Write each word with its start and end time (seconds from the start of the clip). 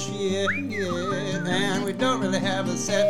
shit. 0.00 0.48
And 1.46 1.84
we 1.84 1.92
don't 1.92 2.20
really 2.20 2.38
have 2.38 2.68
a 2.68 2.76
set 2.76 3.09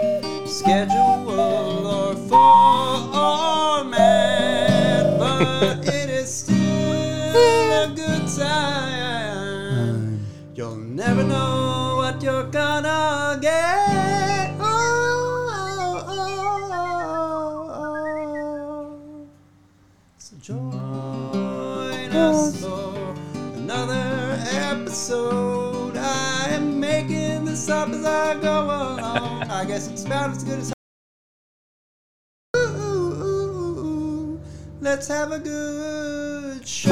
have 35.30 35.40
a 35.40 35.44
good 35.44 36.66
show. 36.66 36.90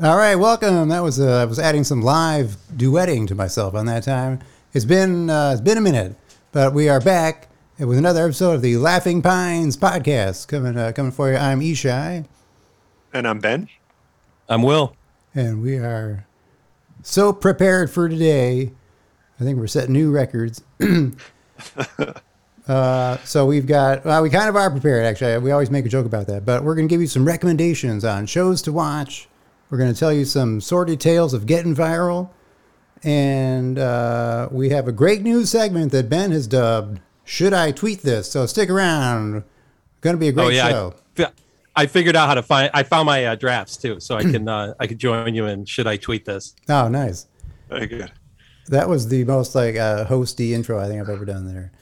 All 0.00 0.16
right, 0.16 0.36
welcome. 0.36 0.88
That 0.90 1.00
was 1.02 1.18
uh, 1.18 1.42
I 1.42 1.44
was 1.46 1.58
adding 1.58 1.82
some 1.82 2.00
live 2.00 2.56
duetting 2.76 3.26
to 3.28 3.34
myself 3.34 3.74
on 3.74 3.86
that 3.86 4.04
time. 4.04 4.38
It's 4.72 4.84
been 4.84 5.28
uh, 5.28 5.50
it's 5.52 5.60
been 5.60 5.76
a 5.78 5.80
minute, 5.80 6.14
but 6.52 6.72
we 6.72 6.88
are 6.88 7.00
back 7.00 7.48
with 7.78 7.98
another 7.98 8.24
episode 8.24 8.52
of 8.52 8.62
the 8.62 8.76
Laughing 8.76 9.20
Pines 9.20 9.76
podcast 9.76 10.46
coming 10.46 10.76
uh, 10.76 10.92
coming 10.92 11.10
for 11.10 11.32
you. 11.32 11.36
I'm 11.36 11.60
Ishai, 11.60 12.26
And 13.12 13.26
I'm 13.26 13.40
Ben. 13.40 13.68
I'm 14.48 14.62
Will. 14.62 14.94
and 15.34 15.60
we 15.60 15.76
are 15.76 16.24
so 17.02 17.32
prepared 17.32 17.90
for 17.90 18.08
today. 18.08 18.70
I 19.40 19.44
think 19.44 19.58
we're 19.58 19.66
setting 19.66 19.92
new 19.92 20.12
records. 20.12 20.62
uh, 22.68 23.16
so 23.24 23.46
we've 23.46 23.66
got 23.66 24.04
well, 24.04 24.22
we 24.22 24.28
kind 24.28 24.48
of 24.48 24.56
are 24.56 24.70
prepared 24.70 25.04
actually. 25.04 25.38
We 25.38 25.50
always 25.50 25.70
make 25.70 25.86
a 25.86 25.88
joke 25.88 26.04
about 26.04 26.26
that, 26.26 26.44
but 26.44 26.62
we're 26.62 26.74
going 26.74 26.86
to 26.86 26.92
give 26.92 27.00
you 27.00 27.06
some 27.06 27.24
recommendations 27.24 28.04
on 28.04 28.26
shows 28.26 28.60
to 28.62 28.72
watch. 28.72 29.28
We're 29.70 29.78
going 29.78 29.92
to 29.92 29.98
tell 29.98 30.12
you 30.12 30.24
some 30.24 30.60
sordid 30.60 31.00
tales 31.00 31.32
of 31.32 31.46
getting 31.46 31.74
viral, 31.74 32.30
and 33.02 33.78
uh, 33.78 34.48
we 34.50 34.68
have 34.68 34.86
a 34.86 34.92
great 34.92 35.22
news 35.22 35.50
segment 35.50 35.92
that 35.92 36.10
Ben 36.10 36.30
has 36.30 36.46
dubbed 36.46 37.00
"Should 37.24 37.54
I 37.54 37.72
Tweet 37.72 38.02
This?" 38.02 38.30
So 38.30 38.44
stick 38.44 38.68
around. 38.68 39.44
Going 40.02 40.14
to 40.14 40.20
be 40.20 40.28
a 40.28 40.32
great 40.32 40.44
oh 40.44 40.48
yeah, 40.48 40.68
show. 40.68 40.94
I, 41.18 41.26
I 41.74 41.86
figured 41.86 42.16
out 42.16 42.28
how 42.28 42.34
to 42.34 42.42
find. 42.42 42.70
I 42.74 42.82
found 42.82 43.06
my 43.06 43.24
uh, 43.24 43.34
drafts 43.34 43.78
too, 43.78 43.98
so 43.98 44.16
I 44.16 44.22
can 44.30 44.46
uh, 44.46 44.74
I 44.78 44.86
could 44.86 44.98
join 44.98 45.34
you. 45.34 45.46
in 45.46 45.64
should 45.64 45.86
I 45.86 45.96
tweet 45.96 46.26
this? 46.26 46.54
Oh, 46.68 46.88
nice. 46.88 47.26
Very 47.70 47.86
good. 47.86 48.12
That 48.66 48.88
was 48.90 49.08
the 49.08 49.24
most 49.24 49.54
like 49.54 49.76
uh, 49.76 50.04
hosty 50.04 50.50
intro 50.50 50.78
I 50.78 50.86
think 50.86 51.00
I've 51.00 51.08
ever 51.08 51.24
done 51.24 51.46
there. 51.46 51.72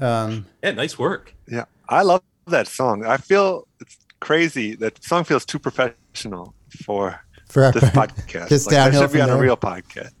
Um, 0.00 0.46
Yeah, 0.62 0.72
nice 0.72 0.98
work. 0.98 1.34
Yeah. 1.46 1.64
I 1.88 2.02
love 2.02 2.22
that 2.46 2.68
song. 2.68 3.04
I 3.04 3.16
feel 3.16 3.66
it's 3.80 3.96
crazy. 4.20 4.74
That 4.74 5.02
song 5.02 5.24
feels 5.24 5.44
too 5.44 5.58
professional 5.58 6.54
for 6.84 7.20
for 7.48 7.72
this 7.72 7.84
podcast. 7.84 8.48
Just 8.48 8.66
like, 8.66 8.74
that 8.74 8.84
downhill 8.84 9.02
should 9.02 9.12
be 9.12 9.20
from 9.20 9.30
on 9.30 9.36
a 9.36 9.40
real 9.40 9.56
podcast. 9.56 10.12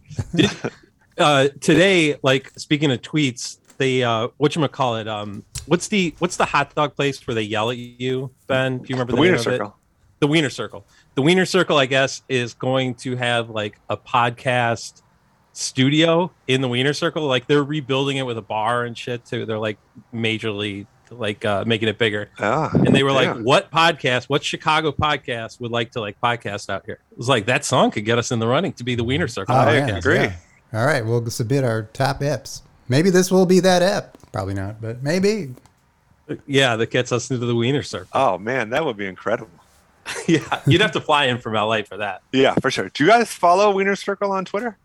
Uh, 1.18 1.48
today, 1.60 2.16
like 2.22 2.52
speaking 2.56 2.92
of 2.92 3.02
tweets, 3.02 3.58
the 3.78 4.04
uh, 4.04 4.28
what 4.36 4.54
you 4.54 4.68
call 4.68 4.96
it? 4.96 5.08
Um, 5.08 5.42
what's 5.66 5.88
the 5.88 6.14
what's 6.18 6.36
the 6.36 6.44
hot 6.44 6.74
dog 6.74 6.94
place 6.94 7.26
where 7.26 7.34
they 7.34 7.42
yell 7.42 7.70
at 7.70 7.76
you? 7.76 8.30
Ben, 8.46 8.78
do 8.78 8.84
you 8.88 8.94
remember 8.94 9.12
The 9.12 9.16
the, 9.16 9.20
Wiener 9.22 9.36
name 9.36 9.40
of 9.40 9.46
it? 9.48 9.58
Circle. 9.58 9.76
The 10.20 10.26
Wiener 10.26 10.50
Circle. 10.50 10.86
The 11.14 11.22
Wiener 11.22 11.44
Circle, 11.46 11.76
I 11.76 11.86
guess, 11.86 12.22
is 12.28 12.54
going 12.54 12.94
to 12.96 13.16
have 13.16 13.50
like 13.50 13.80
a 13.90 13.96
podcast 13.96 15.02
studio 15.58 16.30
in 16.46 16.60
the 16.60 16.68
Wiener 16.68 16.92
Circle. 16.92 17.26
Like 17.26 17.46
they're 17.46 17.64
rebuilding 17.64 18.16
it 18.16 18.22
with 18.22 18.38
a 18.38 18.42
bar 18.42 18.84
and 18.84 18.96
shit 18.96 19.24
too. 19.24 19.44
They're 19.44 19.58
like 19.58 19.78
majorly 20.14 20.86
like 21.10 21.44
uh, 21.44 21.64
making 21.66 21.88
it 21.88 21.98
bigger. 21.98 22.30
Ah, 22.38 22.70
and 22.72 22.94
they 22.94 23.02
were 23.02 23.12
like, 23.12 23.36
"What 23.38 23.70
podcast? 23.70 24.24
What 24.24 24.44
Chicago 24.44 24.92
podcast 24.92 25.60
would 25.60 25.70
like 25.70 25.92
to 25.92 26.00
like 26.00 26.20
podcast 26.20 26.70
out 26.70 26.84
here?" 26.86 27.00
It 27.10 27.18
was 27.18 27.28
like 27.28 27.46
that 27.46 27.64
song 27.64 27.90
could 27.90 28.04
get 28.04 28.18
us 28.18 28.30
in 28.30 28.38
the 28.38 28.46
running 28.46 28.72
to 28.74 28.84
be 28.84 28.94
the 28.94 29.04
Wiener 29.04 29.28
Circle. 29.28 29.54
Oh, 29.54 29.58
I 29.58 29.76
yeah, 29.76 29.96
agree. 29.96 30.16
yeah. 30.16 30.36
All 30.72 30.86
right, 30.86 31.04
we'll 31.04 31.24
submit 31.30 31.64
our 31.64 31.84
top 31.84 32.20
eps. 32.20 32.62
Maybe 32.88 33.10
this 33.10 33.30
will 33.30 33.46
be 33.46 33.60
that 33.60 33.82
ep. 33.82 34.18
Probably 34.32 34.54
not, 34.54 34.80
but 34.80 35.02
maybe. 35.02 35.54
Yeah, 36.46 36.76
that 36.76 36.90
gets 36.90 37.10
us 37.10 37.30
into 37.30 37.46
the 37.46 37.54
Wiener 37.54 37.82
Circle. 37.82 38.10
Oh 38.12 38.38
man, 38.38 38.70
that 38.70 38.84
would 38.84 38.96
be 38.96 39.06
incredible. 39.06 39.50
yeah, 40.26 40.60
you'd 40.66 40.80
have 40.80 40.92
to 40.92 41.00
fly 41.00 41.24
in 41.24 41.38
from 41.38 41.54
LA 41.54 41.82
for 41.82 41.96
that. 41.96 42.22
Yeah, 42.32 42.54
for 42.54 42.70
sure. 42.70 42.90
Do 42.90 43.04
you 43.04 43.10
guys 43.10 43.32
follow 43.32 43.72
Wiener 43.72 43.96
Circle 43.96 44.30
on 44.30 44.44
Twitter? 44.44 44.76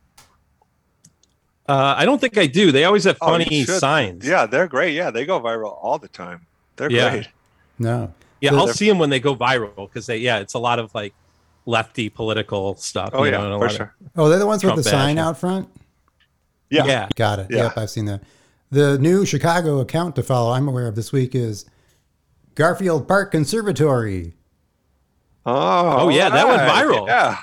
Uh, 1.67 1.95
I 1.97 2.05
don't 2.05 2.19
think 2.19 2.37
I 2.37 2.45
do. 2.47 2.71
They 2.71 2.83
always 2.83 3.05
have 3.05 3.17
Oh, 3.21 3.27
funny 3.27 3.63
should. 3.63 3.79
signs. 3.79 4.27
Yeah, 4.27 4.45
they're 4.45 4.67
great. 4.67 4.93
Yeah, 4.95 5.11
they 5.11 5.25
go 5.25 5.39
viral 5.39 5.77
all 5.81 5.97
the 5.97 6.09
time. 6.09 6.45
They're 6.75 6.91
Yeah. 6.91 7.09
great. 7.11 7.29
No. 7.79 8.13
yeah. 8.41 8.49
So 8.51 8.57
I'll 8.57 8.67
see 8.67 8.87
them 8.87 8.99
when 8.99 9.09
they 9.09 9.19
go 9.19 9.35
viral 9.35 9.75
because 9.87 10.05
they, 10.05 10.17
yeah, 10.17 10.39
it's 10.39 10.53
a 10.55 10.59
lot 10.59 10.79
of 10.79 10.93
like 10.93 11.13
lefty 11.65 12.09
political 12.09 12.75
stuff. 12.75 13.11
Oh 13.13 13.23
you 13.23 13.31
yeah, 13.31 13.37
know, 13.37 13.45
and 13.45 13.53
a 13.53 13.57
for 13.57 13.61
lot 13.61 13.71
of- 13.71 13.77
sure. 13.77 13.95
Oh, 14.17 14.29
they're 14.29 14.39
the 14.39 14.45
ones 14.45 14.61
Trump 14.61 14.75
with 14.75 14.83
the 14.85 14.91
sign 14.91 15.17
out 15.17 15.37
front? 15.37 15.69
Yeah. 16.69 16.85
yeah. 16.85 17.07
Got 17.15 17.39
it. 17.39 17.47
Yeah. 17.49 17.57
Yep, 17.63 17.77
I've 17.77 17.89
seen 17.89 18.05
that. 18.05 18.21
The 18.71 18.97
new 18.97 19.25
Chicago 19.25 19.79
account 19.79 20.15
to 20.17 20.23
follow, 20.23 20.51
I'm 20.51 20.67
aware 20.67 20.87
of 20.87 20.95
this 20.95 21.11
week, 21.11 21.33
is 21.35 21.65
Garfield 22.55 23.07
Park 23.07 23.31
Conservatory. 23.31 24.33
Oh, 25.45 26.05
Oh, 26.05 26.09
yeah, 26.09 26.29
that 26.29 26.47
went 26.47 26.61
viral. 26.61 27.07
Yeah. 27.07 27.37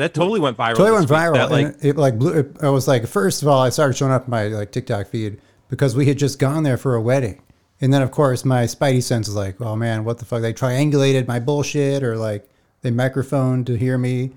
That 0.00 0.14
totally 0.14 0.40
went 0.40 0.56
viral. 0.56 0.76
Totally 0.76 0.92
went 0.92 1.08
viral. 1.08 1.34
That, 1.34 1.50
like, 1.50 1.66
it, 1.66 1.90
it 1.90 1.96
like 1.98 2.18
blew. 2.18 2.32
It, 2.32 2.56
I 2.62 2.70
was 2.70 2.88
like, 2.88 3.06
first 3.06 3.42
of 3.42 3.48
all, 3.48 3.60
I 3.60 3.68
started 3.68 3.98
showing 3.98 4.12
up 4.12 4.28
my 4.28 4.46
like 4.46 4.72
TikTok 4.72 5.08
feed 5.08 5.38
because 5.68 5.94
we 5.94 6.06
had 6.06 6.16
just 6.16 6.38
gone 6.38 6.62
there 6.62 6.78
for 6.78 6.94
a 6.94 7.02
wedding, 7.02 7.42
and 7.82 7.92
then 7.92 8.00
of 8.00 8.10
course 8.10 8.42
my 8.42 8.64
spidey 8.64 9.02
sense 9.02 9.28
is 9.28 9.34
like, 9.34 9.60
oh 9.60 9.76
man, 9.76 10.04
what 10.04 10.16
the 10.16 10.24
fuck? 10.24 10.40
They 10.40 10.54
triangulated 10.54 11.28
my 11.28 11.38
bullshit, 11.38 12.02
or 12.02 12.16
like 12.16 12.48
they 12.80 12.90
microphoned 12.90 13.66
to 13.66 13.76
hear 13.76 13.98
me 13.98 14.30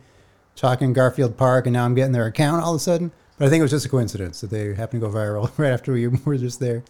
talking 0.57 0.91
Garfield 0.91 1.37
Park, 1.37 1.65
and 1.65 1.71
now 1.71 1.85
I'm 1.85 1.95
getting 1.95 2.11
their 2.11 2.25
account 2.25 2.61
all 2.61 2.73
of 2.73 2.81
a 2.81 2.83
sudden. 2.83 3.13
But 3.37 3.45
I 3.45 3.49
think 3.49 3.61
it 3.61 3.63
was 3.63 3.71
just 3.71 3.85
a 3.85 3.89
coincidence 3.89 4.41
that 4.41 4.49
they 4.49 4.73
happened 4.73 5.01
to 5.01 5.07
go 5.07 5.13
viral 5.13 5.49
right 5.57 5.71
after 5.71 5.93
we 5.93 6.07
were 6.25 6.37
just 6.37 6.59
there. 6.59 6.83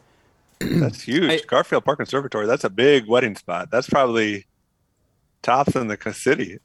That's 0.60 1.04
huge. 1.04 1.30
I- 1.30 1.46
Garfield 1.46 1.86
Park 1.86 2.00
Conservatory. 2.00 2.48
That's 2.48 2.64
a 2.64 2.72
big 2.72 3.06
wedding 3.08 3.36
spot. 3.36 3.70
That's 3.70 3.88
probably 3.88 4.48
tops 5.44 5.76
in 5.76 5.90
the 5.90 6.14
city. 6.16 6.58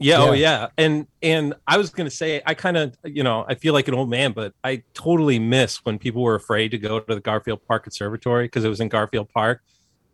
Yeah, 0.00 0.18
oh 0.18 0.32
Yeah. 0.32 0.60
yeah. 0.60 0.66
And 0.78 1.06
and 1.22 1.54
I 1.66 1.76
was 1.76 1.90
gonna 1.90 2.10
say 2.10 2.42
I 2.46 2.54
kind 2.54 2.76
of 2.76 2.96
you 3.04 3.22
know, 3.22 3.44
I 3.48 3.54
feel 3.54 3.74
like 3.74 3.86
an 3.88 3.94
old 3.94 4.10
man, 4.10 4.32
but 4.32 4.54
I 4.64 4.82
totally 4.94 5.38
miss 5.38 5.84
when 5.84 5.98
people 5.98 6.22
were 6.22 6.34
afraid 6.34 6.70
to 6.70 6.78
go 6.78 6.98
to 7.00 7.14
the 7.14 7.20
Garfield 7.20 7.60
Park 7.68 7.84
Conservatory 7.84 8.46
because 8.46 8.64
it 8.64 8.68
was 8.68 8.80
in 8.80 8.88
Garfield 8.88 9.28
Park. 9.28 9.62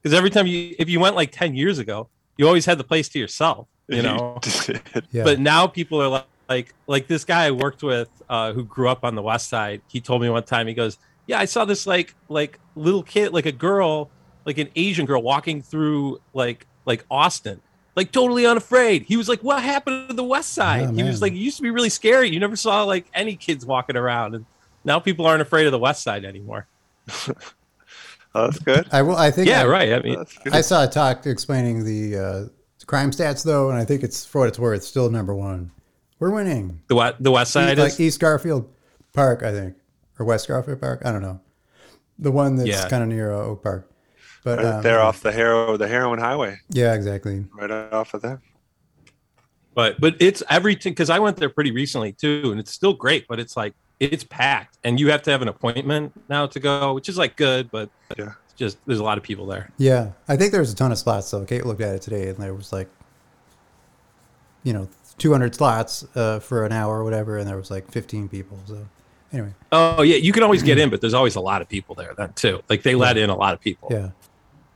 Because 0.03 0.13
every 0.17 0.31
time 0.31 0.47
you 0.47 0.75
if 0.79 0.89
you 0.89 1.01
went 1.01 1.17
like 1.17 1.31
10 1.33 1.55
years 1.55 1.79
ago, 1.79 2.09
you 2.37 2.47
always 2.47 2.67
had 2.67 2.79
the 2.79 2.85
place 2.85 3.09
to 3.11 3.19
yourself, 3.19 3.69
you 3.89 4.03
know. 4.09 4.39
Yeah. 5.11 5.25
But 5.25 5.39
now 5.41 5.67
people 5.67 6.03
are 6.03 6.09
like 6.09 6.27
like 6.49 6.75
like 6.87 7.07
this 7.09 7.25
guy 7.25 7.47
I 7.47 7.51
worked 7.51 7.83
with 7.83 8.09
uh 8.29 8.53
who 8.53 8.65
grew 8.65 8.89
up 8.89 9.05
on 9.05 9.15
the 9.15 9.23
west 9.23 9.49
side, 9.49 9.83
he 9.89 10.01
told 10.01 10.21
me 10.23 10.29
one 10.29 10.45
time, 10.45 10.67
he 10.67 10.75
goes, 10.75 10.99
Yeah, 11.27 11.39
I 11.39 11.45
saw 11.45 11.65
this 11.65 11.87
like 11.87 12.15
like 12.29 12.59
little 12.75 13.03
kid, 13.03 13.33
like 13.33 13.47
a 13.47 13.53
girl, 13.53 14.11
like 14.45 14.59
an 14.59 14.69
Asian 14.77 15.07
girl 15.07 15.23
walking 15.23 15.63
through 15.63 16.21
like 16.35 16.67
like 16.85 17.05
Austin 17.11 17.61
like 17.97 18.13
totally 18.13 18.47
unafraid. 18.47 19.03
He 19.03 19.17
was 19.17 19.29
like, 19.29 19.41
"What 19.41 19.63
happened 19.63 20.11
to 20.11 20.15
the 20.15 20.23
West 20.25 20.53
Side?" 20.53 20.91
Oh, 20.91 20.93
he 20.93 21.03
was 21.03 21.21
like, 21.23 21.33
"It 21.33 21.39
used 21.39 21.57
to 21.57 21.63
be 21.63 21.71
really 21.71 21.89
scary. 21.91 22.29
You 22.31 22.39
never 22.39 22.55
saw 22.57 22.85
like 22.85 23.07
any 23.15 23.35
kids 23.37 23.67
walking 23.67 23.97
around, 23.97 24.35
and 24.35 24.47
now 24.85 25.01
people 25.01 25.27
aren't 25.27 25.43
afraid 25.43 25.67
of 25.67 25.73
the 25.73 25.79
West 25.79 26.03
Side 26.03 26.25
anymore." 26.25 26.67
Oh, 28.35 28.49
that's 28.49 28.59
good. 28.59 28.87
I 28.93 29.01
will. 29.01 29.17
I 29.17 29.31
think. 29.31 29.49
Yeah, 29.49 29.63
I, 29.63 29.67
right. 29.67 29.93
I 29.95 30.01
mean, 30.01 30.23
I 30.53 30.61
saw 30.61 30.85
a 30.85 30.87
talk 30.87 31.25
explaining 31.25 31.85
the 31.85 32.19
uh, 32.19 32.45
crime 32.87 33.11
stats 33.11 33.43
though, 33.43 33.71
and 33.71 33.79
I 33.79 33.85
think 33.87 34.03
it's 34.03 34.27
for 34.27 34.41
what 34.43 34.49
it's 34.49 34.59
worth, 34.59 34.85
still 34.85 35.09
number 35.09 35.35
one. 35.35 35.71
We're 36.19 36.31
winning. 36.31 36.83
the 36.89 36.97
West, 36.97 37.17
the 37.23 37.31
West 37.31 37.53
Side 37.53 37.79
like 37.79 37.93
is 37.93 38.01
East 38.01 38.21
Garfield 38.21 38.69
Park, 39.15 39.43
I 39.43 39.53
think, 39.53 39.77
or 40.19 40.27
West 40.27 40.49
Garfield 40.49 40.83
Park. 40.83 41.01
I 41.07 41.13
don't 41.13 41.23
know. 41.23 41.41
The 42.19 42.31
one 42.31 42.57
that's 42.57 42.69
Yeah. 42.69 42.87
kind 42.91 43.03
of 43.03 43.09
near 43.09 43.33
uh, 43.33 43.37
Oak 43.39 43.63
Park. 43.63 43.91
But 44.47 44.59
Right 44.59 44.67
um, 44.77 44.83
there 44.83 45.01
off 45.01 45.23
the 45.23 45.33
hero 45.33 45.77
the 45.77 45.89
heroin 45.89 46.21
highway. 46.21 46.61
Yeah, 46.71 46.95
exactly. 46.95 47.45
Right 47.53 47.69
off 47.93 48.15
of 48.15 48.23
there. 48.23 48.41
but 49.75 50.01
but 50.01 50.15
it's 50.21 50.41
everything 50.49 50.93
because 50.93 51.11
I 51.11 51.19
went 51.19 51.37
there 51.37 51.49
pretty 51.51 51.73
recently 51.73 52.13
too, 52.13 52.51
and 52.53 52.61
it's 52.61 52.71
still 52.71 52.93
great. 52.95 53.27
But 53.27 53.41
it's 53.41 53.57
like 53.57 53.75
it's 53.99 54.23
packed, 54.23 54.79
and 54.85 55.01
you 55.01 55.11
have 55.11 55.23
to 55.23 55.33
have 55.33 55.43
an 55.43 55.49
appointment 55.49 56.13
now 56.29 56.47
to 56.47 56.61
go, 56.61 56.95
which 56.95 57.09
is 57.09 57.19
like 57.19 57.35
good, 57.37 57.73
but 57.73 57.91
Yeah. 58.17 58.35
it's 58.45 58.55
just 58.57 58.79
there's 58.87 59.01
a 59.01 59.03
lot 59.03 59.19
of 59.19 59.25
people 59.25 59.47
there. 59.47 59.69
Yeah, 59.79 60.11
I 60.29 60.37
think 60.37 60.53
there's 60.53 60.71
a 60.73 60.77
ton 60.77 60.93
of 60.93 60.99
slots. 60.99 61.29
though. 61.29 61.45
Kate 61.45 61.67
looked 61.67 61.81
at 61.81 61.97
it 61.97 62.03
today, 62.03 62.29
and 62.29 62.39
there 62.39 62.55
was 62.55 62.73
like, 62.73 62.89
you 64.63 64.73
know, 64.73 64.89
200 65.19 65.57
slots 65.57 66.07
uh, 66.15 66.39
for 66.39 66.65
an 66.65 66.71
hour 66.73 67.01
or 67.01 67.03
whatever, 67.05 67.39
and 67.39 67.49
there 67.49 67.57
was 67.57 67.71
like 67.71 67.91
15 67.91 68.29
people. 68.29 68.59
So 68.67 68.87
anyway, 69.33 69.55
Oh 69.73 70.03
yeah, 70.03 70.17
you 70.17 70.33
can 70.33 70.43
always 70.45 70.63
get 70.63 70.79
in, 70.83 70.89
but 70.91 71.01
there's 71.01 71.15
always 71.15 71.35
a 71.35 71.41
lot 71.41 71.63
of 71.63 71.69
people 71.69 71.97
there 71.97 72.15
then 72.17 72.33
too. 72.35 72.63
Like 72.69 72.85
they 72.85 72.95
let 72.95 73.17
in 73.17 73.29
a 73.31 73.37
lot 73.37 73.55
of 73.55 73.61
people. 73.61 73.89
yeah, 73.91 74.11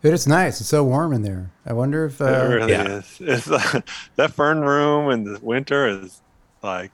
but 0.02 0.12
it's 0.12 0.26
nice. 0.26 0.60
It's 0.60 0.68
so 0.70 0.84
warm 0.84 1.12
in 1.12 1.22
there. 1.22 1.50
I 1.66 1.72
wonder 1.72 2.04
if 2.06 2.20
it 2.20 2.24
uh, 2.24 2.48
really 2.48 2.72
yeah. 2.72 2.98
is. 2.98 3.16
It's, 3.20 3.44
that 4.16 4.32
fern 4.32 4.60
room 4.60 5.10
in 5.10 5.24
the 5.24 5.38
winter 5.40 5.88
is 5.88 6.20
like 6.62 6.90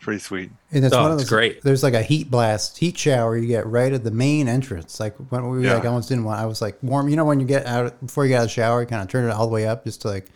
pretty 0.00 0.20
sweet. 0.20 0.50
And 0.72 0.84
it's 0.84 0.94
Oh, 0.94 1.02
one 1.02 1.12
of 1.12 1.18
it's 1.20 1.28
great. 1.28 1.62
There's 1.62 1.82
like 1.82 1.94
a 1.94 2.02
heat 2.02 2.30
blast, 2.30 2.78
heat 2.78 2.96
shower 2.96 3.36
you 3.36 3.46
get 3.46 3.66
right 3.66 3.92
at 3.92 4.04
the 4.04 4.10
main 4.10 4.48
entrance. 4.48 5.00
Like 5.00 5.16
when 5.30 5.48
we 5.48 5.64
Yeah. 5.66 5.74
like 5.74 5.84
almost 5.84 6.08
didn't 6.08 6.24
want. 6.24 6.40
I 6.40 6.46
was 6.46 6.62
like 6.62 6.78
warm. 6.82 7.08
You 7.08 7.16
know 7.16 7.24
when 7.24 7.40
you 7.40 7.46
get 7.46 7.66
out 7.66 8.00
before 8.04 8.24
you 8.24 8.30
get 8.30 8.36
out 8.36 8.42
of 8.42 8.48
the 8.48 8.54
shower, 8.54 8.80
you 8.80 8.86
kind 8.86 9.02
of 9.02 9.08
turn 9.08 9.28
it 9.28 9.32
all 9.32 9.46
the 9.46 9.52
way 9.52 9.66
up 9.66 9.84
just 9.84 10.02
to 10.02 10.08
like 10.08 10.26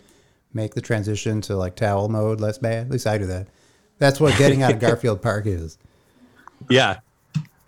make 0.52 0.74
the 0.74 0.80
transition 0.80 1.40
to 1.42 1.56
like 1.56 1.76
towel 1.76 2.08
mode 2.08 2.40
less 2.40 2.58
bad. 2.58 2.86
At 2.86 2.90
least 2.90 3.06
I 3.06 3.18
do 3.18 3.26
that. 3.26 3.46
That's 3.98 4.18
what 4.18 4.36
getting 4.36 4.62
out 4.62 4.72
of 4.72 4.80
Garfield 4.80 5.22
Park 5.22 5.46
is. 5.46 5.78
Yeah. 6.68 7.00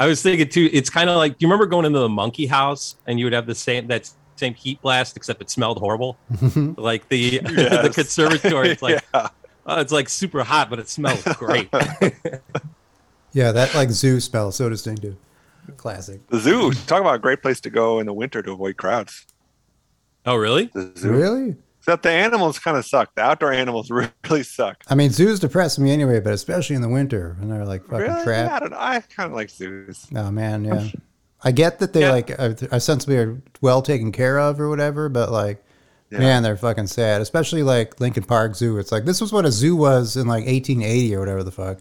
I 0.00 0.06
was 0.06 0.20
thinking 0.20 0.48
too, 0.48 0.69
it's 0.72 0.90
kind 0.90 1.08
of 1.08 1.16
like, 1.16 1.38
do 1.38 1.44
you 1.44 1.48
remember 1.48 1.66
going 1.66 1.84
into 1.84 2.00
the 2.00 2.08
monkey 2.08 2.46
house 2.46 2.96
and 3.06 3.20
you 3.20 3.26
would 3.26 3.32
have 3.32 3.46
the 3.46 3.55
same, 3.55 3.87
that 3.87 4.10
same 4.43 4.55
heat 4.55 4.83
blast, 4.83 5.17
except 5.17 5.41
it 5.41 5.50
smelled 5.50 5.79
horrible? 5.79 6.17
like 6.77 7.09
the, 7.09 7.39
the 7.39 7.91
conservatory, 7.94 8.71
it's 8.71 8.83
like, 8.83 9.05
yeah. 9.15 9.29
oh, 9.67 9.81
it's 9.81 9.93
like 9.93 10.09
super 10.09 10.43
hot, 10.43 10.69
but 10.69 10.79
it 10.79 10.89
smells 10.89 11.23
great. 11.39 11.69
Yeah, 13.33 13.53
that 13.53 13.75
like 13.75 13.91
zoo 13.91 14.21
smell 14.21 14.49
is 14.49 14.56
so 14.56 14.69
distinctive. 14.69 15.17
Classic. 15.77 16.27
The 16.29 16.39
zoo. 16.39 16.73
Talk 16.73 17.00
about 17.00 17.15
a 17.15 17.19
great 17.19 17.41
place 17.41 17.61
to 17.61 17.71
go 17.71 18.00
in 18.00 18.06
the 18.06 18.12
winter 18.12 18.43
to 18.43 18.53
avoid 18.53 18.77
crowds. 18.77 19.27
oh, 20.27 20.37
really? 20.37 20.67
The 20.67 20.93
zoo. 20.99 21.12
Really? 21.12 21.56
Except 21.79 22.03
the 22.03 22.11
animals 22.11 22.59
kind 22.59 22.77
of 22.77 22.85
suck. 22.85 23.15
The 23.15 23.23
outdoor 23.23 23.53
animals 23.53 23.91
really 23.91 24.43
suck. 24.43 24.85
I 24.89 24.94
mean, 24.94 25.11
zoos 25.11 25.41
depress 25.41 25.79
me 25.79 25.91
anyway, 25.91 26.21
but 26.21 26.33
especially 26.33 26.77
in 26.77 26.83
the 26.83 26.89
winter 26.89 27.37
when 27.39 27.49
they're 27.49 27.65
like 27.65 27.83
fucking 27.85 27.99
Really? 27.99 28.19
Yeah, 28.19 28.25
trapped. 28.25 28.53
I 28.53 28.59
don't 28.59 28.71
know. 28.71 28.79
I 28.79 29.00
kind 29.00 29.29
of 29.29 29.33
like 29.33 29.50
zoos. 29.50 30.06
Oh 30.15 30.31
man, 30.31 30.65
yeah. 30.65 30.89
I 31.44 31.50
get 31.53 31.79
that 31.81 31.93
they 31.93 32.03
Yeah. 32.03 32.12
like 32.12 32.31
are, 32.39 32.56
are 32.71 32.81
sensibly 32.81 33.17
are 33.17 33.41
well 33.61 33.83
taken 33.83 34.12
care 34.12 34.39
of 34.39 34.61
or 34.61 34.69
whatever, 34.69 35.09
but 35.09 35.31
like, 35.33 35.62
Yeah. 36.11 36.19
man, 36.19 36.43
they're 36.43 36.56
fucking 36.56 36.87
sad. 36.87 37.21
Especially 37.21 37.62
like 37.62 38.00
Lincoln 38.00 38.25
Park 38.25 38.55
Zoo. 38.55 38.79
It's 38.79 38.93
like 38.93 39.05
this 39.05 39.21
was 39.21 39.33
what 39.33 39.44
a 39.44 39.50
zoo 39.53 39.75
was 39.77 40.17
in 40.17 40.27
like 40.27 40.47
1880 40.47 41.15
or 41.15 41.21
whatever 41.21 41.43
the 41.43 41.50
fuck. 41.53 41.79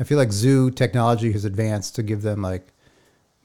I 0.00 0.04
feel 0.04 0.18
like 0.18 0.32
zoo 0.32 0.70
technology 0.70 1.32
has 1.32 1.44
advanced 1.44 1.94
to 1.96 2.02
give 2.02 2.22
them 2.22 2.42
like 2.42 2.66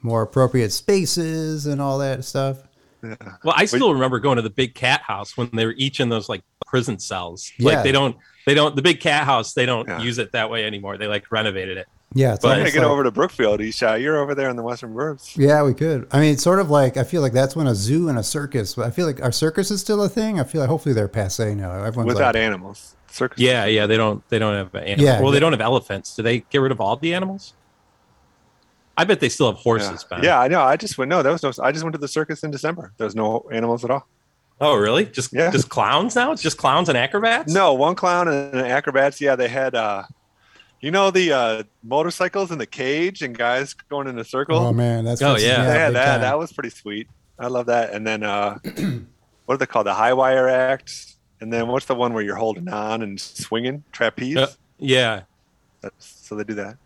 more 0.02 0.22
appropriate 0.22 0.72
spaces 0.72 1.66
and 1.66 1.82
all 1.82 1.98
that 2.00 2.24
stuff. 2.24 2.60
Yeah. 3.04 3.16
Well, 3.44 3.54
I 3.58 3.66
still 3.66 3.94
remember 3.94 4.20
going 4.20 4.38
to 4.38 4.42
the 4.42 4.50
big 4.50 4.74
cat 4.76 5.02
house 5.02 5.38
when 5.38 5.50
they 5.54 5.66
were 5.66 5.74
each 5.78 6.00
in 6.00 6.10
those 6.10 6.30
like 6.30 6.42
prison 6.66 7.00
cells. 7.00 7.52
Yeah. 7.58 7.74
Like 7.76 7.84
they 7.84 7.92
don't, 7.92 8.16
they 8.46 8.54
don't, 8.54 8.76
the 8.76 8.82
big 8.82 9.00
cat 9.00 9.24
house, 9.26 9.54
they 9.54 9.66
don't 9.66 9.88
Yeah. 9.88 10.02
use 10.02 10.18
it 10.18 10.32
that 10.32 10.50
way 10.50 10.66
anymore. 10.66 10.98
They 10.98 11.08
like 11.08 11.32
renovated 11.32 11.78
it. 11.78 11.88
Yeah, 12.14 12.34
it's 12.34 12.42
But- 12.42 12.54
I'm 12.54 12.60
gonna 12.60 12.72
get 12.72 12.82
like- 12.84 12.88
over 12.90 13.04
to 13.04 13.12
Brookfield, 13.12 13.60
Isha. 13.62 14.00
You're 14.00 14.18
over 14.18 14.34
there 14.34 14.50
in 14.50 14.56
the 14.56 14.64
Western 14.64 14.94
Burbs. 14.94 15.36
Yeah, 15.36 15.62
we 15.64 15.74
could. 15.74 16.08
I 16.12 16.20
mean, 16.20 16.34
it's 16.34 16.42
sort 16.44 16.60
of 16.60 16.70
like 16.70 16.96
I 16.98 17.04
feel 17.04 17.22
like 17.22 17.34
that's 17.34 17.56
when 17.56 17.68
a 17.68 17.76
zoo 17.76 18.08
and 18.10 18.18
a 18.18 18.24
circus. 18.24 18.78
I 18.78 18.90
feel 18.92 19.06
like 19.06 19.22
our 19.22 19.32
circus 19.32 19.72
is 19.72 19.82
still 19.82 20.02
a 20.02 20.10
thing. 20.10 20.40
I 20.40 20.44
feel 20.44 20.62
like 20.62 20.70
hopefully 20.70 20.94
they're 20.96 21.08
passe 21.10 21.54
now. 21.54 21.72
Everyone's 21.84 22.08
Without 22.14 22.36
like, 22.36 22.44
animals. 22.44 22.96
Circus. 23.12 23.40
Yeah. 23.40 23.66
Yeah. 23.66 23.88
They 23.88 23.98
don't, 23.98 24.28
they 24.30 24.40
don't 24.40 24.54
have 24.56 24.74
animals. 24.76 25.02
Yeah, 25.02 25.22
well, 25.22 25.32
they 25.32 25.40
don't 25.40 25.52
have 25.54 25.62
elephants. 25.62 26.16
Do 26.16 26.24
they 26.24 26.40
get 26.50 26.60
rid 26.60 26.72
of 26.72 26.80
all 26.80 26.96
the 26.96 27.14
animals? 27.14 27.54
I 29.00 29.04
bet 29.04 29.20
they 29.20 29.30
still 29.30 29.48
have 29.52 29.58
horses. 29.62 30.04
Ben. 30.06 30.24
yeah, 30.24 30.40
I 30.40 30.48
know. 30.48 30.62
I 30.62 30.76
just 30.76 30.98
went. 30.98 31.10
No, 31.10 31.22
there 31.22 31.32
was 31.32 31.44
no. 31.44 31.52
I 31.64 31.72
just 31.72 31.84
went 31.84 31.94
to 31.94 32.00
the 32.00 32.08
circus 32.08 32.44
in 32.44 32.50
December. 32.52 32.94
There's 32.98 33.16
no 33.16 33.46
animals 33.52 33.84
at 33.86 33.92
all. 33.92 34.08
Oh, 34.60 34.76
really? 34.76 35.06
Just, 35.06 35.32
Yeah. 35.34 35.52
just 35.52 35.70
clowns 35.70 36.16
now? 36.16 36.32
It's 36.32 36.42
just 36.42 36.58
clowns 36.58 36.90
and 36.90 36.98
acrobats? 36.98 37.54
No, 37.54 37.74
one 37.76 37.94
clown 37.94 38.28
and 38.28 38.56
acrobats. 38.60 39.22
Yeah, 39.22 39.36
they 39.36 39.50
had. 39.50 39.76
uh 39.76 40.04
You 40.80 40.92
know 40.92 41.10
the 41.12 41.32
uh 41.32 41.64
motorcycles 41.84 42.52
in 42.52 42.58
the 42.60 42.66
cage 42.68 43.22
and 43.22 43.36
guys 43.38 43.74
going 43.74 44.08
in 44.08 44.18
a 44.20 44.24
circle. 44.24 44.58
oh 44.58 44.74
man, 44.74 45.06
that's 45.06 45.22
Oh, 45.22 45.32
what's- 45.32 45.44
yeah. 45.44 45.64
they 45.64 45.94
that. 45.94 46.06
time. 46.06 46.22
That 46.22 46.38
was 46.38 46.52
pretty 46.54 46.70
sweet. 46.70 47.08
I 47.40 47.48
love 47.48 47.66
that. 47.68 47.94
And 47.94 48.06
then 48.06 48.24
uh 48.24 48.60
what 49.46 49.56
are 49.56 49.58
they 49.58 49.66
called? 49.66 49.88
The 49.88 49.94
high 49.94 50.14
wire 50.14 50.48
act. 50.48 51.14
And 51.40 51.52
then 51.54 51.68
what's 51.68 51.86
the 51.86 51.96
one 51.96 52.14
where 52.14 52.24
you're 52.24 52.36
holding 52.36 52.68
on 52.68 53.02
and 53.04 53.20
swinging 53.20 53.84
trapeze? 53.92 54.38
Uh, 54.38 54.48
yeah. 54.80 55.22
That's, 55.82 56.06
so 56.26 56.36
they 56.36 56.44
do 56.44 56.56
that. 56.56 56.78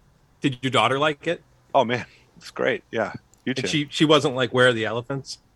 Did 0.42 0.58
your 0.62 0.72
daughter 0.72 1.00
like 1.00 1.26
it? 1.28 1.42
Oh 1.74 1.86
man, 1.86 2.06
it's 2.38 2.52
great. 2.52 2.84
Yeah, 2.92 3.14
you 3.46 3.52
And 3.52 3.58
too. 3.58 3.68
she, 3.68 3.88
she 3.90 4.04
wasn't 4.04 4.36
like, 4.36 4.54
where 4.54 4.68
are 4.68 4.74
the 4.74 4.86
elephants? 4.86 5.38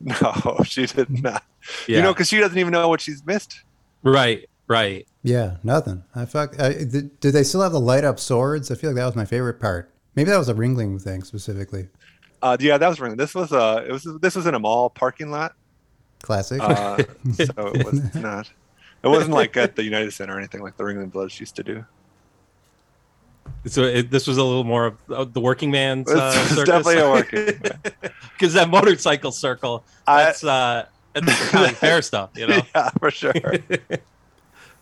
No, 0.00 0.60
she 0.64 0.86
did 0.86 1.10
not. 1.22 1.42
Yeah. 1.88 1.96
You 1.96 2.02
know, 2.04 2.12
because 2.14 2.28
she 2.28 2.38
doesn't 2.38 2.56
even 2.56 2.72
know 2.72 2.88
what 2.88 3.00
she's 3.00 3.26
missed. 3.26 3.62
right. 4.04 4.48
Right. 4.68 5.06
Yeah, 5.22 5.56
nothing. 5.64 6.04
I 6.14 6.24
fuck. 6.26 6.60
I, 6.60 6.72
did, 6.84 7.18
did 7.20 7.32
they 7.32 7.42
still 7.42 7.62
have 7.62 7.72
the 7.72 7.80
light 7.80 8.04
up 8.04 8.20
swords? 8.20 8.70
I 8.70 8.74
feel 8.74 8.90
like 8.90 8.96
that 8.98 9.06
was 9.06 9.16
my 9.16 9.24
favorite 9.24 9.58
part. 9.60 9.90
Maybe 10.14 10.30
that 10.30 10.38
was 10.38 10.48
a 10.48 10.54
Ringling 10.54 11.00
thing 11.02 11.24
specifically. 11.24 11.88
Uh, 12.42 12.56
yeah, 12.60 12.78
that 12.78 12.88
was 12.88 12.98
Ringling. 12.98 13.16
This 13.16 13.34
was 13.34 13.50
uh, 13.52 13.84
it 13.88 13.92
was 13.92 14.06
this 14.20 14.36
was 14.36 14.46
in 14.46 14.54
a 14.54 14.58
mall 14.58 14.90
parking 14.90 15.30
lot. 15.30 15.54
Classic. 16.22 16.60
Uh, 16.60 16.98
so 17.34 17.68
it 17.74 17.84
was 17.84 18.14
not. 18.14 18.50
It 19.02 19.08
wasn't 19.08 19.30
like 19.30 19.56
at 19.56 19.74
the 19.76 19.82
United 19.84 20.12
Center 20.12 20.34
or 20.34 20.38
anything 20.38 20.60
like 20.62 20.76
the 20.76 20.84
Ringling 20.84 21.10
Bloods 21.10 21.38
used 21.40 21.56
to 21.56 21.62
do. 21.62 21.84
So 23.66 23.82
it, 23.84 24.10
this 24.10 24.26
was 24.26 24.36
a 24.38 24.44
little 24.44 24.64
more 24.64 24.86
of 24.86 24.96
uh, 25.10 25.24
the 25.24 25.40
working 25.40 25.70
man's 25.70 26.10
It's, 26.10 26.20
uh, 26.20 26.32
it's 26.36 26.48
circus. 26.54 26.64
definitely 26.68 26.98
a 26.98 27.10
working. 27.10 27.60
because 28.38 28.52
that 28.54 28.68
motorcycle 28.68 29.32
circle 29.32 29.84
I- 30.06 30.24
that's 30.24 30.44
uh 30.44 30.86
that's 31.14 31.50
county 31.50 31.72
fair 31.74 32.02
stuff 32.02 32.30
you 32.36 32.46
know 32.46 32.60
Yeah, 32.74 32.90
for 33.00 33.10
sure. 33.10 33.32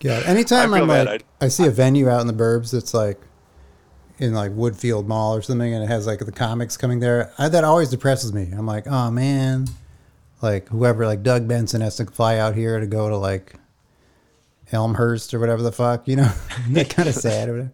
Yeah. 0.00 0.22
Anytime 0.26 0.74
I, 0.74 0.80
I'm 0.80 0.88
bad. 0.88 1.06
like, 1.06 1.24
I 1.40 1.48
see 1.48 1.66
a 1.66 1.70
venue 1.70 2.08
out 2.08 2.20
in 2.20 2.26
the 2.26 2.32
burbs 2.32 2.72
that's 2.72 2.94
like 2.94 3.20
in 4.18 4.34
like 4.34 4.52
Woodfield 4.52 5.06
Mall 5.06 5.34
or 5.34 5.42
something, 5.42 5.72
and 5.74 5.82
it 5.82 5.88
has 5.88 6.06
like 6.06 6.20
the 6.20 6.32
comics 6.32 6.76
coming 6.76 7.00
there. 7.00 7.32
I, 7.38 7.48
that 7.48 7.64
always 7.64 7.90
depresses 7.90 8.32
me. 8.32 8.50
I'm 8.56 8.66
like, 8.66 8.86
oh 8.86 9.10
man, 9.10 9.66
like 10.42 10.68
whoever, 10.68 11.06
like 11.06 11.22
Doug 11.22 11.48
Benson 11.48 11.80
has 11.80 11.96
to 11.96 12.06
fly 12.06 12.38
out 12.38 12.54
here 12.54 12.80
to 12.80 12.86
go 12.86 13.08
to 13.08 13.16
like 13.16 13.54
Elmhurst 14.72 15.32
or 15.34 15.38
whatever 15.38 15.62
the 15.62 15.72
fuck, 15.72 16.08
you 16.08 16.16
know. 16.16 16.32
that 16.70 16.90
kind 16.90 17.08
of 17.08 17.14
sad. 17.14 17.48
or 17.48 17.52
whatever. 17.52 17.72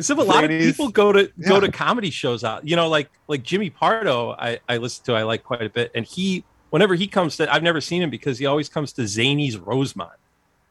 so 0.00 0.20
a 0.20 0.22
lot 0.22 0.44
of 0.44 0.50
people 0.50 0.88
go 0.88 1.12
to 1.12 1.30
go 1.46 1.60
to 1.60 1.70
comedy 1.70 2.08
shows 2.08 2.44
out 2.44 2.66
you 2.66 2.74
know 2.74 2.88
like 2.88 3.10
like 3.28 3.42
jimmy 3.42 3.68
pardo 3.68 4.30
i 4.38 4.58
i 4.66 4.78
listen 4.78 5.04
to 5.04 5.12
i 5.12 5.22
like 5.22 5.44
quite 5.44 5.60
a 5.60 5.68
bit 5.68 5.90
and 5.94 6.06
he 6.06 6.42
whenever 6.70 6.94
he 6.94 7.06
comes 7.06 7.36
to 7.36 7.52
i've 7.52 7.62
never 7.62 7.78
seen 7.78 8.00
him 8.00 8.08
because 8.08 8.38
he 8.38 8.46
always 8.46 8.70
comes 8.70 8.90
to 8.94 9.02
zanies 9.02 9.60
rosemont 9.62 10.12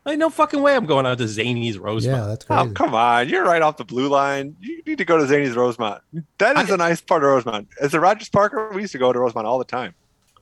like 0.06 0.18
no 0.18 0.30
fucking 0.30 0.62
way 0.62 0.76
i'm 0.76 0.86
going 0.86 1.06
out 1.06 1.18
to 1.18 1.26
zanies 1.26 1.80
rosemont 1.80 2.22
Yeah, 2.22 2.28
that's 2.28 2.46
Oh 2.50 2.72
come 2.74 2.94
on! 2.96 3.30
You're 3.30 3.44
right 3.46 3.62
off 3.62 3.78
the 3.78 3.86
blue 3.86 4.08
line. 4.10 4.56
You 4.60 4.82
need 4.86 4.98
to 4.98 5.06
go 5.06 5.18
to 5.18 5.24
Zanies 5.32 5.56
Rosemont. 5.56 6.02
That 6.40 6.58
is 6.58 6.70
a 6.70 6.78
nice 6.78 7.02
part 7.02 7.24
of 7.24 7.30
Rosemont. 7.30 7.68
As 7.80 7.94
a 7.94 8.00
Rogers 8.00 8.30
Parker, 8.30 8.70
we 8.74 8.82
used 8.82 8.92
to 8.94 8.98
go 8.98 9.14
to 9.14 9.20
Rosemont 9.20 9.46
all 9.48 9.60
the 9.60 9.66
time. 9.66 9.94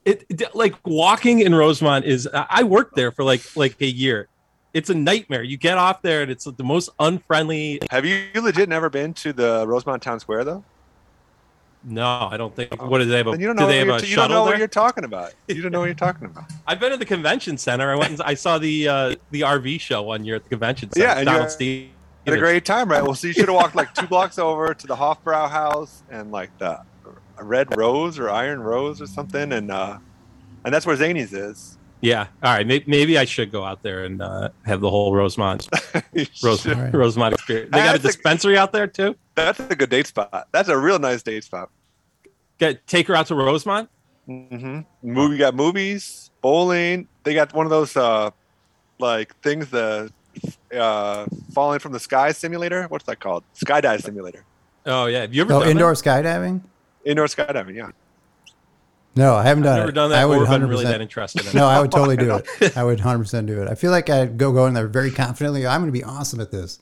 it, 0.05 0.23
it- 0.29 0.55
like 0.55 0.75
walking 0.85 1.39
in 1.39 1.53
rosemont 1.53 2.05
is 2.05 2.27
i 2.33 2.45
I 2.49 2.63
worked 2.63 2.95
there 2.95 3.11
for 3.11 3.23
like 3.25 3.41
like 3.57 3.75
a 3.81 3.85
year 3.85 4.27
it's 4.73 4.89
a 4.89 4.93
nightmare 4.93 5.43
you 5.43 5.57
get 5.57 5.77
off 5.77 6.01
there 6.03 6.21
and 6.21 6.31
it's 6.31 6.45
the 6.45 6.63
most 6.63 6.89
unfriendly 6.99 7.79
Have 7.91 8.05
you 8.05 8.17
legit 8.41 8.69
never 8.69 8.89
been 8.89 9.13
to 9.15 9.33
the 9.33 9.65
Rosemont 9.67 10.01
Town 10.01 10.19
Square 10.19 10.43
though? 10.45 10.63
No 11.83 12.27
i 12.29 12.35
don't 12.35 12.53
think 12.53 12.81
what 12.81 12.97
do 12.99 13.05
they 13.05 13.17
have 13.17 13.27
a 13.27 13.31
you 13.31 13.47
don't 13.47 13.55
do 13.55 13.61
know. 13.63 13.67
they 13.67 13.79
What 13.85 14.01
have 14.01 14.03
a 14.03 14.07
you 14.07 14.15
don't 14.17 14.29
know 14.29 14.43
what 14.43 14.57
you're 14.57 14.67
talking 14.67 15.05
about. 15.05 15.33
You 15.47 15.61
don't 15.61 15.71
know 15.71 15.79
what 15.79 15.85
you're 15.85 15.95
talking 15.95 16.25
about. 16.25 16.43
I've 16.67 16.79
been 16.79 16.91
to 16.91 16.97
the 16.97 17.05
convention 17.05 17.57
center. 17.57 17.89
I 17.91 17.95
went 17.95 18.11
and 18.11 18.21
I 18.21 18.33
saw 18.33 18.57
the 18.57 18.87
uh, 18.87 19.15
the 19.31 19.41
RV 19.41 19.79
show 19.79 20.03
one 20.03 20.25
year 20.25 20.35
at 20.35 20.43
the 20.43 20.49
convention 20.49 20.91
center. 20.91 21.05
Yeah, 21.07 21.17
and 21.17 21.25
Donald 21.25 21.49
Stephens. 21.51 21.93
Had 22.25 22.35
a 22.35 22.37
great 22.37 22.65
time, 22.65 22.89
right? 22.89 23.01
Well, 23.01 23.15
so 23.15 23.27
you 23.27 23.33
should 23.33 23.47
have 23.47 23.55
walked 23.55 23.75
like 23.75 23.93
two 23.95 24.05
blocks 24.13 24.37
over 24.37 24.73
to 24.73 24.87
the 24.87 24.95
Hofbrau 24.95 25.49
House 25.49 26.03
and 26.11 26.31
like 26.31 26.55
the 26.59 26.81
Red 27.39 27.75
Rose 27.75 28.19
or 28.19 28.29
Iron 28.29 28.59
Rose 28.59 29.01
or 29.01 29.07
something, 29.07 29.53
and 29.53 29.71
uh, 29.71 29.97
and 30.65 30.73
that's 30.73 30.85
where 30.85 30.97
Zanies 30.97 31.33
is. 31.33 31.78
Yeah. 32.01 32.27
All 32.43 32.53
right. 32.53 32.65
Maybe, 32.65 32.85
maybe 32.87 33.17
I 33.17 33.25
should 33.25 33.51
go 33.51 33.63
out 33.63 33.83
there 33.83 34.05
and 34.05 34.21
uh, 34.21 34.49
have 34.65 34.79
the 34.81 34.89
whole 34.89 35.13
Rosemont 35.13 35.67
You 36.13 36.25
Rose. 36.43 36.65
Right. 36.65 36.93
Rosemont 36.93 37.33
experience. 37.33 37.71
They 37.71 37.79
got 37.79 37.95
a 37.95 37.99
That's 37.99 38.15
a- 38.15 38.17
dispensary 38.17 38.57
out 38.57 38.71
there 38.71 38.87
too. 38.87 39.15
That's 39.35 39.59
a 39.59 39.75
good 39.75 39.89
date 39.89 40.07
spot. 40.07 40.47
That's 40.51 40.69
a 40.69 40.77
real 40.77 40.99
nice 40.99 41.23
date 41.23 41.43
spot. 41.43 41.69
Get 42.57 42.85
take 42.87 43.07
her 43.07 43.15
out 43.15 43.27
to 43.27 43.35
Rosemont. 43.35 43.89
hmm 44.27 44.81
Movie 45.01 45.37
got 45.37 45.55
movies, 45.55 46.29
bowling. 46.41 47.07
They 47.23 47.33
got 47.33 47.53
one 47.53 47.65
of 47.65 47.69
those 47.69 47.95
uh, 47.97 48.31
like 48.99 49.35
things 49.41 49.69
the 49.69 50.11
uh, 50.73 51.25
falling 51.53 51.79
from 51.79 51.91
the 51.91 51.99
sky 51.99 52.31
simulator. 52.31 52.83
What's 52.87 53.05
that 53.05 53.19
called? 53.19 53.43
Skydive 53.55 54.01
simulator. 54.03 54.45
Oh 54.85 55.07
yeah. 55.07 55.21
Have 55.21 55.33
you 55.33 55.41
ever 55.41 55.53
Oh, 55.53 55.59
done 55.61 55.69
indoor 55.69 55.93
That? 55.95 56.03
skydiving? 56.03 56.61
Indoor 57.05 57.25
skydiving. 57.27 57.75
Yeah. 57.75 57.91
No, 59.19 59.35
I 59.35 59.43
haven't 59.43 59.63
I've 59.63 59.69
done 59.69 59.77
never 59.79 59.89
it. 59.89 59.93
done 59.93 60.11
I 60.11 60.15
that 60.21 60.29
would 60.29 60.37
or 60.39 60.45
been 60.45 60.61
100%. 60.63 60.69
really 60.69 60.85
that 60.85 61.01
interested 61.01 61.41
in 61.41 61.47
it. 61.49 61.53
No, 61.53 61.67
I 61.67 61.79
would 61.79 61.91
totally 61.91 62.17
do 62.17 62.35
it. 62.35 62.75
I 62.77 62.83
would 62.83 62.99
100% 62.99 63.45
do 63.45 63.61
it. 63.61 63.67
I 63.69 63.75
feel 63.75 63.91
like 63.91 64.09
I'd 64.09 64.37
go 64.37 64.51
go 64.51 64.65
in 64.65 64.73
there 64.73 64.87
very 64.87 65.11
confidently. 65.11 65.67
I'm 65.67 65.81
going 65.81 65.91
to 65.91 65.97
be 65.97 66.03
awesome 66.03 66.39
at 66.39 66.51
this, 66.51 66.79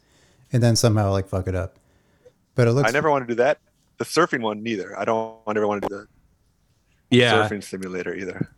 and 0.54 0.62
then 0.64 0.76
somehow 0.76 1.12
like 1.12 1.28
fuck 1.28 1.48
it 1.48 1.56
up. 1.56 1.76
But 2.56 2.68
it 2.68 2.72
looks. 2.74 2.88
I 2.90 2.92
never 2.92 3.10
want 3.12 3.28
to 3.28 3.32
do 3.34 3.36
that. 3.36 3.60
The 3.98 4.06
surfing 4.06 4.42
one 4.42 4.62
neither. 4.64 4.98
I 4.98 5.04
don't 5.06 5.36
ever 5.48 5.68
want 5.68 5.82
to 5.82 5.88
do 5.90 5.96
the 5.96 6.08
Yeah. 7.10 7.34
surfing 7.50 7.64
simulator 7.64 8.14
either. 8.14 8.50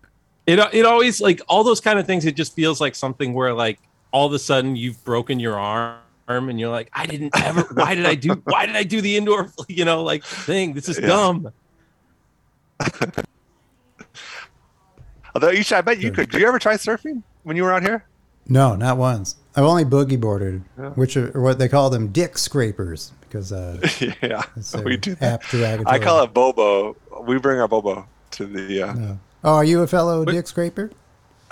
It 0.45 0.59
it 0.73 0.85
always 0.85 1.21
like 1.21 1.41
all 1.47 1.63
those 1.63 1.79
kind 1.79 1.97
of 1.99 2.05
things. 2.05 2.25
It 2.25 2.35
just 2.35 2.53
feels 2.53 2.81
like 2.81 2.95
something 2.95 3.33
where 3.33 3.53
like 3.53 3.79
all 4.11 4.25
of 4.27 4.33
a 4.33 4.39
sudden 4.39 4.75
you've 4.75 5.01
broken 5.05 5.39
your 5.39 5.57
arm 5.59 5.99
and 6.27 6.59
you're 6.59 6.69
like, 6.69 6.89
I 6.93 7.05
didn't 7.05 7.31
ever. 7.41 7.61
Why 7.73 7.95
did 7.95 8.05
I 8.05 8.15
do? 8.15 8.33
Why 8.45 8.65
did 8.65 8.75
I 8.75 8.83
do 8.83 8.99
the 8.99 9.15
indoor? 9.15 9.49
You 9.69 9.85
know, 9.85 10.03
like 10.03 10.23
thing. 10.25 10.73
This 10.73 10.89
is 10.89 10.99
Yeah. 10.99 11.07
dumb. 11.07 11.53
Although 15.35 15.49
Isha, 15.49 15.77
I 15.77 15.81
bet 15.81 15.99
you 15.99 16.11
could. 16.11 16.29
Did 16.29 16.41
you 16.41 16.47
ever 16.47 16.59
try 16.59 16.73
surfing 16.75 17.23
when 17.43 17.55
you 17.55 17.63
were 17.63 17.71
out 17.73 17.83
here? 17.83 18.05
No, 18.47 18.75
not 18.75 18.97
once. 18.97 19.35
I've 19.55 19.63
only 19.63 19.85
boogie 19.85 20.19
boarded, 20.19 20.63
Yeah. 20.77 20.89
which 20.91 21.15
are 21.17 21.39
what 21.39 21.59
they 21.59 21.67
call 21.69 21.89
them 21.89 22.07
dick 22.09 22.37
scrapers 22.37 23.11
because 23.21 23.51
uh, 23.51 23.77
yeah, 24.23 24.43
it's 24.55 24.75
we 24.75 24.97
do 24.97 25.15
that. 25.15 25.33
apt 25.43 25.51
derogatory. 25.51 25.85
I 25.87 25.99
call 25.99 26.23
it 26.23 26.33
Bobo. 26.33 26.95
We 27.23 27.37
bring 27.37 27.59
our 27.59 27.67
Bobo 27.67 28.07
to 28.31 28.45
the. 28.45 28.83
Uh, 28.83 28.93
No. 28.93 29.19
Oh, 29.43 29.55
are 29.55 29.63
you 29.63 29.81
a 29.81 29.87
fellow 29.87 30.25
But- 30.25 30.31
dick 30.33 30.47
scraper? 30.47 30.91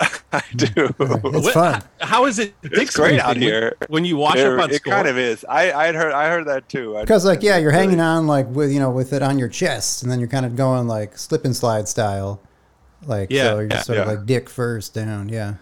I 0.32 0.42
do. 0.56 0.68
It's 0.76 0.98
What- 0.98 1.54
fun. 1.54 1.82
How 2.00 2.26
is 2.26 2.38
it? 2.38 2.54
It's 2.62 2.94
great 2.96 3.18
out 3.20 3.34
when- 3.34 3.42
here. 3.42 3.76
when 3.88 4.04
you 4.04 4.16
wash 4.16 4.36
it 4.36 4.46
up 4.46 4.60
on 4.60 4.70
it 4.70 4.76
score. 4.76 4.92
kind 4.92 5.08
of 5.08 5.16
is. 5.18 5.44
I 5.48 5.72
I 5.72 5.92
heard 5.92 6.12
I 6.12 6.28
heard 6.28 6.46
that 6.46 6.68
too. 6.68 6.96
Because 7.00 7.24
like 7.24 7.42
yeah, 7.42 7.56
you're 7.58 7.70
really- 7.70 7.84
hanging 7.84 8.00
on 8.00 8.26
like 8.26 8.46
with 8.48 8.70
you 8.72 8.78
know 8.80 8.90
with 8.90 9.12
it 9.12 9.22
on 9.22 9.38
your 9.38 9.48
chest, 9.48 10.02
and 10.02 10.10
then 10.10 10.18
you're 10.20 10.28
kind 10.28 10.46
of 10.46 10.54
going 10.56 10.86
like 10.88 11.16
slip 11.18 11.44
and 11.44 11.54
slide 11.56 11.88
style, 11.88 12.40
like 13.06 13.30
Yeah, 13.30 13.50
so 13.50 13.58
you're 13.60 13.68
just 13.68 13.88
yeah, 13.88 13.94
sort 13.94 13.98
of 13.98 14.06
like 14.18 14.26
dick 14.26 14.48
first 14.48 14.94
down, 14.94 15.28
yeah, 15.28 15.54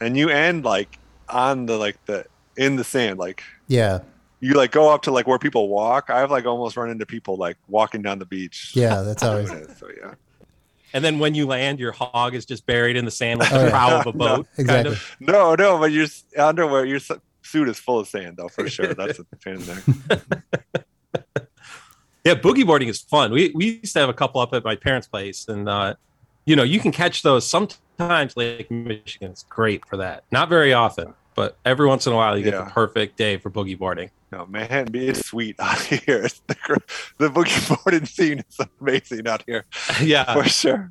and 0.00 0.16
you 0.16 0.28
end 0.28 0.64
like 0.64 0.98
on 1.28 1.66
the 1.66 1.76
like 1.76 1.98
the 2.06 2.24
in 2.56 2.76
the 2.76 2.84
sand 2.84 3.18
like 3.18 3.42
yeah, 3.66 4.00
you 4.40 4.54
like 4.54 4.70
go 4.72 4.88
up 4.92 5.02
to 5.02 5.10
like 5.10 5.26
where 5.26 5.38
people 5.38 5.68
walk 5.68 6.10
i've 6.10 6.30
like 6.30 6.46
almost 6.46 6.76
run 6.76 6.90
into 6.90 7.04
people 7.06 7.36
like 7.36 7.56
walking 7.68 8.02
down 8.02 8.18
the 8.18 8.26
beach 8.26 8.72
yeah. 8.74 9.02
That's 9.02 9.22
always 9.22 9.50
doing 9.50 9.62
it, 9.64 9.76
so 9.78 9.88
yeah 10.00 10.14
and 10.94 11.04
then 11.04 11.18
when 11.18 11.34
you 11.34 11.44
land, 11.46 11.78
your 11.80 11.92
hog 11.92 12.34
is 12.34 12.46
just 12.46 12.64
buried 12.64 12.96
in 12.96 13.04
the 13.04 13.10
sand 13.10 13.40
like 13.40 13.50
Oh, 13.52 13.58
the 13.58 13.64
yeah. 13.66 13.70
prow 13.70 14.00
of 14.00 14.06
a 14.06 14.12
No, 14.18 14.36
boat. 14.36 14.46
Kind 14.56 14.86
exactly. 14.86 14.92
of. 14.94 15.16
no 15.20 15.54
no 15.54 15.78
but 15.78 15.92
your 15.92 16.04
s- 16.04 16.24
underwear 16.36 16.84
your 16.86 16.98
suit 17.42 17.68
is 17.68 17.78
full 17.78 17.98
of 17.98 18.08
sand 18.08 18.36
though 18.38 18.48
for 18.48 18.66
sure 18.68 18.94
that's 18.94 19.18
a 19.18 19.24
pain 19.44 19.56
in 19.56 19.60
the 19.60 19.74
neck 19.74 20.42
Yeah, 22.24 22.34
boogie 22.34 22.66
boarding 22.66 22.88
is 22.88 23.00
fun. 23.00 23.32
We 23.32 23.52
we 23.54 23.80
used 23.80 23.92
to 23.94 24.00
have 24.00 24.08
a 24.08 24.12
couple 24.14 24.40
up 24.40 24.52
at 24.52 24.62
my 24.64 24.76
parents' 24.76 25.06
place, 25.08 25.46
and 25.48 25.66
uh, 25.68 25.94
you 26.48 26.56
know 26.56 26.62
you 26.62 26.80
can 26.80 26.92
catch 26.92 27.22
those 27.22 27.46
sometimes. 27.46 28.36
Lake 28.36 28.70
Michigan's 28.70 29.44
great 29.48 29.84
for 29.86 29.96
that. 29.98 30.24
Not 30.32 30.48
very 30.48 30.72
often, 30.72 31.14
but 31.34 31.58
every 31.64 31.86
once 31.86 32.06
in 32.06 32.12
a 32.12 32.16
while 32.16 32.38
you 32.38 32.44
get 32.44 32.54
Yeah. 32.54 32.64
the 32.64 32.70
perfect 32.70 33.16
day 33.16 33.36
for 33.36 33.50
boogie 33.50 33.78
boarding. 33.78 34.10
no 34.32 34.46
man 34.46 34.88
it's 34.94 35.26
sweet 35.26 35.56
out 35.68 35.80
here 35.80 36.22
the, 36.48 36.80
the 37.18 37.28
boogie 37.28 37.62
boarding 37.84 38.06
scene 38.06 38.38
is 38.48 38.66
amazing 38.80 39.26
out 39.28 39.42
here 39.46 39.64
yeah. 40.02 40.32
for 40.34 40.44
sure 40.44 40.90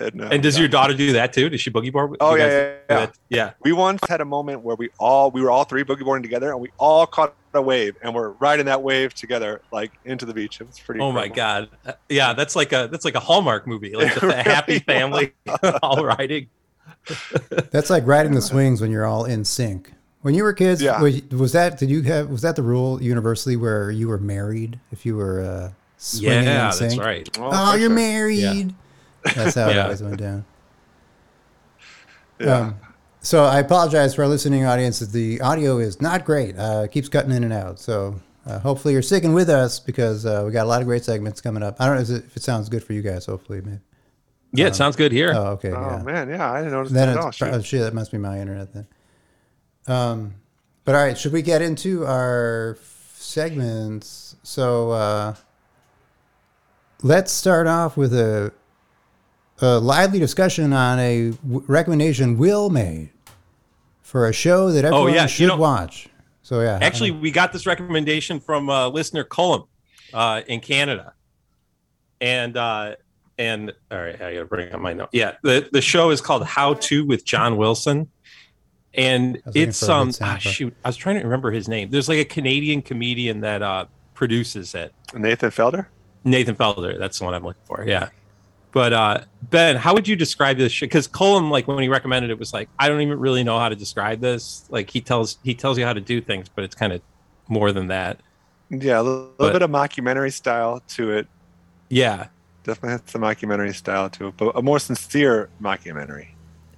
and, 0.00 0.20
uh, 0.22 0.28
And 0.30 0.42
does 0.42 0.56
your 0.58 0.68
daughter 0.68 0.94
do 0.94 1.12
that 1.14 1.32
too? 1.32 1.48
Does 1.48 1.60
she 1.60 1.70
boogie 1.70 1.92
board? 1.92 2.16
oh 2.20 2.34
you 2.34 2.42
yeah, 2.42 2.48
yeah, 2.48 2.76
yeah. 2.90 3.06
yeah. 3.30 3.50
we 3.62 3.72
once 3.72 4.00
had 4.08 4.20
a 4.20 4.24
moment 4.24 4.62
where 4.62 4.76
we 4.76 4.88
all 4.98 5.30
we 5.30 5.40
were 5.42 5.50
all 5.50 5.64
three 5.64 5.82
boogie 5.84 6.04
boarding 6.04 6.22
together 6.22 6.50
and 6.52 6.60
we 6.60 6.70
all 6.78 7.06
caught 7.06 7.34
a 7.58 7.62
wave 7.62 7.96
and 8.02 8.14
we're 8.14 8.30
riding 8.30 8.66
that 8.66 8.82
wave 8.82 9.12
together 9.14 9.60
like 9.70 9.92
into 10.04 10.24
the 10.24 10.32
beach 10.32 10.60
It's 10.60 10.80
pretty 10.80 11.00
Oh 11.00 11.12
my 11.12 11.28
god. 11.28 11.68
Uh, 11.86 11.92
Yeah, 12.08 12.32
that's 12.32 12.56
like 12.56 12.72
a 12.72 12.88
that's 12.90 13.04
like 13.04 13.14
a 13.16 13.20
Hallmark 13.20 13.66
movie, 13.66 13.94
like 13.94 14.16
It 14.16 14.20
the, 14.20 14.26
the 14.28 14.42
happy 14.42 14.78
family 14.78 15.32
all 15.82 16.04
riding. 16.04 16.48
that's 17.70 17.90
like 17.90 18.06
riding 18.06 18.34
the 18.34 18.40
swings 18.42 18.80
when 18.80 18.90
you're 18.90 19.04
all 19.06 19.24
in 19.26 19.44
sync. 19.44 19.92
When 20.22 20.34
you 20.34 20.42
were 20.42 20.52
kids, 20.52 20.82
Yeah. 20.82 21.00
was, 21.00 21.22
was 21.30 21.52
that 21.52 21.78
did 21.78 21.90
you 21.90 22.02
have 22.02 22.28
was 22.28 22.42
that 22.42 22.56
the 22.56 22.62
rule 22.62 23.00
universally 23.02 23.56
where 23.56 23.90
you 23.90 24.08
were 24.08 24.18
married 24.18 24.80
if 24.90 25.04
you 25.06 25.16
were 25.16 25.40
uh, 25.42 25.70
swinging 25.96 26.44
Yeah, 26.44 26.70
in 26.72 26.78
that's 26.78 26.78
sync? 26.78 27.00
right. 27.02 27.28
Oh, 27.38 27.74
you're 27.74 27.88
sure. 27.88 27.96
married. 27.96 28.74
That's 29.34 29.54
how 29.54 29.68
it 29.68 29.78
always 29.78 30.02
went 30.02 30.16
down. 30.18 30.44
yeah 32.40 32.56
Um, 32.58 32.80
so 33.28 33.44
I 33.44 33.58
apologize 33.58 34.14
for 34.14 34.22
our 34.22 34.28
listening 34.28 34.64
audience 34.64 35.00
the 35.00 35.38
audio 35.42 35.76
is 35.76 36.00
not 36.00 36.24
great. 36.24 36.56
Uh, 36.58 36.84
it 36.86 36.92
keeps 36.92 37.10
cutting 37.10 37.30
in 37.30 37.44
and 37.44 37.52
out. 37.52 37.78
So 37.78 38.18
uh, 38.46 38.58
hopefully 38.58 38.94
you're 38.94 39.02
sticking 39.02 39.34
with 39.34 39.50
us 39.50 39.78
because 39.78 40.24
uh, 40.24 40.44
we 40.46 40.50
got 40.50 40.64
a 40.64 40.68
lot 40.70 40.80
of 40.80 40.86
great 40.86 41.04
segments 41.04 41.42
coming 41.42 41.62
up. 41.62 41.76
I 41.78 41.84
don't 41.84 41.96
know 41.96 42.00
is 42.00 42.08
it- 42.10 42.24
if 42.24 42.38
it 42.38 42.42
sounds 42.42 42.70
good 42.70 42.82
for 42.82 42.94
you 42.94 43.02
guys. 43.02 43.26
Hopefully, 43.26 43.60
maybe. 43.60 43.80
Yeah, 44.54 44.68
it 44.68 44.76
sounds 44.76 44.96
good 44.96 45.12
here. 45.12 45.32
Oh, 45.34 45.48
okay. 45.48 45.72
oh 45.72 45.78
yeah. 45.98 46.02
man 46.04 46.30
yeah 46.30 46.50
i 46.50 46.58
didn't 46.60 46.72
notice 46.72 46.90
Then 46.90 47.08
that 47.08 47.18
at 47.18 47.22
all 47.22 47.32
pro- 47.32 47.50
oh, 47.50 47.60
shit. 47.60 47.82
That 47.82 47.92
must 47.92 48.10
be 48.10 48.16
my 48.16 48.40
internet 48.40 48.72
then. 48.72 48.86
Um, 49.86 50.34
but 50.86 50.94
all 50.94 51.02
right, 51.02 51.18
should 51.18 51.34
we 51.34 51.42
get 51.42 51.60
into 51.60 52.06
our 52.06 52.78
f- 52.80 53.14
segments? 53.18 54.36
So 54.42 54.92
uh, 54.92 55.34
let's 57.02 57.30
start 57.30 57.66
off 57.66 57.98
with 57.98 58.14
a, 58.14 58.54
a 59.60 59.78
lively 59.80 60.18
discussion 60.18 60.72
on 60.72 60.98
a 60.98 61.32
w- 61.32 61.64
recommendation 61.68 62.38
Will 62.38 62.70
made 62.70 63.10
for 64.08 64.26
a 64.26 64.32
show 64.32 64.72
that 64.72 64.86
everyone 64.86 65.10
Oh, 65.10 65.14
yeah, 65.14 65.22
you 65.22 65.28
should 65.28 65.48
know- 65.48 65.56
watch. 65.56 66.08
So 66.42 66.62
yeah, 66.62 66.78
Actually, 66.80 67.10
we 67.10 67.30
got 67.30 67.52
this 67.52 67.66
recommendation 67.66 68.40
from 68.40 68.70
uh, 68.70 68.88
listener 68.88 69.22
Cullum 69.22 69.64
uh, 70.14 70.40
in 70.48 70.60
Canada, 70.60 71.12
and 72.22 72.56
uh, 72.56 72.94
and 73.36 73.70
all 73.90 73.98
right, 73.98 74.14
I 74.14 74.32
gotta 74.32 74.46
bring 74.46 74.72
up 74.72 74.80
my 74.80 74.94
note. 74.94 75.10
Yeah, 75.12 75.34
the 75.42 75.68
the 75.70 75.82
show 75.82 76.08
is 76.08 76.22
called 76.22 76.46
How 76.46 76.72
to 76.72 77.04
with 77.04 77.26
John 77.26 77.58
Wilson, 77.58 78.08
and 78.94 79.36
I 79.36 79.40
was 79.44 79.44
looking 79.46 79.68
it's 79.68 79.80
for 79.80 79.84
a 79.84 79.88
good 79.88 79.92
um 79.92 80.12
ah, 80.22 80.38
shoot, 80.38 80.74
I 80.86 80.88
was 80.88 80.96
trying 80.96 81.16
to 81.16 81.22
remember 81.22 81.50
his 81.50 81.68
name. 81.68 81.90
There's 81.90 82.08
like 82.08 82.18
a 82.18 82.24
Canadian 82.24 82.80
comedian 82.80 83.40
that 83.42 83.60
uh, 83.62 83.84
produces 84.14 84.74
it. 84.74 84.94
nathan 85.14 85.50
fielder 85.50 85.90
Nathan 86.24 86.54
Fielder. 86.54 86.98
That's 86.98 87.18
the 87.18 87.26
one 87.26 87.34
I'm 87.34 87.44
looking 87.44 87.62
for. 87.64 87.84
Yeah. 87.86 88.08
But 88.72 88.92
uh, 88.92 89.20
Ben, 89.42 89.76
how 89.76 89.94
would 89.94 90.06
you 90.06 90.14
describe 90.14 90.58
this? 90.58 90.78
Because 90.78 91.06
Colin, 91.06 91.48
like 91.50 91.66
when 91.66 91.78
he 91.82 91.88
recommended 91.88 92.30
it, 92.30 92.38
was 92.38 92.52
like, 92.52 92.68
I 92.78 92.88
don't 92.88 93.00
even 93.00 93.18
really 93.18 93.42
know 93.42 93.58
how 93.58 93.68
to 93.68 93.76
describe 93.76 94.20
this. 94.20 94.66
Like 94.68 94.90
he 94.90 95.00
tells 95.00 95.38
he 95.42 95.54
tells 95.54 95.78
you 95.78 95.84
how 95.84 95.92
to 95.94 96.00
do 96.00 96.20
things, 96.20 96.48
but 96.48 96.64
it's 96.64 96.74
kind 96.74 96.92
of 96.92 97.00
more 97.48 97.72
than 97.72 97.86
that. 97.88 98.20
yeah 98.70 99.00
a 99.00 99.02
little, 99.02 99.32
But- 99.38 99.52
bit 99.54 99.62
of 99.62 99.70
mockumentary 99.70 100.32
style 100.32 100.82
to 100.88 101.10
it 101.12 101.26
Yeah, 101.88 102.26
definitely 102.64 102.90
has 102.90 103.02
some 103.06 103.22
mockumentary 103.22 103.74
style 103.74 104.10
to 104.10 104.26
it 104.28 104.34
but 104.36 104.52
a 104.54 104.60
more 104.60 104.78
sincere 104.78 105.48
mockumentary 105.62 106.28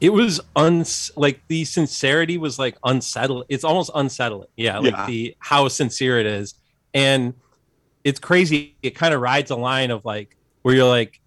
it 0.01 0.11
was 0.11 0.41
uns 0.55 1.11
like 1.17 1.43
the 1.49 1.65
sincerity 1.67 2.39
was 2.39 2.59
like 2.59 2.77
unsettling. 2.85 3.45
It's 3.51 3.65
almost 3.65 3.91
unsettling. 3.95 4.49
Yeah, 4.57 4.79
like 4.79 4.93
Yeah. 4.93 5.07
the 5.07 5.37
how 5.41 5.69
sincere 5.69 6.19
it 6.19 6.25
is, 6.27 6.55
and 6.95 7.35
it's 8.05 8.19
crazy. 8.19 8.77
It 8.83 8.95
kind 8.95 9.13
of 9.13 9.21
rides 9.21 9.51
a 9.51 9.57
line 9.57 9.91
of 9.91 10.07
like 10.07 10.37
where 10.63 10.75
you're 10.75 10.89
like, 10.89 11.20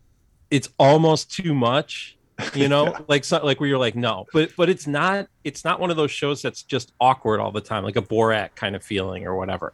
it's 0.53 0.69
almost 0.77 1.31
too 1.33 1.53
much. 1.53 2.17
You 2.55 2.67
know, 2.67 2.85
Yeah. 2.87 2.99
like 3.07 3.23
so, 3.25 3.45
like 3.45 3.59
where 3.59 3.69
you're 3.69 3.77
like 3.77 3.95
no, 3.95 4.25
but 4.33 4.49
but 4.57 4.67
it's 4.67 4.87
not. 4.87 5.27
It's 5.43 5.63
not 5.63 5.79
one 5.79 5.91
of 5.91 5.97
those 5.97 6.09
shows 6.11 6.41
that's 6.41 6.63
just 6.63 6.91
awkward 6.99 7.39
all 7.39 7.51
the 7.51 7.61
time, 7.61 7.83
like 7.83 7.95
a 7.95 8.01
Borat 8.01 8.55
kind 8.55 8.75
of 8.75 8.83
feeling 8.83 9.25
or 9.27 9.35
whatever. 9.37 9.71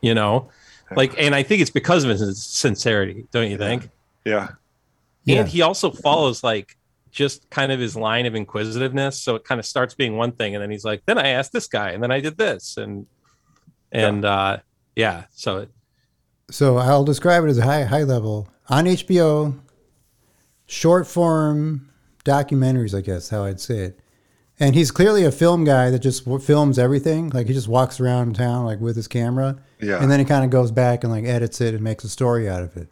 You 0.00 0.14
know, 0.14 0.48
like, 0.96 1.14
and 1.18 1.34
I 1.34 1.42
think 1.42 1.60
it's 1.60 1.70
because 1.70 2.04
of 2.04 2.10
his 2.10 2.42
sincerity, 2.42 3.26
don't 3.32 3.50
you 3.50 3.58
think? 3.58 3.90
yeah 4.24 4.48
Yeah. 5.24 5.40
And 5.40 5.48
he 5.48 5.60
also 5.60 5.90
follows 5.90 6.42
like 6.42 6.76
just 7.10 7.48
kind 7.50 7.70
of 7.70 7.78
his 7.78 7.94
line 7.96 8.24
of 8.24 8.34
inquisitiveness. 8.34 9.20
So 9.22 9.34
it 9.34 9.44
kind 9.44 9.58
of 9.58 9.66
starts 9.66 9.94
being 9.94 10.16
one 10.16 10.32
thing, 10.32 10.54
and 10.54 10.62
then 10.62 10.70
he's 10.70 10.84
like, 10.86 11.02
then 11.04 11.18
I 11.18 11.28
asked 11.28 11.52
this 11.52 11.68
guy, 11.68 11.90
and 11.90 12.02
then 12.02 12.10
I 12.10 12.20
did 12.20 12.38
this, 12.38 12.78
and 12.78 13.06
and 13.92 14.24
uh 14.24 14.56
yeah. 14.96 15.24
So 15.32 15.58
it, 15.58 15.70
So 16.50 16.78
I'll 16.78 17.04
describe 17.04 17.44
it 17.44 17.48
as 17.50 17.58
a 17.58 17.64
high 17.64 17.84
high 17.84 18.04
level 18.04 18.48
on 18.70 18.86
HBO. 18.86 19.54
Short 20.70 21.04
form 21.06 21.90
documentaries, 22.24 22.96
I 22.96 23.00
guess 23.00 23.30
how 23.30 23.42
I'd 23.44 23.60
say 23.60 23.78
it. 23.78 24.00
And 24.60 24.74
he's 24.76 24.90
clearly 24.90 25.24
a 25.24 25.32
film 25.32 25.64
guy 25.64 25.90
that 25.90 25.98
just 25.98 26.24
films 26.42 26.78
everything. 26.78 27.30
Like 27.30 27.48
he 27.48 27.52
just 27.54 27.66
walks 27.66 27.98
around 27.98 28.36
town 28.36 28.64
like 28.66 28.78
with 28.78 28.94
his 28.94 29.08
camera, 29.08 29.56
yeah 29.80 30.00
and 30.00 30.10
then 30.10 30.18
he 30.20 30.24
kind 30.24 30.44
of 30.44 30.50
goes 30.50 30.70
back 30.70 31.02
and 31.02 31.12
like 31.12 31.24
edits 31.24 31.60
it 31.60 31.74
and 31.74 31.82
makes 31.82 32.04
a 32.04 32.08
story 32.08 32.48
out 32.48 32.62
of 32.62 32.76
it. 32.76 32.88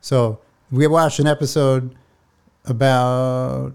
So 0.00 0.40
we 0.72 0.86
watched 0.86 1.20
an 1.20 1.26
episode 1.28 1.94
about 2.64 3.74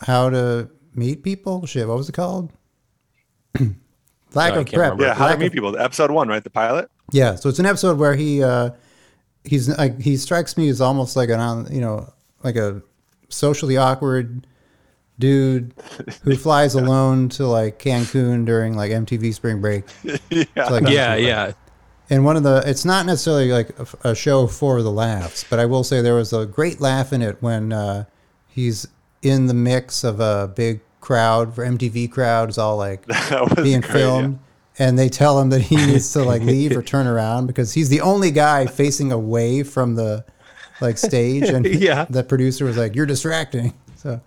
how 0.00 0.30
to 0.30 0.68
meet 0.94 1.22
people. 1.24 1.66
Shit, 1.66 1.88
what 1.88 1.96
was 1.96 2.08
it 2.08 2.12
called? 2.12 2.52
Lack 4.34 4.54
No, 4.54 4.60
of 4.60 4.66
prep. 4.66 4.72
remember. 4.72 5.04
yeah 5.06 5.14
how 5.14 5.28
to 5.32 5.36
meet 5.38 5.46
of- 5.46 5.52
people 5.52 5.76
episode 5.78 6.10
one 6.10 6.28
right 6.28 6.42
the 6.44 6.50
pilot 6.50 6.90
yeah, 7.12 7.34
so 7.34 7.48
it's 7.48 7.58
an 7.58 7.66
episode 7.66 7.98
where 7.98 8.14
he 8.14 8.42
uh, 8.42 8.70
he's 9.44 9.68
like 9.68 10.00
he 10.00 10.16
strikes 10.16 10.56
me 10.56 10.68
as 10.68 10.80
almost 10.80 11.16
like 11.16 11.28
an 11.28 11.66
you 11.72 11.80
know 11.80 12.12
like 12.42 12.56
a 12.56 12.82
socially 13.28 13.76
awkward 13.76 14.46
dude 15.18 15.72
who 16.22 16.36
flies 16.46 16.74
alone 16.74 17.28
to 17.30 17.46
like 17.46 17.78
Cancun 17.78 18.44
during 18.44 18.76
like 18.76 18.90
MTV 18.90 19.34
Spring 19.34 19.60
Break. 19.60 19.84
yeah 20.30 20.44
like- 20.68 20.88
yeah, 20.88 21.14
yeah. 21.14 21.52
And 22.10 22.22
one 22.24 22.36
of 22.36 22.42
the 22.42 22.62
it's 22.66 22.84
not 22.84 23.06
necessarily 23.06 23.50
like 23.50 23.70
a, 23.78 24.10
a 24.10 24.14
show 24.14 24.46
for 24.46 24.82
the 24.82 24.90
laughs, 24.90 25.44
but 25.48 25.58
I 25.58 25.64
will 25.66 25.82
say 25.84 26.02
there 26.02 26.14
was 26.14 26.32
a 26.34 26.44
great 26.44 26.78
laugh 26.80 27.12
in 27.14 27.22
it 27.22 27.38
when 27.40 27.72
uh, 27.72 28.04
he's 28.46 28.86
in 29.22 29.46
the 29.46 29.54
mix 29.54 30.04
of 30.04 30.20
a 30.20 30.52
big 30.54 30.80
crowd 31.00 31.54
for 31.54 31.64
MTV 31.64 32.10
crowd 32.10 32.50
is 32.50 32.58
all 32.58 32.76
like 32.76 33.06
that 33.06 33.40
was 33.40 33.64
being 33.64 33.80
great, 33.80 33.92
filmed 33.92 34.38
and 34.78 34.98
they 34.98 35.08
tell 35.08 35.40
him 35.40 35.50
that 35.50 35.62
he 35.62 35.76
needs 35.86 36.12
to 36.12 36.22
like 36.22 36.42
leave 36.42 36.76
or 36.76 36.82
turn 36.82 37.06
around 37.06 37.46
because 37.46 37.72
he's 37.74 37.88
the 37.88 38.00
only 38.00 38.30
guy 38.30 38.66
facing 38.66 39.12
away 39.12 39.62
from 39.62 39.94
the 39.94 40.24
like 40.80 40.98
stage 40.98 41.44
and 41.48 41.64
Yeah. 41.80 42.06
the 42.10 42.22
producer 42.24 42.64
was 42.64 42.76
like 42.76 42.94
you're 42.96 43.06
distracting 43.06 43.72
so 43.96 44.20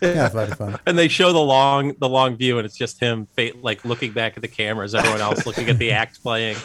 yeah 0.00 0.28
funny 0.30 0.52
fun 0.54 0.78
And 0.86 0.96
they 0.98 1.08
show 1.08 1.32
the 1.32 1.38
long 1.40 1.94
the 1.98 2.08
long 2.08 2.36
view, 2.36 2.58
and 2.58 2.64
it's 2.64 2.76
just 2.76 2.98
him 3.00 3.26
fa- 3.36 3.50
like 3.60 3.84
looking 3.84 4.12
back 4.12 4.36
at 4.36 4.42
the 4.42 4.48
cameras, 4.48 4.94
everyone 4.94 5.20
else 5.20 5.44
looking 5.46 5.68
at 5.68 5.78
the 5.78 5.90
act 6.02 6.22
playing. 6.22 6.56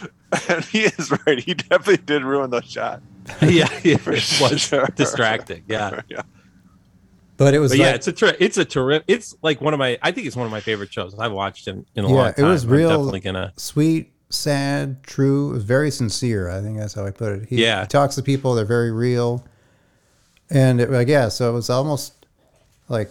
and 0.50 0.64
he 0.66 0.84
is 0.84 1.12
right 1.26 1.40
he 1.40 1.54
definitely 1.56 1.98
did 1.98 2.24
ruin 2.24 2.50
those 2.50 2.66
shots 2.66 3.02
yeah, 3.42 3.68
yeah, 3.84 3.98
For 3.98 4.12
it 4.14 4.38
was 4.42 4.60
sure. 4.62 4.88
distracting. 4.96 5.64
Yeah. 5.68 6.02
yeah 6.10 6.22
But 7.40 7.54
it 7.56 7.60
was 7.60 7.72
But 7.72 7.80
like, 7.80 7.86
yeah, 7.88 7.94
it's 7.96 8.08
a 8.08 8.12
ter- 8.12 8.36
it's 8.40 8.58
a 8.58 8.66
terrific. 8.66 9.06
It's 9.08 9.36
like 9.42 9.62
one 9.62 9.74
of 9.74 9.80
my. 9.80 9.98
I 10.04 10.12
think 10.12 10.28
it's 10.28 10.36
one 10.36 10.46
of 10.46 10.52
my 10.52 10.60
favorite 10.60 10.94
shows 10.94 11.18
I've 11.18 11.32
watched 11.32 11.68
in, 11.68 11.86
in 11.96 12.04
a 12.06 12.10
Yeah, 12.10 12.14
long 12.14 12.28
it 12.28 12.36
time. 12.36 12.50
was 12.50 12.64
I'm 12.66 12.70
real- 12.70 12.90
definitely 12.90 13.20
gonna. 13.22 13.54
sweet, 13.56 14.12
sad, 14.30 15.02
true. 15.04 15.50
It 15.52 15.54
was 15.54 15.64
very 15.64 15.90
sincere. 15.90 16.50
I 16.50 16.60
think 16.62 16.78
that's 16.78 16.94
how 16.94 17.06
I 17.06 17.12
put 17.12 17.32
it. 17.42 17.50
He, 17.50 17.64
Yeah. 17.64 17.82
he 17.84 17.88
talks 17.88 18.16
to 18.16 18.22
people; 18.22 18.54
they're 18.56 18.66
very 18.66 18.92
real, 18.92 19.46
and 20.50 20.82
it, 20.82 20.90
like 20.92 21.08
yeah, 21.08 21.30
so 21.30 21.50
it 21.50 21.54
was 21.54 21.70
almost 21.70 22.26
like 22.90 23.10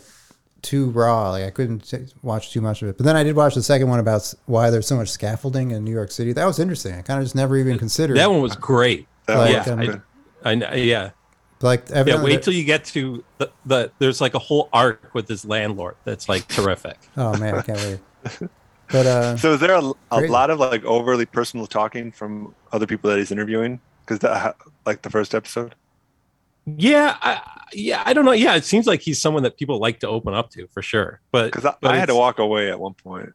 too 0.61 0.91
raw. 0.91 1.31
Like 1.31 1.45
I 1.45 1.51
couldn't 1.51 2.13
watch 2.23 2.53
too 2.53 2.61
much 2.61 2.83
of 2.83 2.89
it. 2.89 2.97
But 2.99 3.07
then 3.07 3.17
I 3.17 3.23
did 3.23 3.35
watch 3.37 3.55
the 3.55 3.63
second 3.63 3.89
one 3.89 3.99
about 4.01 4.17
s- 4.17 4.35
why 4.47 4.71
there's 4.71 4.87
so 4.87 4.97
much 4.97 5.09
scaffolding 5.11 5.71
in 5.71 5.85
New 5.85 5.93
York 5.93 6.11
City. 6.11 6.33
That 6.33 6.45
was 6.47 6.59
interesting. 6.59 6.95
I 6.95 7.03
kind 7.03 7.19
of 7.19 7.25
just 7.25 7.35
never 7.35 7.57
even 7.57 7.79
considered 7.79 8.17
That 8.19 8.31
one 8.31 8.43
was 8.43 8.57
great. 8.57 9.07
That 9.27 9.39
Like, 9.39 9.57
was 9.67 9.69
um. 9.69 10.03
I, 10.45 10.51
I 10.67 10.75
yeah 10.75 11.11
Like 11.61 11.89
yeah. 11.91 12.23
Wait 12.23 12.43
till 12.43 12.53
you 12.53 12.65
get 12.65 12.85
to 12.87 13.25
the, 13.39 13.51
the 13.67 13.91
there's 13.99 14.21
like 14.21 14.35
a 14.35 14.39
whole 14.39 14.69
arc 14.73 15.11
with 15.13 15.27
this 15.27 15.45
landlord 15.45 15.97
that's 16.05 16.29
like 16.29 16.47
terrific. 16.49 16.97
oh 17.17 17.37
man, 17.37 17.55
I 17.57 17.63
can't 17.63 17.79
wait. 17.79 18.51
But 18.91 19.07
uh, 19.07 19.37
So 19.39 19.55
is 19.55 19.61
there 19.61 19.75
a, 19.75 19.93
a 20.13 20.21
lot 20.29 20.51
of 20.51 20.61
like 20.61 20.85
overly 20.85 21.27
personal 21.27 21.67
talking 21.67 22.13
from 22.13 22.55
other 22.73 22.87
people 22.87 23.11
that 23.11 23.19
he's 23.19 23.33
interviewing? 23.33 23.81
Because 24.05 24.21
that 24.21 24.57
like 24.87 25.03
the 25.03 25.11
first 25.11 25.35
episode. 25.35 25.75
Yeah, 26.77 27.17
I, 27.23 27.41
yeah. 27.73 28.03
I 28.05 28.13
don't 28.13 28.25
know. 28.25 28.33
Yeah, 28.33 28.55
it 28.55 28.65
seems 28.65 28.87
like 28.87 29.01
he's 29.01 29.21
someone 29.21 29.43
that 29.43 29.57
people 29.57 29.79
like 29.79 30.01
to 30.01 30.09
open 30.09 30.35
up 30.35 30.51
to 30.51 30.67
for 30.69 30.83
sure. 30.83 31.21
But 31.33 31.47
Because 31.53 31.65
I, 31.65 31.75
I 31.83 31.97
had 31.97 32.07
to 32.07 32.15
walk 32.15 32.39
away 32.39 32.71
at 32.71 32.79
one 32.79 32.95
point. 32.95 33.31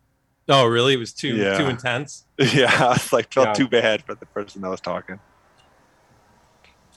Oh, 0.50 0.66
really? 0.66 0.94
It 0.94 0.98
was 0.98 1.14
too 1.14 1.36
Yeah. 1.36 1.58
too 1.58 1.68
intense. 1.68 2.26
Yeah, 2.54 2.72
I 2.74 2.90
was 2.90 3.12
like 3.12 3.34
felt 3.34 3.48
Yeah. 3.48 3.54
too 3.54 3.68
bad 3.68 4.04
for 4.04 4.14
the 4.16 4.26
person 4.28 4.62
that 4.62 4.70
was 4.70 4.82
talking. 4.82 5.20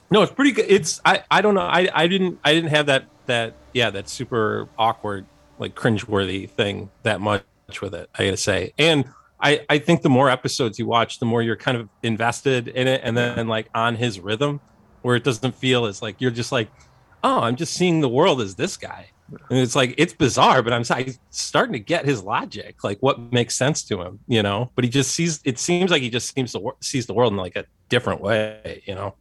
No, 0.09 0.21
it's 0.21 0.31
pretty 0.31 0.51
good. 0.51 0.65
It's 0.67 1.01
I 1.03 1.23
I 1.29 1.41
don't 1.41 1.55
know. 1.55 1.61
I 1.61 1.89
I 1.93 2.07
didn't 2.07 2.39
I 2.43 2.53
didn't 2.53 2.69
have 2.69 2.85
that 2.85 3.05
that 3.25 3.55
yeah 3.73 3.89
that 3.89 4.09
super 4.09 4.69
awkward 4.77 5.25
like 5.59 5.75
cringeworthy 5.75 6.49
thing 6.49 6.89
that 7.03 7.21
much 7.21 7.43
with 7.81 7.93
it. 7.93 8.09
I 8.15 8.25
gotta 8.25 8.37
say, 8.37 8.73
and 8.77 9.05
I 9.39 9.65
I 9.69 9.79
think 9.79 10.01
the 10.01 10.09
more 10.09 10.29
episodes 10.29 10.79
you 10.79 10.87
watch, 10.87 11.19
the 11.19 11.25
more 11.25 11.41
you're 11.41 11.57
kind 11.57 11.77
of 11.77 11.89
invested 12.03 12.69
in 12.69 12.87
it, 12.87 13.01
and 13.03 13.17
then 13.17 13.47
like 13.47 13.69
on 13.73 13.95
his 13.95 14.19
rhythm, 14.19 14.61
where 15.01 15.15
it 15.15 15.23
doesn't 15.23 15.55
feel 15.55 15.85
as 15.85 16.01
like 16.01 16.19
you're 16.19 16.31
just 16.31 16.51
like, 16.51 16.69
oh, 17.23 17.41
I'm 17.41 17.55
just 17.55 17.73
seeing 17.73 18.01
the 18.01 18.09
world 18.09 18.41
as 18.41 18.55
this 18.55 18.77
guy. 18.77 19.07
And 19.49 19.59
it's 19.59 19.75
like 19.75 19.93
it's 19.97 20.13
bizarre, 20.13 20.61
but 20.61 20.71
I'm, 20.71 20.85
starting 21.31 21.73
to 21.73 21.79
get 21.79 22.05
his 22.05 22.23
logic, 22.23 22.81
like 22.83 22.97
what 23.01 23.19
makes 23.33 23.55
sense 23.55 23.83
to 23.83 24.01
him, 24.01 24.19
you 24.27 24.41
know. 24.41 24.71
But 24.73 24.85
he 24.85 24.89
just 24.89 25.11
sees. 25.11 25.41
It 25.43 25.59
seems 25.59 25.91
like 25.91 26.01
he 26.01 26.09
just 26.09 26.33
seems 26.33 26.53
to 26.53 26.75
sees 26.79 27.07
the 27.07 27.13
world 27.13 27.33
in 27.33 27.37
like 27.37 27.57
a 27.57 27.65
different 27.89 28.21
way, 28.21 28.83
you 28.85 28.95
know. 28.95 29.15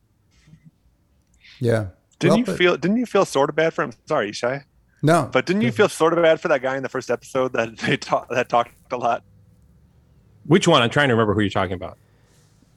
Yeah. 1.61 1.87
Didn't 2.19 2.31
Well, 2.31 2.39
you 2.39 2.45
but- 2.47 2.57
feel? 2.59 2.77
Didn't 2.77 2.97
you 2.97 3.07
feel 3.07 3.25
sort 3.25 3.51
of 3.51 3.57
bad 3.57 3.75
for 3.75 3.83
him? 3.85 3.93
Sorry, 4.07 4.33
Shai, 4.33 4.65
No, 5.03 5.29
but 5.33 5.45
didn't 5.47 5.63
you 5.63 5.71
feel 5.73 5.89
sort 5.89 6.13
of 6.15 6.23
bad 6.23 6.41
for 6.41 6.49
that 6.49 6.63
guy 6.63 6.77
in 6.77 6.83
the 6.83 6.89
first 6.89 7.11
episode 7.11 7.53
that 7.53 7.77
they 7.81 7.97
talked 7.97 8.31
that 8.31 8.49
talked 8.49 8.73
a 8.91 8.97
lot? 8.97 9.23
Which 10.47 10.69
one? 10.69 10.83
I'm 10.83 10.91
trying 10.91 11.09
to 11.09 11.15
remember 11.15 11.35
who 11.35 11.41
you're 11.41 11.51
talking 11.51 11.75
about. 11.75 11.99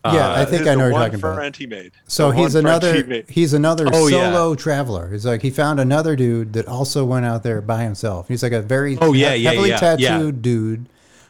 Yeah, 0.05 0.29
I 0.29 0.41
Uh, 0.43 0.45
think 0.45 0.61
I 0.65 0.75
know 0.75 0.87
the 0.87 0.93
what 0.93 1.11
you're 1.11 1.11
one 1.11 1.11
talking 1.11 1.19
about. 1.19 1.55
he 1.57 1.67
made. 1.67 1.91
So 2.07 2.31
The 2.31 2.37
he's 2.37 2.53
one 2.55 2.63
friend 2.63 2.83
he 2.83 2.89
another 2.89 3.07
made. 3.07 3.29
he's 3.29 3.53
another 3.53 3.85
Oh, 3.91 4.07
yeah. 4.07 4.31
solo 4.31 4.55
traveler. 4.55 5.09
He's 5.11 5.25
like 5.25 5.41
he 5.41 5.49
found 5.49 5.79
another 5.79 6.15
dude 6.15 6.53
that 6.53 6.67
also 6.67 7.03
went 7.03 7.25
out 7.25 7.43
there 7.43 7.59
by 7.61 7.83
himself. 7.83 8.27
He's 8.29 8.41
like 8.41 8.53
a 8.53 8.61
very 8.61 8.97
Oh, 9.01 9.11
yeah, 9.13 9.33
yeah, 9.33 9.49
heavily 9.49 9.69
yeah, 9.69 9.77
tattooed 9.77 10.35
yeah. 10.35 10.41
dude. 10.41 10.85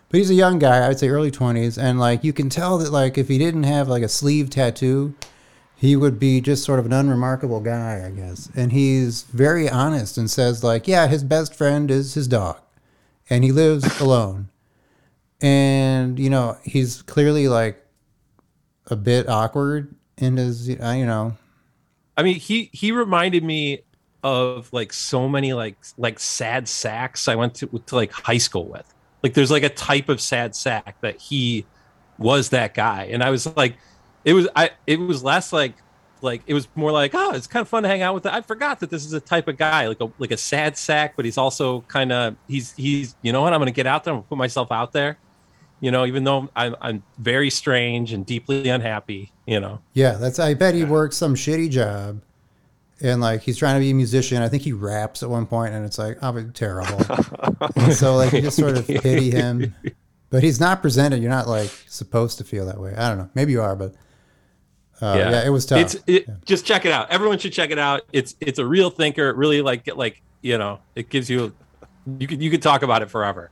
But 0.09 0.19
he's 0.19 0.29
a 0.29 0.35
young 0.35 0.59
guy, 0.59 0.87
I'd 0.87 0.99
say 0.99 1.09
early 1.09 1.31
twenties, 1.31 1.77
and 1.79 1.99
like 1.99 2.23
you 2.23 2.31
can 2.31 2.49
tell 2.49 2.77
that 2.77 2.91
like 2.91 3.17
if 3.17 3.27
he 3.27 3.37
didn't 3.39 3.63
have 3.63 3.87
like 3.87 4.03
a 4.03 4.07
sleeve 4.09 4.49
tattoo, 4.51 5.15
he 5.79 5.95
would 5.95 6.19
be 6.19 6.41
just 6.41 6.65
sort 6.65 6.77
of 6.77 6.85
an 6.85 6.93
unremarkable 6.93 7.61
guy, 7.61 8.05
I 8.05 8.11
guess. 8.11 8.49
And 8.55 8.73
he's 8.73 9.23
very 9.23 9.69
honest 9.69 10.17
and 10.17 10.29
says 10.29 10.63
like, 10.63 10.87
yeah, 10.87 11.07
his 11.07 11.23
best 11.23 11.55
friend 11.55 11.89
is 11.89 12.15
his 12.15 12.27
dog, 12.27 12.59
and 13.29 13.43
he 13.43 13.51
lives 13.51 13.99
alone. 14.01 14.49
And 15.41 16.19
you 16.19 16.29
know 16.29 16.57
he's 16.63 17.01
clearly 17.01 17.47
like 17.47 17.81
a 18.87 18.95
bit 18.97 19.29
awkward 19.29 19.95
in 20.17 20.35
his, 20.35 20.69
uh, 20.69 20.95
you 20.97 21.05
know, 21.05 21.37
I 22.17 22.23
mean, 22.23 22.35
he 22.35 22.69
he 22.73 22.91
reminded 22.91 23.45
me 23.45 23.83
of 24.21 24.71
like 24.73 24.91
so 24.91 25.29
many 25.29 25.53
like 25.53 25.77
like 25.97 26.19
sad 26.19 26.67
sacks 26.67 27.29
I 27.29 27.35
went 27.35 27.55
to 27.55 27.67
to 27.85 27.95
like 27.95 28.11
high 28.11 28.37
school 28.37 28.65
with. 28.65 28.93
Like, 29.23 29.33
there's 29.33 29.51
like 29.51 29.63
a 29.63 29.69
type 29.69 30.09
of 30.09 30.19
sad 30.19 30.55
sack 30.55 30.99
that 31.01 31.19
he 31.21 31.65
was 32.17 32.49
that 32.49 32.73
guy, 32.73 33.05
and 33.05 33.23
I 33.23 33.29
was 33.29 33.47
like, 33.55 33.77
it 34.25 34.33
was 34.33 34.47
I 34.55 34.71
it 34.85 34.99
was 34.99 35.23
less 35.23 35.53
like 35.53 35.75
like 36.21 36.41
it 36.47 36.53
was 36.53 36.67
more 36.75 36.91
like 36.91 37.11
oh 37.13 37.31
it's 37.31 37.47
kind 37.47 37.61
of 37.61 37.69
fun 37.69 37.83
to 37.83 37.89
hang 37.89 38.01
out 38.01 38.13
with. 38.13 38.25
I 38.25 38.41
forgot 38.41 38.79
that 38.81 38.89
this 38.89 39.05
is 39.05 39.13
a 39.13 39.19
type 39.19 39.47
of 39.47 39.57
guy 39.57 39.87
like 39.87 40.01
a 40.01 40.11
like 40.19 40.31
a 40.31 40.37
sad 40.37 40.77
sack, 40.77 41.15
but 41.15 41.25
he's 41.25 41.37
also 41.37 41.81
kind 41.81 42.11
of 42.11 42.35
he's 42.47 42.73
he's 42.73 43.15
you 43.21 43.31
know 43.31 43.41
what 43.41 43.53
I'm 43.53 43.59
gonna 43.59 43.71
get 43.71 43.87
out 43.87 44.03
there 44.03 44.13
and 44.13 44.27
put 44.27 44.37
myself 44.37 44.71
out 44.71 44.91
there. 44.91 45.17
You 45.81 45.91
know, 45.91 46.05
even 46.05 46.25
though 46.25 46.49
I'm, 46.57 46.75
I'm 46.81 47.03
very 47.17 47.49
strange 47.49 48.11
and 48.11 48.25
deeply 48.25 48.67
unhappy, 48.67 49.31
you 49.47 49.61
know. 49.61 49.79
Yeah, 49.93 50.13
that's. 50.13 50.37
I 50.37 50.53
bet 50.53 50.75
he 50.75 50.83
works 50.83 51.15
some 51.15 51.35
shitty 51.35 51.69
job, 51.69 52.21
and 52.99 53.21
like 53.21 53.43
he's 53.43 53.57
trying 53.57 53.75
to 53.75 53.79
be 53.79 53.91
a 53.91 53.93
musician. 53.93 54.41
I 54.41 54.49
think 54.49 54.63
he 54.63 54.73
raps 54.73 55.23
at 55.23 55.29
one 55.29 55.45
point, 55.45 55.73
and 55.73 55.85
it's 55.85 55.97
like, 55.97 56.17
oh, 56.21 56.33
but 56.33 56.53
terrible. 56.53 56.99
So 57.93 58.15
like 58.17 58.33
you 58.33 58.41
just 58.41 58.57
sort 58.57 58.77
of 58.77 58.87
pity 58.87 59.31
him, 59.31 59.73
but 60.29 60.43
he's 60.43 60.59
not 60.59 60.81
presented. 60.81 61.21
You're 61.21 61.31
not 61.31 61.47
like 61.47 61.69
supposed 61.87 62.37
to 62.39 62.43
feel 62.43 62.65
that 62.65 62.79
way. 62.79 62.93
I 62.95 63.07
don't 63.07 63.17
know. 63.17 63.29
Maybe 63.33 63.53
you 63.53 63.61
are, 63.61 63.75
but 63.75 63.95
uh, 65.01 65.15
yeah. 65.17 65.45
it 65.45 65.49
was 65.49 65.65
tough. 65.65 65.79
It's 65.79 65.97
it, 66.07 66.27
just 66.45 66.65
check 66.65 66.85
it 66.85 66.91
out. 66.91 67.09
Everyone 67.09 67.37
should 67.39 67.53
check 67.53 67.69
it 67.71 67.79
out. 67.79 68.01
It's 68.11 68.35
it's 68.41 68.59
a 68.59 68.65
real 68.65 68.89
thinker. 68.89 69.29
It 69.29 69.35
really 69.35 69.61
like 69.61 69.87
like 69.95 70.21
you 70.41 70.57
know 70.57 70.79
it 70.95 71.09
gives 71.09 71.29
you 71.29 71.53
you 72.17 72.27
could 72.27 72.41
you 72.41 72.49
could 72.51 72.61
talk 72.61 72.81
about 72.83 73.01
it 73.01 73.09
forever. 73.09 73.49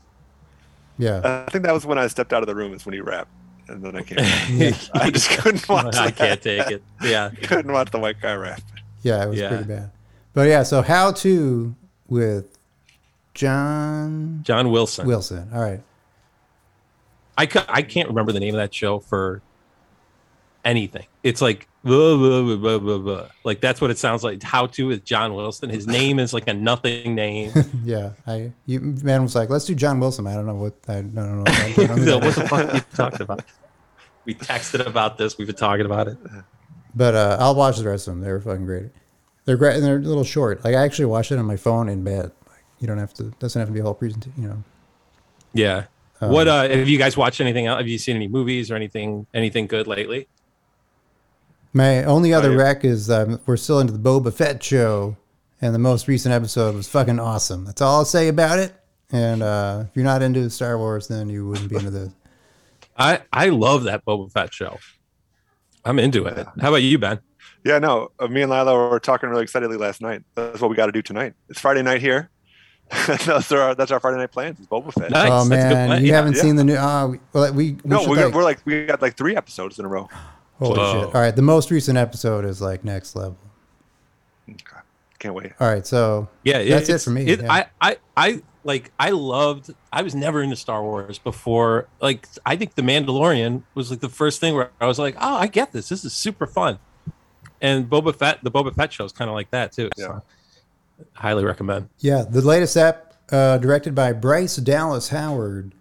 yeah, 0.98 1.44
I 1.48 1.52
think 1.52 1.64
that 1.66 1.74
was 1.74 1.86
when 1.86 1.98
I 1.98 2.08
stepped 2.08 2.34
out 2.34 2.42
of 2.44 2.48
the 2.48 2.56
room. 2.56 2.74
Is 2.74 2.86
when 2.86 2.94
he 2.94 3.02
rapped, 3.02 3.30
and 3.68 3.84
then 3.84 3.96
I 3.96 4.02
can't. 4.02 4.90
I 4.94 5.10
just 5.12 5.30
couldn't 5.30 5.68
watch. 5.70 5.96
I 5.96 6.12
can't 6.12 6.42
take 6.42 6.70
it. 6.72 6.84
Yeah. 7.02 7.30
Couldn't 7.44 7.72
watch 7.72 7.92
the 7.92 8.00
white 8.00 8.20
guy 8.22 8.34
rap. 8.36 8.62
yeah, 9.04 9.24
it 9.24 9.30
was 9.30 9.40
Yeah. 9.40 9.50
pretty 9.50 9.64
bad. 9.66 9.92
But 10.34 10.50
yeah, 10.50 10.64
so 10.64 10.82
how 10.82 11.12
to 11.14 11.76
with 12.08 12.58
John 13.34 14.42
John 14.44 14.72
Wilson. 14.72 15.08
Wilson. 15.08 15.50
All 15.54 15.62
right. 15.62 15.82
I 17.38 17.46
ca- 17.46 17.66
I 17.70 17.84
can't 17.84 18.10
remember 18.10 18.32
the 18.32 18.40
name 18.40 18.56
of 18.56 18.58
that 18.60 18.74
show 18.74 19.00
for 19.00 19.42
anything. 20.68 21.06
It's 21.24 21.42
like 21.42 21.68
blah, 21.84 22.18
blah, 22.78 22.98
blah, 23.00 23.28
like 23.44 23.62
that's 23.62 23.80
what 23.82 23.90
it 23.90 23.98
sounds 23.98 24.24
like. 24.24 24.44
How 24.44 24.68
to 24.68 24.88
with 24.88 25.04
John 25.06 25.34
Wilson. 25.34 25.70
His 25.70 25.88
name 25.88 26.20
is 26.20 26.34
like 26.34 26.48
a 26.48 26.54
nothing 26.54 27.16
name. 27.16 27.52
Yeah, 27.84 28.12
I 28.26 28.52
you 28.66 28.82
man 28.82 29.24
was 29.24 29.36
like, 29.36 29.50
let's 29.50 29.66
do 29.66 29.74
John 29.74 30.00
Wilson. 30.00 30.28
I 30.28 30.34
don't 30.34 30.46
know 30.46 30.56
what 30.56 30.74
I 30.88 30.96
don't 30.96 31.14
know. 31.14 31.44
I 31.46 31.72
don't 31.72 31.88
know 31.88 31.96
who 31.96 32.06
So 32.06 32.20
that 32.20 32.26
what 32.26 32.36
the 32.36 32.48
fuck 32.48 32.74
you 32.74 32.82
talking 32.96 33.22
about? 33.22 33.44
We 34.26 34.36
texted 34.36 34.86
about 34.86 35.18
this. 35.18 35.38
We've 35.38 35.48
been 35.48 35.56
talking 35.56 35.86
about 35.86 36.10
it. 36.10 36.18
But 36.94 37.16
uh, 37.16 37.38
I'll 37.40 37.56
watch 37.56 37.78
the 37.78 37.88
rest 37.88 38.08
of 38.08 38.16
them. 38.16 38.22
They're 38.22 38.42
fucking 38.42 38.66
great. 38.66 38.90
They're 39.46 39.56
great 39.56 39.76
and 39.76 39.86
they're 39.86 39.98
a 39.98 40.02
little 40.02 40.26
short. 40.26 40.66
Like 40.66 40.76
I 40.76 40.84
actually 40.84 41.06
watched 41.06 41.32
it 41.32 41.40
on 41.40 41.46
my 41.46 41.56
phone 41.56 41.88
in 41.88 42.04
bed. 42.04 42.32
Like 42.50 42.66
you 42.80 42.88
don't 42.88 42.98
have 42.98 43.14
to. 43.16 43.32
Doesn't 43.40 43.60
have 43.60 43.70
to 43.70 43.74
be 43.74 43.80
a 43.80 43.84
whole 43.84 43.94
presentation. 43.94 44.42
You 44.42 44.50
know. 44.50 44.64
Yeah. 45.54 45.86
Um, 46.20 46.32
what 46.32 46.48
uh 46.48 46.68
have 46.68 46.90
you 46.90 46.98
guys 46.98 47.16
watched 47.16 47.40
anything 47.40 47.68
else? 47.68 47.78
Have 47.78 47.88
you 47.88 47.98
seen 47.98 48.16
any 48.16 48.28
movies 48.28 48.70
or 48.72 48.76
anything 48.76 49.28
anything 49.34 49.68
good 49.68 49.88
lately? 49.88 50.28
My 51.74 52.04
only 52.06 52.34
other 52.34 52.52
yeah. 52.52 52.58
rec 52.58 52.86
is 52.86 53.10
um, 53.10 53.40
we're 53.46 53.58
still 53.58 53.80
into 53.80 53.94
the 53.94 54.00
Boba 54.00 54.34
Fett 54.34 54.64
show, 54.64 55.18
and 55.62 55.76
the 55.76 55.80
most 55.80 56.08
recent 56.08 56.34
episode 56.34 56.76
was 56.76 56.88
fucking 56.88 57.20
awesome. 57.20 57.66
That's 57.66 57.82
all 57.82 57.98
I'll 57.98 58.06
say 58.06 58.28
about 58.30 58.60
it. 58.60 58.74
And 59.12 59.42
uh, 59.44 59.86
if 59.88 59.96
you're 59.96 60.06
not 60.06 60.22
into 60.22 60.50
Star 60.50 60.78
Wars, 60.78 61.08
then 61.08 61.30
you 61.30 61.48
wouldn't 61.48 61.70
be 61.70 61.76
into 61.76 61.92
this. 61.92 62.12
I 62.98 63.22
I 63.32 63.50
love 63.50 63.84
that 63.84 64.04
Boba 64.06 64.32
Fett 64.32 64.54
show. 64.54 64.80
I'm 65.86 66.00
into 66.00 66.26
it. 66.26 66.46
How 66.60 66.70
about 66.70 66.82
you, 66.84 66.98
Ben? 66.98 67.20
Yeah, 67.64 67.80
no. 67.80 68.12
Uh, 68.20 68.28
me 68.28 68.42
and 68.42 68.52
Lila 68.52 68.90
were 68.90 69.00
talking 69.00 69.30
really 69.30 69.44
excitedly 69.44 69.78
last 69.78 70.02
night. 70.02 70.24
That's 70.36 70.60
what 70.60 70.70
we 70.70 70.76
got 70.76 70.88
to 70.88 70.92
do 70.92 71.02
tonight. 71.02 71.34
It's 71.50 71.60
Friday 71.60 71.82
night 71.84 72.02
here. 72.02 72.30
that's 73.08 73.52
our 73.52 73.76
that's 73.76 73.92
our 73.92 74.00
Friday 74.00 74.18
night 74.18 74.32
plans. 74.32 74.58
It's 74.60 74.68
Boba 74.68 74.94
Fett. 74.94 75.12
Nice. 75.12 75.30
oh 75.32 75.48
That's 75.48 75.66
a 75.66 75.68
good 75.70 75.76
man, 75.76 76.02
you 76.02 76.08
Yeah, 76.08 76.16
haven't 76.16 76.36
yeah. 76.38 76.42
seen 76.42 76.56
the 76.56 76.64
new? 76.64 76.76
Uh, 76.76 77.08
we, 77.08 77.20
well, 77.34 77.54
we, 77.54 77.72
we 77.72 77.80
no, 77.84 78.08
we're, 78.08 78.26
like- 78.26 78.34
we're 78.34 78.44
like 78.44 78.60
we 78.66 78.86
got 78.86 79.02
like 79.02 79.16
three 79.18 79.36
episodes 79.36 79.78
in 79.80 79.86
a 79.86 79.88
row. 79.90 80.10
Holy 80.60 80.78
Whoa. 80.78 80.94
shit. 80.94 81.16
All 81.16 81.22
right, 81.22 81.36
the 81.36 81.42
most 81.42 81.72
recent 81.72 81.98
episode 81.98 82.46
is 82.46 82.62
like 82.62 82.84
next 82.84 83.16
level. 83.16 83.38
Can't 85.20 85.34
wait. 85.34 85.52
All 85.60 85.68
right, 85.68 85.86
so 85.86 86.28
Yeah, 86.44 86.64
That's 86.64 86.90
it 86.90 87.02
for 87.02 87.10
me, 87.10 87.26
It, 87.26 87.42
yeah. 87.42 87.52
I, 87.52 87.66
I, 87.82 87.98
I 88.16 88.42
like. 88.64 88.92
I 89.00 89.10
loved. 89.10 89.74
I 89.92 90.04
was 90.04 90.14
never 90.14 90.44
into 90.44 90.56
Star 90.56 90.84
Wars 90.84 91.18
before. 91.18 91.88
Like, 92.00 92.28
I 92.46 92.56
think 92.56 92.76
The 92.76 92.84
Mandalorian 92.84 93.64
was 93.74 93.90
like 93.90 94.00
the 94.00 94.10
first 94.10 94.40
thing 94.40 94.54
where 94.54 94.70
I 94.80 94.86
was 94.86 95.00
like, 95.00 95.16
"Oh, 95.20 95.36
I 95.38 95.48
get 95.48 95.72
this. 95.72 95.90
This 95.90 96.06
is 96.06 96.14
super 96.14 96.46
fun." 96.46 96.78
And 97.62 97.90
Boba 97.90 98.16
Fett, 98.16 98.44
the 98.44 98.52
Boba 98.52 98.76
Fett 98.76 98.94
show 98.94 99.06
is 99.06 99.12
kind 99.12 99.30
of 99.30 99.34
like 99.34 99.50
that 99.50 99.72
too. 99.72 99.90
So, 99.98 100.22
highly 101.14 101.44
recommend. 101.44 101.90
Yeah, 101.98 102.24
the 102.30 102.42
latest 102.42 102.78
app 102.78 103.16
uh, 103.32 103.58
directed 103.58 103.96
by 103.96 104.14
Bryce 104.14 104.58
Dallas 104.58 105.10
Howard, 105.10 105.74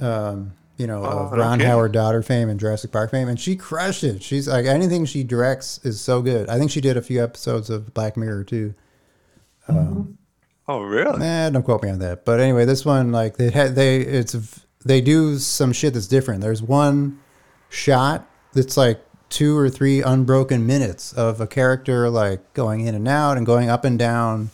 um, 0.00 0.52
you 0.76 0.86
know, 0.86 1.04
of 1.04 1.32
Oh, 1.32 1.36
Ron 1.36 1.60
okay. 1.60 1.68
Howard 1.68 1.92
daughter 1.92 2.22
fame 2.22 2.48
and 2.48 2.58
Jurassic 2.58 2.90
Park 2.92 3.10
fame, 3.10 3.28
and 3.28 3.38
she 3.38 3.56
crushed 3.56 4.02
it. 4.04 4.22
She's 4.22 4.48
like 4.48 4.66
anything 4.66 5.04
she 5.04 5.22
directs 5.24 5.78
is 5.84 6.00
so 6.00 6.20
good. 6.22 6.48
I 6.48 6.58
think 6.58 6.70
she 6.70 6.80
did 6.80 6.96
a 6.96 7.02
few 7.02 7.22
episodes 7.22 7.70
of 7.70 7.94
Black 7.94 8.16
Mirror 8.16 8.44
too. 8.44 8.74
Um, 9.68 10.18
Oh, 10.66 10.80
really? 10.80 11.22
Eh, 11.22 11.50
don't 11.50 11.62
quote 11.62 11.82
me 11.82 11.90
on 11.90 11.98
that. 11.98 12.24
But 12.24 12.40
anyway, 12.40 12.64
this 12.64 12.86
one 12.86 13.12
like 13.12 13.36
they 13.36 13.50
had 13.50 13.74
they 13.74 13.98
it's 13.98 14.64
they 14.84 15.02
do 15.02 15.38
some 15.38 15.72
shit 15.72 15.92
that's 15.92 16.06
different. 16.06 16.40
There's 16.40 16.62
one 16.62 17.20
shot 17.68 18.26
that's 18.54 18.76
like 18.76 19.04
two 19.28 19.58
or 19.58 19.68
three 19.68 20.00
unbroken 20.00 20.66
minutes 20.66 21.12
of 21.12 21.40
a 21.40 21.46
character 21.46 22.08
like 22.08 22.54
going 22.54 22.80
in 22.86 22.94
and 22.94 23.06
out 23.08 23.36
and 23.36 23.44
going 23.44 23.68
up 23.68 23.84
and 23.84 23.98
down 23.98 24.50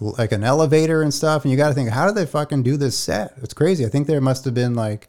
like 0.00 0.32
an 0.32 0.42
elevator 0.42 1.00
and 1.02 1.12
stuff 1.14 1.44
and 1.44 1.50
you 1.52 1.56
got 1.56 1.68
to 1.68 1.74
think 1.74 1.90
how 1.90 2.06
did 2.06 2.14
they 2.16 2.26
fucking 2.26 2.62
do 2.62 2.76
this 2.76 2.98
set 2.98 3.34
it's 3.42 3.52
crazy 3.54 3.84
i 3.84 3.88
think 3.88 4.06
there 4.06 4.20
must 4.20 4.44
have 4.46 4.54
been 4.54 4.74
like 4.74 5.08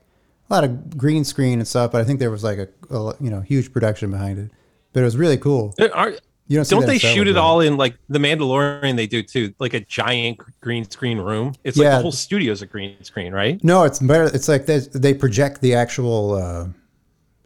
a 0.51 0.53
lot 0.53 0.63
of 0.63 0.97
green 0.97 1.23
screen 1.23 1.59
and 1.59 1.67
stuff 1.67 1.91
but 1.91 2.01
i 2.01 2.03
think 2.03 2.19
there 2.19 2.31
was 2.31 2.43
like 2.43 2.57
a, 2.57 2.67
a 2.93 3.15
you 3.19 3.29
know 3.29 3.41
huge 3.41 3.71
production 3.71 4.11
behind 4.11 4.37
it 4.37 4.51
but 4.93 4.99
it 4.99 5.03
was 5.03 5.17
really 5.17 5.37
cool 5.37 5.73
are- 5.93 6.13
you 6.51 6.57
don't, 6.57 6.67
don't 6.67 6.85
they 6.85 6.97
shoot 6.97 7.29
it 7.29 7.37
all 7.37 7.61
in 7.61 7.77
like 7.77 7.95
the 8.09 8.19
Mandalorian? 8.19 8.97
They 8.97 9.07
do 9.07 9.23
too, 9.23 9.53
like 9.57 9.73
a 9.73 9.79
giant 9.79 10.41
green 10.59 10.83
screen 10.83 11.17
room. 11.17 11.55
It's 11.63 11.77
like 11.77 11.89
the 11.89 12.01
whole 12.01 12.11
studio's 12.11 12.61
a 12.61 12.65
green 12.65 13.01
screen, 13.05 13.31
right? 13.31 13.63
No, 13.63 13.83
it's 13.85 13.99
better. 13.99 14.25
It's 14.25 14.49
like 14.49 14.65
they, 14.65 14.79
they 14.79 15.13
project 15.13 15.61
the 15.61 15.75
actual. 15.75 16.33
Uh, 16.33 16.67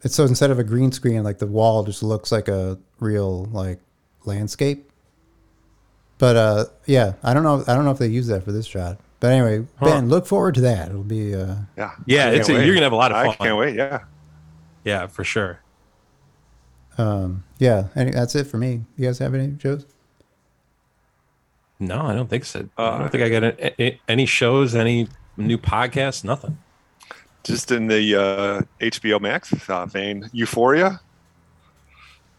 it's 0.02 0.16
so 0.16 0.24
instead 0.24 0.50
of 0.50 0.58
a 0.58 0.64
green 0.64 0.90
screen, 0.90 1.22
like 1.22 1.38
the 1.38 1.46
wall 1.46 1.84
just 1.84 2.02
looks 2.02 2.32
like 2.32 2.48
a 2.48 2.78
real 2.98 3.44
like 3.52 3.78
landscape. 4.24 4.90
But 6.18 6.34
uh, 6.34 6.64
yeah, 6.86 7.12
I 7.22 7.32
don't 7.32 7.44
know. 7.44 7.62
I 7.68 7.76
don't 7.76 7.84
know 7.84 7.92
if 7.92 7.98
they 7.98 8.08
use 8.08 8.26
that 8.26 8.42
for 8.42 8.50
this 8.50 8.66
shot. 8.66 8.98
But 9.26 9.32
anyway, 9.32 9.66
Ben, 9.80 10.08
look 10.08 10.24
forward 10.24 10.54
to 10.54 10.60
that. 10.60 10.88
It'll 10.90 11.02
be. 11.02 11.34
Uh, 11.34 11.56
Yeah. 11.76 11.90
Yeah, 12.06 12.30
it's 12.30 12.48
a- 12.48 12.64
you're 12.64 12.74
gonna 12.76 12.84
have 12.86 12.92
a 12.92 12.94
lot 12.96 13.10
of 13.10 13.16
fun. 13.24 13.34
I 13.40 13.44
can't 13.44 13.58
wait. 13.58 13.74
Yeah. 13.74 14.04
Yeah, 14.84 15.08
for 15.08 15.24
sure. 15.24 15.58
um, 16.96 17.42
yeah, 17.58 17.88
and 17.96 18.14
that's 18.14 18.36
it 18.36 18.44
for 18.46 18.56
me. 18.56 18.84
You 18.96 19.06
guys 19.06 19.18
have 19.18 19.34
any 19.34 19.56
shows? 19.60 19.84
No, 21.80 22.02
I 22.02 22.14
don't 22.14 22.30
think 22.30 22.44
so. 22.44 22.68
I 22.78 22.82
Uh, 22.84 22.98
don't 23.00 23.08
think 23.10 23.24
I 23.24 23.28
got 23.28 23.42
a, 23.42 23.82
a- 23.82 24.00
any 24.08 24.26
shows, 24.26 24.76
any 24.76 25.08
new 25.36 25.58
podcasts, 25.58 26.22
nothing. 26.22 26.56
Just 27.42 27.72
in 27.72 27.88
the 27.88 28.14
uh, 28.14 28.60
HBO 28.80 29.20
Max 29.20 29.52
uh, 29.68 29.86
vein, 29.86 30.30
Euphoria. 30.32 31.00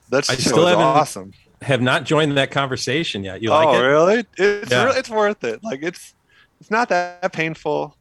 That's 0.09 0.29
I 0.29 0.35
still 0.35 0.65
haven't- 0.67 0.85
awesome. 0.85 1.33
Have 1.63 1.81
not 1.81 2.05
joined 2.05 2.37
that 2.37 2.49
conversation 2.51 3.25
yet. 3.25 3.41
You 3.41 3.51
oh, 3.51 3.55
like 3.65 3.75
it? 3.75 3.81
really? 3.81 4.25
It's 4.37 4.71
Yeah. 4.71 4.85
real 4.85 4.93
it's 4.95 5.09
worth 5.09 5.43
it. 5.43 5.61
Like 5.63 5.81
it's 5.83 6.13
it's 6.59 6.71
not 6.71 6.89
that 6.89 7.31
painful, 7.33 7.95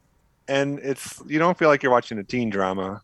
and 0.48 0.78
it's 0.80 1.22
you 1.26 1.38
don't 1.38 1.58
feel 1.58 1.68
like 1.68 1.82
you're 1.82 1.92
watching 1.92 2.18
a 2.18 2.24
teen 2.24 2.50
drama. 2.50 3.02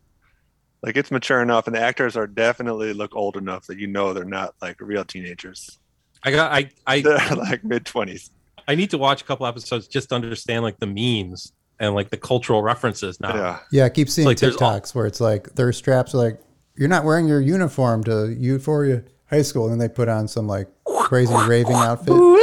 Like 0.83 0.97
it's 0.97 1.11
mature 1.11 1.41
enough, 1.43 1.67
and 1.67 1.77
the 1.77 1.81
actors 1.81 2.17
are 2.17 2.27
definitely 2.27 2.93
look 2.93 3.15
old 3.15 3.37
enough 3.37 3.67
that 3.67 3.79
you 3.79 3.87
know 3.87 4.13
they're 4.13 4.25
not 4.25 4.55
like 4.61 4.81
real 4.81 5.05
teenagers. 5.05 5.79
I 6.25 6.31
got. 6.31 6.53
I. 6.53 6.71
I. 6.87 7.01
They're 7.03 7.37
like 7.37 7.65
mid 7.65 7.85
twenties. 7.87 8.31
I 8.69 8.75
need 8.75 8.91
to 8.91 8.99
watch 8.99 9.23
a 9.23 9.25
couple 9.25 9.47
episodes 9.47 9.89
just 9.89 10.11
to 10.11 10.15
understand 10.15 10.63
like 10.63 10.79
the 10.79 10.87
memes 10.87 11.53
and 11.81 11.95
like 11.95 12.11
the 12.11 12.17
cultural 12.17 12.63
references 12.63 13.21
now. 13.21 13.35
Yeah. 13.35 13.59
Yeah, 13.73 13.85
I 13.87 13.89
keep 13.89 14.09
seeing 14.09 14.27
like 14.27 14.39
there's 14.39 14.57
all- 14.57 14.73
TikToks 14.73 14.95
where 14.95 15.07
it's 15.07 15.21
like 15.21 15.55
their 15.55 15.73
straps 15.73 16.15
are 16.15 16.19
like 16.19 16.41
you're 16.77 16.89
not 16.89 17.05
wearing 17.05 17.27
your 17.29 17.41
uniform 17.41 18.05
to 18.05 18.33
Euphoria 18.33 19.03
High 19.31 19.43
School, 19.43 19.65
and 19.65 19.73
then 19.73 19.79
they 19.79 19.93
put 19.93 20.09
on 20.09 20.29
some 20.29 20.47
like 20.47 20.69
crazy 20.85 21.35
raving 21.47 21.75
outfit. 21.75 22.15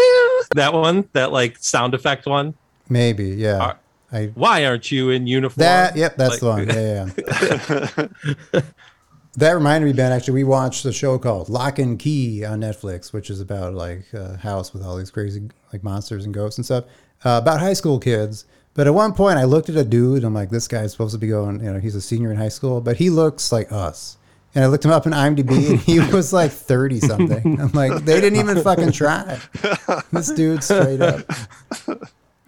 That 0.55 0.73
one, 0.73 1.07
that 1.13 1.31
like 1.31 1.57
sound 1.59 1.93
effect 1.93 2.25
one. 2.25 2.55
Maybe, 2.89 3.25
yeah. 3.29 3.57
Are- 3.59 3.79
I 4.11 4.31
Why 4.33 4.65
aren't 4.65 4.91
you 4.91 5.11
in 5.11 5.27
uniform? 5.27 5.61
That 5.61 5.95
yep, 5.95 6.17
that's 6.17 6.41
Like- 6.41 6.65
the 6.67 7.93
one. 7.93 8.07
Yeah, 8.07 8.07
yeah. 8.53 8.61
that 9.37 9.51
reminded 9.51 9.85
me, 9.85 9.93
Ben. 9.93 10.11
Actually, 10.11 10.33
we 10.33 10.43
watched 10.45 10.83
a 10.85 10.91
show 10.91 11.19
called 11.19 11.47
Locke 11.49 11.77
and 11.79 11.99
Key 11.99 12.43
on 12.43 12.59
Netflix, 12.61 13.13
which 13.13 13.29
is 13.29 13.39
about 13.39 13.73
like 13.75 14.11
a 14.13 14.35
house 14.37 14.73
with 14.73 14.83
all 14.83 14.97
these 14.97 15.11
crazy 15.11 15.49
like 15.71 15.83
monsters 15.83 16.25
and 16.25 16.33
ghosts 16.33 16.57
and 16.57 16.65
stuff. 16.65 16.85
Uh, 17.23 17.39
about 17.41 17.59
high 17.59 17.73
school 17.73 17.99
kids. 17.99 18.45
But 18.73 18.87
at 18.87 18.93
one 18.93 19.13
point, 19.13 19.37
I 19.37 19.43
looked 19.43 19.69
at 19.69 19.75
a 19.75 19.83
dude. 19.83 20.23
I'm 20.23 20.33
like, 20.33 20.49
this 20.49 20.67
guy's 20.67 20.91
supposed 20.91 21.11
to 21.13 21.17
be 21.19 21.27
going. 21.27 21.63
You 21.63 21.73
know, 21.73 21.79
he's 21.79 21.95
a 21.95 22.01
senior 22.01 22.31
in 22.31 22.37
high 22.37 22.49
school, 22.49 22.81
but 22.81 22.97
he 22.97 23.09
looks 23.09 23.51
like 23.51 23.71
us. 23.71 24.17
And 24.55 24.63
I 24.63 24.67
looked 24.67 24.85
him 24.85 24.91
up 24.91 25.05
in 25.05 25.11
IMDb, 25.11 25.69
and 25.71 25.79
he 25.79 25.99
was 26.13 26.31
like 26.33 26.51
30 26.51 26.99
something. 27.01 27.59
I'm 27.61 27.71
like, 27.73 28.05
they 28.05 28.19
didn't 28.21 28.39
even 28.39 28.61
fucking 28.63 28.91
try. 28.93 29.39
This 30.11 30.31
dude 30.31 30.63
straight 30.63 31.01
up. 31.01 31.21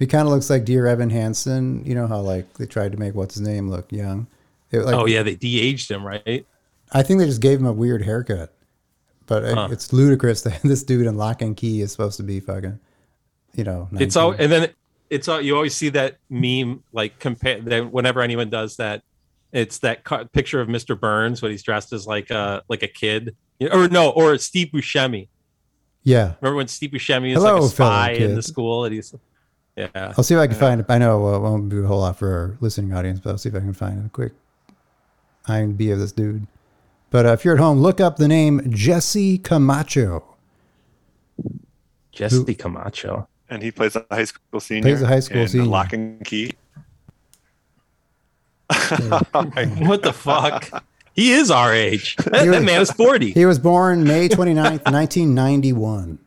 He 0.01 0.07
kind 0.07 0.27
of 0.27 0.33
looks 0.33 0.49
like 0.49 0.65
Dear 0.65 0.87
Evan 0.87 1.09
Hansen. 1.11 1.85
You 1.85 1.93
know 1.95 2.07
how 2.07 2.19
like 2.21 2.51
they 2.55 2.65
tried 2.65 2.91
to 2.93 2.97
make 2.97 3.13
what's 3.13 3.35
his 3.35 3.47
name 3.47 3.69
look 3.69 3.91
young. 3.91 4.25
It, 4.71 4.79
like, 4.79 4.95
oh 4.95 5.05
yeah, 5.05 5.21
they 5.21 5.35
de-aged 5.35 5.91
him, 5.91 6.03
right? 6.05 6.45
I 6.91 7.03
think 7.03 7.19
they 7.19 7.25
just 7.27 7.41
gave 7.41 7.59
him 7.59 7.65
a 7.67 7.71
weird 7.71 8.01
haircut. 8.03 8.51
But 9.27 9.43
it- 9.43 9.71
it's 9.71 9.93
ludicrous 9.93 10.41
that 10.43 10.61
this 10.63 10.83
dude 10.83 11.05
in 11.05 11.17
Locke 11.17 11.41
and 11.43 11.55
Key 11.55 11.81
is 11.81 11.91
supposed 11.91 12.17
to 12.17 12.23
be 12.23 12.39
fucking, 12.39 12.79
you 13.53 13.63
know. 13.63 13.89
It's 13.93 14.15
all, 14.15 14.31
and 14.31 14.51
then 14.51 14.69
it's 15.11 15.27
all. 15.27 15.39
You 15.39 15.55
always 15.55 15.75
see 15.75 15.89
that 15.89 16.17
meme 16.29 16.83
like 16.93 17.19
compare 17.19 17.61
that 17.61 17.91
whenever 17.91 18.21
anyone 18.21 18.49
does 18.49 18.77
that. 18.77 19.03
It's 19.51 19.79
that 19.79 20.03
ca- 20.05 20.23
picture 20.25 20.61
of 20.61 20.67
Mr. 20.69 20.97
Burns 20.99 21.41
when 21.41 21.51
he's 21.51 21.61
dressed 21.61 21.91
as 21.93 22.07
like 22.07 22.31
a 22.31 22.63
like 22.69 22.81
a 22.83 22.87
kid, 22.87 23.35
or 23.71 23.87
no, 23.89 24.09
or 24.11 24.37
Steve 24.37 24.69
Buscemi. 24.73 25.27
yeah. 26.03 26.33
Remember 26.41 26.55
when 26.55 26.67
Steve 26.69 26.91
Buscemi 26.91 27.31
is 27.35 27.37
Hello, 27.37 27.55
like 27.55 27.63
a 27.63 27.67
spy 27.67 28.11
in 28.11 28.33
the 28.35 28.41
school 28.41 28.85
and 28.85 28.95
he's 28.95 29.13
yeah. 29.75 30.13
I'll 30.17 30.23
see 30.23 30.33
if 30.35 30.39
I 30.39 30.47
can 30.47 30.55
find 30.55 30.79
it. 30.81 30.85
I 30.89 30.97
know 30.97 31.27
uh, 31.27 31.37
it 31.37 31.39
won't 31.39 31.69
be 31.69 31.79
a 31.79 31.83
whole 31.83 32.01
lot 32.01 32.17
for 32.17 32.31
our 32.31 32.57
listening 32.59 32.93
audience, 32.93 33.19
but 33.19 33.31
I'll 33.31 33.37
see 33.37 33.49
if 33.49 33.55
I 33.55 33.59
can 33.59 33.73
find 33.73 34.05
a 34.05 34.09
quick 34.09 34.33
IMDb 35.47 35.91
of 35.93 35.99
this 35.99 36.11
dude. 36.11 36.47
But 37.09 37.25
uh, 37.25 37.29
if 37.33 37.43
you're 37.45 37.55
at 37.55 37.59
home, 37.59 37.79
look 37.79 37.99
up 37.99 38.17
the 38.17 38.27
name 38.27 38.61
Jesse 38.71 39.37
Camacho. 39.37 40.23
Jesse 42.11 42.53
Camacho. 42.55 43.27
and 43.49 43.61
he 43.63 43.71
plays 43.71 43.95
a 43.95 44.05
high 44.11 44.23
school 44.25 44.59
senior. 44.59 44.83
Plays 44.83 45.01
a 45.01 45.07
high 45.07 45.19
school 45.19 45.41
in 45.41 45.47
senior. 45.47 45.67
Locke 45.67 45.93
and 45.93 46.23
Key. 46.25 46.53
What 48.69 50.03
the 50.03 50.13
fuck? 50.13 50.83
He 51.13 51.33
is 51.33 51.51
our 51.51 51.73
age. 51.73 52.15
That, 52.17 52.43
He 52.43 52.47
that 52.49 52.63
man 52.63 52.81
is 52.81 52.91
forty. 52.91 53.31
He 53.31 53.45
was 53.45 53.59
born 53.59 54.05
May 54.05 54.29
29th, 54.29 54.85
1991. 54.89 56.19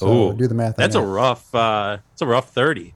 So 0.00 0.30
Ooh, 0.30 0.32
do 0.32 0.46
the 0.46 0.54
math. 0.54 0.68
on 0.68 0.74
That's 0.78 0.94
a 0.94 1.00
that. 1.00 1.06
rough. 1.06 1.54
uh 1.54 1.98
It's 2.14 2.22
a 2.22 2.26
rough 2.26 2.54
thirty. 2.54 2.94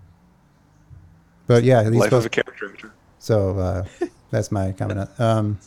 But 1.47 1.62
yeah, 1.62 1.83
he's 1.83 1.93
Life 1.93 2.12
of 2.12 2.23
supposed 2.23 2.27
a 2.27 2.31
character 2.31 2.71
actor. 2.73 2.95
So 3.19 3.59
uh, 3.59 3.85
that's 4.31 4.51
my 4.51 4.73
comment. 4.73 5.11
Um, 5.21 5.59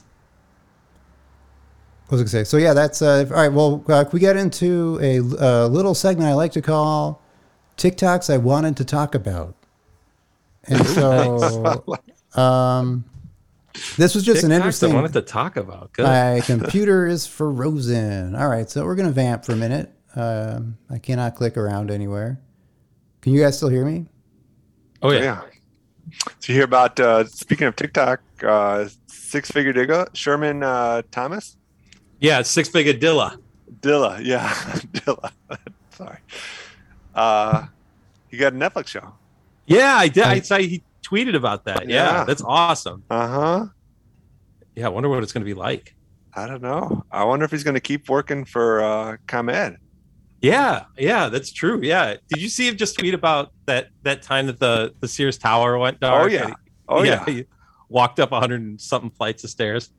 what 2.07 2.13
was 2.13 2.21
I 2.21 2.23
gonna 2.23 2.29
say? 2.29 2.43
So 2.43 2.57
yeah, 2.57 2.73
that's 2.73 3.03
uh, 3.03 3.25
all 3.29 3.35
right. 3.35 3.53
Well, 3.53 3.85
uh, 3.87 4.05
we 4.11 4.19
get 4.19 4.35
into 4.35 4.97
a 4.99 5.19
uh, 5.19 5.67
little 5.67 5.93
segment 5.93 6.27
I 6.27 6.33
like 6.33 6.53
to 6.53 6.61
call 6.63 7.21
TikToks 7.77 8.33
I 8.33 8.37
wanted 8.37 8.75
to 8.77 8.85
talk 8.85 9.13
about, 9.13 9.53
and 10.63 10.83
so 10.87 11.83
um, 12.33 13.05
this 13.97 14.15
was 14.15 14.23
just 14.23 14.43
an 14.43 14.49
TikToks 14.49 14.55
interesting. 14.55 14.91
I 14.91 14.95
wanted 14.95 15.13
to 15.13 15.21
talk 15.21 15.55
about. 15.55 15.93
Good. 15.93 16.03
My 16.03 16.41
computer 16.43 17.05
is 17.05 17.27
frozen. 17.27 18.33
All 18.35 18.47
right, 18.47 18.67
so 18.67 18.83
we're 18.85 18.95
gonna 18.95 19.11
vamp 19.11 19.45
for 19.45 19.51
a 19.51 19.55
minute. 19.57 19.93
Um, 20.17 20.77
I 20.89 20.97
cannot 20.97 21.35
click 21.35 21.57
around 21.57 21.91
anywhere. 21.91 22.39
Can 23.21 23.33
you 23.33 23.41
guys 23.41 23.55
still 23.57 23.69
hear 23.69 23.85
me? 23.85 24.07
oh 25.03 25.11
yeah. 25.11 25.19
Yeah. 25.21 25.41
So 26.39 26.51
you 26.51 26.55
hear 26.55 26.63
about 26.63 26.99
uh, 26.99 27.25
speaking 27.25 27.67
of 27.67 27.75
TikTok, 27.75 28.21
uh, 28.43 28.87
six 29.07 29.51
figure 29.51 29.73
digger 29.73 30.07
Sherman 30.13 30.63
uh, 30.63 31.01
Thomas 31.11 31.57
Yeah, 32.19 32.41
six 32.41 32.67
figure 32.69 32.93
Dilla. 32.93 33.37
Dilla, 33.81 34.19
yeah, 34.23 34.49
Dilla. 34.93 35.31
Sorry. 35.91 36.17
Uh, 37.13 37.65
he 38.29 38.37
got 38.37 38.53
a 38.53 38.55
Netflix 38.55 38.87
show. 38.87 39.13
Yeah, 39.67 39.95
I 39.97 40.07
did. 40.07 40.23
I 40.23 40.31
I- 40.35 40.39
saw 40.39 40.57
he 40.57 40.81
tweeted 41.03 41.35
about 41.35 41.65
that. 41.65 41.87
Yeah, 41.87 42.19
Yeah. 42.19 42.23
that's 42.23 42.41
awesome. 42.43 43.03
Uh 43.09 43.27
huh. 43.27 43.65
Yeah, 44.75 44.85
I 44.87 44.89
wonder 44.89 45.09
what 45.09 45.21
it's 45.23 45.33
going 45.33 45.41
to 45.45 45.45
be 45.45 45.53
like. 45.53 45.93
I 46.33 46.47
don't 46.47 46.61
know. 46.61 47.03
I 47.11 47.23
wonder 47.25 47.45
if 47.45 47.51
he's 47.51 47.63
going 47.63 47.73
to 47.75 47.81
keep 47.81 48.09
working 48.09 48.45
for 48.45 48.81
uh, 48.81 49.17
ComEd. 49.27 49.77
Yeah, 50.41 50.85
yeah, 50.97 51.29
that's 51.29 51.51
true. 51.51 51.79
Yeah, 51.81 52.15
did 52.29 52.41
you 52.41 52.49
see 52.49 52.67
him 52.67 52.77
just 52.77 52.97
tweet 52.99 53.13
about 53.13 53.51
that 53.65 53.89
that 54.03 54.21
time 54.21 54.45
that 54.47 54.59
the 54.59 54.93
the 54.99 55.07
Sears 55.07 55.37
Tower 55.37 55.77
went 55.79 55.99
dark? 55.99 56.25
Oh, 56.25 56.27
yeah. 56.27 56.53
Oh 56.87 57.03
yeah, 57.03 57.25
he 57.25 57.45
walked 57.89 58.19
up 58.19 58.31
a 58.31 58.39
hundred 58.39 58.61
and 58.61 58.79
something 58.79 59.09
flights 59.09 59.43
of 59.43 59.49
stairs. 59.49 59.91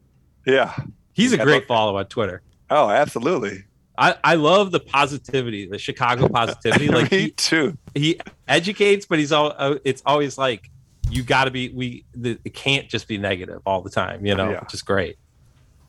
yeah. 0.47 0.75
He's 1.13 1.33
a 1.33 1.37
great 1.39 1.47
look- 1.63 1.67
follow 1.67 1.97
on 1.99 2.05
Twitter. 2.07 2.43
Oh, 2.71 2.89
absolutely. 2.91 3.65
I, 4.01 4.15
I 4.23 4.35
love 4.37 4.71
the 4.71 4.79
positivity, 4.79 5.67
the 5.67 5.79
Chicago 5.79 6.29
positivity. 6.33 6.87
Like 6.87 7.11
Me 7.11 7.19
he, 7.23 7.31
too. 7.33 7.77
he 7.97 8.21
educates, 8.47 9.05
but 9.07 9.19
he's 9.19 9.33
all 9.33 9.53
uh, 9.59 9.77
it's 9.85 10.03
always 10.07 10.39
like 10.39 10.71
you 11.11 11.25
got 11.25 11.47
to 11.47 11.51
be 11.51 11.71
we 11.71 12.05
the, 12.15 12.39
it 12.45 12.55
can't 12.55 12.89
just 12.89 13.09
be 13.09 13.19
negative 13.19 13.61
all 13.67 13.83
the 13.83 13.91
time, 13.91 14.25
you 14.25 14.37
know, 14.37 14.51
Yeah. 14.51 14.61
which 14.61 14.75
is 14.75 14.83
great 14.83 15.17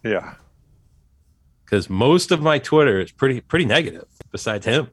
Yeah. 0.03 0.33
because 1.63 1.87
most 1.89 2.31
of 2.31 2.41
my 2.41 2.57
Twitter 2.57 2.99
is 2.99 3.11
pretty 3.11 3.41
pretty 3.41 3.65
negative. 3.65 4.07
Besides 4.31 4.65
him, 4.65 4.89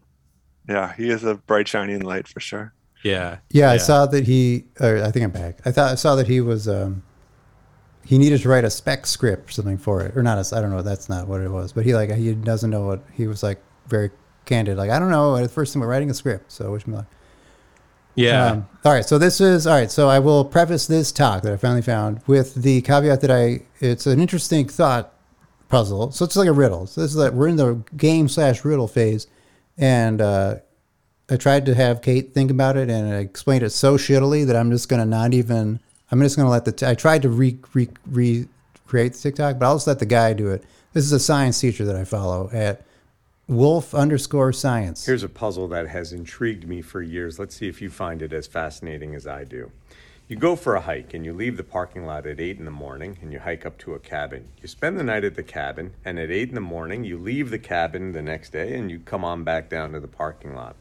Yeah. 0.68 0.94
He 0.94 1.11
is 1.11 1.25
a 1.25 1.35
bright 1.35 1.68
shining 1.68 2.01
light 2.01 2.27
for 2.27 2.40
sure. 2.40 2.72
yeah, 3.03 3.38
Yeah, 3.51 3.70
I 3.70 3.77
saw 3.77 4.07
that 4.07 4.25
he. 4.25 4.64
Or 4.81 5.03
I 5.03 5.11
think 5.11 5.25
I'm 5.25 5.31
back. 5.31 5.59
I 5.64 5.72
thought 5.72 5.92
I 5.92 5.94
saw 5.94 6.16
that 6.16 6.27
he 6.27 6.40
was. 6.40 6.68
Um, 6.68 7.03
he 8.05 8.18
needed 8.18 8.40
to 8.42 8.49
write 8.49 8.64
a 8.64 8.70
spec 8.70 9.07
script 9.07 9.51
or 9.51 9.53
something 9.53 9.79
for 9.79 10.03
it, 10.03 10.16
or 10.16 10.22
not. 10.22 10.38
A, 10.38 10.57
I 10.57 10.61
don't 10.61 10.70
know. 10.70 10.83
That's 10.83 11.09
not 11.09 11.27
what 11.29 11.40
it 11.40 11.51
was. 11.51 11.72
But 11.72 11.85
he 11.85 11.94
like 11.94 12.11
he 12.12 12.35
doesn't 12.35 12.70
know 12.70 12.87
what 12.87 13.03
he 13.12 13.27
was 13.27 13.42
like. 13.42 13.61
Very 13.88 14.11
candid. 14.44 14.77
Like 14.77 14.90
I 14.90 14.99
don't 14.99 15.11
know. 15.11 15.37
The 15.40 15.49
first, 15.49 15.72
time 15.72 15.81
we're 15.81 15.88
writing 15.88 16.11
a 16.11 16.14
script. 16.14 16.51
So 16.51 16.72
wish 16.72 16.87
me 16.87 16.94
luck. 16.94 17.07
Yeah. 18.16 18.46
Um, 18.46 18.68
all 18.85 18.92
right, 18.92 19.05
so 19.05 19.18
this 19.18 19.40
is 19.40 19.66
all 19.66 19.75
right. 19.75 19.90
So 19.90 20.09
I 20.09 20.18
will 20.18 20.44
preface 20.44 20.87
this 20.87 21.12
talk 21.12 21.42
that 21.42 21.53
I 21.53 21.57
finally 21.57 21.83
found 21.83 22.22
with 22.27 22.55
the 22.55 22.81
caveat 22.81 23.20
that 23.20 23.31
I 23.31 23.61
it's 23.81 24.07
an 24.07 24.20
interesting 24.20 24.66
thought 24.66 25.12
puzzle. 25.68 26.12
So 26.12 26.24
it's 26.24 26.37
like 26.37 26.48
a 26.48 26.52
riddle. 26.52 26.87
So 26.87 27.00
this 27.00 27.11
is 27.11 27.16
like 27.16 27.33
we're 27.33 27.48
in 27.48 27.57
the 27.57 27.83
game 27.96 28.29
slash 28.29 28.64
riddle 28.64 28.88
phase, 28.88 29.26
and 29.76 30.20
uh, 30.20 30.57
I 31.29 31.37
tried 31.37 31.66
to 31.66 31.74
have 31.74 32.02
Kate 32.02 32.33
think 32.35 32.50
about 32.50 32.76
it, 32.76 32.88
and 32.88 33.12
I 33.12 33.18
explained 33.18 33.64
it 33.64 33.70
so 33.70 33.96
shittily 33.96 34.46
that 34.46 34.57
I'm 34.57 34.70
just 34.70 34.88
gonna 34.88 35.07
not 35.07 35.35
even. 35.35 35.81
I'm 36.11 36.20
just 36.20 36.37
gonna 36.37 36.50
let 36.50 36.64
the. 36.64 36.72
T- 36.72 36.87
I 36.87 36.94
tried 36.94 37.22
to 37.22 37.29
re, 37.29 37.59
re 37.72 37.88
recreate 38.07 39.14
the 39.14 39.18
TikTok, 39.18 39.59
but 39.59 39.66
I'll 39.66 39.76
just 39.76 39.87
let 39.87 39.98
the 39.98 40.07
guy 40.07 40.33
do 40.33 40.50
it. 40.50 40.64
This 40.92 41.05
is 41.05 41.12
a 41.12 41.20
science 41.20 41.61
teacher 41.61 41.85
that 41.85 41.96
I 41.96 42.05
follow 42.05 42.48
at 42.52 42.83
Wolf 43.48 43.94
underscore 43.94 44.52
Science. 44.52 45.05
Here's 45.05 45.22
a 45.22 45.29
puzzle 45.29 45.68
that 45.68 45.88
has 45.88 46.12
intrigued 46.12 46.66
me 46.66 46.83
for 46.83 47.02
years. 47.02 47.38
Let's 47.38 47.57
see 47.57 47.68
if 47.68 47.83
you 47.83 47.90
find 47.90 48.22
it 48.22 48.33
as 48.33 48.46
fascinating 48.46 49.14
as 49.14 49.26
I 49.26 49.44
do. 49.44 49.70
You 50.28 50.34
go 50.34 50.56
for 50.56 50.74
a 50.74 50.80
hike 50.80 51.14
and 51.14 51.24
you 51.24 51.32
leave 51.32 51.56
the 51.56 51.62
parking 51.62 52.04
lot 52.04 52.26
at 52.26 52.40
8 52.40 52.58
in 52.58 52.64
the 52.64 52.70
morning 52.72 53.16
and 53.22 53.32
you 53.32 53.38
hike 53.38 53.64
up 53.64 53.78
to 53.78 53.94
a 53.94 54.00
cabin. 54.00 54.48
You 54.60 54.66
spend 54.66 54.98
the 54.98 55.04
night 55.04 55.22
at 55.22 55.36
the 55.36 55.44
cabin, 55.44 55.94
and 56.04 56.18
at 56.18 56.32
8 56.32 56.48
in 56.48 56.56
the 56.56 56.60
morning, 56.60 57.04
you 57.04 57.16
leave 57.16 57.50
the 57.50 57.60
cabin 57.60 58.10
the 58.10 58.22
next 58.22 58.50
day 58.50 58.76
and 58.76 58.90
you 58.90 58.98
come 58.98 59.24
on 59.24 59.44
back 59.44 59.70
down 59.70 59.92
to 59.92 60.00
the 60.00 60.08
parking 60.08 60.56
lot. 60.56 60.74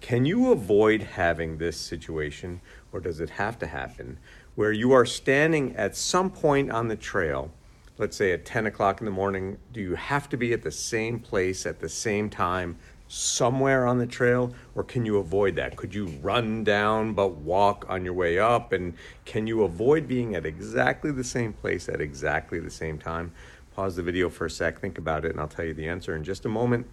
Can 0.00 0.24
you 0.24 0.50
avoid 0.50 1.02
having 1.02 1.58
this 1.58 1.76
situation, 1.76 2.60
or 2.90 2.98
does 2.98 3.20
it 3.20 3.30
have 3.30 3.56
to 3.60 3.68
happen, 3.68 4.18
where 4.56 4.72
you 4.72 4.90
are 4.90 5.06
standing 5.06 5.76
at 5.76 5.94
some 5.94 6.28
point 6.28 6.72
on 6.72 6.88
the 6.88 6.96
trail, 6.96 7.52
let's 7.98 8.16
say 8.16 8.32
at 8.32 8.44
10 8.44 8.66
o'clock 8.66 9.00
in 9.00 9.04
the 9.04 9.12
morning? 9.12 9.58
Do 9.72 9.80
you 9.80 9.94
have 9.94 10.28
to 10.30 10.36
be 10.36 10.52
at 10.52 10.62
the 10.62 10.72
same 10.72 11.20
place 11.20 11.66
at 11.66 11.78
the 11.78 11.88
same 11.88 12.28
time? 12.28 12.78
Somewhere 13.14 13.86
on 13.86 13.98
the 13.98 14.06
trail, 14.06 14.54
or 14.74 14.82
can 14.82 15.04
you 15.04 15.18
avoid 15.18 15.54
that? 15.56 15.76
Could 15.76 15.94
you 15.94 16.06
run 16.22 16.64
down 16.64 17.12
but 17.12 17.34
walk 17.36 17.84
on 17.90 18.04
your 18.06 18.14
way 18.14 18.38
up? 18.38 18.72
And 18.72 18.94
can 19.26 19.46
you 19.46 19.64
avoid 19.64 20.08
being 20.08 20.34
at 20.34 20.46
exactly 20.46 21.10
the 21.12 21.22
same 21.22 21.52
place 21.52 21.90
at 21.90 22.00
exactly 22.00 22.58
the 22.58 22.70
same 22.70 22.98
time? 22.98 23.30
Pause 23.76 23.96
the 23.96 24.02
video 24.02 24.30
for 24.30 24.46
a 24.46 24.50
sec, 24.50 24.80
think 24.80 24.96
about 24.96 25.26
it, 25.26 25.32
and 25.32 25.40
I'll 25.40 25.48
tell 25.48 25.64
you 25.66 25.74
the 25.74 25.86
answer 25.88 26.16
in 26.16 26.24
just 26.24 26.46
a 26.46 26.48
moment. 26.48 26.86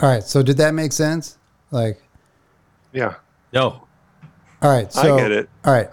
All 0.00 0.08
right, 0.08 0.24
so 0.24 0.42
did 0.42 0.56
that 0.58 0.74
make 0.74 0.92
sense? 0.92 1.38
Like, 1.70 2.02
Yeah. 2.92 3.14
no. 3.52 3.82
all 4.62 4.70
right, 4.70 4.94
I 4.96 5.16
get 5.16 5.30
it. 5.30 5.48
All 5.64 5.72
right, 5.72 5.90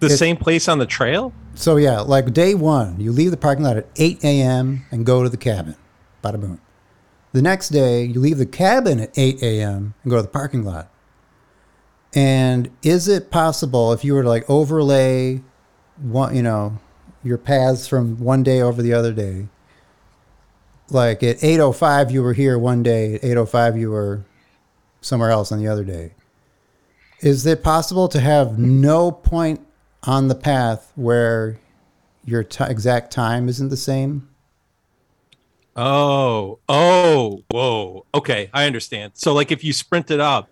The 0.00 0.06
It- 0.06 0.18
same 0.18 0.36
place 0.36 0.68
on 0.68 0.78
the 0.80 0.86
trail? 0.86 1.32
so 1.54 1.76
yeah, 1.76 2.00
like 2.00 2.32
day 2.34 2.54
one, 2.54 2.98
you 3.00 3.12
leave 3.12 3.30
the 3.30 3.36
parking 3.36 3.64
lot 3.64 3.76
at 3.76 3.86
eight 3.96 4.22
a.m. 4.24 4.84
and 4.90 5.06
go 5.06 5.22
to 5.22 5.28
the 5.28 5.36
cabin. 5.36 5.76
Bada 6.22 6.40
boom. 6.40 6.60
The 7.34 7.42
next 7.42 7.70
day, 7.70 8.04
you 8.04 8.20
leave 8.20 8.38
the 8.38 8.46
cabin 8.46 9.00
at 9.00 9.10
eight 9.18 9.42
a.m. 9.42 9.94
and 10.04 10.10
go 10.10 10.14
to 10.14 10.22
the 10.22 10.28
parking 10.28 10.62
lot. 10.62 10.88
And 12.14 12.70
is 12.84 13.08
it 13.08 13.32
possible 13.32 13.92
if 13.92 14.04
you 14.04 14.14
were 14.14 14.22
to 14.22 14.28
like 14.28 14.48
overlay 14.48 15.42
one, 16.00 16.36
you 16.36 16.44
know, 16.44 16.78
your 17.24 17.38
paths 17.38 17.88
from 17.88 18.20
one 18.20 18.44
day 18.44 18.62
over 18.62 18.80
the 18.80 18.92
other 18.92 19.12
day? 19.12 19.48
Like 20.90 21.24
at 21.24 21.42
eight 21.42 21.58
oh 21.58 21.72
five, 21.72 22.12
you 22.12 22.22
were 22.22 22.34
here 22.34 22.56
one 22.56 22.84
day. 22.84 23.16
At 23.16 23.24
eight 23.24 23.36
oh 23.36 23.46
five, 23.46 23.76
you 23.76 23.90
were 23.90 24.24
somewhere 25.00 25.30
else 25.30 25.50
on 25.50 25.58
the 25.58 25.66
other 25.66 25.82
day. 25.82 26.12
Is 27.18 27.44
it 27.46 27.64
possible 27.64 28.06
to 28.10 28.20
have 28.20 28.60
no 28.60 29.10
point 29.10 29.66
on 30.04 30.28
the 30.28 30.36
path 30.36 30.92
where 30.94 31.58
your 32.24 32.44
t- 32.44 32.62
exact 32.62 33.10
time 33.10 33.48
isn't 33.48 33.70
the 33.70 33.76
same? 33.76 34.28
Oh, 35.76 36.60
oh. 36.68 36.83
Okay, 38.14 38.48
I 38.54 38.66
understand. 38.66 39.12
So, 39.14 39.34
like, 39.34 39.50
if 39.52 39.62
you 39.64 39.72
sprinted 39.72 40.20
up 40.20 40.48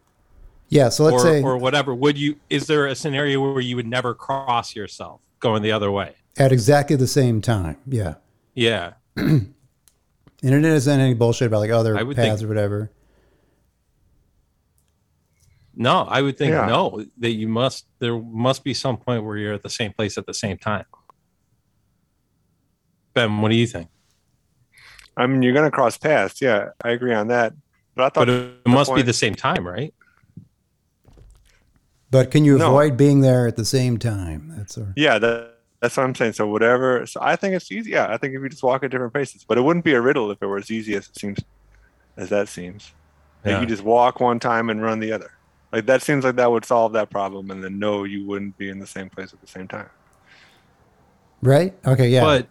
Yeah. 0.68 0.88
So 0.88 1.05
let's 1.05 1.16
or, 1.16 1.20
say 1.20 1.42
or 1.42 1.57
whatever, 1.57 1.94
would 1.94 2.18
you? 2.18 2.37
Is 2.51 2.66
there 2.66 2.87
a 2.87 2.94
scenario 2.94 3.40
where 3.40 3.61
you 3.61 3.77
would 3.77 3.87
never 3.87 4.14
cross 4.14 4.75
yourself 4.77 5.20
going 5.40 5.62
the 5.62 5.72
other 5.72 5.90
way? 5.90 6.14
at 6.38 6.51
exactly 6.51 6.96
the 6.96 7.07
same 7.07 7.40
time. 7.42 7.77
Yeah. 7.87 8.14
Yeah. 8.55 8.94
And 10.44 10.53
it 10.55 10.64
isn't 10.64 10.98
any 11.01 11.14
bullshit 11.14 11.46
about 11.46 11.61
like 11.61 11.70
other 11.70 11.96
I 11.96 12.03
would 12.03 12.16
paths 12.16 12.40
think- 12.40 12.46
or 12.46 12.48
whatever. 12.48 12.90
No, 15.75 16.01
I 16.03 16.20
would 16.20 16.37
think 16.37 16.51
Yeah. 16.53 16.66
no. 16.66 17.05
That 17.18 17.31
you 17.31 17.46
must. 17.48 17.87
There 18.01 18.18
must 18.20 18.64
be 18.64 18.75
some 18.75 18.96
point 18.96 19.25
where 19.25 19.37
you're 19.37 19.55
at 19.55 19.62
the 19.62 19.70
same 19.70 19.92
place 19.92 20.18
at 20.18 20.27
the 20.27 20.35
same 20.35 20.59
time. 20.59 20.85
Ben, 23.14 23.40
what 23.40 23.51
do 23.51 23.55
you 23.57 23.66
think? 23.68 23.88
I 25.16 25.27
mean, 25.27 25.42
you're 25.42 25.53
going 25.53 25.66
to 25.70 25.70
cross 25.70 25.96
paths. 25.98 26.40
Yeah, 26.40 26.70
I 26.83 26.90
agree 26.90 27.14
on 27.14 27.29
that. 27.29 27.53
But 27.94 28.05
I 28.05 28.09
thought 28.09 28.27
But 28.27 28.29
it 28.31 28.66
must 28.66 28.94
be 28.94 29.03
the 29.03 29.12
same 29.12 29.35
time, 29.35 29.66
right? 29.66 29.92
But 32.11 32.31
can 32.31 32.44
you 32.44 32.59
No. 32.59 32.68
avoid 32.68 32.96
being 32.96 33.20
there 33.20 33.46
at 33.46 33.57
the 33.57 33.64
same 33.64 33.98
time? 33.98 34.53
That's 34.57 34.77
a, 34.77 34.92
Yeah, 34.96 35.18
that, 35.18 35.55
that's 35.81 35.96
what 35.96 36.05
I'm 36.05 36.14
saying. 36.14 36.35
So 36.35 36.46
whatever. 36.46 37.07
So 37.07 37.20
I 37.22 37.37
think 37.37 37.55
it's 37.55 37.70
easy. 37.72 37.90
Yeah, 37.92 38.07
I 38.11 38.16
think 38.16 38.35
if 38.35 38.42
you 38.42 38.48
just 38.48 38.62
walk 38.62 38.83
at 38.85 38.90
different 38.90 39.12
paces, 39.14 39.44
but 39.46 39.59
it 39.59 39.62
wouldn't 39.62 39.85
be 39.85 39.94
a 39.94 40.01
riddle 40.01 40.31
if 40.31 40.42
it 40.42 40.46
were 40.46 40.59
as 40.59 40.70
easy 40.70 40.94
as 40.94 41.09
it 41.09 41.18
seems, 41.18 41.38
as 42.16 42.29
that 42.31 42.48
seems. 42.48 42.92
Like 43.44 43.53
Yeah. 43.53 43.61
you 43.61 43.66
just 43.66 43.83
walk 43.83 44.20
one 44.20 44.38
time 44.38 44.70
and 44.70 44.83
run 44.83 45.01
the 45.01 45.12
other. 45.12 45.31
Like 45.72 45.87
that 45.87 46.03
seems 46.03 46.25
like 46.25 46.37
that 46.37 46.51
would 46.51 46.64
solve 46.66 46.92
that 46.92 47.09
problem, 47.11 47.51
and 47.51 47.64
then 47.64 47.79
no, 47.79 48.05
you 48.05 48.27
wouldn't 48.27 48.59
be 48.59 48.68
in 48.68 48.79
the 48.79 48.87
same 48.87 49.09
place 49.09 49.33
at 49.33 49.40
the 49.40 49.46
same 49.46 49.66
time. 49.68 49.88
right? 51.40 51.75
Okay. 51.87 52.09
Yeah. 52.09 52.20
But 52.22 52.46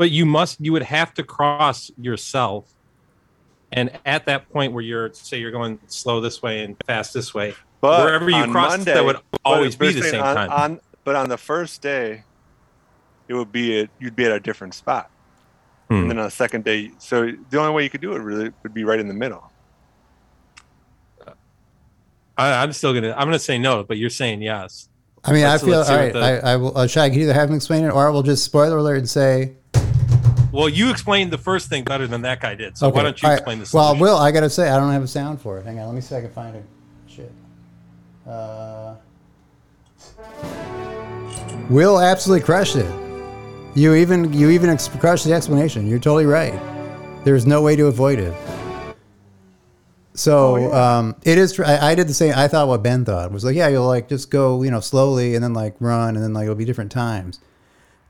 but 0.00 0.10
you 0.10 0.24
must 0.24 0.58
you 0.62 0.72
would 0.72 0.82
have 0.82 1.12
to 1.12 1.22
cross 1.22 1.90
yourself. 2.00 2.72
And 3.70 3.90
at 4.06 4.24
that 4.24 4.48
point 4.50 4.72
where 4.72 4.82
you're 4.82 5.12
say 5.12 5.38
you're 5.38 5.50
going 5.50 5.78
slow 5.88 6.22
this 6.22 6.40
way 6.40 6.64
and 6.64 6.74
fast 6.86 7.12
this 7.12 7.34
way, 7.34 7.54
But 7.82 8.02
wherever 8.02 8.30
you 8.30 8.50
cross 8.50 8.70
Monday, 8.78 8.94
that 8.94 9.04
would 9.04 9.18
always 9.44 9.76
be 9.76 9.92
the 9.92 10.00
same 10.00 10.22
on, 10.22 10.34
time. 10.34 10.50
On, 10.50 10.80
but 11.04 11.16
on 11.16 11.28
the 11.28 11.36
first 11.36 11.82
day, 11.82 12.24
it 13.28 13.34
would 13.34 13.52
be 13.52 13.80
at, 13.80 13.90
you'd 13.98 14.16
be 14.16 14.24
at 14.24 14.32
a 14.32 14.40
different 14.40 14.72
spot, 14.72 15.10
Hmm. 15.88 15.96
and 15.96 16.10
then 16.10 16.18
on 16.18 16.24
the 16.24 16.30
second 16.30 16.64
day, 16.64 16.92
so 16.96 17.30
the 17.50 17.58
only 17.60 17.74
way 17.74 17.84
you 17.84 17.90
could 17.90 18.00
do 18.00 18.14
it 18.14 18.20
really 18.20 18.50
would 18.62 18.72
be 18.72 18.84
right 18.84 18.98
in 18.98 19.06
the 19.06 19.12
middle. 19.14 19.52
I, 22.38 22.62
I'm 22.62 22.72
still 22.72 22.94
gonna 22.94 23.12
I'm 23.12 23.26
gonna 23.26 23.38
say 23.38 23.58
no, 23.58 23.84
but 23.84 23.98
you're 23.98 24.08
saying 24.08 24.40
yes. 24.40 24.88
I 25.22 25.32
mean, 25.32 25.42
let's- 25.42 25.62
I 25.62 25.66
feel 25.66 25.76
let's 25.76 25.88
see 25.88 25.94
all 25.94 26.00
what 26.00 26.04
right. 26.14 26.40
the- 26.40 26.46
I, 26.46 26.52
I 26.52 26.56
will. 26.56 26.78
Uh, 26.78 26.86
should 26.86 27.02
I 27.02 27.08
either 27.10 27.34
have 27.34 27.50
him 27.50 27.56
explain 27.56 27.84
it, 27.84 27.90
or 27.90 28.06
I 28.06 28.10
will 28.10 28.22
just 28.22 28.42
spoiler 28.44 28.78
alert 28.78 28.96
and 28.96 29.08
say, 29.08 29.52
Well, 30.52 30.68
you 30.68 30.90
explained 30.90 31.30
the 31.30 31.38
first 31.38 31.68
thing 31.68 31.84
better 31.84 32.06
than 32.06 32.22
that 32.22 32.40
guy 32.40 32.54
did. 32.54 32.76
So 32.76 32.88
okay. 32.88 32.96
why 32.96 33.02
don't 33.04 33.22
you 33.22 33.26
all 33.26 33.32
right. 33.32 33.38
explain 33.38 33.58
this? 33.60 33.72
Well, 33.72 33.96
Will, 33.96 34.16
I 34.16 34.32
gotta 34.32 34.50
say, 34.50 34.68
I 34.68 34.78
don't 34.78 34.92
have 34.92 35.02
a 35.02 35.08
sound 35.08 35.40
for 35.40 35.58
it. 35.58 35.64
Hang 35.64 35.78
on, 35.78 35.86
let 35.86 35.94
me 35.94 36.00
see 36.00 36.14
if 36.14 36.18
I 36.18 36.22
can 36.22 36.32
find 36.32 36.56
it. 36.56 36.64
Shit. 37.06 37.32
Uh, 38.26 38.94
Will 41.68 42.00
absolutely 42.00 42.44
crushed 42.44 42.76
it. 42.76 42.92
You 43.74 43.94
even 43.94 44.32
you 44.32 44.50
even 44.50 44.70
ex- 44.70 44.88
crushed 44.88 45.24
the 45.24 45.32
explanation. 45.32 45.86
You're 45.86 46.00
totally 46.00 46.26
right. 46.26 46.58
There's 47.24 47.46
no 47.46 47.62
way 47.62 47.76
to 47.76 47.86
avoid 47.86 48.18
it. 48.18 48.34
So 50.14 50.72
um, 50.74 51.14
it 51.22 51.38
is. 51.38 51.52
Tr- 51.52 51.64
I, 51.64 51.90
I 51.90 51.94
did 51.94 52.08
the 52.08 52.14
same. 52.14 52.34
I 52.36 52.48
thought 52.48 52.66
what 52.66 52.82
Ben 52.82 53.04
thought 53.04 53.30
was 53.30 53.44
like, 53.44 53.54
yeah, 53.54 53.68
you'll 53.68 53.86
like 53.86 54.08
just 54.08 54.30
go, 54.30 54.62
you 54.62 54.70
know, 54.70 54.80
slowly 54.80 55.34
and 55.34 55.44
then 55.44 55.54
like 55.54 55.76
run 55.78 56.16
and 56.16 56.24
then 56.24 56.34
like 56.34 56.44
it'll 56.44 56.56
be 56.56 56.64
different 56.64 56.90
times. 56.90 57.38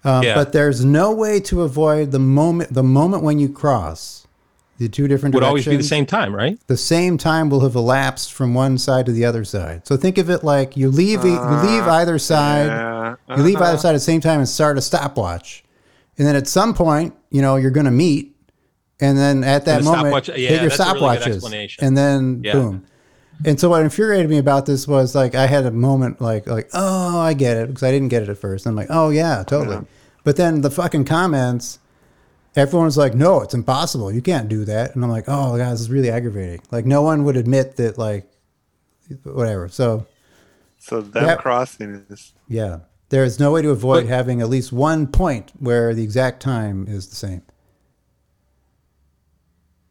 Um, 0.04 0.22
Yeah. 0.22 0.34
But 0.34 0.52
there's 0.52 0.84
no 0.84 1.12
way 1.12 1.40
to 1.40 1.62
avoid 1.62 2.10
the 2.12 2.18
moment. 2.18 2.72
The 2.72 2.82
moment 2.82 3.22
when 3.22 3.38
you 3.38 3.48
cross 3.48 4.26
the 4.78 4.88
two 4.88 5.06
different 5.08 5.34
would 5.34 5.44
always 5.44 5.66
be 5.66 5.76
the 5.76 5.82
same 5.82 6.06
time, 6.06 6.34
right? 6.34 6.58
the 6.66 6.76
same 6.76 7.18
time 7.18 7.50
will 7.50 7.60
have 7.60 7.74
elapsed 7.74 8.32
from 8.32 8.54
one 8.54 8.78
side 8.78 9.04
to 9.06 9.12
the 9.12 9.26
other 9.26 9.44
side. 9.44 9.86
So 9.86 9.94
think 9.98 10.16
of 10.16 10.30
it 10.30 10.42
like 10.42 10.74
you 10.74 10.88
leave 10.90 11.22
e- 11.24 11.28
you 11.28 11.34
leave 11.68 11.82
either 11.86 12.18
side. 12.18 12.66
Yeah, 12.68 13.16
You 13.36 13.42
leave 13.42 13.56
uh-huh. 13.56 13.64
either 13.66 13.78
side 13.78 13.90
at 13.90 13.92
the 13.92 14.00
same 14.00 14.22
time 14.22 14.38
and 14.38 14.48
start 14.48 14.78
a 14.78 14.80
stopwatch, 14.80 15.64
and 16.16 16.26
then 16.26 16.34
at 16.34 16.48
some 16.48 16.72
point, 16.72 17.14
you 17.30 17.42
know, 17.42 17.56
you're 17.56 17.70
going 17.70 17.84
to 17.84 17.90
meet, 17.92 18.34
and 19.00 19.18
then 19.18 19.44
at 19.44 19.66
that 19.66 19.80
the 19.80 19.84
moment, 19.84 20.24
stopwatch- 20.24 20.28
yeah, 20.38 20.48
hit 20.48 20.60
your 20.62 20.70
that's 20.70 20.80
a 20.80 20.94
really 20.94 21.18
stopwatches, 21.18 21.76
and 21.82 21.94
then 21.98 22.40
Yeah. 22.42 22.52
boom. 22.54 22.84
And 23.44 23.59
so 23.59 23.70
what 23.70 23.83
infuriated 23.83 24.29
me 24.29 24.38
about 24.38 24.66
this 24.66 24.87
was 24.87 25.14
like 25.14 25.35
I 25.35 25.46
had 25.46 25.64
a 25.64 25.70
moment 25.70 26.20
like 26.20 26.46
like 26.46 26.68
oh 26.74 27.18
I 27.20 27.33
get 27.35 27.57
it 27.57 27.68
because 27.68 27.83
I 27.83 27.90
didn't 27.90 28.09
get 28.09 28.22
it 28.22 28.29
at 28.29 28.38
first. 28.38 28.66
I'm 28.66 28.76
like 28.76 28.88
oh 28.90 29.09
yeah 29.11 29.42
totally, 29.46 29.76
Yeah. 29.76 29.83
but 30.24 30.37
then 30.37 30.61
the 30.61 30.70
fucking 30.70 31.07
comments, 31.07 31.79
everyone's 32.55 32.98
like 32.98 33.14
no 33.14 33.40
it's 33.40 33.55
impossible 33.55 34.12
you 34.12 34.20
can't 34.20 34.48
do 34.48 34.64
that, 34.66 34.94
and 34.94 35.03
I'm 35.03 35.11
like 35.11 35.24
oh 35.29 35.57
god 35.57 35.72
this 35.72 35.81
is 35.81 35.90
really 35.90 36.11
aggravating. 36.11 36.61
Like 36.70 36.85
no 36.85 37.00
one 37.03 37.24
would 37.24 37.37
admit 37.37 37.76
that 37.76 37.96
like 37.96 38.31
whatever. 39.22 39.68
So 39.68 40.07
So 40.79 41.00
that, 41.00 41.22
Yep. 41.22 41.38
crossing 41.38 42.05
is 42.11 42.35
yeah, 42.46 42.81
there 43.09 43.24
is 43.24 43.40
no 43.40 43.53
way 43.53 43.62
to 43.62 43.70
avoid 43.70 44.03
But- 44.05 44.09
having 44.14 44.42
at 44.42 44.50
least 44.50 44.70
one 44.72 45.07
point 45.07 45.53
where 45.59 45.94
the 45.94 46.03
exact 46.03 46.42
time 46.42 46.87
is 46.88 47.07
the 47.09 47.16
same. 47.16 47.42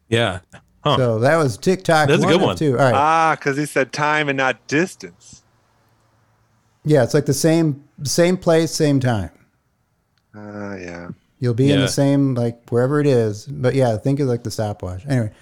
Yeah. 0.08 0.40
Huh. 0.82 0.96
So 0.96 1.18
that 1.20 1.36
was 1.36 1.58
TikTok. 1.58 2.08
That's 2.08 2.22
a 2.22 2.26
good 2.26 2.40
one. 2.40 2.56
Two. 2.56 2.72
All 2.78 2.84
right. 2.84 2.94
ah, 2.94 3.36
because 3.38 3.56
he 3.58 3.66
said 3.66 3.92
time 3.92 4.28
and 4.28 4.36
not 4.38 4.66
distance. 4.66 5.42
yeah, 6.84 7.02
it's 7.02 7.12
like 7.14 7.26
the 7.26 7.34
same 7.34 7.84
same 8.04 8.36
place, 8.38 8.70
same 8.72 8.98
time. 9.00 9.30
Ah, 10.34 10.76
yeah. 10.76 11.08
You'll 11.38 11.54
be 11.54 11.70
in 11.72 11.80
the 11.80 11.88
same 11.88 12.34
like 12.34 12.68
wherever 12.70 13.00
it 13.00 13.06
is. 13.06 13.46
But 13.46 13.74
yeah, 13.74 13.96
think 13.96 14.20
of 14.20 14.28
like 14.28 14.42
the 14.42 14.50
stopwatch. 14.50 15.04
Anyway, 15.06 15.32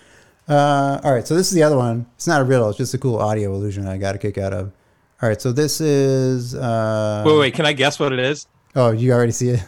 Uh, 0.49 1.01
all 1.05 1.13
right, 1.13 1.27
so 1.27 1.35
this 1.35 1.49
is 1.49 1.55
the 1.55 1.63
other 1.63 1.77
one. 1.77 2.07
It's 2.17 2.27
not 2.27 2.41
a 2.41 2.45
riddle. 2.45 2.69
It's 2.71 2.79
just 2.79 2.95
a 2.95 2.99
cool 2.99 3.19
audio 3.19 3.53
illusion 3.55 3.87
I 3.87 3.99
got 3.99 4.15
a 4.15 4.19
kick 4.19 4.39
out 4.39 4.53
of. 4.53 4.73
All 5.21 5.29
right, 5.29 5.41
so 5.41 5.53
this 5.53 5.81
is. 5.81 6.55
Uh, 6.55 7.23
Wait, 7.27 7.39
wait. 7.39 7.55
Can 7.55 7.67
I 7.67 7.73
guess 7.73 7.99
what 7.99 8.13
it 8.13 8.19
is? 8.21 8.47
Oh, 8.77 8.93
you 8.93 9.13
already 9.13 9.33
see 9.33 9.51
it? 9.51 9.65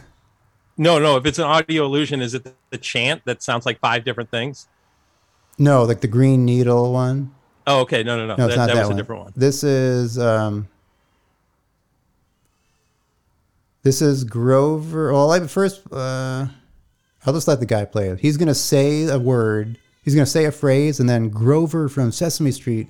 No, 0.77 0.97
no. 0.99 1.17
If 1.17 1.25
it's 1.25 1.37
an 1.37 1.43
audio 1.45 1.85
illusion, 1.85 2.21
is 2.21 2.33
it 2.33 2.47
the 2.71 2.77
chant 2.77 3.21
that 3.25 3.43
sounds 3.43 3.65
like 3.65 3.79
five 3.79 4.03
different 4.05 4.31
things? 4.31 4.67
No, 5.61 5.83
like 5.83 6.01
the 6.01 6.07
green 6.07 6.43
needle 6.43 6.91
one. 6.91 7.31
Oh, 7.67 7.81
okay. 7.81 8.01
No, 8.01 8.17
no, 8.17 8.25
no. 8.25 8.35
No, 8.35 8.47
it's 8.47 8.55
that 8.55 8.61
not 8.61 8.67
that 8.69 8.73
that, 8.73 8.79
was 8.81 8.89
one. 8.89 8.97
a 8.97 9.01
different 9.01 9.21
one. 9.25 9.33
This 9.35 9.63
is. 9.63 10.17
Um, 10.17 10.67
this 13.83 14.01
is 14.01 14.23
Grover. 14.23 15.13
Well, 15.13 15.31
I 15.31 15.39
first. 15.45 15.81
Uh, 15.91 16.47
I'll 17.25 17.33
just 17.33 17.47
let 17.47 17.59
the 17.59 17.67
guy 17.67 17.85
play 17.85 18.09
it. 18.09 18.19
He's 18.19 18.37
gonna 18.37 18.55
say 18.55 19.03
a 19.03 19.19
word. 19.19 19.77
He's 20.03 20.15
gonna 20.15 20.25
say 20.25 20.45
a 20.45 20.51
phrase, 20.51 20.99
and 20.99 21.07
then 21.07 21.29
Grover 21.29 21.87
from 21.89 22.11
Sesame 22.11 22.51
Street 22.51 22.87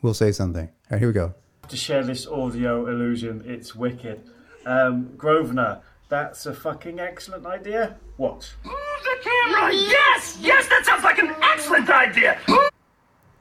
will 0.00 0.14
say 0.14 0.30
something. 0.30 0.68
All 0.68 0.72
right, 0.92 0.98
here 1.00 1.08
we 1.08 1.14
go. 1.14 1.34
to 1.68 1.76
share 1.76 2.04
this 2.04 2.28
audio 2.28 2.86
illusion. 2.86 3.42
It's 3.44 3.74
wicked. 3.74 4.22
Um, 4.66 5.16
Grosvenor, 5.16 5.80
that's 6.14 6.46
a 6.46 6.54
fucking 6.54 7.00
excellent 7.00 7.44
idea. 7.44 7.96
What? 8.18 8.54
Move 8.62 8.74
the 9.02 9.16
camera! 9.20 9.74
Yes! 9.74 10.38
Yes, 10.40 10.68
that 10.68 10.86
sounds 10.86 11.02
like 11.02 11.18
an 11.18 11.34
excellent 11.42 11.90
idea! 11.90 12.38
Move 12.46 12.70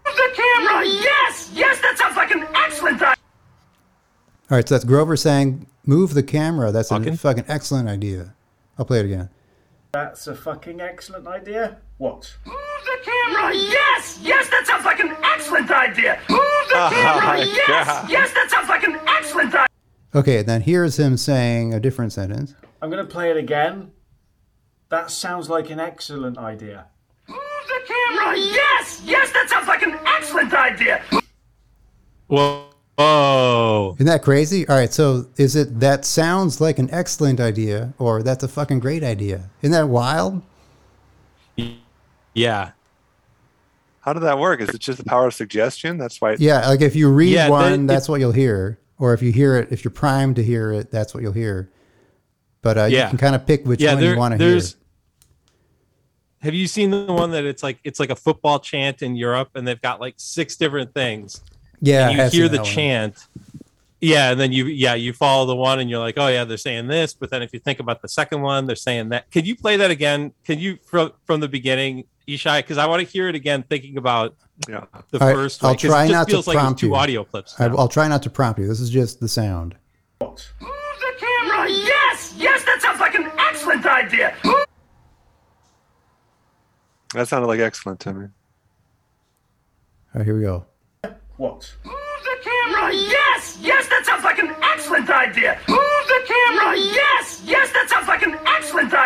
the 0.03 0.29
camera! 0.33 0.83
Yes! 0.83 1.51
Yes, 1.53 1.79
that 1.81 1.99
sounds 1.99 2.15
like 2.15 2.31
an 2.31 2.47
excellent 2.55 2.99
idea! 2.99 3.15
All 4.49 4.57
right, 4.57 4.67
so 4.67 4.73
that's 4.73 4.85
Grover 4.85 5.15
saying, 5.15 5.67
"Move 5.85 6.15
the 6.15 6.23
camera." 6.23 6.71
That's 6.71 6.89
Fucking? 6.89 7.13
a 7.13 7.17
fucking 7.17 7.45
excellent 7.47 7.89
idea. 7.89 8.33
I'll 8.79 8.85
play 8.85 9.01
it 9.01 9.05
again. 9.05 9.29
That's 9.91 10.25
a 10.25 10.33
fucking 10.33 10.81
excellent 10.81 11.27
idea. 11.27 11.77
What? 11.99 12.35
Move 12.43 12.55
the 12.85 12.97
camera! 13.05 13.53
Yes! 13.53 14.17
Yes, 14.19 14.49
that 14.49 14.65
sounds 14.65 14.83
like 14.83 14.99
an 14.99 15.15
excellent 15.23 15.69
idea! 15.69 16.19
Move 16.27 16.39
the 16.69 16.77
ah, 16.77 16.89
camera! 16.89 17.45
Yes! 17.67 17.87
God. 17.87 18.09
Yes, 18.09 18.33
that 18.33 18.49
sounds 18.49 18.67
like 18.67 18.83
an 18.83 18.95
excellent 19.07 19.53
idea! 19.53 19.72
Okay, 20.15 20.41
then 20.43 20.61
here's 20.61 20.99
him 20.99 21.17
saying 21.17 21.73
a 21.73 21.79
different 21.79 22.13
sentence. 22.13 22.53
I'm 22.81 22.89
going 22.89 23.03
to 23.05 23.11
play 23.11 23.31
it 23.31 23.37
again. 23.37 23.91
That 24.89 25.09
sounds 25.09 25.49
like 25.49 25.69
an 25.71 25.79
excellent 25.79 26.37
idea. 26.37 26.85
Move 27.27 27.39
the 27.67 27.81
camera! 27.87 28.37
Yes! 28.37 29.01
Yes, 29.03 29.31
that 29.33 29.49
sounds 29.49 29.67
like 29.67 29.81
an 29.81 29.97
excellent 30.05 30.53
idea! 30.53 31.01
Whoa. 32.27 32.65
Whoa. 32.95 33.93
Isn't 33.95 34.05
that 34.05 34.21
crazy? 34.21 34.67
All 34.67 34.75
right, 34.75 34.93
so 34.93 35.25
is 35.37 35.55
it 35.55 35.79
that 35.79 36.05
sounds 36.05 36.61
like 36.61 36.77
an 36.77 36.91
excellent 36.91 37.39
idea, 37.39 37.91
or 37.97 38.21
that's 38.21 38.43
a 38.43 38.47
fucking 38.47 38.81
great 38.81 39.03
idea? 39.03 39.49
Isn't 39.63 39.71
that 39.71 39.89
wild? 39.89 40.43
Yeah. 42.35 42.71
How 44.01 44.13
did 44.13 44.21
that 44.21 44.37
work? 44.37 44.61
Is 44.61 44.69
it 44.69 44.77
just 44.79 44.99
the 44.99 45.05
power 45.05 45.25
of 45.27 45.33
suggestion? 45.33 45.97
That's 45.97 46.21
why. 46.21 46.35
Yeah, 46.37 46.67
like 46.67 46.81
if 46.81 46.95
you 46.95 47.09
read 47.11 47.31
Yeah, 47.33 47.49
one, 47.49 47.87
the- 47.87 47.93
that's 47.93 48.07
what 48.07 48.19
you'll 48.19 48.31
hear, 48.31 48.77
or 48.99 49.13
if 49.13 49.21
you 49.21 49.31
hear 49.31 49.55
it, 49.57 49.71
if 49.71 49.83
you're 49.83 49.91
primed 49.91 50.35
to 50.37 50.43
hear 50.43 50.71
it, 50.71 50.91
that's 50.91 51.13
what 51.13 51.23
you'll 51.23 51.33
hear. 51.33 51.69
But 52.61 52.77
uh, 52.77 52.85
yeah. 52.85 53.03
you 53.03 53.09
can 53.09 53.17
kind 53.17 53.35
of 53.35 53.45
pick 53.45 53.65
which 53.65 53.81
yeah. 53.81 53.93
one 53.93 54.03
you 54.03 54.17
want 54.17 54.31
to 54.33 54.37
hear. 54.37 54.51
there's. 54.51 54.75
Have 56.39 56.53
you 56.53 56.67
seen 56.67 56.91
the 56.91 57.05
one 57.11 57.31
that 57.31 57.45
it's 57.45 57.63
like 57.63 57.79
it's 57.83 57.99
like 57.99 58.09
a 58.09 58.15
football 58.15 58.59
chant 58.59 59.01
in 59.01 59.15
Europe, 59.15 59.51
and 59.55 59.67
they've 59.67 59.81
got 59.81 60.01
like 60.01 60.15
six 60.17 60.57
different 60.57 60.93
things. 60.93 61.41
Yeah, 61.79 62.09
you 62.09 62.29
hear 62.29 62.49
the 62.49 62.57
one. 62.57 62.65
chant. 62.65 63.27
Yeah, 64.01 64.31
and 64.31 64.39
then 64.39 64.51
you 64.51 64.65
yeah 64.65 64.93
you 64.93 65.13
follow 65.13 65.45
the 65.45 65.55
one, 65.55 65.79
and 65.79 65.89
you're 65.89 65.99
like, 65.99 66.17
oh 66.17 66.27
yeah, 66.27 66.43
they're 66.43 66.57
saying 66.57 66.87
this. 66.87 67.13
But 67.13 67.29
then 67.29 67.41
if 67.41 67.53
you 67.53 67.59
think 67.59 67.79
about 67.79 68.01
the 68.01 68.09
second 68.09 68.41
one, 68.41 68.65
they're 68.65 68.75
saying 68.75 69.09
that. 69.09 69.31
Could 69.31 69.47
you 69.47 69.55
play 69.55 69.77
that 69.77 69.91
again? 69.91 70.33
Can 70.43 70.59
you 70.59 70.77
from 70.83 71.13
from 71.25 71.39
the 71.39 71.47
beginning, 71.47 72.05
Ishai? 72.27 72.59
Because 72.59 72.77
I 72.77 72.87
want 72.87 73.01
to 73.01 73.07
hear 73.07 73.29
it 73.29 73.35
again, 73.35 73.63
thinking 73.63 73.97
about 73.97 74.35
Yeah. 74.67 74.85
the 75.11 75.19
All 75.21 75.27
right, 75.27 75.35
first 75.35 75.63
I'll 75.63 75.69
one. 75.71 75.75
'cause 75.77 75.81
try 75.89 76.03
it 76.05 76.07
just 76.07 76.13
not 76.13 76.27
to 76.27 76.31
feels 76.31 76.47
like 76.47 76.57
prompt 76.57 76.79
two 76.79 76.87
you. 76.87 76.95
audio 76.95 77.23
clips. 77.23 77.59
I, 77.59 77.65
I'll 77.65 77.87
try 77.87 78.07
not 78.07 78.23
to 78.23 78.29
prompt 78.29 78.59
you. 78.59 78.67
This 78.67 78.79
is 78.79 78.89
just 78.89 79.19
the 79.19 79.27
sound. 79.27 79.75
Move 80.21 80.31
the 80.61 81.13
camera! 81.19 81.69
Yes! 81.69 82.33
Yes, 82.37 82.63
that 82.65 82.79
sounds 82.81 82.99
like 82.99 83.15
an 83.15 83.29
excellent 83.37 83.85
idea! 83.85 84.33
That 87.13 87.27
sounded 87.27 87.47
like 87.47 87.59
excellent 87.59 87.99
to 88.01 88.13
me. 88.13 88.25
All 88.25 88.31
right, 90.15 90.25
here 90.25 90.35
we 90.37 90.41
go. 90.43 90.65
What? 91.37 91.71
Move 91.83 91.95
the 92.23 92.37
camera! 92.41 92.93
Yes! 92.93 93.57
Yes, 93.61 93.87
that 93.89 94.05
sounds 94.05 94.23
like 94.23 94.39
an 94.39 94.55
excellent 94.63 95.09
idea! 95.09 95.59
Move 95.67 95.79
the 96.07 96.21
camera! 96.25 96.75
Yes! 96.77 97.41
Yes, 97.45 97.71
that 97.73 97.89
sounds 97.89 98.07
like 98.07 98.23
an 98.23 98.37
excellent 98.47 98.93
idea! 98.93 99.05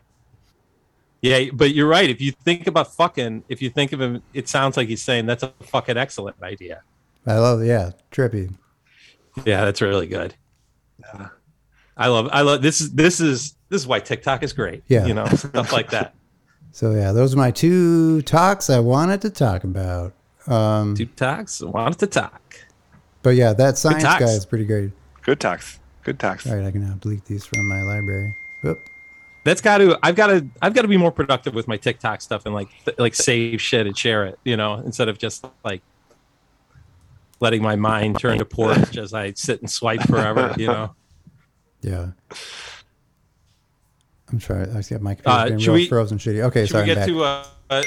Yeah, 1.22 1.46
but 1.54 1.74
you're 1.74 1.88
right. 1.88 2.10
If 2.10 2.22
you 2.22 2.32
think 2.32 2.68
about 2.68 2.94
fucking, 2.94 3.44
if 3.50 3.62
you 3.62 3.70
think 3.70 3.92
of 3.94 4.00
him, 4.02 4.22
it 4.34 4.48
sounds 4.48 4.78
like 4.78 4.88
he's 4.88 5.02
saying 5.02 5.26
that's 5.26 5.44
a 5.44 5.52
fucking 5.64 5.98
excellent 5.98 6.42
idea. 6.44 6.84
I 7.26 7.38
love, 7.40 7.64
yeah, 7.66 7.92
trippy. 8.12 8.54
Yeah, 9.46 9.66
that's 9.66 9.82
really 9.82 10.08
good. 10.08 10.36
Yeah. 11.00 11.30
I 11.98 12.08
love, 12.08 12.30
I 12.32 12.42
love 12.42 12.62
this. 12.62 12.82
Is 12.82 12.92
this 12.94 13.20
is 13.20 13.56
this 13.70 13.82
is 13.82 13.88
why 13.88 14.00
TikTok 14.00 14.44
is 14.44 14.54
great. 14.54 14.84
Yeah. 14.88 15.06
you 15.06 15.14
know 15.14 15.26
stuff 15.36 15.74
like 15.74 15.90
that. 15.90 16.14
So 16.72 16.92
yeah, 16.92 17.12
those 17.12 17.34
are 17.34 17.38
my 17.38 17.50
two 17.52 18.22
talks 18.22 18.70
I 18.70 18.80
wanted 18.80 19.22
to 19.22 19.30
talk 19.32 19.64
about. 19.64 20.14
Um, 20.46 20.96
Two 20.96 21.08
talks, 21.08 21.62
wanted 21.62 22.00
to 22.00 22.08
talk. 22.08 22.42
but 23.22 23.32
yeah, 23.32 23.52
that 23.54 23.78
science 23.78 24.04
guy 24.04 24.22
is 24.24 24.46
pretty 24.46 24.66
great. 24.66 24.92
Good 25.24 25.40
talks. 25.42 25.80
Good 26.04 26.20
talks. 26.20 26.48
All 26.48 26.56
right, 26.56 26.66
I 26.66 26.72
can 26.72 26.88
now 26.88 26.94
delete 27.02 27.26
these 27.26 27.46
from 27.46 27.68
my 27.68 27.82
library. 27.82 28.34
Whoop. 28.62 28.80
That's 29.48 29.62
got 29.62 29.78
to. 29.78 29.98
I've 30.04 30.16
got 30.16 30.28
to. 30.28 30.46
I've 30.62 30.74
got 30.74 30.82
to 30.82 30.88
be 30.90 30.98
more 30.98 31.12
productive 31.12 31.56
with 31.56 31.68
my 31.70 31.78
TikTok 31.78 32.22
stuff 32.22 32.46
and 32.46 32.54
like 32.54 32.68
th- 32.84 33.00
like 33.00 33.16
save 33.16 33.62
shit 33.62 33.88
and 33.88 33.98
share 33.98 34.26
it. 34.26 34.38
You 34.44 34.58
know, 34.58 34.76
instead 34.76 35.08
of 35.08 35.18
just 35.18 35.46
like 35.64 35.82
letting 37.40 37.62
my 37.62 37.76
mind 37.78 38.20
turn 38.20 38.40
to 38.40 38.46
porch 38.46 38.98
as 39.06 39.14
I 39.14 39.32
sit 39.34 39.62
and 39.62 39.72
swipe 39.72 40.02
forever. 40.04 40.54
You 40.58 40.68
know. 40.68 40.96
Yeah. 41.82 42.08
I'm 44.30 44.42
sorry. 44.42 44.68
I 44.70 44.82
got 44.82 45.02
my 45.02 45.14
Uh, 45.26 45.46
computer's 45.46 45.50
been 45.52 45.60
should 45.60 45.68
real 45.68 45.74
we- 45.76 45.88
frozen 45.88 46.18
shitty. 46.18 46.44
Okay, 46.44 46.62
Should 46.66 46.72
sorry. 46.72 46.90
we 46.90 46.96
get 46.96 47.08
to 47.08 47.24
uh, 47.24 47.46
uh 47.70 47.84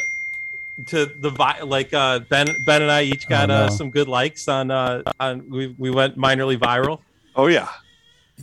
to 0.86 1.04
the 1.20 1.28
vi- 1.30 1.60
like 1.62 1.92
uh 1.92 2.20
Ben 2.20 2.46
Ben 2.64 2.80
and 2.80 2.90
I 2.90 3.02
each 3.02 3.28
got 3.28 3.50
Oh, 3.50 3.54
uh, 3.54 3.68
some 3.70 3.90
good 3.90 4.08
likes 4.08 4.48
on 4.48 4.70
uh 4.70 5.02
on 5.20 5.50
we 5.50 5.74
we 5.78 5.90
went 5.90 6.16
minorly 6.16 6.56
viral. 6.56 7.00
Oh 7.36 7.48
yeah. 7.48 7.68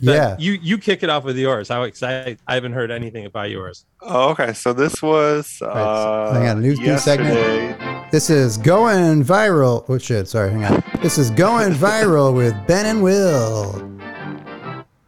Ben, 0.00 0.14
yeah. 0.14 0.36
you 0.38 0.52
you 0.52 0.78
kick 0.78 1.02
it 1.02 1.10
off 1.10 1.24
with 1.24 1.36
yours. 1.36 1.68
How 1.68 1.82
excited! 1.82 2.38
I 2.46 2.54
haven't 2.54 2.72
heard 2.72 2.90
anything 2.90 3.26
about 3.26 3.50
yours. 3.50 3.84
Oh, 4.00 4.30
okay. 4.30 4.52
So 4.52 4.72
this 4.72 5.00
was. 5.02 5.58
right, 5.62 5.70
Uh, 5.70 6.32
so 6.34 6.40
hang 6.40 6.48
on, 6.48 6.60
news- 6.62 6.80
news 6.80 7.02
segment. 7.02 8.10
This 8.10 8.30
is 8.30 8.56
going 8.56 9.24
viral. 9.24 9.84
Oh 9.88 9.98
shit! 9.98 10.28
Sorry, 10.28 10.50
hang 10.50 10.64
on. 10.64 10.82
This 11.02 11.18
is 11.18 11.30
going 11.30 11.72
viral 11.74 12.34
with 12.34 12.54
Ben 12.66 12.86
and 12.86 13.02
Will. 13.02 13.84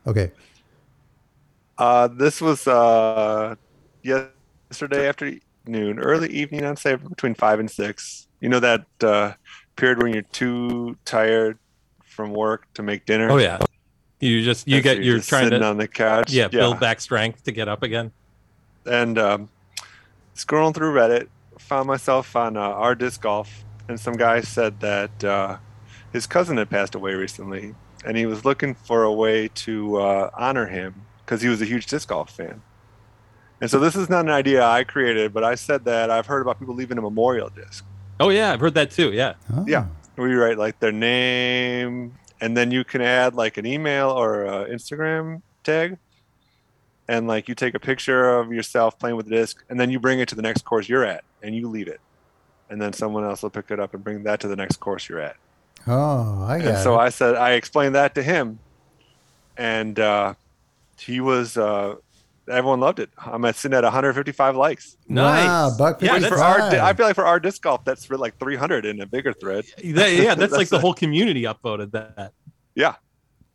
Okay. 0.07 0.33
Uh, 1.79 2.09
this 2.09 2.41
was 2.43 2.67
uh, 2.69 3.55
yesterday 4.03 5.09
afternoon, 5.09 5.99
early 5.99 6.29
evening, 6.31 6.65
I'd 6.65 6.79
say 6.79 6.97
between 6.97 7.35
five 7.35 7.59
and 7.59 7.71
six. 7.71 8.27
You 8.41 8.49
know 8.51 8.61
that 8.61 8.85
uh, 9.03 9.33
period 9.77 10.03
when 10.03 10.13
you're 10.13 10.23
too 10.25 10.97
tired 11.05 11.59
from 12.05 12.33
work 12.33 12.67
to 12.75 12.83
make 12.83 13.07
dinner. 13.07 13.31
Oh 13.31 13.39
yeah, 13.39 13.59
you 14.21 14.43
just 14.45 14.69
you 14.69 14.77
And 14.77 14.85
so 14.85 14.95
get 14.95 15.05
you're 15.05 15.17
just 15.17 15.29
trying 15.29 15.51
to 15.51 15.63
on 15.65 15.77
the 15.79 15.89
couch. 15.89 16.33
yeah, 16.33 16.49
build 16.49 16.79
back 16.81 17.01
strength 17.01 17.43
to 17.45 17.53
get 17.53 17.69
up 17.69 17.83
again. 17.83 18.13
and 18.87 19.19
um, 19.19 19.49
scrolling 20.37 20.75
through 20.75 20.93
Reddit, 20.93 21.29
found 21.59 21.87
myself 21.89 22.35
on 22.37 22.57
uh, 22.57 22.61
our 22.61 22.95
disc 22.95 23.21
golf, 23.23 23.65
and 23.89 23.99
some 23.99 24.15
guy 24.15 24.41
said 24.41 24.81
that 24.81 25.25
uh, 25.25 25.57
his 26.13 26.27
cousin 26.27 26.57
had 26.57 26.71
passed 26.71 26.95
away 26.95 27.15
recently, 27.15 27.75
and 28.05 28.17
he 28.17 28.27
was 28.27 28.45
looking 28.45 28.75
for 28.75 29.03
a 29.03 29.13
way 29.13 29.49
to 29.49 29.97
uh, 29.97 30.31
honor 30.37 30.67
him 30.67 30.95
because 31.25 31.43
he 31.43 31.49
was 31.49 31.61
a 31.63 31.65
huge 31.67 31.87
disc 31.87 32.09
golf 32.09 32.31
fan. 32.31 32.63
And 33.61 33.71
so 33.71 33.79
this 33.79 33.95
is 33.95 34.09
not 34.09 34.25
an 34.25 34.31
idea 34.31 34.65
I 34.65 34.85
created, 34.85 35.35
but 35.35 35.45
I 35.45 35.55
said 35.55 35.85
that 35.85 36.11
I've 36.11 36.25
heard 36.27 36.41
about 36.41 36.59
people 36.59 36.75
leaving 36.75 36.97
a 36.97 37.03
memorial 37.03 37.51
disc. 37.51 37.85
Oh 38.19 38.31
yeah, 38.31 38.53
I've 38.53 38.61
heard 38.61 38.75
that 38.75 38.91
too. 38.91 39.13
Yeah, 39.13 39.35
Oh. 39.55 39.65
Yeah, 39.67 39.87
we 40.17 40.33
write 40.35 40.57
like 40.59 40.81
their 40.81 40.93
name, 40.93 42.15
and 42.41 42.57
then 42.57 42.71
you 42.71 42.85
can 42.85 43.01
add 43.01 43.35
like 43.35 43.57
an 43.57 43.67
email 43.67 44.11
or 44.11 44.45
Instagram 44.69 45.43
tag, 45.65 45.99
and 47.09 47.27
like 47.27 47.49
you 47.49 47.55
take 47.55 47.75
a 47.75 47.81
picture 47.81 48.39
of 48.39 48.53
yourself 48.53 48.99
playing 48.99 49.17
with 49.17 49.27
the 49.27 49.35
disc, 49.35 49.65
and 49.69 49.79
then 49.79 49.91
you 49.91 49.99
bring 49.99 50.21
it 50.21 50.29
to 50.29 50.35
the 50.35 50.43
next 50.43 50.65
course 50.65 50.89
you're 50.89 51.05
at, 51.05 51.25
and 51.43 51.55
you 51.55 51.69
leave 51.69 51.89
it, 51.89 52.01
and 52.69 52.81
then 52.81 52.93
someone 52.93 53.25
else 53.25 53.43
will 53.43 53.51
pick 53.51 53.71
it 53.71 53.81
up 53.81 53.95
and 53.95 54.05
bring 54.05 54.23
that 54.25 54.41
to 54.41 54.49
the 54.49 54.57
next 54.57 54.77
course 54.79 55.09
you're 55.09 55.21
at. 55.21 55.37
Oh, 55.87 56.45
I 56.47 56.59
And 56.59 56.79
so 56.79 56.95
it. 56.95 56.99
I 56.99 57.09
said 57.09 57.35
I 57.37 57.53
explained 57.53 57.95
that 57.95 58.15
to 58.15 58.23
him, 58.23 58.59
and 59.57 59.99
uh, 59.99 60.35
he 60.99 61.21
was. 61.21 61.57
Uh, 61.57 61.97
everyone 62.51 62.81
loved 62.81 62.99
it. 62.99 63.11
I'm 63.19 63.45
at 63.45 63.57
sitting 63.57 63.77
at 63.77 63.85
155 63.85 64.57
likes. 64.57 64.97
nice. 65.09 65.47
Wow, 65.47 65.75
buck 65.79 66.03
yeah, 66.03 66.19
for 66.29 66.39
our, 66.39 66.61
I 66.61 66.93
feel 66.93 67.07
like 67.07 67.15
for 67.15 67.27
our 67.27 67.41
disc 67.41 67.63
golf, 67.63 67.85
that's 67.85 68.05
for 68.05 68.17
like 68.19 68.39
300 68.39 68.85
in 68.85 69.01
a 69.01 69.07
bigger 69.07 69.33
thread. 69.33 69.65
that- 69.85 70.13
yeah, 70.13 70.35
that's 70.37 70.53
like 70.53 70.69
the 70.69 70.79
whole 70.81 70.95
community 70.95 71.43
upvoted 71.43 71.93
that. 71.93 72.33
Yeah. 72.75 72.95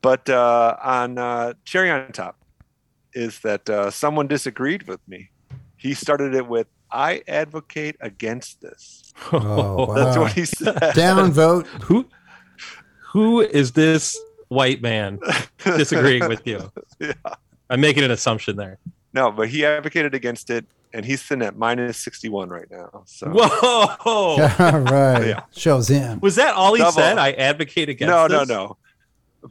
But 0.02 0.30
uh, 0.30 0.78
on 0.84 1.18
uh, 1.18 1.54
cherry 1.64 1.90
on 1.90 2.12
top 2.12 2.38
is 3.14 3.40
that 3.40 3.70
uh, 3.70 3.90
someone 3.90 4.28
disagreed 4.28 4.88
with 4.88 5.00
me. 5.08 5.30
he 5.78 5.94
started 5.94 6.36
it 6.36 6.48
with 6.48 6.68
I 6.92 7.24
advocate 7.28 7.96
against 8.00 8.62
this. 8.62 9.14
Oh, 9.32 9.94
That's 9.96 10.18
what 10.18 10.34
he 10.34 10.46
said. 10.46 10.76
Downvote. 10.76 11.66
who 11.84 12.06
who 13.12 13.42
is 13.42 13.72
this 13.72 14.20
white 14.50 14.82
man 14.82 15.20
disagreeing 15.64 16.28
with 16.28 16.46
you? 16.46 16.72
Yeah. 17.00 17.14
I'm 17.70 17.82
making 17.82 18.04
an 18.04 18.12
assumption 18.12 18.56
there. 18.58 18.78
No, 19.14 19.32
but 19.32 19.50
he 19.50 19.66
advocated 19.66 20.14
against 20.14 20.50
it, 20.50 20.66
and 20.94 21.06
he's 21.06 21.22
sitting 21.22 21.42
at 21.44 21.58
minus 21.58 21.98
61 21.98 22.50
right 22.50 22.70
now. 22.70 23.04
So 23.06 23.28
Whoa! 23.30 23.96
All 24.60 24.80
right. 24.80 25.28
Yeah. 25.28 25.44
Shows 25.56 25.88
him. 25.88 26.20
Was 26.22 26.36
that 26.36 26.56
all 26.56 26.74
he 26.74 26.80
Double. 26.80 26.92
said? 26.92 27.18
I 27.18 27.32
advocate 27.34 27.90
against. 27.90 28.10
no, 28.10 28.28
no, 28.28 28.40
this? 28.40 28.50
no. 28.50 28.78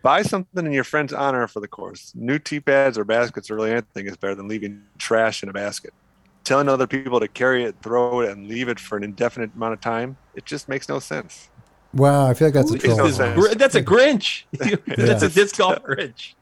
Buy 0.03 0.23
something 0.23 0.67
in 0.67 0.73
your 0.73 0.85
friend's 0.85 1.13
honor 1.13 1.47
for 1.47 1.61
the 1.61 1.69
course. 1.69 2.13
New 2.17 2.39
tea 2.39 2.59
pads 2.61 2.99
or 2.99 3.05
baskets 3.05 3.51
or 3.51 3.55
really 3.55 3.71
anything 3.71 4.07
is 4.07 4.17
better 4.17 4.35
than 4.35 4.49
leaving 4.49 4.83
trash 4.99 5.43
in 5.43 5.49
a 5.49 5.53
basket. 5.53 5.95
Telling 6.43 6.69
other 6.69 6.87
people 6.89 7.21
to 7.21 7.29
carry 7.29 7.65
it, 7.65 7.77
throw 7.81 8.21
it, 8.21 8.31
and 8.31 8.49
leave 8.49 8.69
it 8.69 8.79
for 8.81 8.99
an 8.99 9.05
indefinite 9.05 9.55
amount 9.55 9.73
of 9.75 9.81
time, 9.81 10.17
it 10.35 10.45
just 10.45 10.69
makes 10.69 10.89
no 10.89 10.99
sense. 10.99 11.49
Wow, 11.95 12.27
I 12.27 12.35
feel 12.35 12.49
like 12.49 12.55
that's 12.55 12.73
a 12.73 12.77
Who 12.79 13.05
is 13.07 13.17
troll. 13.17 13.31
this. 13.35 13.49
Gr- 13.49 13.55
That's 13.55 13.77
a 13.77 13.83
Grinch. 13.83 14.43
That's 14.97 15.23
a 15.23 15.29
disc 15.31 15.57
golf 15.57 15.79
Grinch. 15.85 16.35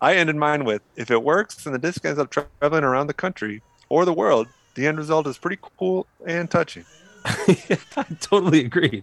I 0.00 0.14
ended 0.16 0.36
mine 0.36 0.64
with 0.64 0.82
if 0.96 1.10
it 1.10 1.22
works 1.22 1.66
and 1.66 1.74
the 1.74 1.78
disc 1.78 2.04
ends 2.04 2.18
up 2.18 2.30
traveling 2.30 2.84
around 2.84 3.08
the 3.08 3.14
country 3.14 3.62
or 3.88 4.04
the 4.04 4.12
world, 4.12 4.46
the 4.74 4.86
end 4.86 4.98
result 4.98 5.26
is 5.26 5.38
pretty 5.38 5.58
cool 5.78 6.06
and 6.26 6.50
touching. 6.50 6.84
I 7.24 8.06
totally 8.20 8.64
agree. 8.64 9.02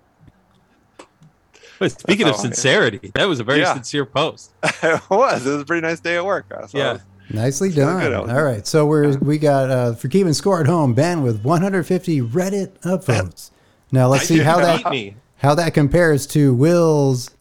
But 1.77 1.91
speaking 1.91 2.27
of 2.27 2.33
That's 2.33 2.37
how 2.37 2.43
I 2.43 2.47
am. 2.47 2.53
sincerity, 2.53 3.11
that 3.15 3.25
was 3.27 3.39
a 3.39 3.43
very 3.43 3.59
Yeah. 3.59 3.73
sincere 3.73 4.05
post. 4.05 4.51
it 4.63 5.01
was. 5.09 5.45
It 5.45 5.51
was 5.51 5.61
a 5.61 5.65
pretty 5.65 5.81
nice 5.85 5.99
day 5.99 6.15
at 6.15 6.25
work. 6.25 6.45
So 6.69 6.77
Yeah. 6.77 6.99
Nicely 7.31 7.71
done. 7.71 7.99
good, 8.01 8.13
Alan. 8.13 8.29
All 8.29 8.43
right, 8.43 8.65
so 8.67 8.85
we're 8.85 9.17
we 9.17 9.37
got 9.39 9.69
uh, 9.71 9.93
for 9.93 10.07
keeping 10.07 10.31
score 10.33 10.61
at 10.61 10.67
home. 10.67 10.93
Ben 10.93 11.23
with 11.23 11.43
150 11.43 12.21
Reddit 12.21 12.79
upvotes. 12.81 13.49
Now 13.91 14.07
let's 14.07 14.25
see 14.27 14.37
how 14.39 14.59
that 14.59 14.89
me. 14.91 15.15
how 15.37 15.55
that 15.55 15.73
compares 15.73 16.27
to 16.27 16.53
Will's 16.53 17.31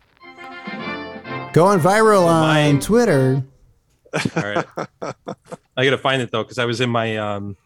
going 1.55 1.79
viral 1.79 2.27
on 2.27 2.43
Mine. 2.43 2.81
Twitter. 2.81 3.43
All 4.37 4.43
right. 4.43 4.67
I 5.77 5.85
gotta 5.85 5.97
find 5.97 6.21
it 6.21 6.31
though, 6.31 6.43
because 6.43 6.59
I 6.59 6.67
was 6.67 6.81
in 6.81 6.91
my 6.91 7.17
um 7.17 7.57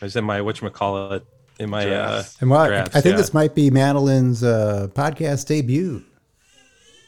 I 0.00 0.06
was 0.06 0.16
in 0.16 0.24
my 0.24 0.40
whatchamacallit 0.40 1.22
in 1.58 1.70
my 1.70 1.84
uh 1.84 1.88
Drafts. 1.88 2.40
And 2.40 2.50
what 2.50 2.68
drafts, 2.68 2.96
I 2.96 3.00
think 3.00 3.12
yeah. 3.12 3.18
this 3.18 3.34
might 3.34 3.54
be 3.54 3.70
Madeline's 3.70 4.42
uh, 4.42 4.88
podcast 4.94 5.46
debut. 5.46 6.02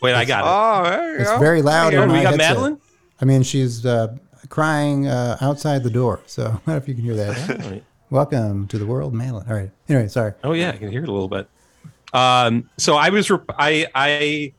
wait, 0.03 0.15
I 0.15 0.25
got 0.25 0.45
it. 0.45 0.49
Oh, 0.49 0.91
there 0.91 1.15
you 1.15 1.21
It's 1.21 1.31
go. 1.31 1.39
very 1.39 1.63
loud. 1.63 1.95
Oh, 1.95 2.03
in 2.03 2.11
we 2.11 2.17
my 2.19 2.23
got 2.25 2.33
headset. 2.33 2.51
Madeline? 2.51 2.81
I 3.21 3.25
mean, 3.25 3.43
she's 3.43 3.87
uh, 3.87 4.17
crying 4.49 5.07
uh, 5.07 5.39
outside 5.41 5.83
the 5.83 5.91
door. 5.91 6.21
So 6.27 6.45
I 6.47 6.49
don't 6.49 6.67
know 6.67 6.77
if 6.77 6.89
you 6.89 6.95
can 6.95 7.03
hear 7.03 7.17
that. 7.17 7.65
All 7.65 7.71
right. 7.71 7.85
Welcome 8.11 8.69
to 8.69 8.79
the 8.79 8.87
world, 8.87 9.15
Madeline. 9.15 9.47
All 9.49 9.57
right. 9.57 9.71
Anyway, 9.89 10.09
sorry. 10.09 10.35
Oh 10.45 10.53
yeah, 10.53 10.71
I 10.71 10.77
can 10.77 10.91
hear 10.91 11.03
it 11.03 11.09
a 11.09 11.13
little 11.13 11.29
bit. 11.29 11.49
Um, 12.13 12.71
so 12.77 12.97
I 12.97 13.09
was, 13.11 13.29
rep- 13.31 13.51
I, 13.59 13.87
I, 13.95 14.53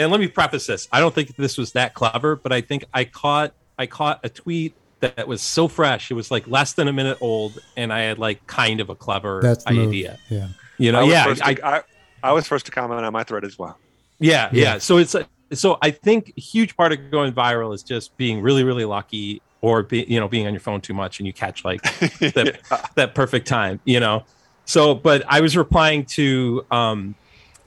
and 0.00 0.10
let 0.10 0.20
me 0.20 0.28
preface 0.28 0.66
this. 0.66 0.88
I 0.90 1.00
don't 1.00 1.14
think 1.14 1.36
this 1.36 1.58
was 1.58 1.72
that 1.72 1.94
clever, 1.94 2.36
but 2.36 2.52
I 2.52 2.60
think 2.60 2.84
I 2.94 3.04
caught, 3.04 3.52
I 3.78 3.86
caught 3.86 4.20
a 4.24 4.28
tweet 4.28 4.74
that 5.00 5.28
was 5.28 5.42
so 5.42 5.68
fresh. 5.68 6.10
It 6.10 6.14
was 6.14 6.30
like 6.30 6.46
less 6.46 6.72
than 6.72 6.88
a 6.88 6.92
minute 6.92 7.18
old, 7.20 7.58
and 7.76 7.92
I 7.92 8.00
had 8.00 8.18
like 8.18 8.46
kind 8.46 8.80
of 8.80 8.90
a 8.90 8.94
clever 8.94 9.40
That's 9.42 9.64
the 9.64 9.72
move. 9.72 9.88
idea. 9.88 10.18
Yeah. 10.28 10.48
You 10.78 10.92
know, 10.92 11.00
was 11.00 11.10
yeah, 11.12 11.24
first 11.24 11.42
I, 11.44 11.54
to, 11.54 11.66
I, 11.66 11.82
I 12.22 12.32
was 12.32 12.46
first 12.48 12.66
to 12.66 12.72
comment 12.72 13.04
on 13.04 13.12
my 13.12 13.24
thread 13.24 13.44
as 13.44 13.58
well. 13.58 13.78
yeah, 14.18 14.48
Yeah. 14.52 14.62
yeah. 14.62 14.78
So 14.78 14.96
it's 14.98 15.14
so 15.52 15.78
I 15.82 15.90
think 15.90 16.32
a 16.36 16.40
huge 16.40 16.76
part 16.76 16.92
of 16.92 17.10
going 17.10 17.32
viral 17.32 17.74
is 17.74 17.82
just 17.82 18.16
being 18.16 18.40
really, 18.40 18.64
really 18.64 18.84
lucky, 18.84 19.42
or 19.60 19.82
be, 19.82 20.04
you 20.08 20.20
know, 20.20 20.28
being 20.28 20.46
on 20.46 20.52
your 20.52 20.60
phone 20.60 20.80
too 20.80 20.94
much 20.94 21.18
and 21.20 21.26
you 21.26 21.32
catch 21.32 21.64
like 21.64 21.82
that, 22.20 22.90
that 22.94 23.14
perfect 23.14 23.46
time, 23.46 23.80
you 23.84 24.00
know. 24.00 24.24
So, 24.64 24.94
but 24.94 25.24
I 25.26 25.40
was 25.40 25.56
replying 25.56 26.04
to 26.06 26.64
um, 26.70 27.14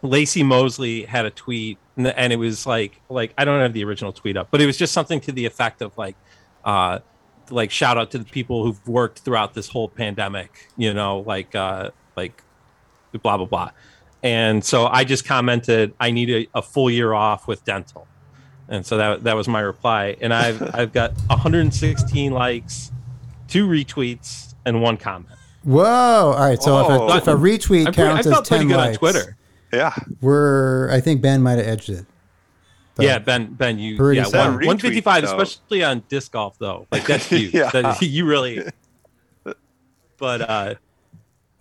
Lacey 0.03 0.43
Mosley 0.43 1.05
had 1.05 1.25
a 1.25 1.31
tweet, 1.31 1.79
and, 1.95 2.07
and 2.07 2.31
it 2.31 2.35
was 2.35 2.67
like, 2.67 3.01
like 3.09 3.33
I 3.37 3.45
don't 3.45 3.61
have 3.61 3.73
the 3.73 3.83
original 3.85 4.11
tweet 4.11 4.37
up, 4.37 4.49
but 4.51 4.61
it 4.61 4.65
was 4.65 4.77
just 4.77 4.93
something 4.93 5.19
to 5.21 5.31
the 5.31 5.45
effect 5.45 5.81
of 5.81 5.97
like, 5.97 6.15
uh, 6.65 6.99
like 7.49 7.71
shout 7.71 7.97
out 7.97 8.11
to 8.11 8.17
the 8.17 8.25
people 8.25 8.63
who've 8.63 8.87
worked 8.87 9.19
throughout 9.19 9.53
this 9.53 9.69
whole 9.69 9.87
pandemic, 9.89 10.69
you 10.77 10.93
know, 10.93 11.19
like, 11.19 11.55
uh, 11.55 11.89
like, 12.15 12.43
blah 13.23 13.37
blah 13.37 13.45
blah. 13.45 13.71
And 14.21 14.63
so 14.63 14.87
I 14.87 15.03
just 15.03 15.25
commented, 15.25 15.93
I 15.99 16.11
need 16.11 16.29
a, 16.29 16.47
a 16.53 16.61
full 16.61 16.89
year 16.89 17.13
off 17.13 17.47
with 17.47 17.63
dental. 17.65 18.07
And 18.67 18.85
so 18.85 18.97
that 18.97 19.23
that 19.23 19.35
was 19.35 19.47
my 19.47 19.61
reply. 19.61 20.17
And 20.19 20.33
I've 20.33 20.61
I've 20.75 20.91
got 20.91 21.13
116 21.27 22.31
likes, 22.31 22.91
two 23.47 23.67
retweets, 23.67 24.53
and 24.65 24.81
one 24.81 24.97
comment. 24.97 25.35
Whoa. 25.63 25.83
All 25.83 26.33
right. 26.33 26.61
So 26.61 26.79
if, 26.81 26.89
a, 26.89 27.17
if 27.17 27.27
a 27.27 27.39
retweet 27.39 27.87
I'm 27.87 27.93
pretty, 27.93 28.09
I 28.09 28.13
counts 28.13 28.27
as 28.27 28.33
felt 28.33 28.47
pretty 28.47 28.63
10 28.63 28.67
good 28.67 28.77
likes, 28.77 28.95
on 28.95 28.99
Twitter. 28.99 29.37
Yeah. 29.73 29.93
we're, 30.21 30.89
I 30.91 31.01
think 31.01 31.21
Ben 31.21 31.41
might 31.41 31.57
have 31.57 31.67
edged 31.67 31.89
it. 31.89 32.05
But- 32.95 33.05
yeah, 33.05 33.17
Ben, 33.19 33.53
Ben, 33.53 33.79
you 33.79 33.93
yeah, 34.13 34.23
one, 34.25 34.31
Retweet, 34.59 34.65
155, 34.67 35.23
though. 35.23 35.37
especially 35.39 35.83
on 35.83 36.03
disc 36.09 36.31
golf 36.31 36.57
though. 36.59 36.85
Like 36.91 37.05
that's 37.07 37.25
huge. 37.29 37.53
Yeah. 37.53 37.69
That- 37.71 38.01
you 38.03 38.25
really. 38.25 38.63
But 40.17 40.41
uh, 40.41 40.75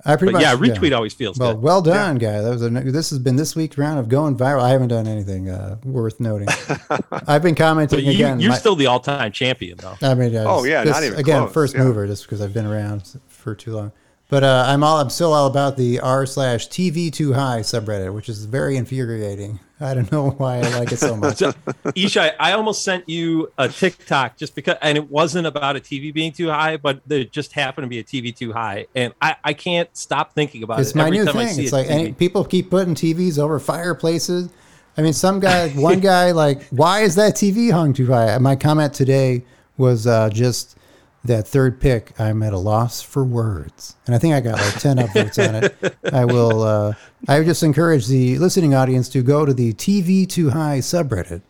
I 0.05 0.17
pretty 0.17 0.33
but 0.33 0.43
much 0.43 0.43
yeah, 0.43 0.57
retweet 0.57 0.95
always 0.95 1.15
feels 1.15 1.39
Well, 1.39 1.55
good. 1.55 1.63
well 1.63 1.81
done, 1.83 2.19
guy. 2.19 2.41
That 2.41 2.51
was 2.51 2.63
a, 2.63 2.69
this 2.71 3.11
has 3.11 3.19
been 3.19 3.37
this 3.37 3.57
week's 3.57 3.79
round 3.79 3.99
of 3.99 4.09
going 4.09 4.37
viral. 4.37 4.61
I 4.61 4.71
haven't 4.71 4.89
done 4.89 5.07
anything 5.07 5.49
uh, 5.49 5.77
worth 5.85 6.21
noting. 6.21 6.49
I've 7.27 7.43
been 7.43 7.55
commenting 7.55 7.99
But 7.99 8.05
you, 8.05 8.13
again. 8.13 8.41
you're 8.41 8.51
my- 8.51 8.59
still 8.59 8.77
the 8.77 8.87
all-time 8.87 9.33
champion 9.33 9.79
though. 9.79 9.95
I 10.03 10.15
mean, 10.15 10.35
uh, 10.37 10.45
Oh, 10.47 10.65
yeah, 10.65 10.85
this- 10.85 10.93
not 10.93 11.05
even 11.05 11.19
again, 11.19 11.43
close, 11.43 11.53
first 11.55 11.75
yeah. 11.75 11.85
mover, 11.85 12.07
just 12.07 12.25
because 12.25 12.41
I've 12.41 12.53
been 12.53 12.67
around 12.67 13.19
for 13.29 13.55
too 13.55 13.73
long. 13.75 13.93
But 14.33 14.45
uh, 14.45 14.65
I'm 14.67 14.83
all 14.83 14.99
I'm 14.99 15.11
still 15.11 15.35
all 15.35 15.47
about 15.47 15.77
the 15.77 16.01
r 16.01 16.25
slash 16.25 16.67
TV 16.71 17.13
too 17.13 17.35
high 17.35 17.61
subreddit, 17.61 18.15
which 18.15 18.31
is 18.31 18.47
very 18.47 18.79
infuriating. 18.79 19.61
I 19.79 19.93
don't 19.93 20.11
know 20.11 20.31
why 20.39 20.57
I 20.57 20.79
like 20.79 20.91
it 20.91 20.97
so 20.97 21.15
much. 21.19 21.37
So, 21.37 21.53
Isha, 21.95 22.43
I 22.43 22.53
almost 22.53 22.83
sent 22.83 23.07
you 23.11 23.53
a 23.59 23.69
TikTok 23.69 24.39
just 24.39 24.55
because, 24.55 24.79
and 24.81 24.97
it 24.97 25.11
wasn't 25.11 25.47
about 25.47 25.77
a 25.77 25.81
TV 25.81 26.15
being 26.15 26.33
too 26.33 26.49
high, 26.49 26.79
but 26.79 27.03
there 27.07 27.25
just 27.25 27.53
happened 27.53 27.85
to 27.85 27.89
be 27.91 27.99
a 27.99 28.03
TV 28.03 28.35
too 28.35 28.55
high, 28.55 28.87
and 28.95 29.13
I, 29.21 29.37
I 29.45 29.53
can't 29.53 29.95
stop 29.95 30.33
thinking 30.33 30.63
about 30.63 30.81
it's 30.81 30.89
it 30.89 30.91
It's 30.93 30.97
my 30.97 31.11
new 31.11 31.27
thing. 31.27 31.63
It's 31.63 31.73
like 31.75 31.91
any, 31.91 32.15
people 32.15 32.43
keep 32.43 32.71
putting 32.71 32.95
TVs 32.95 33.39
over 33.39 33.59
fireplaces. 33.59 34.49
I 34.97 35.03
mean, 35.03 35.13
some 35.13 35.41
guy, 35.41 35.69
one 35.73 36.01
guy, 36.13 36.31
like, 36.31 36.63
why 36.69 37.01
is 37.01 37.17
that 37.17 37.35
TV 37.35 37.71
hung 37.71 37.93
too 37.93 38.07
high? 38.07 38.39
My 38.39 38.57
comment 38.57 38.95
today 38.95 39.45
was 39.77 40.07
uh, 40.07 40.31
just 40.31 40.79
that 41.25 41.47
third 41.47 41.81
pick. 41.81 42.19
I'm 42.19 42.43
at 42.43 42.53
a 42.53 42.59
loss 42.59 43.01
for 43.01 43.25
words, 43.25 43.97
and 44.07 44.15
I 44.15 44.19
think 44.19 44.35
I 44.35 44.41
got 44.41 44.59
like 44.59 44.81
ten 44.81 44.97
upvotes 44.99 45.49
on 45.49 45.55
it. 45.65 45.97
I 46.13 46.25
will. 46.25 46.63
Uh, 46.63 46.95
I 47.29 47.39
would 47.39 47.47
just 47.47 47.63
encourage 47.63 48.07
the 48.07 48.39
listening 48.39 48.75
audience 48.75 49.09
to 49.11 49.23
go 49.23 49.45
to 49.45 49.55
the 49.55 49.73
TV 49.75 50.29
too 50.29 50.51
high 50.51 50.79
subreddit 50.79 51.43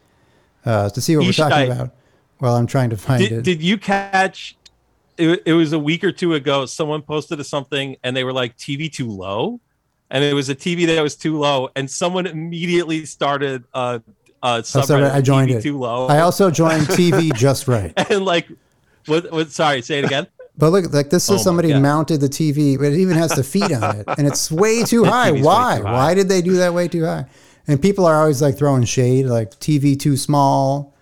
uh, 0.64 0.90
to 0.90 1.00
see 1.00 1.16
what 1.16 1.26
we're 1.26 1.32
talking 1.32 1.70
about. 1.70 1.90
Well, 2.40 2.56
I'm 2.56 2.66
trying 2.66 2.90
to 2.90 2.96
find 2.96 3.22
did, 3.22 3.32
it. 3.32 3.42
did 3.42 3.62
you 3.62 3.78
catch? 3.78 4.56
It, 5.18 5.42
it 5.46 5.52
was 5.52 5.72
a 5.72 5.78
week 5.78 6.02
or 6.02 6.10
two 6.10 6.34
ago. 6.34 6.66
Someone 6.66 7.02
posted 7.02 7.44
something, 7.46 7.96
and 8.02 8.16
they 8.16 8.24
were 8.24 8.32
like, 8.32 8.56
"TV 8.56 8.92
too 8.92 9.08
low," 9.08 9.60
and 10.10 10.24
it 10.24 10.34
was 10.34 10.48
a 10.48 10.54
TV 10.54 10.86
that 10.86 11.00
was 11.00 11.16
too 11.16 11.38
low, 11.38 11.70
and 11.76 11.90
someone 11.90 12.26
immediately 12.26 13.06
started 13.06 13.64
a, 13.72 14.02
a 14.42 14.46
subreddit. 14.46 14.86
subreddit, 14.86 15.12
I 15.12 15.20
joined 15.20 15.50
TV 15.50 15.54
it. 15.56 15.62
Too 15.62 15.78
low. 15.78 16.06
I 16.08 16.20
also 16.20 16.50
joined 16.50 16.86
TV 16.86 17.32
just 17.34 17.68
right. 17.68 17.92
and 18.10 18.24
like, 18.24 18.48
what? 19.06 19.30
What? 19.32 19.50
Sorry, 19.50 19.82
say 19.82 19.98
it 19.98 20.04
again. 20.04 20.26
But 20.54 20.68
look, 20.68 20.92
like 20.92 21.08
this 21.08 21.30
Oh 21.30 21.34
is 21.34 21.40
my 21.40 21.44
somebody 21.44 21.72
mounted 21.72 22.20
the 22.20 22.28
TV, 22.28 22.76
but 22.76 22.92
it 22.92 22.98
even 22.98 23.16
has 23.16 23.30
the 23.30 23.42
feet 23.42 23.72
on 23.72 23.96
it, 23.96 24.04
and 24.18 24.26
it's 24.26 24.50
way 24.50 24.82
too 24.84 25.02
high. 25.02 25.32
Way 25.32 25.40
Why? 25.40 25.78
too 25.78 25.84
high. 25.84 25.92
Why 25.92 26.14
did 26.14 26.28
they 26.28 26.42
do 26.42 26.56
that 26.56 26.74
way 26.74 26.88
too 26.88 27.06
high? 27.06 27.24
And 27.66 27.80
people 27.80 28.04
are 28.04 28.20
always 28.20 28.42
like 28.42 28.58
throwing 28.58 28.84
shade, 28.84 29.24
like 29.24 29.52
TV 29.52 29.98
too 29.98 30.16
small, 30.18 30.94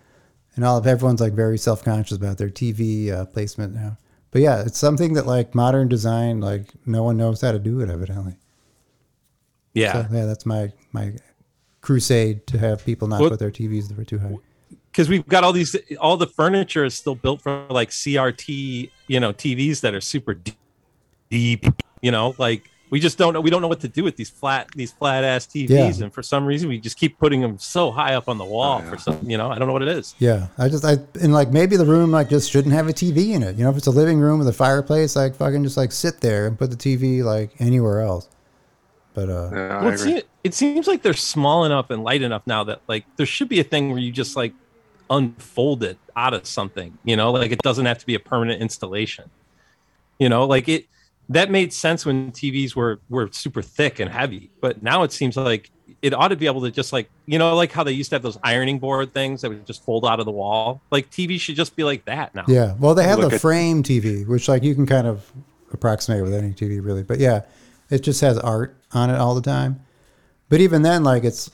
and 0.54 0.64
all 0.64 0.78
of 0.78 0.86
everyone's 0.86 1.20
like 1.20 1.32
very 1.32 1.58
self 1.58 1.82
conscious 1.82 2.16
about 2.16 2.38
their 2.38 2.48
TV 2.48 3.10
uh, 3.10 3.24
placement 3.24 3.74
now. 3.74 3.98
But 4.30 4.42
yeah, 4.42 4.62
it's 4.62 4.78
something 4.78 5.14
that 5.14 5.26
like 5.26 5.54
modern 5.54 5.88
design, 5.88 6.40
like 6.40 6.68
no 6.86 7.02
one 7.02 7.16
knows 7.16 7.40
how 7.40 7.50
to 7.50 7.58
do 7.58 7.80
it 7.80 7.90
evidently. 7.90 8.36
Yeah. 9.74 9.92
So, 9.92 10.14
yeah, 10.14 10.26
that's 10.26 10.46
my 10.46 10.72
my 10.92 11.14
crusade 11.80 12.46
to 12.48 12.58
have 12.58 12.84
people 12.84 13.08
not 13.08 13.18
put 13.18 13.38
their 13.38 13.50
TVs 13.50 13.88
that 13.88 13.98
were 13.98 14.04
too 14.04 14.18
high. 14.18 14.36
Because 14.90 15.08
we've 15.08 15.26
got 15.26 15.44
all 15.44 15.52
these 15.52 15.76
all 16.00 16.16
the 16.16 16.26
furniture 16.26 16.84
is 16.84 16.94
still 16.94 17.14
built 17.14 17.40
for 17.42 17.66
like 17.70 17.90
CRT, 17.90 18.90
you 19.06 19.20
know, 19.20 19.32
TVs 19.32 19.80
that 19.82 19.94
are 19.94 20.00
super 20.00 20.34
deep, 20.34 20.56
deep 21.30 21.66
you 22.02 22.10
know, 22.10 22.34
like 22.38 22.68
we 22.90 22.98
just 22.98 23.18
don't 23.18 23.32
know 23.34 23.40
we 23.40 23.50
don't 23.50 23.62
know 23.62 23.68
what 23.68 23.80
to 23.80 23.88
do 23.88 24.02
with 24.02 24.16
these 24.16 24.30
flat 24.30 24.68
these 24.74 24.90
flat 24.90 25.22
ass 25.22 25.46
TVs 25.46 25.68
Yeah. 25.70 26.04
and 26.04 26.12
for 26.12 26.22
some 26.24 26.44
reason 26.44 26.68
we 26.68 26.80
just 26.80 26.98
keep 26.98 27.18
putting 27.20 27.40
them 27.40 27.56
so 27.58 27.92
high 27.92 28.14
up 28.14 28.28
on 28.28 28.36
the 28.36 28.44
wall 28.44 28.82
for 28.82 28.98
some, 28.98 29.18
you 29.22 29.38
know, 29.38 29.48
I 29.48 29.58
don't 29.58 29.68
know 29.68 29.72
what 29.72 29.82
it 29.82 29.88
is. 29.88 30.16
Yeah, 30.18 30.48
I 30.58 30.68
just 30.68 30.84
I 30.84 30.96
and 31.22 31.32
like 31.32 31.50
maybe 31.52 31.76
the 31.76 31.84
room 31.86 32.10
like 32.10 32.28
just 32.28 32.50
shouldn't 32.50 32.74
have 32.74 32.88
a 32.88 32.92
TV 32.92 33.30
in 33.34 33.42
it. 33.44 33.56
You 33.56 33.64
know, 33.64 33.70
if 33.70 33.76
it's 33.76 33.86
a 33.86 33.92
living 33.92 34.18
room 34.18 34.40
with 34.40 34.48
a 34.48 34.52
fireplace, 34.52 35.14
like 35.14 35.36
fucking 35.36 35.62
just 35.62 35.76
like 35.76 35.92
sit 35.92 36.20
there 36.20 36.46
and 36.48 36.58
put 36.58 36.70
the 36.70 36.76
TV 36.76 37.22
like 37.22 37.50
anywhere 37.60 38.00
else. 38.00 38.28
But 39.14 39.28
uh, 39.28 39.50
Yeah, 39.52 39.82
Well, 39.84 39.92
it, 39.94 39.98
seems, 39.98 40.22
it 40.44 40.54
seems 40.54 40.86
like 40.88 41.02
they're 41.02 41.14
small 41.14 41.64
enough 41.64 41.90
and 41.90 42.02
light 42.02 42.22
enough 42.22 42.42
now 42.46 42.64
that 42.64 42.80
like 42.88 43.04
there 43.16 43.26
should 43.26 43.48
be 43.48 43.60
a 43.60 43.64
thing 43.64 43.90
where 43.90 43.98
you 44.00 44.10
just 44.10 44.36
like 44.36 44.52
unfolded 45.10 45.98
out 46.16 46.32
of 46.32 46.46
something. 46.46 46.96
You 47.04 47.16
know, 47.16 47.32
like 47.32 47.50
it 47.50 47.60
doesn't 47.62 47.86
have 47.86 47.98
to 47.98 48.06
be 48.06 48.14
a 48.14 48.20
permanent 48.20 48.62
installation. 48.62 49.28
You 50.18 50.28
know, 50.28 50.44
like 50.46 50.68
it 50.68 50.86
that 51.28 51.50
made 51.50 51.72
sense 51.72 52.06
when 52.06 52.32
TVs 52.32 52.74
were 52.74 53.00
were 53.08 53.28
super 53.32 53.62
thick 53.62 54.00
and 54.00 54.10
heavy, 54.10 54.50
but 54.60 54.82
now 54.82 55.02
it 55.02 55.12
seems 55.12 55.36
like 55.36 55.70
it 56.02 56.14
ought 56.14 56.28
to 56.28 56.36
be 56.36 56.46
able 56.46 56.62
to 56.62 56.70
just 56.70 56.92
like 56.92 57.10
you 57.26 57.38
know 57.38 57.54
like 57.54 57.72
how 57.72 57.82
they 57.84 57.92
used 57.92 58.10
to 58.10 58.14
have 58.16 58.22
those 58.22 58.38
ironing 58.42 58.78
board 58.78 59.12
things 59.12 59.42
that 59.42 59.48
would 59.50 59.66
just 59.66 59.84
fold 59.84 60.06
out 60.06 60.20
of 60.20 60.26
the 60.26 60.32
wall. 60.32 60.80
Like 60.90 61.10
TV 61.10 61.38
should 61.40 61.56
just 61.56 61.76
be 61.76 61.84
like 61.84 62.04
that 62.06 62.34
now. 62.34 62.44
Yeah. 62.48 62.74
Well, 62.78 62.94
they 62.94 63.04
have 63.04 63.18
Look 63.18 63.30
the 63.30 63.34
at- 63.36 63.40
frame 63.40 63.82
TV, 63.82 64.26
which 64.26 64.48
like 64.48 64.62
you 64.62 64.74
can 64.74 64.86
kind 64.86 65.06
of 65.06 65.30
approximate 65.72 66.22
with 66.22 66.34
any 66.34 66.52
TV 66.52 66.84
really. 66.84 67.02
But 67.02 67.18
yeah, 67.18 67.42
it 67.90 68.00
just 68.00 68.20
has 68.22 68.38
art 68.38 68.76
on 68.92 69.10
it 69.10 69.16
all 69.16 69.34
the 69.34 69.42
time. 69.42 69.80
But 70.48 70.60
even 70.60 70.82
then, 70.82 71.04
like 71.04 71.22
it's, 71.22 71.48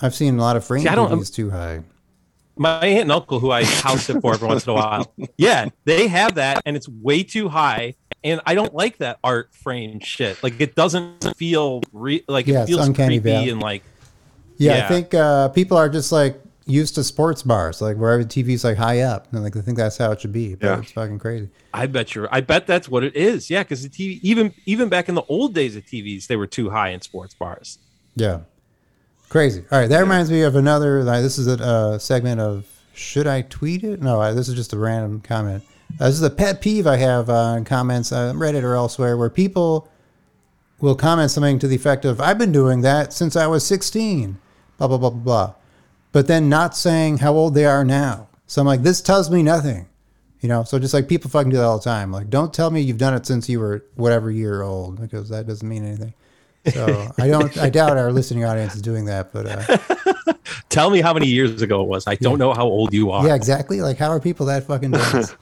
I've 0.00 0.14
seen 0.14 0.38
a 0.38 0.40
lot 0.40 0.56
of 0.56 0.64
frame 0.64 0.82
See, 0.82 0.88
I 0.88 0.94
don't- 0.94 1.10
TVs 1.10 1.34
too 1.34 1.50
high. 1.50 1.82
My 2.58 2.84
aunt 2.86 3.02
and 3.02 3.12
uncle 3.12 3.38
who 3.40 3.50
I 3.50 3.64
house 3.64 4.04
sit 4.06 4.20
for 4.20 4.34
every 4.34 4.48
once 4.48 4.64
in 4.66 4.70
a 4.70 4.74
while. 4.74 5.12
Yeah, 5.36 5.68
they 5.84 6.08
have 6.08 6.34
that 6.36 6.62
and 6.66 6.76
it's 6.76 6.88
way 6.88 7.22
too 7.22 7.48
high. 7.48 7.94
And 8.24 8.40
I 8.46 8.54
don't 8.54 8.74
like 8.74 8.98
that 8.98 9.18
art 9.22 9.54
frame 9.54 10.00
shit. 10.00 10.42
Like 10.42 10.60
it 10.60 10.74
doesn't 10.74 11.36
feel 11.36 11.82
re- 11.92 12.24
like 12.28 12.46
Yeah, 12.46 12.60
it 12.60 12.62
it's 12.62 12.70
feels 12.70 12.86
uncanny 12.88 13.18
creepy 13.20 13.30
valley. 13.30 13.50
and 13.50 13.60
like 13.60 13.82
Yeah, 14.56 14.84
I 14.84 14.88
think 14.88 15.14
uh, 15.14 15.48
people 15.50 15.76
are 15.76 15.88
just 15.88 16.10
like 16.10 16.40
used 16.66 16.96
to 16.96 17.04
sports 17.04 17.42
bars, 17.42 17.80
like 17.80 17.96
where 17.96 18.10
every 18.12 18.26
TV's 18.26 18.62
like 18.64 18.76
high 18.76 19.00
up, 19.00 19.32
and 19.32 19.42
like 19.42 19.54
they 19.54 19.60
think 19.62 19.78
that's 19.78 19.96
how 19.96 20.10
it 20.12 20.20
should 20.20 20.32
be. 20.32 20.54
But 20.54 20.66
Yeah. 20.66 20.78
it's 20.80 20.92
fucking 20.92 21.18
crazy. 21.18 21.48
I 21.72 21.86
bet 21.86 22.14
you're 22.14 22.28
I 22.32 22.40
bet 22.40 22.66
that's 22.66 22.88
what 22.88 23.04
it 23.04 23.14
is. 23.16 23.48
Yeah, 23.48 23.62
because 23.62 23.82
the 23.82 23.88
TV 23.88 24.18
even 24.22 24.52
even 24.66 24.88
back 24.88 25.08
in 25.08 25.14
the 25.14 25.22
old 25.28 25.54
days 25.54 25.76
of 25.76 25.84
TVs, 25.84 26.26
they 26.26 26.36
were 26.36 26.46
too 26.48 26.70
high 26.70 26.88
in 26.90 27.00
sports 27.00 27.34
bars. 27.34 27.78
Yeah, 28.16 28.40
crazy. 29.28 29.64
All 29.70 29.78
right, 29.78 29.88
that 29.88 30.00
reminds 30.00 30.30
me 30.30 30.42
of 30.42 30.56
another. 30.56 31.02
Like, 31.02 31.22
this 31.22 31.38
is 31.38 31.46
a 31.46 31.62
uh, 31.62 31.98
segment 31.98 32.40
of 32.40 32.66
should 32.94 33.26
I 33.26 33.42
tweet 33.42 33.84
it? 33.84 34.02
No, 34.02 34.20
I, 34.20 34.32
this 34.32 34.48
is 34.48 34.54
just 34.54 34.72
a 34.72 34.78
random 34.78 35.20
comment. 35.20 35.64
Uh, 36.00 36.06
this 36.06 36.16
is 36.16 36.22
a 36.22 36.30
pet 36.30 36.60
peeve 36.60 36.86
I 36.86 36.96
have 36.96 37.30
on 37.30 37.64
comments 37.64 38.12
on 38.12 38.36
Reddit 38.36 38.62
or 38.62 38.74
elsewhere 38.74 39.16
where 39.16 39.30
people 39.30 39.88
will 40.80 40.94
comment 40.94 41.30
something 41.30 41.58
to 41.60 41.68
the 41.68 41.76
effect 41.76 42.04
of 42.04 42.20
"I've 42.20 42.38
been 42.38 42.52
doing 42.52 42.82
that 42.82 43.12
since 43.12 43.36
I 43.36 43.46
was 43.46 43.64
16," 43.66 44.38
blah 44.76 44.88
blah 44.88 44.98
blah 44.98 45.10
blah 45.10 45.20
blah, 45.20 45.54
but 46.12 46.26
then 46.26 46.48
not 46.48 46.76
saying 46.76 47.18
how 47.18 47.34
old 47.34 47.54
they 47.54 47.64
are 47.64 47.84
now. 47.84 48.28
So 48.46 48.60
I'm 48.60 48.66
like, 48.66 48.82
this 48.82 49.00
tells 49.00 49.30
me 49.30 49.42
nothing. 49.42 49.88
You 50.40 50.48
know, 50.48 50.62
so 50.62 50.78
just 50.78 50.94
like 50.94 51.08
people 51.08 51.30
fucking 51.30 51.50
do 51.50 51.56
that 51.56 51.64
all 51.64 51.78
the 51.78 51.84
time. 51.84 52.12
Like, 52.12 52.30
don't 52.30 52.54
tell 52.54 52.70
me 52.70 52.80
you've 52.80 52.98
done 52.98 53.14
it 53.14 53.26
since 53.26 53.48
you 53.48 53.58
were 53.58 53.84
whatever 53.96 54.30
year 54.30 54.62
old 54.62 55.00
because 55.00 55.28
that 55.30 55.46
doesn't 55.46 55.68
mean 55.68 55.84
anything. 55.84 56.14
So 56.72 57.12
I 57.18 57.28
don't. 57.28 57.56
I 57.56 57.70
doubt 57.70 57.96
our 57.96 58.12
listening 58.12 58.44
audience 58.44 58.74
is 58.74 58.82
doing 58.82 59.06
that, 59.06 59.32
but 59.32 59.46
uh, 59.46 60.34
Tell 60.68 60.90
me 60.90 61.00
how 61.00 61.14
many 61.14 61.26
years 61.26 61.62
ago 61.62 61.82
it 61.82 61.88
was. 61.88 62.06
I 62.06 62.16
don't 62.16 62.38
know 62.38 62.52
how 62.52 62.66
old 62.66 62.92
you 62.92 63.10
are. 63.10 63.26
yeah, 63.26 63.34
exactly. 63.34 63.80
Like, 63.80 63.96
how 63.96 64.10
are 64.10 64.20
people 64.20 64.46
that 64.46 64.64
fucking 64.64 64.90
dense? 64.90 65.34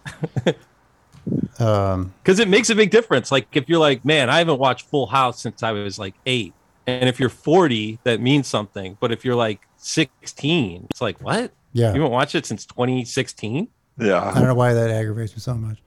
um, 1.61 2.13
because 2.23 2.39
it 2.39 2.49
makes 2.49 2.71
a 2.71 2.75
big 2.75 2.91
difference. 2.91 3.33
Like 3.33 3.49
if 3.57 3.69
you're 3.69 3.81
like, 3.81 4.05
man, 4.05 4.31
I 4.31 4.39
haven't 4.39 4.59
watched 4.59 4.87
Full 4.87 5.07
House 5.07 5.41
since 5.41 5.63
I 5.63 5.73
was 5.73 5.99
like 5.99 6.15
eight, 6.27 6.55
and 6.87 7.09
if 7.09 7.19
you're 7.19 7.29
40, 7.29 7.99
that 8.05 8.21
means 8.21 8.47
something. 8.47 8.97
But 9.01 9.13
if 9.13 9.25
you're 9.25 9.35
like 9.35 9.61
16, 9.79 10.87
it's 10.91 11.01
like 11.01 11.21
what? 11.21 11.53
Yeah. 11.73 11.89
you 11.89 12.01
haven't 12.01 12.13
watched 12.13 12.35
it 12.35 12.47
since 12.47 12.65
2016. 12.67 13.69
Yeah, 13.99 14.23
I 14.23 14.35
don't 14.35 14.45
know 14.45 14.55
why 14.55 14.75
that 14.75 14.91
aggravates 14.91 15.35
me 15.35 15.41
so 15.41 15.55
much. 15.55 15.79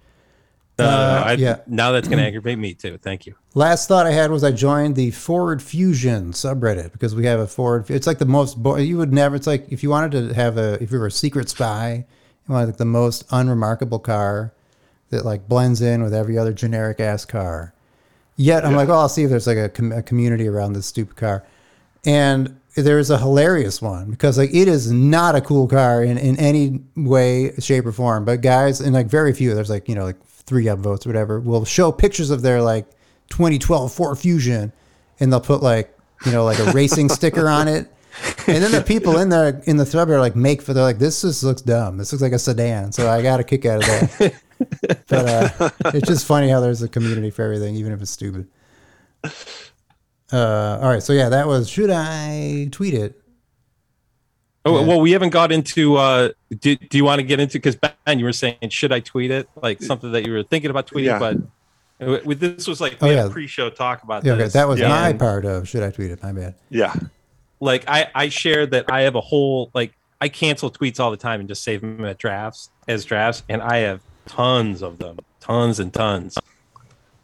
Uh, 0.80 0.90
Uh, 0.90 1.24
I, 1.26 1.34
yeah. 1.34 1.58
Now 1.68 1.92
that's 1.92 2.08
gonna 2.08 2.24
aggravate 2.24 2.58
me 2.58 2.74
too. 2.74 2.98
Thank 2.98 3.26
you. 3.26 3.36
Last 3.54 3.88
thought 3.88 4.06
I 4.06 4.12
had 4.12 4.32
was 4.32 4.44
I 4.44 4.52
joined 4.52 4.96
the 4.96 5.12
Ford 5.12 5.62
Fusion 5.62 6.32
subreddit 6.32 6.92
because 6.92 7.16
we 7.16 7.26
have 7.26 7.40
a 7.40 7.48
Ford. 7.48 7.90
It's 7.90 8.08
like 8.08 8.20
the 8.20 8.26
most. 8.26 8.62
Bo- 8.62 8.78
you 8.78 8.98
would 8.98 9.14
never. 9.14 9.36
It's 9.36 9.48
like 9.48 9.72
if 9.72 9.84
you 9.84 9.90
wanted 9.90 10.12
to 10.30 10.34
have 10.34 10.58
a. 10.58 10.82
If 10.82 10.92
you 10.92 11.00
were 11.00 11.08
a 11.08 11.12
secret 11.12 11.50
spy, 11.50 12.06
you 12.48 12.54
wanted 12.54 12.68
like 12.68 12.78
the 12.78 12.86
most 12.86 13.26
unremarkable 13.32 14.00
car 14.00 14.54
that 15.10 15.26
like 15.26 15.48
blends 15.48 15.82
in 15.82 16.04
with 16.04 16.14
every 16.14 16.38
other 16.38 16.54
generic 16.54 17.00
ass 17.00 17.26
car. 17.26 17.74
Yet 18.36 18.64
I'm 18.64 18.76
like, 18.76 18.88
oh, 18.88 18.94
I'll 18.94 19.10
see 19.10 19.24
if 19.24 19.30
there's 19.30 19.48
like 19.48 19.58
a, 19.58 19.68
com- 19.68 19.92
a 19.92 20.02
community 20.02 20.48
around 20.48 20.72
this 20.74 20.86
stupid 20.86 21.18
car, 21.18 21.46
and 22.06 22.56
there's 22.76 23.10
a 23.10 23.18
hilarious 23.18 23.82
one 23.82 24.12
because 24.12 24.38
like 24.38 24.54
it 24.54 24.68
is 24.70 24.90
not 24.92 25.36
a 25.36 25.42
cool 25.42 25.68
car 25.68 26.04
in, 26.04 26.18
in 26.18 26.38
any 26.40 26.80
way, 26.96 27.52
shape, 27.60 27.86
or 27.86 27.92
form. 27.92 28.24
But 28.24 28.42
guys, 28.42 28.80
and 28.80 28.94
like 28.94 29.08
very 29.08 29.34
few, 29.34 29.54
there's 29.54 29.70
like 29.70 29.90
you 29.90 29.96
know 29.96 30.06
like 30.06 30.24
three 30.50 30.66
upvotes 30.66 31.06
whatever, 31.06 31.39
will 31.39 31.64
show 31.64 31.91
pictures 31.91 32.32
of 32.32 32.41
their 32.41 32.62
like 32.62 32.89
2012 33.30 33.93
Ford 33.93 34.18
Fusion, 34.18 34.74
and 35.20 35.32
they'll 35.32 35.39
put 35.39 35.62
like 35.62 35.95
you 36.26 36.32
know 36.32 36.43
like 36.43 36.60
a 36.60 36.72
racing 36.72 37.08
sticker 37.10 37.47
on 37.47 37.68
it. 37.68 37.88
And 38.47 38.64
then 38.64 38.72
the 38.72 38.82
people 38.82 39.20
in 39.20 39.30
there 39.30 39.62
in 39.66 39.78
the 39.78 39.86
thread 39.86 40.10
are 40.10 40.20
like 40.20 40.36
make 40.36 40.62
for 40.62 40.74
they're 40.74 40.84
like 40.84 40.97
this 40.97 41.22
just 41.22 41.43
looks 41.43 41.62
dumb. 41.62 41.97
This 41.97 42.12
looks 42.12 42.24
like 42.24 42.34
a 42.34 42.39
sedan. 42.39 42.91
So 42.91 43.10
I 43.10 43.22
got 43.22 43.39
a 43.39 43.43
kick 43.43 43.66
out 43.66 43.84
of 43.84 43.88
that. 43.88 44.34
but 45.08 45.30
uh, 45.30 45.70
it's 45.93 46.08
just 46.08 46.26
funny 46.26 46.50
how 46.50 46.60
there's 46.60 46.82
a 46.82 46.89
community 46.89 47.30
for 47.30 47.43
everything, 47.43 47.76
even 47.76 47.93
if 47.93 48.02
it's 48.02 48.12
stupid. 48.12 48.47
Uh, 50.32 50.80
all 50.82 50.89
right, 50.89 51.02
so 51.02 51.14
yeah, 51.14 51.30
that 51.30 51.47
was 51.47 51.70
should 51.70 51.89
I 51.89 52.68
tweet 52.72 52.93
it? 52.93 53.22
Oh, 54.66 54.80
Yeah. 54.82 54.88
well, 54.88 55.01
we 55.01 55.12
haven't 55.12 55.30
got 55.30 55.51
into. 55.51 55.95
Uh, 55.95 56.30
do, 56.60 56.76
do 56.76 56.97
you 56.97 57.05
want 57.05 57.20
to 57.20 57.24
get 57.26 57.39
into? 57.39 57.53
Because 57.57 57.76
Ben, 57.78 58.20
you 58.20 58.26
were 58.26 58.34
saying, 58.34 58.57
should 58.70 58.91
I 58.91 58.99
tweet 58.99 59.32
it? 59.32 59.47
Like 59.62 59.82
something 59.82 60.12
that 60.12 60.26
you 60.26 60.34
were 60.34 60.43
thinking 60.43 60.70
about 60.70 60.88
tweeting, 60.88 61.05
Yeah. 61.05 61.20
but 61.20 62.26
with 62.26 62.39
this 62.39 62.68
was 62.68 62.80
like 62.82 62.97
Oh, 63.01 63.07
we 63.07 63.14
yeah. 63.16 63.28
pre-show 63.30 63.70
talk 63.70 64.03
about 64.03 64.24
Yeah, 64.26 64.34
okay, 64.34 64.47
that 64.49 64.68
was 64.68 64.80
Yeah. 64.80 64.89
my 64.89 65.14
part 65.14 65.45
of 65.45 65.68
should 65.68 65.84
I 65.84 65.91
tweet 65.91 66.12
it? 66.12 66.22
My 66.24 66.32
bad. 66.34 66.55
Yeah. 66.70 66.93
Like 67.62 67.84
I, 67.89 68.07
I 68.16 68.30
shared 68.30 68.72
that 68.72 68.86
I 68.91 69.01
have 69.01 69.16
a 69.16 69.22
whole 69.22 69.70
like 69.74 69.93
I 70.22 70.28
cancel 70.30 70.70
tweets 70.72 70.99
all 70.99 71.12
the 71.12 71.18
time 71.18 71.39
and 71.39 71.47
just 71.49 71.64
save 71.64 71.82
them 71.82 72.03
at 72.05 72.18
drafts 72.18 72.70
as 72.88 73.05
drafts, 73.05 73.43
and 73.49 73.62
I 73.62 73.78
have 73.78 74.01
tons 74.26 74.82
of 74.82 74.97
them, 74.99 75.18
tons 75.39 75.80
and 75.80 75.93
tons. 75.93 76.38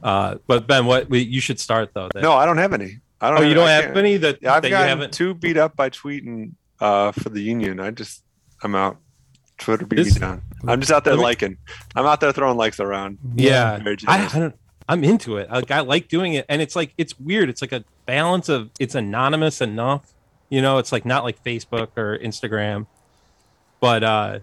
Uh, 0.04 0.36
but 0.48 0.68
Ben, 0.68 0.86
what 0.86 1.10
we, 1.10 1.20
you 1.22 1.42
should 1.42 1.60
start 1.60 1.92
though. 1.94 2.10
That, 2.14 2.22
No, 2.24 2.34
I 2.34 2.46
don't 2.46 2.58
have 2.58 2.74
any. 2.74 3.00
I 3.22 3.30
don't. 3.32 3.40
oh, 3.40 3.44
you 3.44 3.54
don't 3.54 3.68
I 3.68 3.72
have 3.72 3.84
can't- 3.86 3.98
any 3.98 4.18
that, 4.18 4.40
Yeah, 4.42 4.54
I've 4.56 4.62
that 4.62 4.70
you 4.70 4.76
haven't. 4.76 5.14
too 5.14 5.34
beat 5.34 5.58
up 5.58 5.76
by 5.76 5.90
tweeting 5.90 6.52
uh, 6.80 7.12
for 7.12 7.30
the 7.30 7.42
union. 7.42 7.80
I 7.80 7.92
just, 7.92 8.24
I'm 8.64 8.76
out. 8.76 8.98
Twitter 9.58 9.86
beat 9.86 9.96
This- 9.98 10.16
me 10.16 10.20
down. 10.22 10.42
I'm 10.68 10.80
just 10.80 10.92
out 10.92 11.04
there 11.06 11.14
Let 11.14 11.20
me- 11.20 11.24
liking. 11.26 11.58
I'm 11.96 12.06
out 12.06 12.20
there 12.20 12.32
throwing 12.32 12.58
likes 12.58 12.80
around. 12.80 13.20
Yeah, 13.36 13.80
I, 14.08 14.26
I 14.26 14.40
don't. 14.40 14.56
I'm 14.90 15.04
into 15.04 15.38
it. 15.38 15.50
Like 15.50 15.72
I 15.72 15.80
like 15.82 16.08
doing 16.10 16.34
it, 16.34 16.46
and 16.50 16.62
it's 16.62 16.76
like 16.76 16.94
it's 16.98 17.18
weird. 17.20 17.50
It's 17.50 17.62
like 17.62 17.72
a 17.72 17.84
balance 18.06 18.50
of 18.50 18.70
it's 18.80 18.96
anonymous 18.96 19.62
enough, 19.62 20.14
you 20.50 20.62
know. 20.62 20.78
It's 20.80 20.92
like 20.92 21.06
not 21.06 21.24
like 21.24 21.44
Facebook 21.44 21.90
or 21.98 22.18
Instagram, 22.20 22.86
but 23.80 24.04
uh, 24.04 24.40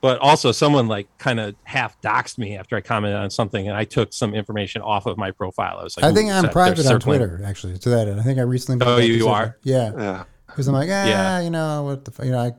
but 0.00 0.18
also 0.20 0.52
someone 0.52 0.86
like 0.88 1.06
kind 1.18 1.38
of 1.40 1.54
half 1.64 2.00
doxed 2.00 2.38
me 2.38 2.56
after 2.56 2.76
I 2.76 2.80
commented 2.80 3.18
on 3.18 3.30
something, 3.30 3.66
and 3.68 3.76
I 3.76 3.84
took 3.84 4.12
some 4.12 4.34
information 4.34 4.80
off 4.82 5.06
of 5.06 5.16
my 5.18 5.30
profile. 5.30 5.78
I 5.78 5.84
was 5.84 5.96
like, 5.96 6.04
I 6.04 6.12
think 6.14 6.30
I'm 6.30 6.48
private 6.50 6.86
on. 6.86 7.00
Twitter, 7.00 7.40
actually, 7.44 7.76
to 7.78 7.88
that 7.90 8.08
end. 8.08 8.20
I 8.20 8.22
think 8.22 8.38
I 8.38 8.42
recently. 8.42 8.84
made 8.84 8.90
Oh, 8.92 8.96
that 8.96 9.06
you 9.06 9.28
are? 9.28 9.58
Yeah, 9.62 9.92
Yeah. 9.96 10.24
Because 10.54 10.68
I'm 10.68 10.74
like, 10.74 10.88
ah, 10.88 11.04
Yeah. 11.06 11.40
you 11.40 11.50
know 11.50 11.82
what 11.82 12.04
the, 12.04 12.12
fu- 12.12 12.24
you 12.24 12.30
know, 12.30 12.38
I, 12.38 12.52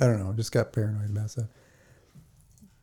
I 0.00 0.06
don't 0.06 0.20
know, 0.20 0.32
just 0.32 0.52
got 0.52 0.72
paranoid 0.72 1.10
about 1.10 1.30
stuff. 1.30 1.46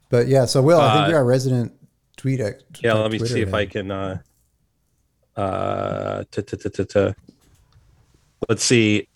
But 0.10 0.28
yeah, 0.28 0.44
so 0.46 0.62
Will, 0.62 0.80
I 0.82 0.94
think 0.94 1.06
Uh, 1.06 1.10
you're 1.12 1.18
our 1.20 1.26
resident 1.26 1.72
tweet. 2.18 2.42
ex- 2.42 2.64
Yeah, 2.84 2.94
let 2.94 3.12
me 3.12 3.18
Twitter 3.18 3.34
see 3.34 3.42
if 3.42 3.54
I 3.54 3.66
can. 3.66 3.90
Uh, 3.92 4.18
uh, 5.38 6.24
t- 6.32 6.42
t- 6.42 6.58
t- 6.58 6.70
t- 6.70 6.84
t- 6.86 7.14
let's 8.50 8.64
see. 8.64 9.08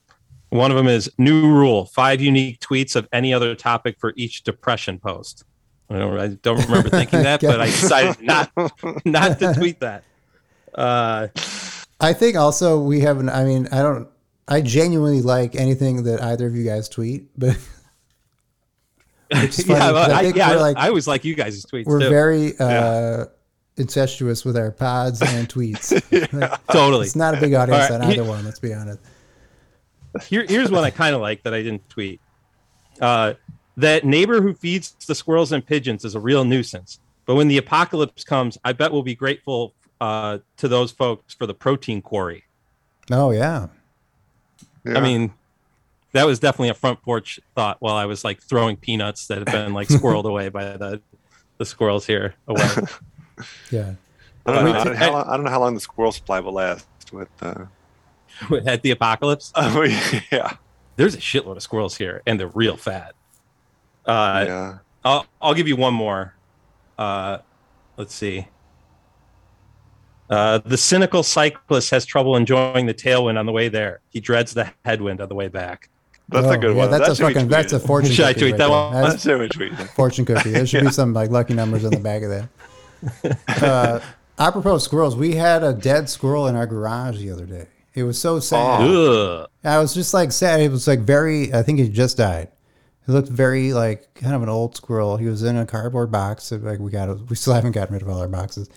One 0.49 0.71
of 0.71 0.77
them 0.77 0.87
is 0.87 1.11
new 1.17 1.47
rule: 1.51 1.85
five 1.87 2.21
unique 2.21 2.59
tweets 2.61 2.95
of 2.95 3.07
any 3.11 3.33
other 3.33 3.53
topic 3.55 3.97
for 3.99 4.13
each 4.15 4.43
depression 4.43 4.97
post. 4.99 5.43
I 5.89 5.97
don't, 5.99 6.17
I 6.19 6.27
don't 6.41 6.63
remember 6.65 6.89
thinking 6.99 7.23
that, 7.23 7.41
but 7.41 7.59
I 7.59 7.65
decided 7.65 8.21
not 8.21 8.51
not 9.03 9.39
to 9.39 9.53
tweet 9.57 9.81
that. 9.81 10.03
Uh, 10.73 11.27
I 11.99 12.13
think 12.13 12.37
also 12.37 12.79
we 12.81 13.01
have 13.01 13.19
an. 13.19 13.27
I 13.29 13.43
mean, 13.43 13.67
I 13.71 13.81
don't. 13.81 14.07
I 14.47 14.61
genuinely 14.61 15.21
like 15.21 15.55
anything 15.55 16.03
that 16.03 16.21
either 16.21 16.45
of 16.47 16.55
you 16.55 16.63
guys 16.63 16.87
tweet, 16.87 17.27
but 17.37 17.57
yeah, 19.31 19.41
'cause 19.45 19.69
I 19.69 19.89
I, 19.89 20.21
yeah, 20.21 20.49
I, 20.51 20.55
like- 20.55 20.77
I 20.77 20.87
always 20.87 21.07
like 21.07 21.25
you 21.25 21.35
guys' 21.35 21.65
tweets 21.65 21.85
we're 21.85 21.99
too. 21.99 22.09
very 22.09 22.57
uh, 22.59 23.25
incestuous 23.77 24.45
with 24.45 24.55
our 24.57 24.71
pods 24.71 25.21
and 25.21 25.49
tweets. 25.49 25.91
Like, 26.33 26.65
totally. 26.67 27.05
it's 27.07 27.15
not 27.15 27.35
a 27.35 27.39
big 27.41 27.53
audience 27.53 27.89
right, 27.89 28.01
on 28.01 28.11
either 28.11 28.23
one. 28.23 28.45
Let's 28.45 28.59
be 28.59 28.73
honest. 28.73 28.99
Here, 30.27 30.45
here's 30.47 30.71
one 30.71 30.83
I 30.83 30.91
kind 30.91 31.13
of 31.15 31.21
like 31.21 31.43
that 31.43 31.53
I 31.53 31.61
didn't 31.61 31.87
tweet. 31.89 32.21
Uh, 33.01 33.33
that 33.77 34.05
neighbor 34.05 34.41
who 34.41 34.53
feeds 34.53 34.95
the 35.07 35.15
squirrels 35.15 35.51
and 35.51 35.65
pigeons 35.65 36.05
is 36.05 36.15
a 36.15 36.19
real 36.19 36.45
nuisance. 36.45 36.99
But 37.25 37.35
when 37.35 37.47
the 37.47 37.57
apocalypse 37.57 38.23
comes, 38.23 38.57
I 38.63 38.71
bet 38.73 38.91
we'll 38.93 39.03
be 39.03 39.15
grateful 39.15 39.73
uh, 39.99 40.37
to 40.57 40.67
those 40.67 40.91
folks 40.91 41.33
for 41.33 41.45
the 41.47 41.53
protein 41.53 42.01
quarry. 42.01 42.43
Oh 43.11 43.31
yeah, 43.31 43.67
Yeah. 44.85 44.97
I 44.97 45.01
mean, 45.01 45.33
that 46.11 46.25
was 46.25 46.39
definitely 46.39 46.69
a 46.69 46.75
front 46.75 47.01
porch 47.01 47.39
thought 47.55 47.77
while 47.79 47.95
I 47.95 48.05
was 48.05 48.23
like 48.23 48.41
throwing 48.41 48.77
peanuts 48.77 49.27
that 49.27 49.39
have 49.39 49.47
been 49.47 49.73
like 49.73 49.87
squirreled 49.87 50.25
away 50.25 50.49
by 50.49 50.77
the 50.77 51.01
the 51.57 51.65
squirrels 51.65 52.05
here 52.05 52.35
away. 52.47 52.67
yeah. 53.71 53.93
I 54.45 54.53
don't, 54.53 54.65
know, 54.65 54.73
I, 54.73 54.83
don't, 54.83 54.95
how 54.95 55.11
long, 55.11 55.27
I 55.27 55.35
don't 55.35 55.43
know 55.43 55.51
how 55.51 55.59
long 55.59 55.73
the 55.73 55.79
squirrel 55.79 56.11
supply 56.11 56.39
will 56.39 56.53
last 56.53 56.87
with. 57.11 57.29
Uh, 57.41 57.65
At 58.65 58.81
the 58.83 58.91
apocalypse, 58.91 59.51
oh 59.55 59.83
yeah, 60.31 60.57
there's 60.97 61.15
a 61.15 61.19
shitload 61.19 61.55
of 61.55 61.63
squirrels 61.63 61.97
here, 61.97 62.21
and 62.27 62.39
they're 62.39 62.47
real 62.49 62.77
fat. 62.77 63.15
Uh, 64.05 64.45
yeah. 64.47 64.77
I'll 65.03 65.25
I'll 65.41 65.53
give 65.53 65.67
you 65.67 65.75
one 65.75 65.93
more. 65.93 66.35
Uh, 66.97 67.39
let's 67.97 68.13
see. 68.13 68.47
Uh, 70.29 70.57
the 70.65 70.77
cynical 70.77 71.21
cyclist 71.23 71.91
has 71.91 72.05
trouble 72.05 72.35
enjoying 72.35 72.85
the 72.87 72.93
tailwind 72.93 73.37
on 73.37 73.45
the 73.45 73.51
way 73.51 73.69
there. 73.69 73.99
He 74.09 74.19
dreads 74.19 74.53
the 74.53 74.71
headwind 74.83 75.21
on 75.21 75.29
the 75.29 75.35
way 75.35 75.47
back. 75.47 75.89
That's 76.29 76.47
Oh, 76.47 76.51
a 76.51 76.57
good 76.57 76.75
yeah, 76.75 76.81
one. 76.87 76.91
That's 76.91 77.07
That 77.19 77.19
a 77.19 77.33
fucking. 77.33 77.47
That's 77.49 77.73
a 77.73 77.79
fortune. 77.79 78.11
Should 78.11 78.25
I 78.25 78.33
cookie 78.33 78.39
tweet 78.39 78.51
right 78.53 78.57
that 78.57 78.67
there. 78.67 78.69
one? 78.75 78.93
That's 78.93 79.23
That 79.23 79.53
should 79.53 79.77
be 79.77 79.83
fortune 79.95 80.25
cookie. 80.25 80.49
There 80.49 80.65
should 80.65 80.83
be 80.85 80.91
some 80.91 81.13
like 81.13 81.29
lucky 81.29 81.53
numbers 81.53 81.85
on 81.85 81.91
the 81.91 81.99
back 81.99 82.23
of 82.23 82.29
that. 82.29 82.49
Uh, 83.61 83.99
apropos 84.39 84.75
of 84.75 84.81
squirrels, 84.81 85.15
we 85.15 85.35
had 85.35 85.61
a 85.63 85.73
dead 85.73 86.09
squirrel 86.09 86.47
in 86.47 86.55
our 86.55 86.65
garage 86.65 87.19
the 87.19 87.29
other 87.29 87.45
day. 87.45 87.67
It 87.93 88.01
was 88.03 88.19
so 88.19 88.39
sad. 88.39 88.81
Ugh. 88.81 89.47
I 89.63 89.77
was 89.77 89.93
just 89.93 90.11
like 90.13 90.31
sad. 90.31 90.59
It 90.59 90.71
was 90.71 90.87
like 90.87 91.01
very. 91.01 91.53
I 91.53 91.61
think 91.61 91.77
he 91.79 91.87
just 91.87 92.17
died. 92.17 92.47
He 93.05 93.11
looked 93.11 93.29
very 93.29 93.73
like 93.73 94.11
kind 94.15 94.33
of 94.33 94.41
an 94.41 94.49
old 94.49 94.75
squirrel. 94.75 95.17
He 95.17 95.27
was 95.27 95.43
in 95.43 95.55
a 95.55 95.65
cardboard 95.67 96.11
box. 96.11 96.45
so, 96.45 96.55
Like 96.57 96.79
we 96.79 96.89
got, 96.89 97.29
we 97.29 97.35
still 97.35 97.53
haven't 97.53 97.73
gotten 97.73 97.93
rid 97.93 98.01
of 98.01 98.09
all 98.09 98.19
our 98.19 98.27
boxes. 98.27 98.67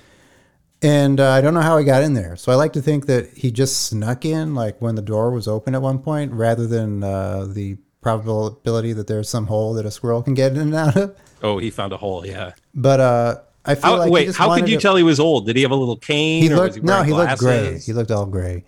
And 0.80 1.18
uh, 1.18 1.30
I 1.30 1.40
don't 1.40 1.54
know 1.54 1.60
how 1.60 1.76
he 1.76 1.84
got 1.84 2.02
in 2.02 2.14
there. 2.14 2.36
So 2.36 2.52
I 2.52 2.54
like 2.54 2.72
to 2.74 2.82
think 2.82 3.06
that 3.06 3.36
he 3.36 3.50
just 3.50 3.86
snuck 3.86 4.24
in, 4.24 4.54
like 4.54 4.80
when 4.80 4.94
the 4.94 5.02
door 5.02 5.30
was 5.32 5.48
open 5.48 5.74
at 5.74 5.82
one 5.82 5.98
point, 5.98 6.32
rather 6.32 6.66
than 6.66 7.02
uh, 7.02 7.46
the 7.48 7.78
probability 8.00 8.92
that 8.92 9.06
there's 9.08 9.28
some 9.28 9.46
hole 9.48 9.74
that 9.74 9.84
a 9.84 9.90
squirrel 9.90 10.22
can 10.22 10.34
get 10.34 10.52
in 10.52 10.58
and 10.58 10.74
out 10.74 10.96
of. 10.96 11.16
Oh, 11.42 11.58
he 11.58 11.70
found 11.70 11.92
a 11.92 11.96
hole. 11.96 12.24
Yeah. 12.24 12.52
But 12.74 13.00
uh, 13.00 13.40
I 13.64 13.74
feel 13.74 13.90
How, 13.90 13.98
like 13.98 14.06
he 14.06 14.12
wait, 14.12 14.24
just 14.26 14.38
how 14.38 14.54
could 14.54 14.68
you 14.68 14.76
to- 14.76 14.82
tell 14.82 14.96
he 14.96 15.02
was 15.02 15.18
old? 15.18 15.46
Did 15.46 15.56
he 15.56 15.62
have 15.62 15.72
a 15.72 15.76
little 15.76 15.96
cane? 15.96 16.42
He 16.42 16.48
or 16.48 16.52
was 16.52 16.60
looked 16.60 16.74
he 16.76 16.80
no, 16.82 16.92
wearing 16.92 17.06
he 17.06 17.12
looked 17.12 17.38
gray. 17.38 17.78
He 17.78 17.92
looked 17.92 18.10
all 18.10 18.26
gray. 18.26 18.64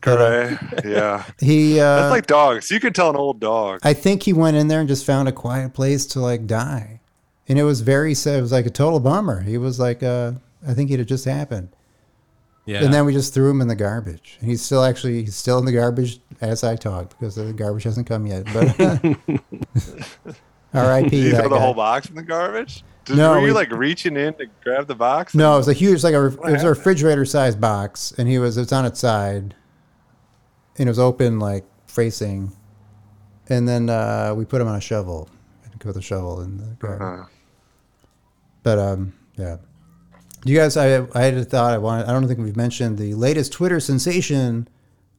Gray. 0.00 0.58
Yeah. 0.84 1.24
He 1.40 1.80
uh, 1.80 1.96
That's 1.96 2.10
like 2.10 2.26
dogs. 2.26 2.70
You 2.70 2.80
could 2.80 2.94
tell 2.94 3.08
an 3.08 3.16
old 3.16 3.40
dog. 3.40 3.80
I 3.82 3.94
think 3.94 4.22
he 4.24 4.32
went 4.34 4.56
in 4.56 4.68
there 4.68 4.80
and 4.80 4.88
just 4.88 5.06
found 5.06 5.26
a 5.26 5.32
quiet 5.32 5.72
place 5.72 6.04
to 6.08 6.20
like 6.20 6.46
die. 6.46 7.00
And 7.48 7.58
it 7.58 7.62
was 7.62 7.80
very 7.80 8.12
sad. 8.14 8.38
It 8.38 8.42
was 8.42 8.52
like 8.52 8.66
a 8.66 8.70
total 8.70 9.00
bummer. 9.00 9.40
He 9.40 9.56
was 9.56 9.80
like, 9.80 10.02
uh, 10.02 10.32
I 10.66 10.74
think 10.74 10.90
it 10.90 10.98
had 10.98 11.08
just 11.08 11.24
happened. 11.24 11.68
Yeah. 12.64 12.82
And 12.84 12.92
then 12.92 13.04
we 13.06 13.12
just 13.12 13.32
threw 13.32 13.48
him 13.48 13.60
in 13.60 13.68
the 13.68 13.76
garbage. 13.76 14.38
And 14.40 14.50
he's 14.50 14.60
still 14.60 14.82
actually, 14.82 15.22
he's 15.22 15.36
still 15.36 15.58
in 15.58 15.64
the 15.64 15.72
garbage 15.72 16.18
as 16.40 16.64
I 16.64 16.74
talk 16.74 17.10
because 17.10 17.36
the 17.36 17.52
garbage 17.52 17.84
hasn't 17.84 18.08
come 18.08 18.26
yet. 18.26 18.44
But 18.52 18.76
R.I.P. 20.74 21.16
you 21.16 21.30
that 21.30 21.40
throw 21.40 21.48
the 21.48 21.54
guy. 21.56 21.60
whole 21.60 21.74
box 21.74 22.08
in 22.08 22.16
the 22.16 22.22
garbage? 22.22 22.82
Did, 23.04 23.16
No, 23.18 23.30
were 23.30 23.38
you 23.40 23.44
we- 23.46 23.52
like 23.52 23.70
reaching 23.70 24.16
in 24.16 24.34
to 24.34 24.46
grab 24.64 24.88
the 24.88 24.94
box? 24.96 25.34
No, 25.34 25.54
it 25.54 25.58
was 25.58 25.68
a 25.68 25.72
huge, 25.72 26.02
like 26.02 26.14
a, 26.14 26.26
it 26.26 26.52
was 26.52 26.64
a 26.64 26.68
refrigerator 26.70 27.24
sized 27.24 27.60
box. 27.60 28.12
And 28.18 28.28
he 28.28 28.38
was, 28.38 28.58
it's 28.58 28.72
on 28.72 28.84
its 28.84 28.98
side. 29.00 29.54
And 30.78 30.88
it 30.88 30.90
was 30.90 30.98
open, 30.98 31.38
like 31.38 31.64
facing. 31.86 32.52
And 33.48 33.66
then 33.68 33.88
uh, 33.88 34.34
we 34.36 34.44
put 34.44 34.60
him 34.60 34.66
on 34.66 34.74
a 34.74 34.80
shovel. 34.80 35.28
And 35.64 35.80
put 35.80 35.94
the 35.94 36.02
shovel 36.02 36.40
in 36.42 36.56
the 36.56 36.76
garbage. 36.80 37.26
Uh, 37.26 37.28
But 38.64 38.78
um, 38.80 39.12
yeah. 39.38 39.58
Do 40.46 40.52
you 40.52 40.58
guys? 40.58 40.76
I 40.76 41.04
I 41.14 41.22
had 41.22 41.34
a 41.34 41.44
thought. 41.44 41.72
I 41.74 41.78
wanted. 41.78 42.06
I 42.06 42.12
don't 42.12 42.26
think 42.28 42.38
we've 42.38 42.56
mentioned 42.56 42.98
the 42.98 43.14
latest 43.14 43.52
Twitter 43.52 43.80
sensation, 43.80 44.68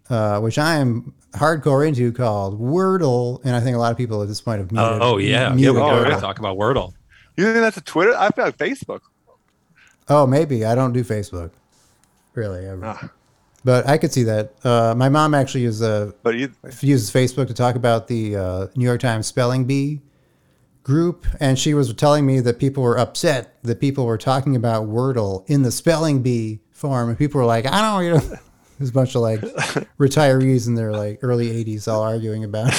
uh, 0.10 0.40
which 0.40 0.58
I 0.58 0.76
am 0.76 1.14
hardcore 1.34 1.86
into, 1.86 2.14
called 2.14 2.60
Wordle, 2.60 3.42
and 3.44 3.54
I 3.54 3.60
think 3.60 3.76
a 3.76 3.80
lot 3.80 3.92
of 3.92 3.98
people 3.98 4.22
at 4.22 4.30
this 4.30 4.40
point 4.40 4.60
have 4.60 4.72
muted. 4.72 4.90
oh, 4.90 5.16
oh, 5.16 5.18
yeah. 5.18 5.54
Yeah, 5.54 5.72
we 5.72 5.80
Oh, 5.80 6.04
gotta 6.04 6.22
talk 6.22 6.40
about 6.40 6.58
Wordle. 6.58 6.94
you 7.36 7.44
think 7.44 7.58
that's 7.58 7.76
a 7.76 7.82
Twitter? 7.82 8.16
I 8.18 8.30
feel 8.30 8.46
like 8.46 8.58
Facebook. 8.58 9.02
Oh, 10.08 10.26
maybe 10.26 10.64
I 10.64 10.74
don't 10.76 10.94
do 10.94 11.04
Facebook, 11.04 11.52
really. 12.34 12.66
ever. 12.66 12.86
Ah. 12.86 13.10
But 13.66 13.86
I 13.86 13.98
could 13.98 14.14
see 14.14 14.24
that. 14.24 14.54
Uh, 14.64 14.96
my 14.96 15.10
mom 15.10 15.34
actually 15.34 15.66
is 15.66 15.82
uh, 15.82 16.14
But 16.24 16.36
you, 16.36 16.50
uses 16.80 17.12
Facebook 17.12 17.48
to 17.48 17.54
talk 17.54 17.76
about 17.76 18.08
the 18.08 18.38
uh, 18.38 18.68
New 18.78 18.86
York 18.86 19.02
Times 19.02 19.28
spelling 19.28 19.66
bee 19.66 20.00
group, 20.88 21.26
and 21.42 21.60
she 21.60 21.74
was 21.74 21.94
telling 21.94 22.26
me 22.26 22.40
that 22.40 22.58
people 22.60 22.82
were 22.82 22.98
upset 22.98 23.62
that 23.64 23.80
people 23.82 24.06
were 24.06 24.18
talking 24.18 24.56
about 24.56 24.86
Wordle 24.88 25.44
in 25.50 25.62
the 25.62 25.70
spelling 25.72 26.22
bee 26.24 26.62
form, 26.72 27.10
and 27.10 27.18
people 27.18 27.40
were 27.42 27.46
like, 27.46 27.66
"I 27.68 27.82
don't," 27.82 28.04
you 28.06 28.14
know. 28.14 28.38
There's 28.80 28.90
a 28.92 28.94
bunch 28.94 29.14
of 29.16 29.22
like 29.22 29.42
retirees 30.00 30.68
in 30.68 30.76
their 30.76 30.92
like 30.94 31.20
early 31.24 31.50
80s 31.66 31.88
all 31.92 32.04
arguing 32.04 32.44
about. 32.46 32.72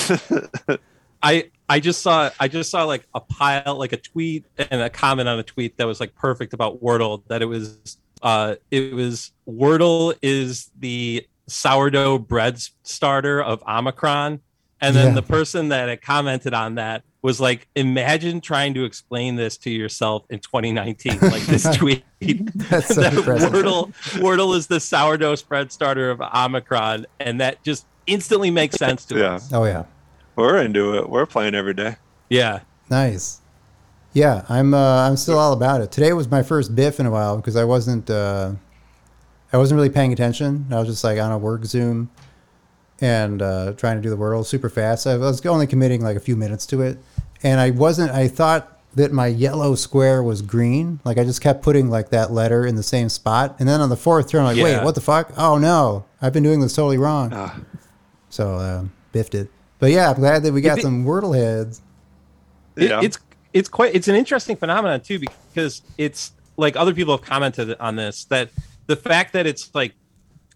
it. 0.68 0.80
I 1.22 1.50
I 1.68 1.80
just 1.80 2.00
saw 2.02 2.30
I 2.40 2.46
just 2.48 2.70
saw 2.70 2.84
like 2.84 3.04
a 3.14 3.20
pile 3.20 3.76
like 3.76 3.92
a 3.92 3.96
tweet 3.96 4.44
and 4.70 4.80
a 4.80 4.88
comment 4.88 5.28
on 5.28 5.38
a 5.40 5.42
tweet 5.42 5.76
that 5.76 5.86
was 5.86 5.98
like 6.00 6.14
perfect 6.14 6.52
about 6.54 6.80
Wordle 6.82 7.22
that 7.26 7.42
it 7.42 7.46
was 7.46 7.98
uh 8.22 8.54
it 8.70 8.94
was 8.94 9.32
Wordle 9.48 10.14
is 10.22 10.70
the 10.78 11.26
sourdough 11.48 12.18
bread 12.18 12.60
starter 12.84 13.42
of 13.42 13.62
Omicron 13.66 14.38
and 14.80 14.94
then 14.94 15.08
Yeah. 15.08 15.14
the 15.14 15.22
person 15.22 15.70
that 15.70 15.88
had 15.88 16.00
commented 16.00 16.54
on 16.54 16.76
that 16.76 17.02
was 17.22 17.40
like 17.40 17.66
imagine 17.74 18.40
trying 18.40 18.74
to 18.74 18.84
explain 18.84 19.36
this 19.36 19.56
to 19.58 19.70
yourself 19.70 20.24
in 20.30 20.38
2019 20.38 21.18
like 21.20 21.42
this 21.46 21.64
tweet 21.76 22.04
That's 22.20 22.86
so 22.94 23.00
that 23.00 23.14
depressing. 23.14 23.50
Wordle 23.50 23.92
Wordle 24.20 24.56
is 24.56 24.66
the 24.66 24.80
sourdough 24.80 25.34
spread 25.36 25.72
starter 25.72 26.10
of 26.10 26.20
Omicron 26.20 27.06
and 27.20 27.40
that 27.40 27.62
just 27.62 27.86
instantly 28.06 28.50
makes 28.50 28.76
sense 28.76 29.04
to 29.06 29.18
yeah, 29.18 29.34
us 29.34 29.52
Oh 29.52 29.64
yeah, 29.64 29.84
we're 30.36 30.58
into 30.58 30.96
it. 30.96 31.08
We're 31.08 31.26
playing 31.26 31.54
every 31.54 31.74
day. 31.74 31.96
yeah 32.28 32.60
nice. 32.90 33.40
Yeah, 34.14 34.44
I'm 34.48 34.72
uh, 34.72 35.06
I'm 35.06 35.16
still 35.16 35.38
all 35.38 35.52
about 35.52 35.80
it. 35.82 35.92
Today 35.92 36.12
was 36.12 36.30
my 36.30 36.42
first 36.42 36.74
biff 36.74 36.98
in 36.98 37.06
a 37.06 37.10
while 37.10 37.36
because 37.36 37.56
I 37.56 37.64
wasn't 37.64 38.08
uh, 38.08 38.52
I 39.52 39.58
wasn't 39.58 39.76
really 39.76 39.90
paying 39.90 40.12
attention. 40.12 40.66
I 40.70 40.78
was 40.78 40.88
just 40.88 41.04
like 41.04 41.18
on 41.18 41.30
a 41.30 41.38
work 41.38 41.64
Zoom 41.66 42.10
and 43.00 43.40
uh, 43.42 43.72
trying 43.76 43.96
to 43.96 44.02
do 44.02 44.10
the 44.10 44.16
Wordle 44.16 44.44
super 44.44 44.68
fast. 44.68 45.06
I 45.06 45.16
was 45.16 45.44
only 45.46 45.66
committing 45.66 46.02
like 46.02 46.16
a 46.16 46.20
few 46.20 46.36
minutes 46.36 46.66
to 46.66 46.82
it, 46.82 46.98
and 47.42 47.60
I 47.60 47.70
wasn't. 47.70 48.10
I 48.10 48.28
thought 48.28 48.74
that 48.94 49.12
my 49.12 49.26
yellow 49.26 49.74
square 49.74 50.22
was 50.22 50.42
green. 50.42 50.98
Like 51.04 51.18
I 51.18 51.24
just 51.24 51.40
kept 51.40 51.62
putting 51.62 51.88
like 51.90 52.10
that 52.10 52.32
letter 52.32 52.66
in 52.66 52.74
the 52.76 52.82
same 52.82 53.08
spot, 53.08 53.56
and 53.58 53.68
then 53.68 53.80
on 53.80 53.88
the 53.88 53.96
fourth 53.96 54.30
turn, 54.30 54.40
I'm 54.44 54.56
like, 54.56 54.62
wait, 54.64 54.82
what 54.82 54.94
the 54.94 55.00
fuck? 55.00 55.32
Oh 55.36 55.58
no, 55.58 56.04
I've 56.20 56.32
been 56.32 56.42
doing 56.42 56.60
this 56.60 56.74
totally 56.74 56.98
wrong. 56.98 57.30
Ah. 57.32 57.58
So 58.30 58.54
uh, 58.56 58.84
biffed 59.12 59.34
it. 59.34 59.50
But 59.78 59.90
yeah, 59.92 60.10
I'm 60.10 60.16
glad 60.16 60.42
that 60.42 60.52
we 60.52 60.60
got 60.60 60.78
it- 60.78 60.82
some 60.82 61.04
Wordle 61.04 61.36
heads. 61.36 61.80
It- 62.76 62.90
Yeah. 62.90 63.00
it's 63.02 63.18
it's 63.52 63.68
quite 63.68 63.94
it's 63.94 64.08
an 64.08 64.14
interesting 64.14 64.56
phenomenon 64.56 65.00
too 65.00 65.18
because 65.20 65.82
it's 65.96 66.32
like 66.56 66.76
other 66.76 66.92
people 66.92 67.16
have 67.16 67.24
commented 67.26 67.74
on 67.80 67.96
this 67.96 68.24
that 68.26 68.50
the 68.86 68.96
fact 68.96 69.32
that 69.32 69.46
it's 69.46 69.74
like 69.74 69.94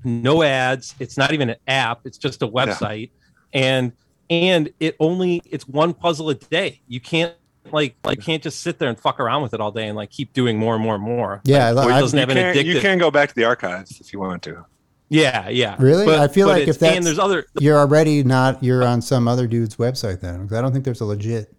no 0.05 0.43
ads 0.43 0.95
it's 0.99 1.17
not 1.17 1.33
even 1.33 1.51
an 1.51 1.57
app 1.69 2.01
it's 2.05 2.19
just 2.19 2.43
a 2.43 2.49
website 2.49 3.11
and 3.53 3.93
and 4.31 4.73
it 4.81 4.97
only 5.01 5.43
it's 5.51 5.67
one 5.69 5.93
puzzle 5.95 6.31
a 6.31 6.35
day 6.35 6.81
you 6.89 7.01
can't 7.01 7.35
like 7.71 7.95
you 8.09 8.17
can't 8.17 8.43
just 8.43 8.61
sit 8.61 8.79
there 8.79 8.89
and 8.89 8.99
fuck 8.99 9.21
around 9.21 9.43
with 9.43 9.55
it 9.55 9.61
all 9.61 9.71
day 9.71 9.87
and 9.89 9.97
like 9.97 10.11
keep 10.11 10.33
doing 10.33 10.59
more 10.59 10.75
and 10.75 10.83
more 10.83 10.95
and 10.97 11.05
more 11.05 11.41
Yeah, 11.45 11.71
like, 11.71 11.87
or 11.89 11.93
I- 11.93 11.99
it 11.99 12.01
doesn't 12.01 12.17
You 12.17 12.21
have 12.21 12.31
an 12.31 12.55
can, 12.55 12.67
you 12.67 12.81
can 12.81 12.99
go 12.99 13.11
back 13.11 13.29
to 13.29 13.35
the 13.35 13.45
archives 13.45 14.01
if 14.01 14.13
you 14.13 14.19
want 14.21 14.43
to. 14.45 14.65
yeah 15.09 15.49
yeah 15.49 15.77
Really? 15.79 16.13
I 16.15 16.29
feel 16.29 16.49
like 16.49 16.67
if 16.69 16.79
that's- 16.79 16.97
and 16.97 17.07
there's 17.07 17.19
other 17.19 17.47
You're 17.61 17.79
already 17.79 18.25
not. 18.25 18.63
You're 18.65 18.85
on 18.85 19.01
some 19.03 19.29
other 19.29 19.47
dude's 19.47 19.77
website 19.77 20.21
then 20.21 20.43
because 20.43 20.57
I 20.59 20.61
don't 20.63 20.73
think 20.73 20.85
there's 20.85 21.01
a 21.01 21.05
legit 21.05 21.55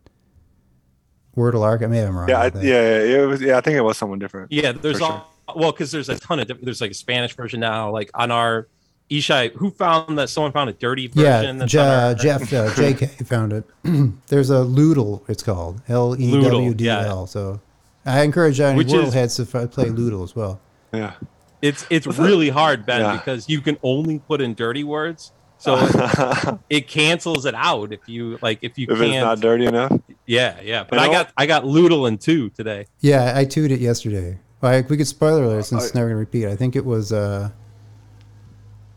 Wordle 1.36 1.62
arc. 1.64 1.82
I 1.82 1.88
may 1.88 1.98
have 1.98 2.14
wrong. 2.14 2.30
Yeah, 2.30 2.40
I, 2.42 2.46
yeah, 2.46 2.62
yeah, 2.62 3.24
it 3.24 3.26
was. 3.26 3.42
Yeah, 3.42 3.58
I 3.58 3.62
think 3.62 3.76
it 3.78 3.82
was 3.82 3.98
someone 3.98 4.20
different. 4.20 4.52
Yeah, 4.52 4.72
there's 4.72 5.00
For 5.00 5.04
all 5.06 5.33
well 5.56 5.72
because 5.72 5.92
there's 5.92 6.10
a 6.10 6.18
ton 6.20 6.40
of 6.40 6.48
different. 6.48 6.66
There's 6.66 6.82
like 6.82 6.92
a 6.92 6.96
Spanish 6.96 7.36
version 7.36 7.60
now. 7.60 7.92
Like 7.92 8.10
on 8.14 8.32
our 8.32 8.68
Ishai, 9.12 9.54
who 9.54 9.70
found 9.72 10.18
that 10.18 10.30
someone 10.30 10.52
found 10.52 10.70
a 10.70 10.74
dirty 10.74 11.10
Yeah, 11.14 11.40
version. 11.42 11.58
that's 11.60 11.72
Je- 11.72 11.80
our- 11.80 12.16
Jeff 12.16 12.42
uh, 12.54 12.70
JK 12.74 13.28
found 13.28 13.54
it. 13.54 13.66
There's 14.28 14.50
a 14.50 14.56
Lewdle. 14.66 15.28
It's 15.30 15.44
called 15.44 15.82
L 15.88 16.16
E 16.20 16.42
W 16.42 16.74
D 16.74 16.90
L. 16.90 17.28
So 17.28 17.60
I 18.06 18.22
encourage 18.24 18.60
any 18.60 18.78
Which 18.78 18.88
Wordle 18.88 19.08
is- 19.08 19.14
heads 19.14 19.36
to 19.36 19.44
f- 19.44 19.72
play 19.72 19.86
Lewdle 19.86 20.24
as 20.24 20.36
well. 20.36 20.60
Yeah. 20.94 21.14
It's 21.62 21.86
it's 21.90 22.06
really 22.08 22.50
hard, 22.50 22.86
Ben, 22.86 23.02
Yeah. 23.02 23.16
because 23.18 23.48
you 23.48 23.62
can 23.62 23.78
only 23.84 24.20
put 24.20 24.42
in 24.42 24.54
dirty 24.54 24.84
words, 24.84 25.32
so 25.58 25.78
it, 25.80 26.60
it 26.70 26.88
cancels 26.90 27.46
it 27.46 27.56
out 27.56 27.94
if 27.94 28.02
you 28.08 28.38
like 28.42 28.60
if 28.62 28.78
you 28.78 28.88
if 28.90 28.98
can't. 28.98 29.14
it's 29.14 29.22
not 29.24 29.40
dirty 29.40 29.66
enough. 29.68 29.94
yeah, 30.26 30.60
yeah. 30.62 30.84
But 30.84 30.98
You 31.00 31.04
I 31.04 31.08
know- 31.08 31.14
got 31.14 31.32
I 31.38 31.46
got 31.46 31.64
Lewdle 31.64 32.06
in 32.10 32.18
two 32.18 32.50
today. 32.50 32.88
Yeah, 33.00 33.32
I 33.34 33.46
tooed 33.46 33.72
it 33.72 33.80
yesterday. 33.80 34.40
Well, 34.64 34.72
I, 34.72 34.82
we 34.82 34.96
could 34.96 35.08
spoiler 35.08 35.44
alert 35.44 35.66
since 35.66 35.84
I- 35.84 35.86
it's 35.88 35.94
never 35.94 36.08
gonna 36.08 36.18
repeat. 36.20 36.48
I 36.48 36.56
think 36.56 36.78
it 36.78 36.86
was 36.86 37.12
uh, 37.12 37.50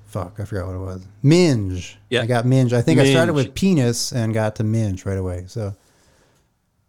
fuck, 0.07 0.39
I 0.39 0.45
forgot 0.45 0.67
what 0.69 0.77
it 0.77 0.79
was. 0.79 1.05
Minge. 1.25 1.99
Yeah. 2.09 2.23
I 2.23 2.27
got 2.27 2.47
Minge. 2.47 2.73
I 2.73 2.81
think 2.83 3.01
I 3.01 3.11
started 3.11 3.33
with 3.33 3.53
penis 3.55 4.13
and 4.13 4.33
got 4.33 4.55
to 4.57 4.65
Minge 4.65 5.05
right 5.05 5.19
away. 5.19 5.45
So 5.49 5.75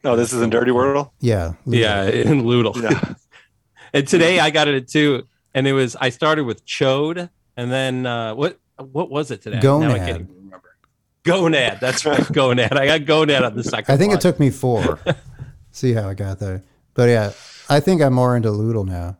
Oh, 0.03 0.15
this 0.15 0.31
isn't 0.31 0.51
dirty 0.51 0.71
Wordle. 0.71 1.09
yeah, 1.19 1.53
Lewdle. 1.65 1.79
Yeah, 1.79 2.03
in 2.05 2.43
Lewdle. 2.43 2.79
Yeah. 2.81 3.15
and 3.93 4.07
today 4.07 4.39
I 4.39 4.51
got 4.51 4.67
it 4.67 4.87
too, 4.87 5.27
and 5.55 5.65
it 5.67 5.73
was 5.73 5.95
I 5.99 6.09
started 6.09 6.43
with 6.45 6.63
Chode, 6.67 7.29
and 7.57 7.71
then 7.71 8.05
uh, 8.05 8.35
what 8.35 8.59
what 8.77 9.09
was 9.09 9.31
it 9.31 9.41
today? 9.41 9.59
Now 9.59 9.79
I 9.79 9.81
Gonad. 9.81 9.97
can't 10.05 10.09
even 10.21 10.35
remember. 10.35 10.75
Gonad. 11.23 11.79
That's 11.79 12.05
right, 12.05 12.19
Gonad. 12.21 12.77
I 12.77 12.85
got 12.85 13.01
Gonad 13.01 13.43
on 13.43 13.55
the 13.55 13.63
second. 13.63 13.91
I 13.91 13.97
think 13.97 14.13
it 14.13 14.21
took 14.21 14.39
me 14.39 14.51
four. 14.51 14.99
See 15.71 15.93
how 15.93 16.07
I 16.07 16.13
got 16.13 16.37
there. 16.37 16.63
But 16.93 17.09
yeah, 17.09 17.31
I 17.69 17.79
think 17.79 18.01
I'm 18.01 18.13
more 18.13 18.35
into 18.35 18.49
Lewdle 18.49 18.85
now. 18.87 19.17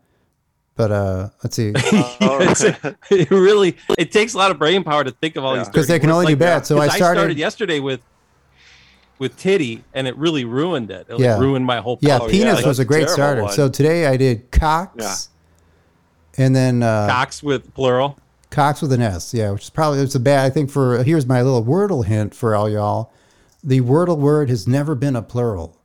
But 0.75 0.91
uh, 0.91 1.29
let's 1.43 1.55
see. 1.55 1.73
Oh, 2.21 2.39
It's- 2.41 2.61
it 3.11 3.31
really 3.31 3.75
it 3.97 4.11
takes 4.11 4.33
a 4.33 4.37
lot 4.37 4.51
of 4.51 4.59
brain 4.59 4.83
power 4.83 5.03
to 5.03 5.11
think 5.11 5.35
of 5.35 5.43
all 5.43 5.55
these 5.55 5.67
because 5.67 5.87
they 5.87 5.99
can 5.99 6.09
words 6.09 6.15
only 6.17 6.25
do 6.27 6.31
like 6.33 6.39
bad. 6.39 6.65
So 6.67 6.77
I 6.77 6.85
because 6.87 6.97
started- 6.97 7.37
yesterday 7.37 7.79
with 7.79 7.99
with 9.19 9.35
titty, 9.37 9.83
and 9.95 10.07
it 10.07 10.15
really 10.15 10.45
ruined 10.45 10.91
it. 10.91 11.07
It 11.09 11.13
like, 11.13 11.21
Yeah. 11.21 11.39
ruined 11.39 11.65
my 11.65 11.79
whole. 11.79 11.97
Yeah, 12.01 12.19
penis 12.19 12.33
yeah, 12.41 12.51
was 12.53 12.61
a 12.63 12.65
that's 12.67 12.79
a 12.79 12.85
great 12.85 13.09
starter. 13.09 13.43
one. 13.43 13.53
So 13.53 13.67
today 13.67 14.05
I 14.05 14.15
did 14.17 14.51
Cox, 14.51 15.29
and 16.37 16.55
then 16.55 16.83
uh, 16.83 17.07
Cox 17.07 17.41
with 17.41 17.73
plural. 17.73 18.19
Cox 18.51 18.81
with 18.81 18.91
an 18.93 19.01
S. 19.01 19.33
Yeah, 19.33 19.51
which 19.51 19.63
is 19.63 19.69
probably 19.71 19.99
it's 20.01 20.13
a 20.15 20.19
bad. 20.19 20.45
I 20.45 20.49
think 20.51 20.69
for 20.69 21.03
here's 21.03 21.25
my 21.25 21.41
little 21.41 21.63
Wordle 21.65 22.05
hint 22.05 22.35
for 22.35 22.55
all 22.55 22.69
y'all. 22.69 23.11
The 23.63 23.81
Wordle 23.81 24.17
word 24.17 24.49
has 24.49 24.67
never 24.67 24.93
been 24.93 25.15
a 25.15 25.21
plural, 25.23 25.76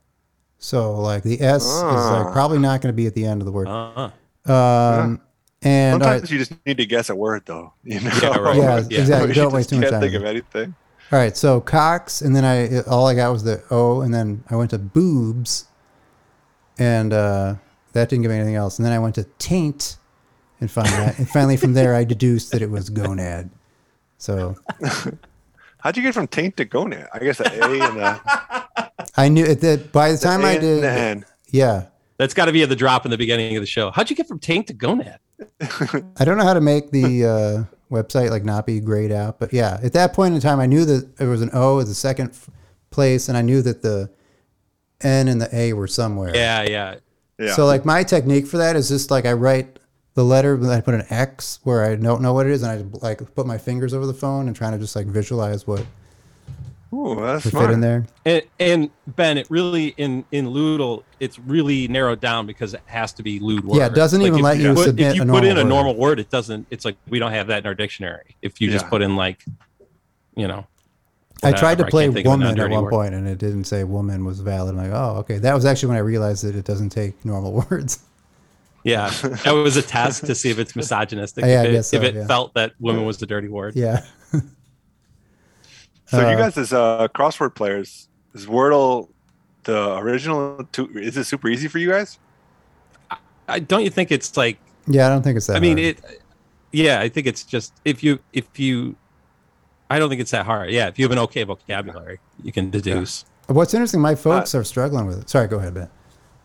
so 0.63 0.93
like 0.93 1.23
the 1.23 1.41
S 1.41 1.65
is 1.65 1.81
like 1.83 2.31
probably 2.31 2.57
not 2.57 2.79
going 2.79 2.93
to 2.93 2.95
be 2.95 3.05
at 3.05 3.13
the 3.13 3.25
end 3.25 3.41
of 3.41 3.45
the 3.45 3.51
word. 3.51 3.67
Uh-huh. 3.67 4.51
Um, 4.53 5.19
and 5.61 5.95
Sometimes 6.01 6.21
right, 6.21 6.31
you 6.31 6.37
just 6.37 6.53
need 6.65 6.77
to 6.77 6.85
guess 6.85 7.09
a 7.09 7.15
word, 7.15 7.43
though. 7.45 7.73
You 7.83 7.99
know? 7.99 8.11
Yeah, 8.21 8.37
right. 8.37 8.55
yeah, 8.55 8.81
Yeah. 8.89 8.99
exactly. 9.01 9.33
Don't 9.35 9.51
waste 9.51 9.69
too 9.69 9.75
much 9.75 9.89
can't 9.89 9.91
time. 9.91 10.01
think 10.01 10.13
of 10.15 10.23
anything. 10.23 10.73
All 11.11 11.19
right, 11.19 11.35
so 11.35 11.59
Cox, 11.59 12.21
and 12.21 12.33
then 12.33 12.45
I 12.45 12.79
all 12.83 13.07
I 13.07 13.13
got 13.13 13.33
was 13.33 13.43
the 13.43 13.61
O, 13.71 14.01
and 14.01 14.13
then 14.13 14.45
I 14.49 14.55
went 14.55 14.71
to 14.71 14.79
boobs, 14.79 15.67
and 16.79 17.11
uh, 17.11 17.55
that 17.91 18.07
didn't 18.09 18.21
give 18.23 18.31
me 18.31 18.37
anything 18.37 18.55
else. 18.55 18.79
And 18.79 18.85
then 18.85 18.93
I 18.93 18.99
went 18.99 19.15
to 19.15 19.25
taint, 19.37 19.97
and 20.61 20.71
find 20.71 20.87
that, 20.87 21.17
and 21.19 21.27
finally 21.29 21.57
from 21.57 21.73
there 21.73 21.93
I 21.93 22.05
deduced 22.05 22.53
that 22.53 22.61
it 22.61 22.69
was 22.69 22.89
gonad. 22.89 23.49
So 24.17 24.55
How'd 25.83 25.97
you 25.97 26.03
get 26.03 26.13
from 26.13 26.27
taint 26.27 26.55
to 26.57 26.65
gonad? 26.65 27.09
I 27.13 27.19
guess 27.19 27.39
the 27.39 27.45
A 27.61 27.89
and 27.89 27.97
the, 27.99 28.91
I 29.17 29.27
knew 29.27 29.43
it 29.43 29.59
that 29.61 29.91
by 29.91 30.13
the 30.13 30.17
time 30.17 30.41
the 30.41 30.47
I 30.47 30.51
A 30.51 30.53
and 30.53 30.61
did, 30.61 30.83
N. 30.85 31.25
yeah, 31.49 31.87
That's 32.17 32.33
got 32.33 32.45
to 32.45 32.53
be 32.53 32.63
at 32.63 32.69
the 32.69 32.75
drop 32.75 33.03
in 33.03 33.11
the 33.11 33.17
beginning 33.17 33.55
of 33.57 33.61
the 33.61 33.67
show. 33.67 33.91
How'd 33.91 34.09
you 34.09 34.15
get 34.15 34.27
from 34.27 34.39
taint 34.39 34.67
to 34.67 34.73
gonad? 34.73 35.17
I 36.19 36.23
don't 36.23 36.37
know 36.37 36.45
how 36.45 36.53
to 36.53 36.61
make 36.61 36.91
the 36.91 37.25
uh, 37.25 37.63
website 37.93 38.29
like 38.29 38.45
not 38.45 38.65
be 38.65 38.79
grayed 38.79 39.11
out, 39.11 39.39
but 39.39 39.51
yeah, 39.51 39.77
at 39.83 39.91
that 39.91 40.13
point 40.13 40.33
in 40.33 40.39
time, 40.39 40.61
I 40.61 40.67
knew 40.67 40.85
that 40.85 41.17
there 41.17 41.27
was 41.27 41.41
an 41.41 41.49
O 41.53 41.79
as 41.79 41.89
the 41.89 41.95
second 41.95 42.29
f- 42.29 42.49
place, 42.89 43.27
and 43.27 43.37
I 43.37 43.41
knew 43.41 43.61
that 43.61 43.81
the 43.81 44.09
N 45.01 45.27
and 45.27 45.41
the 45.41 45.53
A 45.53 45.73
were 45.73 45.87
somewhere. 45.87 46.33
Yeah, 46.33 46.61
yeah. 46.61 46.95
Yeah. 47.37 47.55
So 47.55 47.65
like 47.65 47.83
my 47.83 48.03
technique 48.03 48.47
for 48.47 48.57
that 48.57 48.77
is 48.77 48.87
just 48.87 49.11
like 49.11 49.25
I 49.25 49.33
write 49.33 49.79
the 50.15 50.23
letter, 50.23 50.57
but 50.57 50.69
I 50.69 50.81
put 50.81 50.93
an 50.93 51.05
X 51.09 51.59
where 51.63 51.83
I 51.83 51.95
don't 51.95 52.21
know 52.21 52.33
what 52.33 52.45
it 52.45 52.51
is, 52.51 52.63
and 52.63 52.71
I 52.71 52.99
like 53.05 53.33
put 53.35 53.47
my 53.47 53.57
fingers 53.57 53.93
over 53.93 54.05
the 54.05 54.13
phone 54.13 54.47
and 54.47 54.55
trying 54.55 54.73
to 54.73 54.77
just 54.77 54.95
like 54.95 55.07
visualize 55.07 55.65
what 55.65 55.85
Ooh, 56.93 57.15
that's 57.15 57.45
would 57.45 57.51
smart. 57.51 57.67
fit 57.67 57.73
in 57.73 57.81
there. 57.81 58.05
And, 58.25 58.43
and 58.59 58.89
Ben, 59.07 59.37
it 59.37 59.49
really 59.49 59.95
in 59.97 60.25
in 60.31 60.47
Lewdle, 60.47 61.03
it's 61.19 61.39
really 61.39 61.87
narrowed 61.87 62.21
down 62.21 62.45
because 62.45 62.73
it 62.73 62.81
has 62.85 63.13
to 63.13 63.23
be 63.23 63.39
lewd 63.39 63.65
word. 63.65 63.77
Yeah, 63.77 63.87
it 63.87 63.95
doesn't 63.95 64.21
even 64.21 64.41
let 64.41 64.57
you 64.57 64.73
put, 64.75 64.85
submit 64.85 65.07
If 65.07 65.15
you 65.15 65.23
a 65.23 65.25
put 65.25 65.43
in 65.43 65.55
normal 65.55 65.65
a 65.65 65.69
normal 65.69 65.95
word, 65.95 66.19
it 66.19 66.29
doesn't. 66.29 66.67
It's 66.69 66.85
like 66.85 66.97
we 67.09 67.17
don't 67.17 67.31
have 67.31 67.47
that 67.47 67.59
in 67.59 67.65
our 67.65 67.73
dictionary. 67.75 68.35
If 68.41 68.61
you 68.61 68.69
just 68.69 68.87
put 68.87 69.01
in 69.01 69.15
like, 69.15 69.43
you 70.35 70.47
know, 70.47 70.67
I 71.43 71.51
tried 71.51 71.77
to 71.79 71.85
play 71.85 72.05
can't 72.05 72.15
think 72.15 72.25
of 72.27 72.33
a 72.33 72.37
woman 72.37 72.59
at 72.59 72.69
one 72.69 72.83
word. 72.83 72.91
point, 72.91 73.13
and 73.13 73.27
it 73.27 73.37
didn't 73.37 73.65
say 73.65 73.83
woman 73.83 74.25
was 74.25 74.39
valid. 74.39 74.75
I'm 74.75 74.77
like, 74.77 74.91
oh, 74.91 75.17
okay. 75.19 75.39
That 75.39 75.53
was 75.53 75.65
actually 75.65 75.89
when 75.89 75.97
I 75.97 76.01
realized 76.01 76.43
that 76.43 76.55
it 76.55 76.65
doesn't 76.65 76.89
take 76.89 77.25
normal 77.25 77.51
words. 77.69 77.99
Yeah, 78.83 79.09
that 79.43 79.51
was 79.51 79.77
a 79.77 79.81
test 79.81 80.25
to 80.25 80.35
see 80.35 80.49
if 80.49 80.59
it's 80.59 80.75
misogynistic. 80.75 81.45
Yeah, 81.47 81.63
if 81.63 81.73
it, 81.73 81.83
so, 81.83 81.97
if 81.97 82.03
it 82.03 82.15
yeah. 82.15 82.27
felt 82.27 82.53
that 82.55 82.73
women 82.79 83.05
was 83.05 83.21
a 83.21 83.25
dirty 83.25 83.47
word. 83.47 83.75
Yeah. 83.75 84.03
So 86.13 86.27
Uh, 86.27 86.29
you 86.29 86.37
guys 86.37 86.57
as 86.59 86.71
uh, 86.71 87.07
crossword 87.15 87.55
players, 87.55 88.07
is 88.35 88.45
Wordle 88.45 89.09
the 89.63 89.97
original? 89.97 90.63
To, 90.73 90.87
is 90.99 91.17
it 91.17 91.23
super 91.23 91.49
easy 91.49 91.67
for 91.67 91.79
you 91.79 91.89
guys? 91.89 92.19
I, 93.47 93.59
don't 93.59 93.83
you 93.83 93.89
think 93.89 94.11
it's 94.11 94.37
like? 94.37 94.59
Yeah, 94.85 95.07
I 95.07 95.09
don't 95.09 95.23
think 95.23 95.37
it's 95.37 95.47
that. 95.47 95.55
I 95.55 95.59
mean, 95.59 95.79
it. 95.79 95.99
Yeah, 96.71 96.99
I 96.99 97.09
think 97.09 97.25
it's 97.25 97.43
just 97.43 97.73
if 97.83 98.03
you 98.03 98.19
if 98.31 98.59
you. 98.59 98.95
I 99.89 99.97
don't 99.97 100.09
think 100.09 100.21
it's 100.21 100.31
that 100.31 100.45
hard. 100.45 100.69
Yeah, 100.69 100.87
if 100.87 100.99
you 100.99 101.05
have 101.05 101.11
an 101.11 101.19
okay 101.19 101.43
vocabulary, 101.43 102.19
you 102.43 102.51
can 102.51 102.69
deduce. 102.69 103.25
What's 103.47 103.73
interesting, 103.73 103.99
my 103.99 104.13
uh, 104.13 104.15
folks 104.15 104.53
are 104.53 104.63
struggling 104.63 105.07
with 105.07 105.19
it. 105.19 105.29
Sorry, 105.29 105.47
go 105.47 105.57
ahead, 105.57 105.73
Ben. 105.73 105.89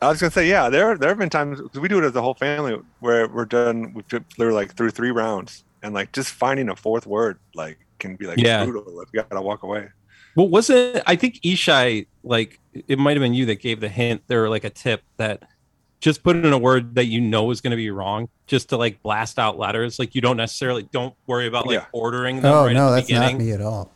I 0.00 0.08
was 0.08 0.20
gonna 0.20 0.30
say, 0.30 0.48
yeah, 0.48 0.68
there 0.68 0.96
there 0.96 1.08
have 1.08 1.18
been 1.18 1.30
times 1.30 1.60
because 1.60 1.80
we 1.80 1.88
do 1.88 1.98
it 1.98 2.04
as 2.04 2.14
a 2.14 2.22
whole 2.22 2.34
family 2.34 2.76
where 3.00 3.26
we're 3.28 3.44
done. 3.44 3.92
We've 3.94 4.04
literally 4.38 4.54
like 4.54 4.76
through 4.76 4.90
three 4.90 5.10
rounds, 5.10 5.64
and 5.82 5.92
like 5.94 6.12
just 6.12 6.30
finding 6.32 6.68
a 6.68 6.76
fourth 6.76 7.06
word 7.06 7.38
like 7.54 7.78
can 7.98 8.16
be 8.16 8.26
like 8.26 8.38
Yeah. 8.38 8.64
brutal. 8.64 8.92
Like 8.96 9.08
you 9.12 9.22
gotta 9.28 9.42
walk 9.42 9.62
away. 9.64 9.88
Well, 10.36 10.48
was 10.48 10.70
it? 10.70 11.02
I 11.06 11.16
think 11.16 11.40
Ishai, 11.42 12.06
like, 12.22 12.60
it 12.86 12.96
might 12.96 13.16
have 13.16 13.22
been 13.22 13.34
you 13.34 13.46
that 13.46 13.60
gave 13.60 13.80
the 13.80 13.88
hint 13.88 14.22
or 14.30 14.48
like 14.48 14.62
a 14.62 14.70
tip 14.70 15.02
that 15.16 15.42
just 16.00 16.22
put 16.22 16.36
in 16.36 16.52
a 16.52 16.58
word 16.58 16.94
that 16.94 17.06
you 17.06 17.20
know 17.20 17.50
is 17.50 17.60
going 17.60 17.72
to 17.72 17.76
be 17.76 17.90
wrong, 17.90 18.28
just 18.46 18.68
to 18.68 18.76
like 18.76 19.02
blast 19.02 19.40
out 19.40 19.58
letters. 19.58 19.98
Like, 19.98 20.14
you 20.14 20.20
don't 20.20 20.36
necessarily 20.36 20.84
don't 20.92 21.12
worry 21.26 21.48
about 21.48 21.66
like 21.66 21.74
Yeah. 21.80 21.86
ordering 21.90 22.36
them 22.40 22.54
Oh 22.54 22.66
right 22.66 22.72
no, 22.72 22.86
at 22.86 22.90
the 22.90 22.94
that's 22.96 23.06
beginning. 23.08 23.38
not 23.38 23.44
me 23.46 23.50
at 23.50 23.60
all. 23.60 23.90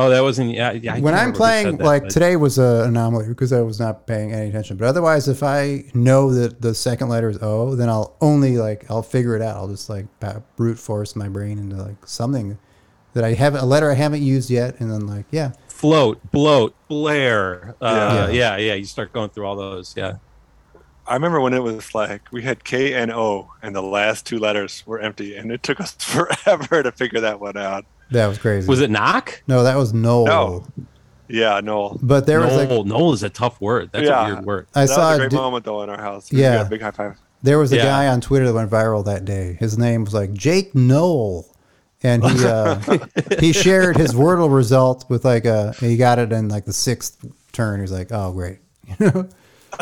Oh, 0.00 0.08
that 0.10 0.20
wasn't. 0.20 0.52
Yeah, 0.52 0.72
yeah 0.72 0.94
I 0.94 1.00
when 1.00 1.14
I'm 1.14 1.32
playing, 1.32 1.78
that, 1.78 1.84
like 1.84 2.02
but- 2.04 2.10
today 2.12 2.36
was 2.36 2.56
an 2.58 2.88
anomaly 2.88 3.28
because 3.28 3.52
I 3.52 3.60
was 3.62 3.80
not 3.80 4.06
paying 4.06 4.32
any 4.32 4.48
attention. 4.48 4.76
But 4.76 4.86
otherwise, 4.86 5.26
if 5.26 5.42
I 5.42 5.84
know 5.92 6.32
that 6.34 6.60
the 6.62 6.74
second 6.74 7.08
letter 7.08 7.28
is 7.28 7.38
O, 7.42 7.74
then 7.74 7.88
I'll 7.88 8.16
only 8.20 8.58
like 8.58 8.88
I'll 8.90 9.02
figure 9.02 9.34
it 9.34 9.42
out. 9.42 9.56
I'll 9.56 9.68
just 9.68 9.88
like 9.90 10.06
brute 10.56 10.78
force 10.78 11.16
my 11.16 11.28
brain 11.28 11.58
into 11.58 11.76
like 11.76 12.06
something 12.06 12.58
that 13.14 13.24
I 13.24 13.32
haven't 13.32 13.60
a 13.60 13.66
letter 13.66 13.90
I 13.90 13.94
haven't 13.94 14.22
used 14.22 14.50
yet, 14.50 14.78
and 14.80 14.88
then 14.90 15.06
like 15.08 15.24
yeah, 15.32 15.52
float, 15.66 16.20
bloat, 16.30 16.74
blare. 16.86 17.74
Uh, 17.80 18.28
Yeah. 18.30 18.56
yeah. 18.56 18.56
yeah, 18.58 18.74
You 18.74 18.84
start 18.84 19.12
going 19.12 19.30
through 19.30 19.46
all 19.46 19.56
those. 19.56 19.94
Yeah. 19.96 20.18
I 21.08 21.14
remember 21.14 21.40
when 21.40 21.54
it 21.54 21.62
was 21.62 21.94
like 21.94 22.22
we 22.32 22.42
had 22.42 22.64
K 22.64 22.94
and 22.94 23.10
O, 23.10 23.50
and 23.62 23.74
the 23.74 23.82
last 23.82 24.26
two 24.26 24.38
letters 24.38 24.82
were 24.86 24.98
empty, 25.00 25.36
and 25.36 25.50
it 25.50 25.62
took 25.62 25.80
us 25.80 25.92
forever 25.98 26.82
to 26.82 26.92
figure 26.92 27.20
that 27.20 27.40
one 27.40 27.56
out. 27.56 27.84
that 28.10 28.26
was 28.26 28.38
crazy. 28.38 28.68
Was 28.68 28.80
it 28.80 28.90
knock? 28.90 29.42
No, 29.46 29.62
that 29.64 29.76
was 29.76 29.92
Noel. 29.94 30.26
No. 30.26 30.66
Yeah, 31.30 31.60
no, 31.62 31.98
But 32.00 32.24
there 32.26 32.40
was 32.40 32.54
like 32.56 32.70
Noel. 32.70 32.84
Noel 32.84 33.12
is 33.12 33.22
a 33.22 33.28
tough 33.28 33.60
word. 33.60 33.90
That's 33.92 34.06
Yeah. 34.06 34.26
a 34.28 34.32
weird 34.34 34.46
word. 34.46 34.66
I 34.74 34.82
that 34.86 34.88
saw 34.88 35.10
was 35.10 35.10
a 35.10 35.14
a 35.14 35.18
great 35.18 35.30
di- 35.32 35.36
moment 35.36 35.64
though 35.66 35.82
in 35.82 35.90
our 35.90 36.00
house. 36.00 36.32
We 36.32 36.40
Yeah. 36.40 36.56
got 36.56 36.66
a 36.66 36.70
big 36.70 36.80
high 36.80 36.90
five. 36.90 37.16
there 37.42 37.58
was 37.58 37.70
a 37.72 37.76
Yeah. 37.76 37.84
guy 37.84 38.06
on 38.08 38.20
Twitter 38.22 38.46
that 38.46 38.54
went 38.54 38.70
viral 38.70 39.04
that 39.04 39.24
day. 39.26 39.56
His 39.60 39.76
name 39.76 40.04
was 40.04 40.14
like 40.14 40.32
Jake 40.32 40.74
Noel. 40.74 41.44
And 42.02 42.24
he 42.24 42.44
uh, 42.46 42.78
he 43.40 43.52
shared 43.52 43.96
his 43.96 44.14
Wordle 44.14 44.54
result 44.54 45.04
with 45.10 45.24
like 45.26 45.44
a 45.44 45.72
he 45.80 45.96
got 45.98 46.18
it 46.20 46.32
in 46.32 46.48
like 46.48 46.64
the 46.64 46.72
sixth 46.72 47.18
turn. 47.52 47.80
He's 47.80 47.90
like, 47.92 48.08
oh 48.12 48.32
great, 48.32 48.58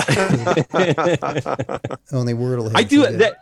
only 2.13 2.35
Wordle. 2.35 2.71
I 2.75 2.81
hits 2.81 2.91
do 2.91 3.05
it, 3.05 3.19
that. 3.19 3.37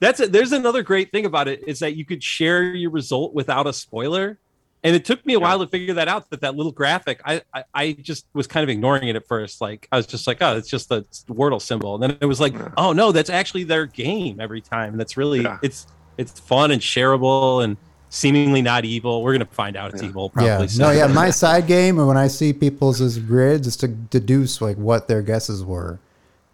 That's 0.00 0.20
it. 0.20 0.32
There's 0.32 0.52
another 0.52 0.82
great 0.82 1.12
thing 1.12 1.26
about 1.26 1.46
it 1.46 1.62
is 1.68 1.80
that 1.80 1.94
you 1.94 2.04
could 2.04 2.22
share 2.22 2.62
your 2.62 2.90
result 2.90 3.34
without 3.34 3.66
a 3.66 3.72
spoiler. 3.72 4.38
And 4.82 4.96
it 4.96 5.04
took 5.04 5.24
me 5.26 5.34
a 5.34 5.40
while 5.40 5.58
to 5.58 5.66
figure 5.66 5.92
that 5.94 6.08
out. 6.08 6.30
That 6.30 6.40
that 6.40 6.56
little 6.56 6.72
graphic, 6.72 7.20
I, 7.26 7.42
I 7.52 7.64
I 7.74 7.92
just 7.92 8.24
was 8.32 8.46
kind 8.46 8.64
of 8.64 8.70
ignoring 8.70 9.08
it 9.08 9.16
at 9.16 9.26
first. 9.26 9.60
Like 9.60 9.86
I 9.92 9.98
was 9.98 10.06
just 10.06 10.26
like, 10.26 10.38
oh, 10.40 10.56
it's 10.56 10.70
just 10.70 10.88
the 10.88 11.02
Wordle 11.28 11.60
symbol. 11.60 11.94
And 11.94 12.02
then 12.02 12.16
it 12.18 12.24
was 12.24 12.40
like, 12.40 12.54
oh 12.78 12.94
no, 12.94 13.12
that's 13.12 13.28
actually 13.28 13.64
their 13.64 13.84
game 13.84 14.40
every 14.40 14.62
time. 14.62 14.96
That's 14.96 15.18
really 15.18 15.42
Yeah. 15.42 15.58
it's 15.62 15.86
it's 16.16 16.40
fun 16.40 16.70
and 16.70 16.80
shareable 16.80 17.62
and 17.62 17.76
seemingly 18.10 18.60
not 18.60 18.84
evil. 18.84 19.22
We're 19.22 19.32
gonna 19.32 19.46
find 19.46 19.76
out 19.76 19.94
it's 19.94 20.02
evil 20.02 20.28
probably. 20.28 20.50
Yeah, 20.50 20.66
soon. 20.66 20.82
no, 20.82 20.90
yeah. 20.90 21.06
My 21.06 21.30
side 21.44 21.66
game, 21.66 21.98
and 21.98 22.06
when 22.06 22.18
I 22.18 22.28
see 22.28 22.52
people's 22.52 23.00
as 23.00 23.18
grids, 23.18 23.66
is 23.66 23.76
to 23.78 23.88
deduce 23.88 24.60
like 24.60 24.76
what 24.76 25.08
their 25.08 25.22
guesses 25.22 25.64
were, 25.64 25.98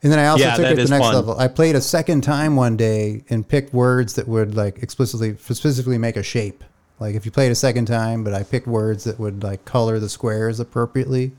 and 0.03 0.13
then 0.13 0.19
I 0.21 0.27
also 0.29 0.45
Yeah, 0.45 0.55
took 0.57 0.67
it 0.67 0.77
to 0.77 0.85
the 0.85 0.91
next 0.91 1.07
fun. 1.07 1.15
level. 1.15 1.39
I 1.39 1.49
played 1.49 1.75
a 1.75 1.81
second 1.81 2.21
time 2.21 2.55
one 2.55 2.77
day 2.77 3.25
and 3.29 3.47
picked 3.49 3.75
words 3.75 4.15
that 4.15 4.29
would 4.29 4.55
like 4.55 4.79
explicitly, 4.83 5.37
specifically 5.39 5.99
make 5.99 6.17
a 6.17 6.23
shape. 6.23 6.63
Like 7.01 7.15
if 7.15 7.27
you 7.27 7.33
played 7.33 7.51
a 7.53 7.57
second 7.57 7.87
time, 7.87 8.23
but 8.25 8.33
I 8.33 8.43
picked 8.43 8.67
words 8.67 9.05
that 9.05 9.19
would 9.19 9.43
like 9.43 9.65
color 9.65 9.99
the 9.99 10.09
squares 10.09 10.61
appropriately. 10.61 11.33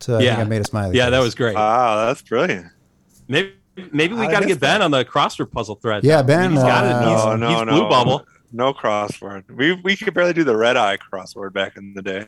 So 0.00 0.16
I 0.18 0.20
yeah, 0.22 0.36
think 0.36 0.46
I 0.46 0.48
made 0.48 0.60
a 0.60 0.64
smiley. 0.64 0.96
yeah, 0.96 1.10
that 1.10 1.18
was 1.20 1.34
great. 1.34 1.56
Ah, 1.56 2.06
that's 2.06 2.22
brilliant. 2.22 2.66
maybe 3.28 3.52
maybe 3.92 4.14
we 4.14 4.26
got 4.28 4.40
to 4.40 4.46
get 4.46 4.60
Ben 4.60 4.80
on 4.82 4.90
the 4.90 5.04
crossword 5.04 5.50
puzzle 5.50 5.74
thread. 5.76 6.04
Yeah, 6.04 6.22
Ben, 6.22 6.52
he's 6.52 6.60
got 6.62 6.84
uh, 6.84 6.88
it. 6.88 7.14
He's, 7.14 7.24
no, 7.24 7.36
no, 7.36 7.48
he's 7.48 7.66
no, 7.66 7.72
blue 7.72 7.88
bubble. 7.88 8.26
No 8.52 8.72
crossword. 8.74 9.48
We 9.50 9.72
we 9.74 9.96
could 9.96 10.14
barely 10.14 10.32
do 10.32 10.44
the 10.44 10.56
red 10.56 10.76
eye 10.76 10.96
crossword 10.98 11.52
back 11.52 11.76
in 11.76 11.94
the 11.94 12.02
day. 12.02 12.26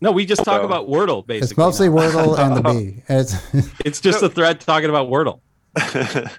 No, 0.00 0.12
we 0.12 0.24
just 0.24 0.44
talk 0.44 0.60
So- 0.60 0.66
about 0.66 0.88
Wordle 0.88 1.26
basically. 1.26 1.50
It's 1.52 1.56
mostly 1.56 1.88
now. 1.88 1.96
Wordle 1.96 2.38
and 2.38 2.56
the 2.56 2.62
B. 2.62 3.02
It's 3.08 3.80
It's 3.84 4.00
just 4.00 4.22
a 4.22 4.28
thread 4.28 4.60
talking 4.60 4.88
about 4.90 5.08
Wordle. 5.08 5.40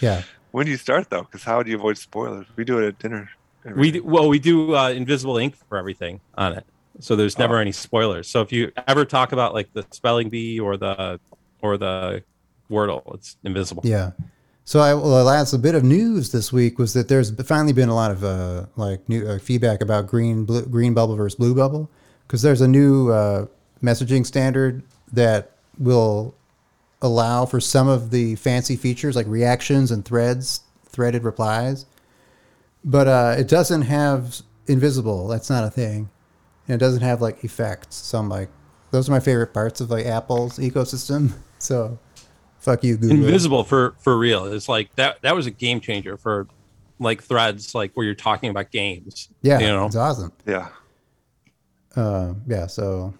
yeah. 0.00 0.22
when 0.50 0.66
do 0.66 0.70
you 0.72 0.76
start 0.78 1.08
though? 1.10 1.22
Because 1.22 1.42
how 1.42 1.62
do 1.62 1.70
you 1.70 1.76
avoid 1.76 1.98
spoilers? 1.98 2.46
We 2.56 2.64
do 2.64 2.78
it 2.78 2.86
at 2.88 2.98
dinner. 2.98 3.30
We 3.76 3.92
do, 3.92 4.02
well, 4.04 4.28
we 4.28 4.40
do 4.40 4.74
uh, 4.74 4.88
invisible 4.90 5.38
ink 5.38 5.54
for 5.68 5.78
everything 5.78 6.20
on 6.36 6.54
it, 6.54 6.66
so 6.98 7.14
there's 7.14 7.38
never 7.38 7.58
Oh. 7.58 7.60
any 7.60 7.70
spoilers. 7.70 8.28
So 8.28 8.40
if 8.40 8.50
you 8.50 8.72
ever 8.88 9.04
talk 9.04 9.30
about 9.30 9.54
like 9.54 9.72
the 9.72 9.86
spelling 9.92 10.30
bee 10.30 10.58
or 10.58 10.76
the 10.76 11.20
or 11.60 11.76
the 11.76 12.24
Wordle, 12.68 13.14
it's 13.14 13.36
invisible. 13.44 13.82
Yeah. 13.86 14.10
So 14.64 14.80
I 14.80 14.94
well, 14.94 15.24
last 15.24 15.52
a 15.52 15.58
bit 15.58 15.74
of 15.74 15.82
news 15.82 16.30
this 16.30 16.52
week 16.52 16.78
was 16.78 16.92
that 16.92 17.08
there's 17.08 17.30
finally 17.42 17.72
been 17.72 17.88
a 17.88 17.94
lot 17.94 18.10
of 18.10 18.22
uh, 18.22 18.66
like 18.76 19.08
new 19.08 19.26
uh, 19.26 19.38
feedback 19.38 19.82
about 19.82 20.06
green 20.06 20.44
blue, 20.44 20.64
green 20.66 20.94
bubble 20.94 21.16
versus 21.16 21.36
blue 21.36 21.54
bubble 21.54 21.90
because 22.26 22.42
there's 22.42 22.60
a 22.60 22.68
new 22.68 23.10
uh, 23.10 23.46
messaging 23.82 24.24
standard 24.24 24.82
that 25.12 25.52
will 25.78 26.34
allow 27.00 27.44
for 27.44 27.60
some 27.60 27.88
of 27.88 28.10
the 28.10 28.36
fancy 28.36 28.76
features 28.76 29.16
like 29.16 29.26
reactions 29.26 29.90
and 29.90 30.04
threads, 30.04 30.60
threaded 30.86 31.24
replies, 31.24 31.84
but 32.84 33.08
uh, 33.08 33.34
it 33.36 33.48
doesn't 33.48 33.82
have 33.82 34.40
invisible. 34.68 35.26
That's 35.26 35.50
not 35.50 35.64
a 35.64 35.70
thing, 35.70 36.08
and 36.68 36.76
it 36.76 36.78
doesn't 36.78 37.02
have 37.02 37.20
like 37.20 37.42
effects. 37.42 37.96
So 37.96 38.18
I'm 38.18 38.28
like, 38.28 38.48
those 38.92 39.08
are 39.08 39.12
my 39.12 39.20
favorite 39.20 39.52
parts 39.52 39.80
of 39.80 39.90
like 39.90 40.06
Apple's 40.06 40.58
ecosystem. 40.58 41.32
So, 41.62 41.96
fuck 42.62 42.82
you, 42.84 42.96
Google. 42.96 43.16
Invisible 43.18 43.64
for 43.64 43.94
for 43.98 44.16
real. 44.16 44.46
It's 44.46 44.68
like 44.68 44.94
that. 44.96 45.20
That 45.22 45.34
was 45.36 45.46
a 45.46 45.50
game 45.50 45.80
changer 45.80 46.16
for 46.16 46.46
like 46.98 47.22
threads, 47.22 47.74
like 47.74 47.92
where 47.94 48.06
you're 48.06 48.14
talking 48.14 48.48
about 48.50 48.70
games. 48.70 49.28
Yeah, 49.42 49.58
you 49.58 49.66
know. 49.66 49.86
it's 49.86 49.96
awesome. 49.96 50.32
Yeah. 50.46 50.68
Uh, 51.94 52.34
yeah, 52.46 52.66
so 52.66 53.12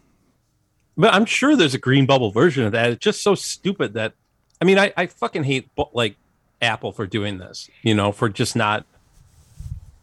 But 0.96 1.12
I'm 1.12 1.26
sure 1.26 1.56
there's 1.56 1.74
a 1.74 1.78
green 1.78 2.06
bubble 2.06 2.30
version 2.30 2.64
of 2.64 2.72
that. 2.72 2.90
It's 2.90 3.04
just 3.04 3.22
so 3.22 3.34
stupid 3.34 3.92
that, 3.94 4.14
I 4.62 4.64
mean, 4.64 4.78
I, 4.78 4.92
I 4.96 5.06
fucking 5.08 5.44
hate 5.44 5.68
like 5.92 6.16
Apple 6.62 6.92
for 6.92 7.06
doing 7.06 7.36
this. 7.38 7.68
You 7.82 7.94
know, 7.94 8.12
for 8.12 8.28
just 8.30 8.56
not 8.56 8.86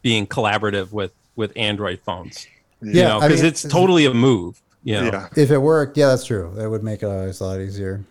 being 0.02 0.26
collaborative 0.26 0.92
with 0.92 1.12
with 1.36 1.52
Android 1.56 2.00
phones. 2.04 2.46
Yeah, 2.82 2.92
you 2.92 3.02
know, 3.02 3.18
I 3.18 3.28
because 3.28 3.42
mean, 3.42 3.48
it's 3.48 3.62
totally 3.62 4.04
a 4.06 4.14
move. 4.14 4.60
You 4.84 4.94
know, 4.94 5.04
Yeah. 5.04 5.28
if 5.36 5.50
it 5.50 5.58
worked, 5.58 5.96
yeah, 5.96 6.06
that's 6.06 6.24
true. 6.24 6.52
That 6.54 6.70
would 6.70 6.82
make 6.84 7.02
it 7.02 7.06
a 7.06 7.44
lot 7.44 7.60
easier. 7.60 8.04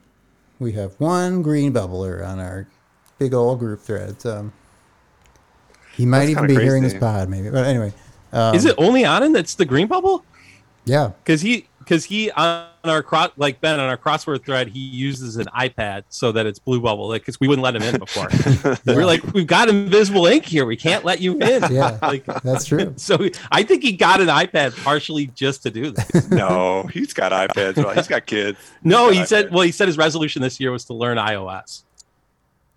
We 0.60 0.74
have 0.74 0.94
one 1.00 1.42
green 1.42 1.72
bubbler 1.72 2.26
on 2.28 2.40
our 2.40 2.68
big 3.18 3.34
old 3.34 3.60
group 3.60 3.80
thread. 3.82 4.26
Um, 4.26 4.52
he 5.96 6.06
might 6.06 6.20
That's 6.20 6.32
even 6.32 6.48
be 6.48 6.54
kinda 6.54 6.64
hearing 6.66 6.84
this 6.84 6.94
pod, 6.94 7.30
maybe. 7.30 7.50
But 7.50 7.66
anyway, 7.66 7.94
um, 8.34 8.54
is 8.56 8.66
it 8.66 8.76
only 8.78 9.04
Anand 9.04 9.34
that's 9.34 9.56
the 9.56 9.66
green 9.66 9.88
bubble? 9.88 10.26
Yeah, 10.86 11.12
Because 11.24 11.42
he 11.42 11.68
because 11.90 12.06
he 12.06 12.30
on 12.32 12.68
our 12.84 13.02
cross 13.02 13.32
like 13.36 13.60
Ben 13.62 13.80
on 13.80 13.90
our 13.90 13.98
crossword 13.98 14.46
thread 14.46 14.68
he 14.68 14.80
uses 14.80 15.38
an 15.38 15.48
iPad 15.48 16.04
so 16.10 16.32
that 16.32 16.46
it's 16.46 16.60
blue 16.60 16.80
bubble 16.80 17.10
like 17.10 17.24
because 17.24 17.40
we 17.40 17.48
wouldn't 17.48 17.64
let 17.64 17.76
him 17.76 17.82
in 17.82 17.98
before. 17.98 18.30
We're 18.86 19.06
like 19.06 19.24
we've 19.34 19.48
got 19.48 19.70
invisible 19.70 20.28
ink 20.28 20.46
here. 20.46 20.66
We 20.66 20.78
can't 20.78 21.04
let 21.04 21.20
you 21.20 21.34
in. 21.40 21.64
Yeah. 21.72 21.98
like 22.02 22.26
that's 22.44 22.66
true. 22.66 22.94
so 22.98 23.18
I 23.52 23.64
think 23.64 23.82
he 23.82 23.94
got 23.94 24.22
an 24.22 24.28
iPad 24.28 24.82
partially 24.84 25.28
just 25.28 25.64
to 25.64 25.72
do 25.72 25.90
this. 25.92 26.30
No, 26.30 26.84
he's 26.94 27.12
got 27.12 27.32
iPads. 27.32 27.78
Well, 27.78 27.96
he's 27.96 28.08
got 28.08 28.28
kids. 28.28 28.60
No, 28.84 29.08
He's 29.08 29.16
he 29.16 29.22
got 29.22 29.28
said 29.30 29.52
well 29.52 29.64
he 29.64 29.72
said 29.72 29.88
his 29.88 29.98
resolution 29.98 30.44
this 30.44 30.60
year 30.60 30.72
was 30.72 30.86
to 30.86 30.94
learn 30.94 31.18
iOS. 31.18 31.84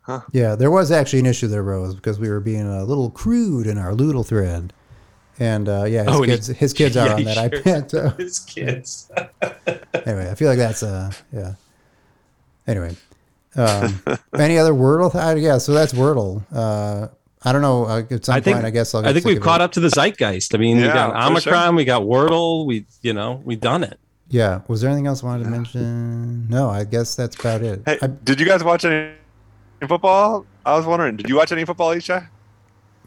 Huh. 0.00 0.22
Yeah, 0.32 0.56
there 0.56 0.70
was 0.70 0.90
actually 0.90 1.20
an 1.20 1.26
issue 1.26 1.46
there, 1.46 1.62
Rose, 1.62 1.94
because 1.94 2.18
we 2.18 2.28
were 2.28 2.40
being 2.40 2.66
a 2.66 2.84
little 2.84 3.10
crude 3.10 3.66
in 3.66 3.78
our 3.78 3.92
Lewdle 3.92 4.26
thread. 4.26 4.72
And 5.38 5.68
uh, 5.68 5.84
yeah, 5.84 6.04
his 6.04 6.08
Oh, 6.14 6.22
and 6.22 6.30
he- 6.30 6.36
kids, 6.36 6.46
his 6.48 6.72
kids 6.72 6.96
are 6.96 7.06
Yeah, 7.08 7.14
on 7.14 7.24
that 7.24 7.34
shared 7.36 7.52
iPad. 7.64 7.90
So. 7.90 8.08
His 8.10 8.38
kids. 8.40 9.10
anyway, 10.06 10.30
I 10.30 10.34
feel 10.34 10.48
like 10.48 10.58
that's 10.58 10.82
uh 10.82 11.10
yeah. 11.32 11.54
Anyway, 12.66 12.94
um, 13.56 14.02
any 14.38 14.56
other 14.58 14.72
Wordle? 14.72 15.14
I, 15.14 15.34
yeah, 15.34 15.58
so 15.58 15.72
that's 15.72 15.92
Wordle. 15.92 16.42
Uh, 16.54 17.08
I 17.44 17.50
don't 17.52 17.62
know. 17.62 17.86
Uh, 17.86 18.02
at 18.08 18.24
some 18.24 18.36
I 18.36 18.40
think 18.40 18.56
point, 18.56 18.66
I 18.66 18.70
guess 18.70 18.94
I'll. 18.94 19.04
I 19.04 19.12
think 19.12 19.24
we've 19.24 19.40
caught 19.40 19.60
it. 19.60 19.64
up 19.64 19.72
to 19.72 19.80
the 19.80 19.88
zeitgeist. 19.88 20.54
I 20.54 20.58
mean, 20.58 20.76
we 20.76 20.84
got 20.84 21.10
for 21.12 21.40
sure. 21.40 21.52
Omicron, 21.52 21.74
we 21.74 21.84
got 21.84 22.02
Wordle, 22.02 22.66
we 22.66 22.86
you 23.00 23.12
know 23.12 23.42
we 23.44 23.56
done 23.56 23.82
it. 23.82 23.98
Yeah. 24.28 24.60
Was 24.68 24.80
there 24.80 24.88
anything 24.90 25.06
else 25.08 25.22
I 25.22 25.26
wanted 25.26 25.44
to 25.44 25.50
mention? 25.50 26.48
No, 26.48 26.70
I 26.70 26.84
guess 26.84 27.14
that's 27.16 27.38
about 27.38 27.62
it. 27.62 27.82
Hey, 27.84 27.98
I, 28.00 28.06
did 28.06 28.38
you 28.40 28.46
guys 28.46 28.62
watch 28.64 28.84
any 28.84 29.12
football? 29.86 30.46
I 30.64 30.74
was 30.76 30.86
wondering. 30.86 31.16
Did 31.16 31.28
you 31.28 31.34
watch 31.36 31.50
any 31.52 31.64
football, 31.64 31.90
Isha? 31.90 32.30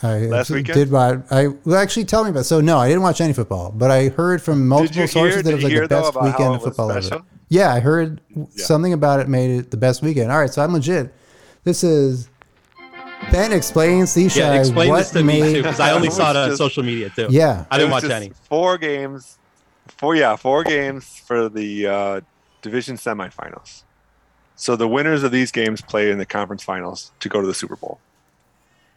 I 0.04 0.20
last 0.26 0.50
weekend? 0.50 0.76
did 0.78 0.92
watch. 0.92 1.20
I 1.32 1.48
well, 1.48 1.78
actually 1.78 2.06
tell 2.06 2.24
me 2.24 2.30
about. 2.30 2.46
So 2.46 2.60
no, 2.62 2.78
I 2.78 2.88
didn't 2.88 3.04
watch 3.04 3.22
any 3.22 3.34
football, 3.34 3.72
but 3.72 3.92
I 3.92 4.10
heard 4.10 4.42
from 4.42 4.68
multiple 4.68 5.08
sources 5.08 5.36
hear- 5.36 5.44
that 5.44 5.50
it 5.52 5.56
was 5.56 5.64
like 5.64 5.72
hear, 5.74 5.82
the 5.84 5.96
best 5.96 6.10
about 6.12 6.24
weekend 6.24 6.56
of 6.56 6.62
was 6.62 6.64
football 6.64 6.92
ever. 6.92 7.22
Yeah, 7.50 7.74
I 7.74 7.80
heard 7.80 8.22
something 8.56 8.92
about 8.94 9.20
it 9.20 9.30
made 9.30 9.52
it 9.52 9.72
the 9.72 9.78
best 9.78 10.02
weekend. 10.02 10.32
All 10.32 10.40
right, 10.40 10.52
so 10.52 10.64
I'm 10.64 10.74
legit. 10.74 11.14
This 11.64 11.84
is 11.84 12.30
Ben 13.32 13.52
explains 13.52 14.14
to 14.14 14.20
Ishai 14.22 14.36
Yeah, 14.36 14.54
explain 14.54 14.90
what 14.90 14.98
this 15.00 15.12
to 15.12 15.24
made. 15.24 15.42
me 15.42 15.54
too 15.54 15.64
because 15.64 15.80
I 15.80 15.92
only 15.92 16.10
saw 16.10 16.32
it 16.32 16.36
on 16.36 16.50
just- 16.50 16.58
social 16.58 16.84
media 16.84 17.10
too. 17.16 17.28
Yeah. 17.30 17.66
I 17.72 17.78
didn't 17.78 17.92
watch 17.92 18.04
any. 18.06 18.32
Four 18.50 18.78
games. 18.78 19.38
Four 19.98 20.16
yeah, 20.16 20.36
four 20.36 20.64
games 20.64 21.06
for 21.26 21.48
the 21.48 21.88
uh, 21.88 22.22
division 22.62 22.98
semifinals. 22.98 23.84
So 24.56 24.76
the 24.76 24.88
winners 24.88 25.24
of 25.24 25.32
these 25.32 25.52
games 25.52 25.82
play 25.82 26.12
in 26.12 26.18
the 26.18 26.26
conference 26.26 26.64
finals 26.64 27.12
to 27.20 27.30
go 27.30 27.42
to 27.42 27.48
the 27.48 27.54
Super 27.54 27.76
Bowl. 27.76 28.00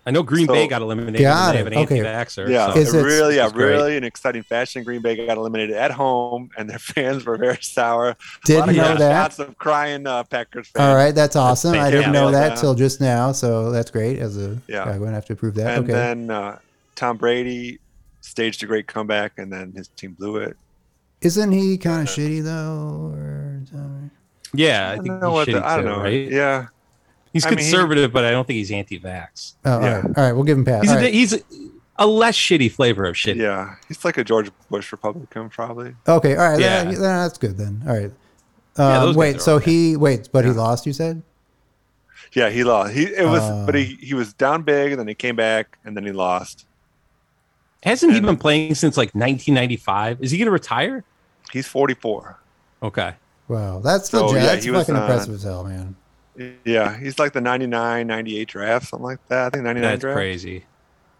I 0.08 0.10
know 0.10 0.22
Green 0.22 0.46
So- 0.46 0.54
Bay 0.54 0.66
got 0.66 0.80
eliminated. 0.80 1.20
Got 1.20 1.48
and 1.48 1.54
they 1.54 1.58
have 1.58 1.66
it. 1.66 1.72
an 1.74 1.78
Okay. 1.80 1.98
anti-vaxxer. 1.98 2.48
Yeah, 2.48 2.72
so- 2.72 2.78
Is 2.80 2.94
it 2.94 2.98
it- 3.00 3.02
really, 3.04 3.36
yeah, 3.36 3.50
really 3.54 3.96
an 3.98 4.04
exciting 4.04 4.42
fashion. 4.42 4.82
Green 4.82 5.02
Bay 5.02 5.26
got 5.26 5.36
eliminated 5.36 5.76
at 5.76 5.90
home, 5.90 6.48
and 6.56 6.70
their 6.70 6.78
fans 6.94 7.26
were 7.26 7.36
very 7.36 7.58
sour. 7.60 8.16
Didn't 8.46 8.70
of 8.70 8.76
know 8.76 8.94
that. 8.96 9.22
shots 9.34 9.38
of 9.38 9.58
crying 9.58 10.06
uh, 10.06 10.24
Packers 10.24 10.68
fans. 10.68 10.88
All 10.88 10.94
right, 10.96 11.14
that's 11.14 11.36
awesome. 11.36 11.74
I 11.74 11.90
didn't 11.90 12.12
know 12.12 12.30
that 12.30 12.56
till 12.56 12.74
just 12.74 13.00
now, 13.02 13.32
so 13.32 13.70
that's 13.70 13.90
great. 13.90 14.18
As 14.18 14.38
a 14.38 14.56
Yeah. 14.66 14.84
I'm 14.84 14.98
going 14.98 15.10
to 15.10 15.14
have 15.14 15.26
to 15.26 15.36
prove 15.36 15.54
that. 15.56 15.76
And 15.76 15.84
okay. 15.84 15.92
then 15.92 16.30
uh, 16.30 16.58
Tom 16.94 17.18
Brady 17.18 17.78
staged 18.22 18.62
a 18.62 18.66
great 18.66 18.86
comeback, 18.86 19.32
and 19.36 19.52
then 19.52 19.72
his 19.76 19.88
team 19.88 20.12
blew 20.18 20.36
it. 20.38 20.56
Isn't 21.20 21.52
he 21.52 21.76
kind 21.76 22.00
of 22.08 22.14
shitty 22.14 22.42
though? 22.44 23.12
Or 23.14 23.60
something? 23.70 24.10
yeah, 24.54 24.88
I 24.88 24.92
I 24.92 24.94
think 24.96 25.06
don't 25.08 25.20
know 25.20 25.28
he's 25.30 25.34
what 25.34 25.46
the- 25.46 25.52
shitty 25.52 25.62
I 25.64 25.76
don't 25.76 25.84
too, 25.84 25.90
know. 25.90 26.00
right? 26.02 26.30
Yeah, 26.30 26.66
He's 27.32 27.44
I 27.46 27.50
mean, 27.50 27.58
he- 27.58 27.64
conservative, 27.64 28.12
but 28.12 28.24
I 28.24 28.30
don't 28.30 28.46
think 28.46 28.56
he's 28.56 28.70
anti-vax. 28.70 29.54
Oh, 29.64 29.80
Yeah. 29.80 29.94
right, 29.96 30.04
all 30.04 30.12
right. 30.24 30.32
We'll 30.32 30.44
give 30.44 30.58
him 30.58 30.64
pass. 30.64 30.82
He's, 30.82 30.90
a, 30.92 30.94
right. 30.96 31.12
he's 31.14 31.32
a, 31.34 31.40
a 31.96 32.06
less 32.06 32.36
shitty 32.36 32.70
flavor 32.72 33.04
of 33.06 33.14
shitty. 33.16 33.36
yeah, 33.36 33.74
he's 33.88 34.04
like 34.04 34.16
a 34.18 34.24
George 34.24 34.50
Bush 34.70 34.90
Republican, 34.92 35.48
probably. 35.48 35.94
Okay, 36.06 36.36
all 36.36 36.50
right. 36.52 36.60
Yeah. 36.60 36.84
then, 36.84 36.94
then 36.94 37.00
that's 37.02 37.38
good 37.38 37.56
then. 37.56 37.82
All 37.86 37.94
right. 37.94 38.10
Yeah, 38.78 38.98
Um, 39.00 39.06
those 39.06 39.16
wait, 39.16 39.40
so 39.40 39.56
okay. 39.56 39.70
he 39.70 39.96
wait, 39.96 40.28
but 40.32 40.44
he 40.44 40.50
lost. 40.52 40.86
You 40.86 40.92
said? 40.92 41.22
Yeah, 42.32 42.50
he 42.50 42.62
lost. 42.64 42.92
He 42.94 43.04
it 43.04 43.26
was, 43.26 43.42
Uh. 43.42 43.64
but 43.66 43.74
he 43.74 43.84
he 44.00 44.14
was 44.14 44.32
down 44.32 44.62
big, 44.62 44.92
and 44.92 45.00
then 45.00 45.08
he 45.08 45.14
came 45.14 45.34
back, 45.36 45.78
and 45.84 45.96
then 45.96 46.04
he 46.04 46.12
lost. 46.12 46.66
Hasn't 47.82 48.12
he 48.12 48.20
been 48.20 48.36
playing 48.36 48.74
since 48.74 48.96
like 48.96 49.14
1995? 49.14 50.18
Is 50.20 50.30
he 50.32 50.38
going 50.38 50.46
to 50.46 50.50
retire? 50.52 51.04
He's 51.52 51.66
44. 51.68 52.38
Okay. 52.82 53.14
Wow, 53.46 53.78
that's 53.78 54.10
So, 54.10 54.26
legit. 54.26 54.42
yeah, 54.42 54.46
that's 54.48 54.64
he 54.64 54.70
was, 54.72 54.80
fucking 54.82 54.96
uh, 54.96 55.00
impressive 55.02 55.34
as 55.34 55.42
hell, 55.44 55.62
man. 55.64 55.94
Yeah, 56.64 56.96
he's 56.98 57.18
like 57.18 57.32
the 57.32 57.40
99, 57.40 58.06
98 58.06 58.48
draft, 58.48 58.88
something 58.88 59.04
like 59.04 59.18
that. 59.28 59.46
I 59.46 59.50
think 59.50 59.64
99 59.64 59.82
That's 59.90 60.00
draft. 60.00 60.16
crazy. 60.16 60.64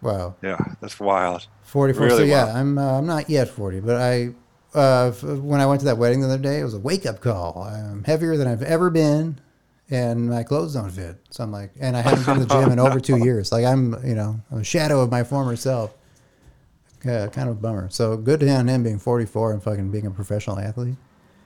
Wow, 0.01 0.35
Yeah, 0.41 0.57
that's 0.79 0.97
wild. 0.97 1.47
forty-four. 1.63 2.09
so 2.09 2.17
Really 2.19 2.29
yeah, 2.29 2.45
wow. 2.45 2.55
I'm 2.55 2.77
uh, 2.77 2.97
I'm 2.99 3.05
not 3.05 3.29
yet 3.29 3.49
forty, 3.49 3.81
but 3.81 3.97
I 3.97 4.29
uh, 4.73 5.07
f- 5.09 5.21
when 5.23 5.59
I 5.59 5.65
went 5.65 5.81
to 5.81 5.85
that 5.87 5.97
wedding 5.97 6.21
the 6.21 6.27
other 6.27 6.37
day, 6.37 6.61
it 6.61 6.63
was 6.63 6.73
a 6.73 6.79
wake-up 6.79 7.19
call. 7.19 7.63
I'm 7.63 8.05
heavier 8.05 8.37
than 8.37 8.47
I've 8.47 8.61
ever 8.63 8.89
been, 8.89 9.41
and 9.89 10.29
my 10.29 10.43
clothes 10.43 10.75
don't 10.75 10.89
fit. 10.89 11.17
So 11.31 11.43
I'm 11.43 11.51
like, 11.51 11.71
and 11.81 11.97
I 11.97 12.01
haven't 12.01 12.25
been 12.25 12.35
to 12.35 12.45
the 12.45 12.61
gym 12.61 12.71
in 12.71 12.79
over 12.87 13.01
two 13.01 13.17
years. 13.17 13.51
Like 13.51 13.65
I'm, 13.65 13.93
you 14.07 14.15
know, 14.15 14.39
I'm 14.49 14.59
a 14.59 14.63
shadow 14.63 15.01
of 15.01 15.11
my 15.11 15.25
former 15.25 15.57
self. 15.57 15.93
Yeah, 17.03 17.27
kind 17.27 17.49
of 17.49 17.57
a 17.57 17.59
bummer. 17.59 17.89
So 17.89 18.15
good 18.15 18.39
to 18.39 18.49
on 18.51 18.69
him 18.69 18.83
being 18.83 18.99
44 18.99 19.51
and 19.51 19.61
fucking 19.61 19.91
being 19.91 20.05
a 20.05 20.11
professional 20.11 20.59
athlete. 20.59 20.95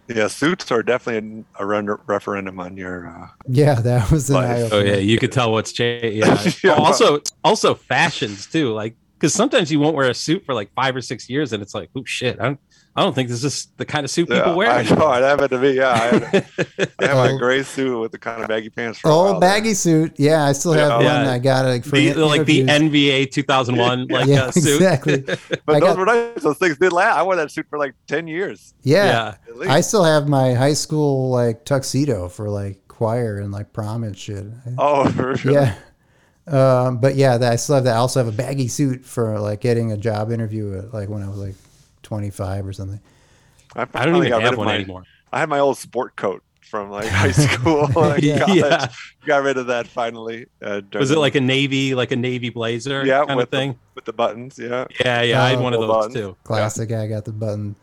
Yeah, 0.08 0.28
suits 0.28 0.70
are 0.72 0.84
definitely 0.84 1.46
a 1.60 1.66
run- 1.66 1.86
referendum 2.08 2.60
on 2.60 2.76
your. 2.76 3.08
Uh, 3.08 3.28
Yeah, 3.48 3.76
that 3.76 4.12
was 4.12 4.30
an 4.30 4.36
Life. 4.36 4.74
eye 4.74 4.76
Oh 4.76 4.80
yeah, 4.80 4.96
you 4.98 5.18
could 5.18 5.32
tell 5.32 5.52
what's 5.52 5.72
changed. 5.72 6.18
Yeah. 6.18 6.44
Yeah. 6.64 6.76
Oh, 6.78 6.84
also, 6.84 7.22
also 7.44 7.74
fashions 7.74 8.46
too. 8.48 8.74
Like, 8.74 8.96
because 9.18 9.34
sometimes 9.34 9.72
you 9.72 9.80
won't 9.80 9.96
wear 9.96 10.10
a 10.10 10.14
suit 10.14 10.46
for 10.46 10.54
like 10.54 10.72
five 10.74 10.96
or 10.96 11.02
six 11.02 11.30
years, 11.30 11.54
and 11.54 11.64
it's 11.64 11.74
like, 11.74 11.90
oh 11.96 12.04
shit, 12.06 12.40
I 12.40 12.44
don't, 12.46 12.60
I 12.96 13.02
don't 13.02 13.14
think 13.16 13.28
this 13.30 13.44
is 13.44 13.70
the 13.78 13.86
kind 13.86 14.04
of 14.04 14.12
suit 14.12 14.30
yeah, 14.30 14.38
people 14.40 14.56
wear. 14.56 14.70
I 14.70 14.84
know 14.84 15.12
it 15.14 15.24
happened 15.24 15.50
to 15.50 15.58
me. 15.58 15.72
Yeah, 15.72 15.90
I 15.90 15.98
had, 15.98 16.24
I 17.00 17.06
had 17.08 17.16
my 17.16 17.30
Oh. 17.32 17.38
gray 17.40 17.64
suit 17.64 18.00
with 18.00 18.12
the 18.12 18.20
kind 18.20 18.42
of 18.44 18.48
baggy 18.48 18.70
pants. 18.70 19.00
For 19.00 19.08
a 19.10 19.12
Oh, 19.12 19.24
while 19.24 19.40
there. 19.40 19.50
baggy 19.50 19.74
suit. 19.74 20.14
Yeah, 20.18 20.46
I 20.46 20.52
still 20.52 20.74
have 20.74 21.02
Yeah. 21.02 21.18
one. 21.18 21.26
Yeah. 21.26 21.32
I 21.32 21.40
got 21.40 21.66
it 21.66 21.70
like, 21.70 21.84
for 21.86 21.96
the, 21.96 22.10
in- 22.10 22.18
the- 22.18 22.26
like 22.26 22.46
the. 22.46 22.66
NBA 22.68 23.32
2001 23.32 24.08
like 24.10 24.28
yeah, 24.28 24.44
uh, 24.44 24.52
suit. 24.52 24.76
exactly. 24.76 25.22
But 25.66 25.76
I 25.78 25.80
those 25.80 25.90
got- 25.90 25.98
were 25.98 26.06
nice. 26.06 26.44
Those 26.44 26.58
things 26.60 26.78
did 26.78 26.94
last. 26.94 27.18
I 27.18 27.24
wore 27.24 27.36
that 27.36 27.50
suit 27.52 27.66
for 27.70 27.80
like 27.80 27.96
ten 28.08 28.28
years. 28.28 28.74
Yeah. 28.84 29.36
Yeah. 29.60 29.72
I 29.72 29.82
still 29.82 30.04
have 30.04 30.28
my 30.28 30.54
high 30.54 30.74
school 30.74 31.30
like 31.32 31.66
tuxedo 31.66 32.30
for 32.30 32.48
like 32.50 32.88
choir 32.88 33.40
and 33.40 33.52
like 33.52 33.74
prom 33.74 34.04
and 34.04 34.16
shit. 34.16 34.46
oh, 34.78 35.10
for 35.10 35.36
sure. 35.36 35.52
Yeah. 35.52 35.76
Um, 36.46 36.98
but 37.00 37.16
yeah, 37.16 37.38
that, 37.38 37.54
I 37.54 37.56
still 37.56 37.76
have 37.76 37.86
that. 37.86 37.94
I 37.96 37.98
also 38.00 38.20
have 38.24 38.28
a 38.32 38.36
baggy 38.36 38.68
suit 38.68 39.06
for 39.06 39.40
like 39.40 39.62
getting 39.62 39.92
a 39.94 39.98
job 39.98 40.32
interview 40.32 40.78
at, 40.78 40.94
like 40.94 41.08
when 41.10 41.24
I 41.24 41.30
was 41.30 41.38
like 41.38 41.56
25 42.14 42.68
or 42.68 42.74
something. 42.74 43.00
I, 43.76 43.88
I 43.96 44.06
don't 44.06 44.16
even 44.18 44.30
got 44.30 44.44
have 44.44 44.56
one 44.58 44.68
my- 44.68 44.76
anymore. 44.76 45.04
I 45.32 45.40
had 45.40 45.50
my 45.50 45.58
old 45.58 45.80
sport 45.80 46.16
coat 46.16 46.44
from 46.62 46.92
like 46.92 47.08
high 47.08 47.32
school 47.32 47.90
Yeah. 48.20 48.46
college. 48.46 48.92
Got 49.26 49.42
rid 49.44 49.58
of 49.58 49.66
that 49.68 49.88
finally. 49.88 50.46
Uh, 50.62 50.82
Was 50.94 51.10
it 51.10 51.18
like 51.18 51.34
a 51.34 51.42
navy, 51.42 51.96
like 51.96 52.12
a 52.12 52.16
navy 52.16 52.50
blazer 52.52 53.04
yeah 53.04 53.26
kind 53.26 53.38
with 53.38 53.46
of 53.46 53.50
thing? 53.50 53.72
The, 53.72 53.78
with 53.96 54.06
the 54.06 54.14
buttons? 54.14 54.60
Yeah. 54.60 54.86
yeah, 55.04 55.22
yeah, 55.24 55.44
I 55.44 55.50
had 55.50 55.58
Oh. 55.58 55.62
one 55.64 55.74
of 55.74 55.80
those 55.80 55.90
buttons. 55.90 56.14
too. 56.14 56.38
Classic. 56.44 56.92
I 56.92 57.08
got 57.08 57.26
the 57.26 57.32
button. 57.32 57.76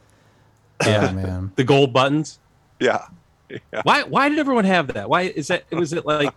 Yeah. 0.86 1.08
Oh 1.10 1.12
man. 1.14 1.52
The 1.56 1.64
gold 1.64 1.92
buttons. 1.92 2.38
Yeah. 2.78 3.06
Yeah. 3.72 3.82
Why? 3.82 4.04
Why 4.04 4.28
did 4.28 4.38
everyone 4.38 4.64
have 4.64 4.94
that? 4.94 5.10
Why 5.10 5.22
is 5.22 5.48
that? 5.48 5.64
Was 5.72 5.92
it 5.92 6.06
like? 6.06 6.32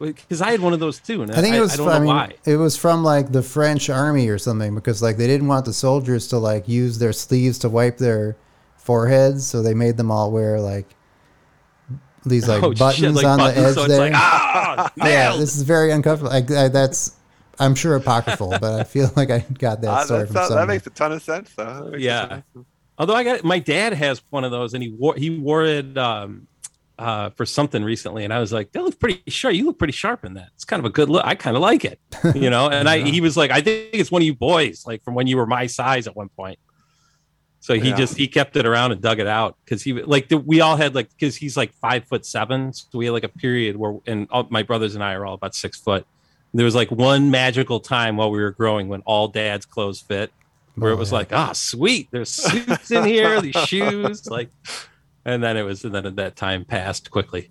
Because 0.00 0.40
I 0.40 0.50
had 0.50 0.60
one 0.60 0.72
of 0.72 0.80
those 0.80 0.98
too, 0.98 1.20
and 1.22 1.30
I 1.30 1.42
think 1.42 1.54
it 1.54 1.60
was. 1.60 1.74
I, 1.74 1.76
don't 1.76 1.88
I 1.88 1.92
know 1.94 2.00
mean, 2.00 2.08
why. 2.08 2.32
it 2.46 2.56
was 2.56 2.74
from 2.76 3.04
like 3.04 3.32
the 3.32 3.42
French 3.42 3.90
army 3.90 4.28
or 4.28 4.38
something 4.38 4.74
because 4.74 5.02
like 5.02 5.18
they 5.18 5.26
didn't 5.26 5.46
want 5.46 5.66
the 5.66 5.74
soldiers 5.74 6.26
to 6.28 6.38
like 6.38 6.66
use 6.68 6.98
their 6.98 7.12
sleeves 7.12 7.58
to 7.60 7.68
wipe 7.68 7.98
their 7.98 8.36
foreheads, 8.78 9.46
so 9.46 9.62
they 9.62 9.74
made 9.74 9.96
them 9.98 10.10
all 10.10 10.32
wear 10.32 10.58
like 10.58 10.86
these 12.24 12.48
like 12.48 12.62
oh 12.62 12.72
buttons 12.74 12.96
shit! 12.96 13.12
Like 13.14 13.26
on 13.26 13.38
buttons, 13.38 13.56
the 13.56 13.68
edge 13.68 13.74
so 13.74 13.80
it's 13.82 13.88
there. 13.88 14.00
like 14.00 14.12
ah, 14.14 14.92
yeah, 14.96 15.36
this 15.36 15.54
is 15.56 15.62
very 15.62 15.90
uncomfortable. 15.92 16.30
Like 16.32 16.50
I, 16.50 16.68
that's, 16.68 17.16
I'm 17.58 17.74
sure 17.74 17.94
apocryphal, 17.96 18.50
but 18.60 18.80
I 18.80 18.84
feel 18.84 19.10
like 19.16 19.30
I 19.30 19.40
got 19.58 19.80
that 19.82 19.88
Ah, 19.90 20.04
story 20.04 20.20
that, 20.20 20.26
from 20.28 20.36
sounds- 20.36 20.50
that 20.54 20.66
makes 20.68 20.86
a 20.86 20.90
ton 20.90 21.12
of 21.12 21.22
sense, 21.22 21.52
though. 21.54 21.64
That 21.64 21.84
makes 21.92 21.96
a 21.98 22.00
Yeah. 22.00 22.28
sense. 22.28 22.44
Although 22.98 23.14
I 23.14 23.24
got 23.24 23.44
my 23.44 23.58
dad 23.58 23.92
has 23.94 24.22
one 24.30 24.44
of 24.44 24.50
those, 24.50 24.74
and 24.74 24.82
he 24.82 24.90
wore 24.90 25.14
he 25.14 25.30
wore 25.38 25.64
it 25.64 25.96
um, 25.96 26.46
uh, 27.00 27.30
for 27.30 27.46
something 27.46 27.82
recently, 27.82 28.24
and 28.24 28.32
I 28.32 28.38
was 28.40 28.52
like, 28.52 28.72
"That 28.72 28.82
looks 28.84 28.96
pretty 28.96 29.22
sharp. 29.28 29.54
You 29.54 29.64
look 29.64 29.78
pretty 29.78 29.92
sharp 29.92 30.24
in 30.24 30.34
that. 30.34 30.48
It's 30.54 30.64
kind 30.64 30.78
of 30.78 30.84
a 30.84 30.90
good 30.90 31.08
look. 31.08 31.24
I 31.24 31.34
kind 31.34 31.56
of 31.56 31.62
like 31.62 31.84
it, 31.84 31.98
you 32.34 32.50
know." 32.50 32.68
And 32.68 32.88
I 32.88 33.00
he 33.00 33.20
was 33.20 33.36
like, 33.36 33.50
"I 33.50 33.60
think 33.62 33.90
it's 33.94 34.10
one 34.10 34.22
of 34.22 34.26
you 34.26 34.34
boys, 34.34 34.84
like 34.86 35.02
from 35.02 35.14
when 35.14 35.26
you 35.26 35.36
were 35.38 35.46
my 35.46 35.66
size 35.66 36.06
at 36.06 36.14
one 36.14 36.28
point." 36.28 36.58
So 37.62 37.74
he 37.74 37.90
Yeah. 37.90 37.96
just 37.96 38.16
he 38.16 38.26
kept 38.28 38.56
it 38.56 38.64
around 38.66 38.92
and 38.92 39.00
dug 39.00 39.18
it 39.18 39.26
out 39.26 39.56
because 39.64 39.82
he 39.82 39.92
like 39.94 40.28
the, 40.28 40.38
we 40.38 40.60
all 40.60 40.76
had 40.76 40.94
like 40.94 41.10
because 41.10 41.36
he's 41.36 41.56
like 41.56 41.72
five 41.74 42.04
foot 42.04 42.24
seven, 42.24 42.72
so 42.72 42.86
we 42.94 43.06
had 43.06 43.12
like 43.12 43.24
a 43.24 43.28
period 43.28 43.76
where 43.76 43.98
and 44.06 44.26
all, 44.30 44.46
my 44.50 44.62
brothers 44.62 44.94
and 44.94 45.02
I 45.04 45.14
are 45.14 45.26
all 45.26 45.34
about 45.34 45.54
six 45.54 45.78
foot. 45.80 46.06
There 46.54 46.64
was 46.64 46.74
like 46.74 46.90
one 46.90 47.30
magical 47.30 47.78
time 47.80 48.16
while 48.16 48.30
we 48.30 48.40
were 48.40 48.50
growing 48.50 48.88
when 48.88 49.02
all 49.02 49.28
dad's 49.28 49.66
clothes 49.66 50.00
fit, 50.00 50.32
where 50.74 50.90
Oh, 50.90 50.94
it 50.94 50.98
was 50.98 51.12
yeah. 51.12 51.18
like, 51.18 51.32
ah, 51.32 51.52
sweet, 51.52 52.08
there's 52.10 52.30
suits 52.30 52.90
in 52.90 53.04
here, 53.04 53.40
these 53.40 53.54
shoes, 53.66 54.26
like, 54.28 54.48
and 55.24 55.42
then 55.42 55.56
it 55.56 55.62
was, 55.62 55.84
and 55.84 55.94
then 55.94 56.14
that 56.14 56.36
time 56.36 56.64
passed 56.64 57.10
quickly. 57.10 57.50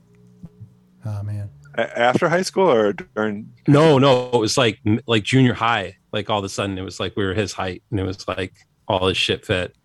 Oh 1.05 1.23
man. 1.23 1.49
After 1.77 2.27
high 2.27 2.41
school 2.41 2.69
or 2.69 2.93
during? 2.93 3.51
No, 3.67 3.99
no, 3.99 4.29
it 4.31 4.39
was 4.39 4.57
like 4.57 4.79
like 5.07 5.23
junior 5.23 5.53
high. 5.53 5.97
Like 6.11 6.29
all 6.29 6.39
of 6.39 6.45
a 6.45 6.49
sudden, 6.49 6.77
it 6.77 6.81
was 6.81 6.99
like 6.99 7.15
we 7.15 7.23
were 7.23 7.33
his 7.33 7.53
height, 7.53 7.83
and 7.91 7.99
it 7.99 8.03
was 8.03 8.27
like 8.27 8.53
all 8.87 9.07
his 9.07 9.17
shit 9.17 9.45
fit. 9.45 9.75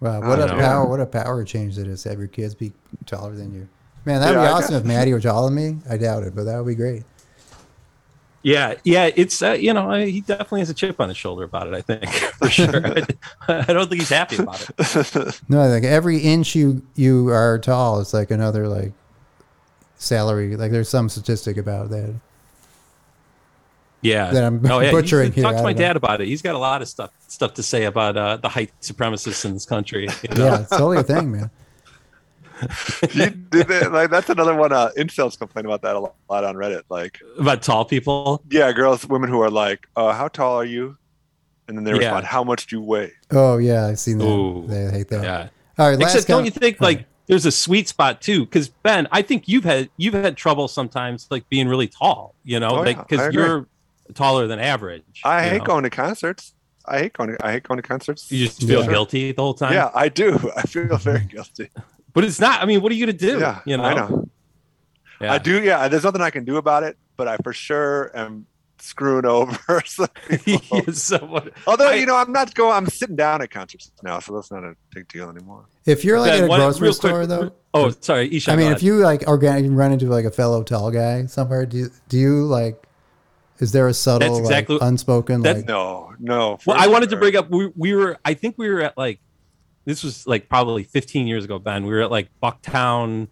Wow, 0.00 0.20
what 0.20 0.38
a 0.38 0.46
know. 0.46 0.58
power! 0.58 0.86
What 0.86 1.00
a 1.00 1.06
power 1.06 1.42
change 1.44 1.78
it 1.78 1.86
is. 1.86 2.02
to 2.02 2.10
Have 2.10 2.18
your 2.18 2.28
kids 2.28 2.54
be 2.54 2.72
taller 3.06 3.34
than 3.34 3.54
you. 3.54 3.68
Man, 4.04 4.20
that'd 4.20 4.36
Yeah, 4.36 4.42
be 4.42 4.52
awesome 4.52 4.74
if 4.74 4.84
Maddie 4.84 5.14
were 5.14 5.20
taller 5.20 5.48
than 5.48 5.54
me. 5.56 5.80
I 5.88 5.96
doubt 5.96 6.24
it, 6.24 6.34
but 6.36 6.44
that 6.44 6.58
would 6.58 6.68
be 6.68 6.74
great. 6.74 7.04
Yeah, 8.46 8.74
yeah, 8.84 9.10
it's 9.16 9.42
uh, 9.42 9.52
you 9.52 9.72
know 9.72 9.90
he 10.04 10.20
definitely 10.20 10.60
has 10.60 10.68
a 10.68 10.74
chip 10.74 11.00
on 11.00 11.08
his 11.08 11.16
shoulder 11.16 11.44
about 11.44 11.66
it. 11.66 11.72
I 11.74 11.80
think 11.80 12.06
for 12.38 12.50
sure. 12.50 12.76
I 13.48 13.72
don't 13.72 13.88
think 13.88 14.02
he's 14.02 14.10
happy 14.10 14.36
about 14.36 14.68
it. 14.78 15.40
No, 15.48 15.66
like 15.66 15.82
every 15.84 16.18
inch 16.18 16.54
you 16.54 16.82
you 16.94 17.28
are 17.30 17.58
tall, 17.58 18.00
is 18.00 18.12
like 18.12 18.30
another 18.30 18.68
like 18.68 18.92
salary. 19.96 20.56
Like 20.56 20.72
there's 20.72 20.90
some 20.90 21.08
statistic 21.08 21.56
about 21.56 21.88
that. 21.88 22.14
Yeah, 24.02 24.30
That 24.32 24.44
I'm 24.44 24.70
Oh, 24.70 24.80
yeah. 24.80 24.90
butchering 24.90 25.28
you 25.28 25.32
here, 25.36 25.44
Talk 25.44 25.56
to 25.56 25.62
my 25.62 25.72
don't 25.72 25.80
know. 25.80 25.86
dad 25.86 25.96
about 25.96 26.20
it. 26.20 26.26
He's 26.28 26.42
got 26.42 26.54
a 26.54 26.58
lot 26.58 26.82
of 26.82 26.88
stuff 26.88 27.10
stuff 27.26 27.54
to 27.54 27.62
say 27.62 27.84
about 27.84 28.18
uh, 28.18 28.36
the 28.36 28.50
height 28.50 28.70
supremacists 28.82 29.46
in 29.46 29.54
this 29.54 29.64
country. 29.64 30.02
you 30.28 30.34
know? 30.34 30.44
Yeah, 30.44 30.60
it's 30.60 30.68
totally 30.68 30.98
a 30.98 31.02
thing, 31.02 31.32
man. 31.32 31.50
You 33.12 33.30
did 33.30 33.70
it, 33.70 33.92
like 33.92 34.10
that's 34.10 34.28
another 34.30 34.54
one. 34.54 34.72
Uh, 34.72 34.90
incels 34.96 35.38
complain 35.38 35.64
about 35.66 35.82
that 35.82 35.96
a 35.96 36.00
lot, 36.00 36.14
lot 36.28 36.44
on 36.44 36.54
Reddit. 36.54 36.82
Like, 36.88 37.20
about 37.38 37.62
tall 37.62 37.84
people. 37.84 38.42
yeah, 38.50 38.72
girls, 38.72 39.06
women 39.06 39.28
who 39.30 39.40
are 39.40 39.50
like, 39.50 39.86
uh, 39.96 40.12
"How 40.12 40.28
tall 40.28 40.54
are 40.56 40.64
you?" 40.64 40.96
And 41.68 41.76
then 41.76 41.84
they 41.84 41.92
Yeah. 41.92 41.98
respond, 41.98 42.26
"How 42.26 42.44
much 42.44 42.66
do 42.66 42.76
you 42.76 42.82
weigh?" 42.82 43.12
Oh 43.30 43.58
yeah, 43.58 43.86
I've 43.86 43.98
seen 43.98 44.18
that. 44.18 44.24
Ooh, 44.26 44.64
they 44.66 44.90
hate 44.90 45.08
that. 45.08 45.24
Yeah. 45.24 45.48
All 45.78 45.88
right, 45.90 45.98
last 45.98 46.14
Except, 46.14 46.28
don't 46.28 46.44
you 46.44 46.50
think 46.50 46.80
like 46.80 47.06
there's 47.26 47.46
a 47.46 47.50
sweet 47.52 47.88
spot 47.88 48.20
too? 48.20 48.44
Because 48.44 48.68
Ben, 48.68 49.08
I 49.10 49.22
think 49.22 49.48
you've 49.48 49.64
had 49.64 49.88
you've 49.96 50.14
had 50.14 50.36
trouble 50.36 50.68
sometimes 50.68 51.26
like 51.30 51.48
being 51.48 51.66
really 51.68 51.88
tall. 51.88 52.34
You 52.44 52.60
know, 52.60 52.70
Oh, 52.70 52.80
like 52.82 52.98
because 53.08 53.26
agree. 53.28 53.42
you're 53.42 53.66
taller 54.14 54.46
than 54.46 54.58
average. 54.60 55.22
I 55.24 55.42
hate 55.48 55.58
know? 55.58 55.64
going 55.64 55.82
to 55.84 55.90
concerts. 55.90 56.52
I 56.86 56.98
hate 56.98 57.14
going. 57.14 57.30
To, 57.30 57.46
I 57.46 57.52
hate 57.52 57.62
going 57.62 57.78
to 57.78 57.82
concerts. 57.88 58.30
You 58.30 58.44
just 58.46 58.60
feel 58.62 58.82
Yeah. 58.82 58.88
guilty 58.90 59.32
the 59.32 59.40
whole 59.40 59.54
time. 59.54 59.72
yeah, 59.72 59.90
I 59.94 60.10
do. 60.10 60.34
I 60.56 60.62
feel 60.62 60.96
very 60.98 61.20
guilty. 61.24 61.70
But 62.14 62.24
it's 62.24 62.40
not. 62.40 62.62
I 62.62 62.64
mean, 62.66 62.80
what 62.80 62.90
are 62.90 62.94
you 62.94 63.04
gonna 63.06 63.18
do? 63.18 63.38
Yeah, 63.38 63.60
you 63.66 63.76
know. 63.76 63.84
I 63.84 63.94
know. 63.94 64.28
Yeah. 65.20 65.32
I 65.34 65.38
do. 65.38 65.62
Yeah, 65.62 65.86
there's 65.88 66.04
nothing 66.04 66.20
I 66.22 66.30
can 66.30 66.44
do 66.44 66.56
about 66.56 66.82
it. 66.82 66.96
But 67.16 67.28
I 67.28 67.36
for 67.44 67.52
sure 67.52 68.10
am 68.16 68.46
screwing 68.78 69.24
over 69.38 69.82
some 69.86 70.08
He 70.30 70.58
people. 70.58 70.78
is 70.86 71.02
someone- 71.02 71.50
Although 71.66 71.90
I- 71.90 71.94
you 71.94 72.06
know, 72.06 72.16
I'm 72.16 72.32
not 72.32 72.54
going. 72.54 72.72
I'm 72.72 72.86
sitting 72.86 73.16
down 73.16 73.40
at 73.42 73.50
concerts 73.50 73.92
now, 74.02 74.18
so 74.18 74.34
that's 74.34 74.50
not 74.50 74.64
a 74.64 74.74
big 74.92 75.06
deal 75.08 75.30
anymore. 75.30 75.66
if 75.86 76.04
you're 76.04 76.18
like 76.18 76.32
Ben, 76.32 76.40
at 76.42 76.46
a 76.46 76.48
what- 76.48 76.56
grocery 76.58 76.82
real 76.88 76.94
quick- 76.94 77.10
store 77.10 77.26
though, 77.26 77.52
Oh, 77.72 77.90
sorry, 78.00 78.34
Isha. 78.34 78.50
I 78.52 78.56
mean, 78.56 78.70
if 78.72 78.82
you 78.82 78.96
like 78.96 79.26
organic 79.28 79.70
run 79.72 79.92
into 79.92 80.06
like 80.06 80.24
a 80.24 80.30
fellow 80.30 80.62
tall 80.62 80.90
guy 80.90 81.26
somewhere, 81.26 81.66
do 81.66 81.76
you, 81.78 81.90
do 82.08 82.18
you 82.18 82.44
like? 82.44 82.80
Is 83.60 83.70
there 83.70 83.86
a 83.86 83.94
subtle, 83.94 84.28
That's 84.28 84.40
exactly- 84.40 84.76
like, 84.78 84.88
unspoken 84.88 85.40
that's- 85.42 85.62
like? 85.62 85.68
No, 85.68 86.12
no. 86.18 86.38
Well, 86.38 86.56
for 86.58 86.76
I 86.76 86.88
wanted 86.88 87.06
to 87.10 87.12
sure. 87.14 87.20
bring 87.20 87.36
up 87.36 87.48
we, 87.50 87.70
we 87.76 87.94
were 87.94 88.18
I 88.24 88.34
think 88.34 88.56
we 88.58 88.68
were 88.68 88.80
at 88.80 88.98
like 88.98 89.20
this 89.84 90.02
was 90.02 90.26
like 90.26 90.48
probably 90.48 90.84
15 90.84 91.26
years 91.26 91.44
ago, 91.44 91.58
Ben. 91.58 91.84
We 91.84 91.92
were 91.92 92.02
at 92.02 92.10
like 92.10 92.28
Bucktown 92.42 93.28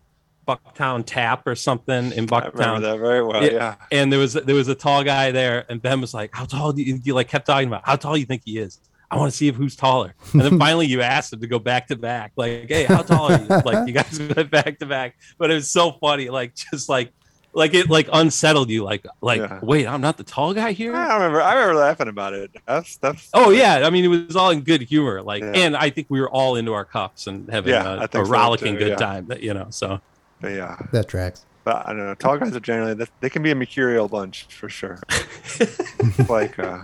Bucktown 0.46 1.04
Tap 1.06 1.46
or 1.46 1.54
something 1.54 2.12
in 2.12 2.32
I 2.32 2.38
remember 2.38 2.50
Bucktown. 2.50 2.80
that 2.82 2.98
very 2.98 3.22
well. 3.24 3.44
Yeah. 3.44 3.52
Yeah. 3.52 3.74
And 3.90 4.12
there 4.12 4.18
was 4.18 4.34
there 4.34 4.54
was 4.54 4.68
a 4.68 4.74
tall 4.74 5.04
guy 5.04 5.30
there, 5.30 5.64
and 5.68 5.80
Ben 5.80 6.00
was 6.00 6.12
like, 6.12 6.30
"How 6.34 6.44
tall 6.44 6.72
do 6.72 6.82
you, 6.82 7.00
you 7.02 7.14
like?" 7.14 7.28
Kept 7.28 7.46
talking 7.46 7.68
about 7.68 7.82
how 7.84 7.96
tall 7.96 8.16
you 8.16 8.26
think 8.26 8.42
he 8.44 8.58
is. 8.58 8.80
I 9.10 9.16
want 9.16 9.30
to 9.30 9.36
see 9.36 9.46
if 9.46 9.56
who's 9.56 9.76
taller. 9.76 10.14
And 10.32 10.40
then 10.40 10.58
finally, 10.58 10.86
you 10.86 11.02
asked 11.02 11.32
him 11.32 11.40
to 11.40 11.46
go 11.46 11.58
back 11.58 11.86
to 11.88 11.96
back, 11.96 12.32
like, 12.36 12.68
"Hey, 12.68 12.84
how 12.84 13.02
tall 13.02 13.30
are 13.32 13.38
you?" 13.38 13.46
Like 13.46 13.86
you 13.86 13.94
guys 13.94 14.18
went 14.36 14.50
back 14.50 14.78
to 14.78 14.86
back, 14.86 15.16
but 15.38 15.50
it 15.50 15.54
was 15.54 15.70
so 15.70 15.92
funny, 15.92 16.28
like 16.28 16.54
just 16.54 16.88
like 16.88 17.12
like 17.54 17.74
it 17.74 17.90
like 17.90 18.08
unsettled 18.12 18.70
you, 18.70 18.82
like 18.84 19.06
like 19.20 19.40
Yeah. 19.40 19.58
wait, 19.62 19.86
I'm 19.86 20.00
not 20.00 20.16
the 20.16 20.24
tall 20.24 20.54
guy 20.54 20.72
here. 20.72 20.94
I 20.94 21.14
remember. 21.14 21.40
I 21.42 21.54
remember 21.54 21.74
laughing 21.80 22.08
about 22.08 22.32
it. 22.34 22.50
That's 22.66 22.96
that's. 22.96 23.28
Oh 23.34 23.50
yeah, 23.50 23.82
I 23.86 23.90
mean 23.90 24.04
it 24.04 24.08
was 24.08 24.36
all 24.36 24.50
in 24.50 24.62
good 24.62 24.82
humor, 24.82 25.22
like, 25.22 25.42
Yeah. 25.42 25.52
and 25.54 25.76
I 25.76 25.90
think 25.90 26.06
we 26.10 26.20
were 26.20 26.30
all 26.30 26.56
into 26.56 26.72
our 26.72 26.84
cups 26.84 27.26
and 27.26 27.48
having 27.50 27.72
Yeah, 27.72 27.88
I 27.88 27.94
a, 27.94 27.96
a 28.04 28.08
think 28.08 28.26
so, 28.26 28.32
rollicking 28.32 28.74
too, 28.74 28.78
good 28.78 28.88
yeah. 28.90 28.96
time, 28.96 29.30
you 29.40 29.52
know. 29.54 29.66
So 29.70 30.00
But 30.40 30.52
yeah, 30.52 30.76
That 30.92 31.08
tracks. 31.08 31.44
but 31.64 31.86
I 31.86 31.90
don't 31.92 32.06
know. 32.06 32.14
Tall 32.14 32.38
guys 32.38 32.56
are 32.56 32.60
generally 32.60 33.06
they 33.20 33.30
can 33.30 33.42
be 33.42 33.50
a 33.50 33.54
mercurial 33.54 34.08
bunch 34.08 34.44
for 34.48 34.68
sure. 34.68 34.98
like, 36.28 36.58
uh, 36.58 36.82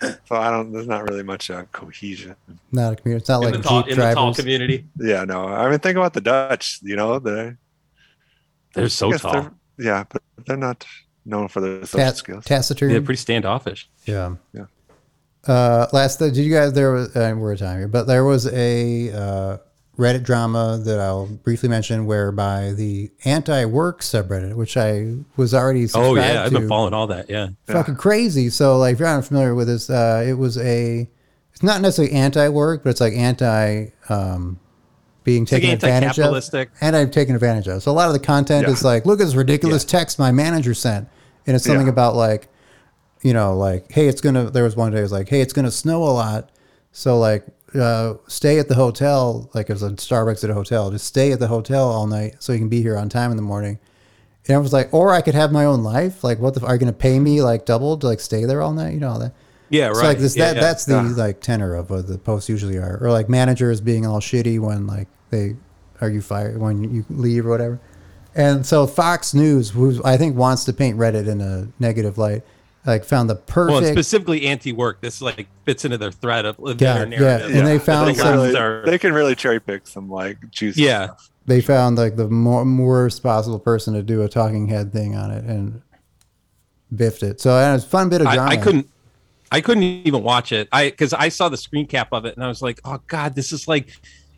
so 0.00 0.36
I 0.36 0.50
don't. 0.50 0.72
There's 0.72 0.86
not 0.86 1.08
really 1.08 1.22
much 1.22 1.50
uh, 1.50 1.64
cohesion. 1.72 2.34
Not 2.72 2.94
a 2.94 2.96
community. 2.96 3.20
It's 3.20 3.28
not 3.28 3.42
in, 3.42 3.50
like 3.52 3.62
the 3.62 3.68
tall, 3.68 3.82
Jeep 3.82 3.92
in 3.92 3.98
the 3.98 4.14
tall 4.14 4.34
community, 4.34 4.86
Yeah, 4.98 5.24
no. 5.24 5.46
I 5.46 5.68
mean, 5.68 5.78
think 5.80 5.96
about 5.98 6.14
the 6.14 6.22
Dutch. 6.22 6.78
You 6.82 6.96
know, 6.96 7.18
they 7.18 7.54
they're 8.74 8.88
so 8.88 9.12
I 9.12 9.16
tall. 9.16 9.32
they're- 9.32 9.50
Yeah, 9.78 10.04
but 10.08 10.22
they're 10.46 10.56
not 10.56 10.84
known 11.24 11.48
for 11.48 11.60
their 11.60 11.84
social 11.86 12.00
Ta- 12.10 12.12
skills. 12.16 12.44
taciturn. 12.44 12.90
They're 12.90 13.00
pretty 13.02 13.18
standoffish. 13.20 13.88
Yeah. 14.06 14.36
Yeah. 14.52 14.64
Uh, 15.46 15.86
last, 15.92 16.18
did 16.18 16.36
you 16.36 16.52
guys, 16.52 16.72
there 16.74 16.92
was, 16.92 17.14
uh, 17.16 17.34
we're 17.36 17.52
at 17.54 17.58
time 17.60 17.78
here, 17.78 17.88
but 17.88 18.06
there 18.06 18.24
was 18.24 18.46
a 18.52 19.10
uh, 19.10 19.56
Reddit 19.98 20.22
drama 20.22 20.78
that 20.84 21.00
I'll 21.00 21.26
briefly 21.26 21.68
mention 21.68 22.04
whereby 22.06 22.72
the 22.72 23.10
anti 23.24 23.64
work 23.64 24.00
subreddit, 24.02 24.54
which 24.54 24.76
I 24.76 25.14
was 25.36 25.54
already 25.54 25.86
Oh 25.94 26.14
yeah, 26.14 26.44
I've 26.44 26.50
to, 26.52 26.58
been 26.60 26.68
following 26.68 26.92
all 26.94 27.06
that. 27.08 27.30
Yeah, 27.30 27.48
fucking 27.66 27.96
crazy. 27.96 28.50
So, 28.50 28.78
like, 28.78 28.94
if 28.94 29.00
you're 29.00 29.08
not 29.08 29.24
familiar 29.24 29.54
with 29.54 29.66
this, 29.68 29.88
uh, 29.90 30.24
it 30.26 30.34
was 30.34 30.58
a, 30.58 31.08
it's 31.52 31.62
not 31.62 31.80
necessarily 31.80 32.14
anti 32.14 32.48
work, 32.48 32.82
but 32.84 32.90
it's 32.90 33.00
like 33.00 33.14
anti 33.14 33.86
um, 34.10 34.58
being 35.24 35.44
taken 35.44 35.70
advantage 35.70 36.18
of. 36.18 36.42
And 36.80 36.96
I've 36.96 37.10
taken 37.10 37.34
advantage 37.34 37.68
of. 37.68 37.82
So 37.82 37.90
a 37.90 37.92
lot 37.92 38.06
of 38.08 38.12
the 38.14 38.18
content 38.20 38.66
Yeah. 38.66 38.72
is 38.72 38.82
like, 38.82 39.04
look 39.06 39.20
at 39.20 39.24
this 39.24 39.34
ridiculous 39.34 39.84
text 39.84 40.18
my 40.18 40.32
manager 40.32 40.74
sent. 40.74 41.08
And 41.46 41.54
it's 41.56 41.64
something 41.64 41.86
Yeah. 41.86 41.92
about 41.92 42.16
like, 42.16 42.48
you 43.22 43.32
know, 43.34 43.56
like, 43.56 43.90
hey, 43.92 44.08
it's 44.08 44.20
gonna 44.20 44.50
there 44.50 44.64
was 44.64 44.76
one 44.76 44.92
day 44.92 44.98
it 44.98 45.02
was 45.02 45.12
like, 45.12 45.28
hey, 45.28 45.40
it's 45.40 45.52
gonna 45.52 45.70
snow 45.70 46.02
a 46.04 46.10
lot. 46.12 46.50
So 46.92 47.18
like 47.18 47.46
uh, 47.74 48.14
stay 48.26 48.58
at 48.58 48.66
the 48.68 48.74
hotel, 48.74 49.48
like 49.54 49.70
it 49.70 49.72
was 49.72 49.82
a 49.82 49.90
Starbucks 49.90 50.42
at 50.42 50.50
a 50.50 50.54
hotel, 50.54 50.90
just 50.90 51.06
stay 51.06 51.30
at 51.32 51.38
the 51.38 51.46
hotel 51.48 51.88
all 51.88 52.06
night 52.06 52.36
so 52.40 52.52
you 52.52 52.58
can 52.58 52.68
be 52.68 52.82
here 52.82 52.96
on 52.96 53.08
time 53.08 53.30
in 53.30 53.36
the 53.36 53.42
morning. 53.42 53.78
And 54.48 54.56
I 54.56 54.58
was 54.58 54.72
like, 54.72 54.92
or 54.92 55.12
I 55.12 55.20
could 55.20 55.34
have 55.34 55.52
my 55.52 55.66
own 55.66 55.84
life. 55.84 56.24
Like, 56.24 56.40
what 56.40 56.54
the? 56.54 56.64
Are 56.66 56.72
you 56.74 56.78
gonna 56.80 56.92
pay 56.92 57.20
me 57.20 57.42
like 57.42 57.66
double 57.66 57.96
to 57.98 58.06
like 58.06 58.20
stay 58.20 58.44
there 58.46 58.60
all 58.62 58.72
night? 58.72 58.94
You 58.94 59.00
know 59.00 59.10
all 59.10 59.18
that. 59.20 59.34
Yeah, 59.70 59.86
right. 59.86 59.96
So 59.96 60.02
like 60.02 60.18
this, 60.18 60.36
yeah, 60.36 60.46
that 60.48 60.56
yeah. 60.56 60.60
that's 60.60 60.84
the 60.84 60.94
Yeah. 60.94 61.12
like 61.16 61.40
tenor 61.40 61.74
of 61.74 61.88
what 61.90 62.06
the 62.06 62.18
posts 62.18 62.48
usually 62.48 62.76
are, 62.76 62.98
or 63.00 63.10
like 63.10 63.28
managers 63.28 63.80
being 63.80 64.04
all 64.06 64.20
shitty 64.20 64.60
when 64.60 64.86
like 64.86 65.08
they 65.30 65.56
are 66.00 66.10
you 66.10 66.20
fired 66.20 66.58
when 66.58 66.82
you 66.94 67.04
leave 67.08 67.46
or 67.46 67.50
whatever. 67.50 67.80
And 68.34 68.64
so 68.64 68.86
Fox 68.86 69.34
News, 69.34 69.70
who 69.70 70.00
I 70.04 70.16
think 70.16 70.36
wants 70.36 70.64
to 70.64 70.72
paint 70.72 70.96
Reddit 70.98 71.26
in 71.26 71.40
a 71.40 71.68
negative 71.80 72.16
light, 72.18 72.42
like 72.86 73.04
found 73.04 73.28
the 73.28 73.34
well, 73.34 73.42
perfect. 73.46 73.92
specifically 73.92 74.46
anti-work. 74.46 75.00
This 75.00 75.20
like 75.20 75.46
fits 75.64 75.84
into 75.84 75.98
their 75.98 76.12
thread 76.12 76.44
of 76.46 76.58
of 76.60 76.80
Yeah, 76.80 76.94
their 77.04 77.08
yeah, 77.08 77.18
narrative. 77.18 77.56
and 77.56 77.66
they 77.66 77.72
They 77.72 77.78
found 77.78 78.06
can, 78.14 78.16
some- 78.16 78.32
really, 78.34 78.56
Are- 78.56 78.84
they 78.86 78.98
can 78.98 79.12
really 79.12 79.34
cherry 79.34 79.60
pick 79.60 79.86
some 79.86 80.08
like 80.10 80.38
juicy 80.50 80.82
Yeah. 80.82 81.06
stuff. 81.06 81.30
they 81.46 81.60
found 81.60 81.98
like 81.98 82.14
the 82.16 82.28
more 82.28 82.64
worst 82.64 83.22
possible 83.22 83.58
person 83.58 83.94
to 83.94 84.02
do 84.02 84.22
a 84.22 84.28
talking 84.28 84.68
head 84.68 84.92
thing 84.92 85.16
on 85.16 85.30
it 85.32 85.44
and 85.44 85.82
biffed 86.94 87.22
it. 87.22 87.40
So 87.40 87.56
and 87.56 87.70
it 87.70 87.72
was 87.74 87.84
a 87.84 87.88
fun 87.88 88.08
bit 88.08 88.20
of 88.20 88.26
I, 88.28 88.34
drama. 88.36 88.50
I 88.52 88.56
couldn't 88.56 88.88
I 89.50 89.60
couldn't 89.60 89.82
even 89.82 90.22
watch 90.22 90.52
it. 90.52 90.68
I 90.72 90.90
because 90.90 91.12
I 91.12 91.28
saw 91.28 91.48
the 91.48 91.56
screen 91.56 91.86
cap 91.86 92.08
of 92.12 92.24
it 92.24 92.36
and 92.36 92.44
I 92.44 92.48
was 92.48 92.62
like, 92.62 92.80
oh 92.84 93.00
god, 93.06 93.34
this 93.34 93.52
is 93.52 93.66
like 93.66 93.88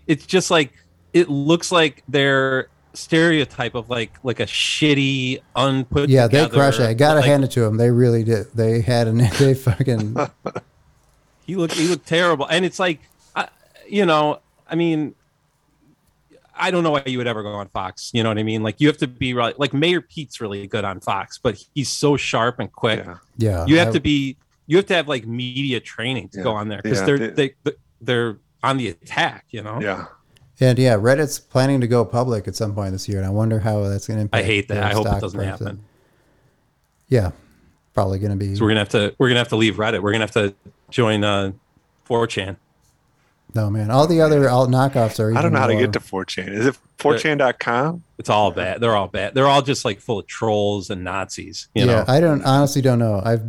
it's 0.06 0.26
just 0.26 0.50
like 0.50 0.72
it 1.12 1.28
looks 1.28 1.70
like 1.70 2.02
their 2.08 2.68
stereotype 2.94 3.74
of 3.74 3.88
like 3.90 4.12
like 4.22 4.40
a 4.40 4.46
shitty 4.46 5.40
unput 5.56 6.08
Yeah, 6.08 6.26
they 6.26 6.38
together, 6.38 6.54
crushed 6.54 6.80
it. 6.80 6.84
I 6.88 6.94
gotta 6.94 7.20
like, 7.20 7.26
hand 7.28 7.44
it 7.44 7.50
to 7.52 7.60
them. 7.60 7.76
They 7.76 7.90
really 7.90 8.24
did. 8.24 8.46
They 8.54 8.80
had 8.80 9.08
an 9.08 9.18
they 9.38 9.54
fucking 9.54 10.16
he 11.46 11.56
looked 11.56 11.74
he 11.74 11.88
looked 11.88 12.06
terrible 12.06 12.46
and 12.46 12.64
it's 12.64 12.78
like 12.78 13.00
I, 13.34 13.48
you 13.88 14.06
know 14.06 14.38
i 14.68 14.74
mean 14.76 15.14
i 16.54 16.70
don't 16.70 16.84
know 16.84 16.92
why 16.92 17.02
you 17.04 17.18
would 17.18 17.26
ever 17.26 17.42
go 17.42 17.48
on 17.50 17.66
fox 17.68 18.12
you 18.14 18.22
know 18.22 18.28
what 18.30 18.38
i 18.38 18.44
mean 18.44 18.62
like 18.62 18.80
you 18.80 18.86
have 18.86 18.96
to 18.98 19.08
be 19.08 19.34
right 19.34 19.58
like 19.58 19.74
mayor 19.74 20.00
pete's 20.00 20.40
really 20.40 20.66
good 20.68 20.84
on 20.84 21.00
fox 21.00 21.38
but 21.42 21.62
he's 21.74 21.88
so 21.88 22.16
sharp 22.16 22.60
and 22.60 22.70
quick 22.72 23.04
Yeah. 23.04 23.16
yeah. 23.38 23.66
you 23.66 23.78
have 23.78 23.88
I- 23.88 23.92
to 23.92 24.00
be 24.00 24.36
you 24.66 24.76
have 24.76 24.86
to 24.86 24.94
have 24.94 25.08
like 25.08 25.26
media 25.26 25.80
training 25.80 26.28
to 26.30 26.42
go 26.42 26.52
on 26.52 26.68
there 26.68 26.80
because 26.82 27.00
Yeah, 27.00 27.06
they're 27.06 27.18
they- 27.18 27.54
they, 27.64 27.72
they're 28.00 28.38
on 28.62 28.76
the 28.76 28.88
attack. 28.88 29.46
You 29.50 29.62
know. 29.62 29.80
Yeah. 29.80 30.06
And 30.60 30.78
yeah, 30.78 30.96
Reddit's 30.96 31.40
planning 31.40 31.80
to 31.80 31.88
go 31.88 32.04
public 32.04 32.46
at 32.46 32.54
some 32.54 32.72
point 32.74 32.92
this 32.92 33.08
year, 33.08 33.18
and 33.18 33.26
I 33.26 33.30
wonder 33.30 33.58
how 33.58 33.82
that's 33.88 34.06
going 34.06 34.18
to 34.18 34.22
impact. 34.22 34.44
I 34.44 34.46
hate 34.46 34.68
that. 34.68 34.84
I 34.84 34.92
hope 34.92 35.06
it 35.06 35.20
doesn't 35.20 35.36
price. 35.38 35.48
happen. 35.48 35.82
Yeah, 37.08 37.32
probably 37.94 38.18
going 38.20 38.30
to 38.30 38.36
be. 38.36 38.54
So 38.54 38.62
we're 38.64 38.70
gonna 38.70 38.80
have 38.80 38.88
to 38.90 39.14
we're 39.18 39.28
gonna 39.28 39.40
have 39.40 39.48
to 39.48 39.56
leave 39.56 39.76
Reddit. 39.76 40.02
We're 40.02 40.12
gonna 40.12 40.22
have 40.24 40.30
to 40.32 40.54
join 40.90 41.24
uh 41.24 41.52
4chan. 42.08 42.56
no 43.54 43.70
man, 43.70 43.90
all 43.90 44.06
the 44.06 44.20
other 44.20 44.48
alt 44.48 44.70
knockoffs 44.70 45.18
are. 45.18 45.36
I 45.36 45.42
don't 45.42 45.52
know 45.52 45.58
how 45.58 45.66
to 45.66 45.76
get 45.76 45.92
to 45.94 46.00
4chan. 46.00 46.48
Is 46.48 46.66
it 46.66 46.76
4chan.com? 46.98 48.04
It's 48.18 48.30
all 48.30 48.50
bad. 48.52 48.80
They're 48.80 48.94
all 48.96 49.08
bad. 49.08 49.34
They're 49.34 49.46
all 49.48 49.62
just 49.62 49.84
like 49.84 50.00
full 50.00 50.20
of 50.20 50.26
trolls 50.26 50.90
and 50.90 51.02
Nazis. 51.02 51.68
You 51.74 51.86
yeah, 51.86 51.92
know. 51.92 52.04
I 52.08 52.20
don't 52.20 52.42
honestly 52.44 52.82
don't 52.82 52.98
know. 52.98 53.20
I've 53.24 53.42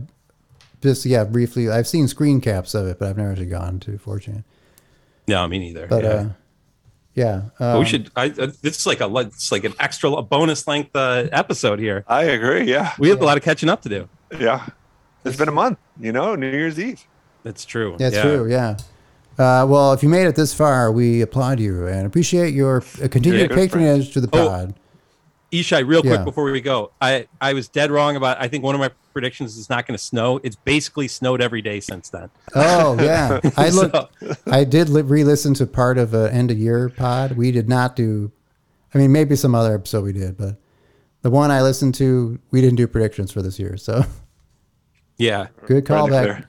just 0.84 1.05
yeah 1.05 1.23
briefly 1.23 1.69
I've 1.69 1.88
seen 1.88 2.07
screen 2.07 2.41
caps 2.41 2.75
of 2.75 2.86
it, 2.88 2.99
but 2.99 3.09
I've 3.09 3.17
never 3.17 3.31
actually 3.31 3.47
gone 3.47 3.79
to 3.81 3.91
4chan. 3.93 4.43
no, 5.27 5.47
me 5.47 5.57
neither. 5.59 5.88
But 5.88 6.03
yeah. 6.03 6.09
uh, 6.09 6.29
yeah, 7.15 7.41
um, 7.59 7.79
we 7.79 7.86
should. 7.86 8.09
I, 8.15 8.27
uh, 8.29 8.51
this 8.61 8.79
is 8.79 8.86
like 8.86 8.99
a 8.99 9.15
it's 9.17 9.51
like 9.51 9.63
an 9.63 9.73
extra 9.79 10.11
a 10.11 10.23
bonus 10.23 10.67
length 10.67 10.95
uh, 10.95 11.27
episode 11.31 11.79
here. 11.79 12.03
I 12.07 12.23
agree. 12.23 12.63
Yeah. 12.63 12.93
We 12.97 13.09
have 13.09 13.21
a 13.21 13.25
lot 13.25 13.38
of 13.38 13.43
catching 13.43 13.69
up 13.69 13.81
to 13.84 13.89
do. 13.89 14.09
Yeah. 14.39 14.65
It's 15.23 15.38
been 15.38 15.47
a 15.47 15.53
month, 15.53 15.77
you 15.99 16.11
know, 16.11 16.36
New 16.36 16.49
Year's 16.49 16.79
Eve. 16.79 17.05
That's 17.43 17.65
true. 17.65 17.95
That's 17.99 18.15
yeah. 18.15 18.21
true. 18.23 18.49
Yeah. 18.51 18.77
Uh, 19.38 19.65
well, 19.67 19.93
if 19.93 20.03
you 20.03 20.09
made 20.09 20.25
it 20.25 20.36
this 20.36 20.53
far, 20.53 20.91
we 20.91 21.21
applaud 21.21 21.59
you 21.59 21.88
and 21.88 22.05
appreciate 22.05 22.53
your 22.53 22.84
uh, 23.01 23.07
continued 23.07 23.49
good 23.49 23.55
patronage 23.55 24.11
to 24.13 24.21
the 24.21 24.29
Oh, 24.34 24.47
pod. 24.47 24.75
Ishai, 25.54 25.88
real 25.88 26.01
quick 26.01 26.14
Yeah. 26.20 26.24
before 26.24 26.51
we 26.51 26.60
go, 26.62 26.91
I 26.99 27.28
I 27.39 27.54
was 27.54 27.68
dead 27.70 27.91
wrong 27.91 28.16
about. 28.16 28.41
I 28.41 28.47
think 28.47 28.64
one 28.64 28.74
of 28.76 28.80
my 28.82 28.89
predictions 29.14 29.56
is 29.58 29.70
not 29.70 29.86
going 29.86 29.95
to 29.97 30.04
snow. 30.04 30.39
It's 30.43 30.56
basically 30.56 31.08
snowed 31.08 31.41
every 31.41 31.62
day 31.62 31.80
since 31.80 32.10
then. 32.10 32.30
Oh 32.56 32.97
yeah, 32.99 33.39
I 33.58 33.70
looked. 33.70 33.95
So- 33.95 34.10
I 34.47 34.64
did 34.64 34.89
li- 34.89 35.04
re-listen 35.04 35.54
to 35.56 35.68
part 35.68 35.97
of 35.97 36.14
an 36.14 36.32
end 36.32 36.49
of 36.51 36.58
year 36.58 36.89
pod. 36.89 37.34
We 37.38 37.51
did 37.51 37.70
not 37.70 37.95
do. 37.95 38.32
I 38.93 38.97
mean, 38.97 39.12
maybe 39.12 39.36
some 39.36 39.54
other 39.56 39.74
episode 39.76 40.04
we 40.04 40.14
did, 40.14 40.38
but 40.38 40.58
the 41.22 41.30
one 41.30 41.51
I 41.51 41.62
listened 41.62 41.95
to, 41.95 42.39
we 42.51 42.60
didn't 42.62 42.76
do 42.78 42.88
predictions 42.88 43.32
for 43.32 43.41
this 43.41 43.58
year. 43.60 43.78
So 43.78 44.04
Yeah, 45.18 45.47
good 45.68 45.86
callback. 45.86 46.45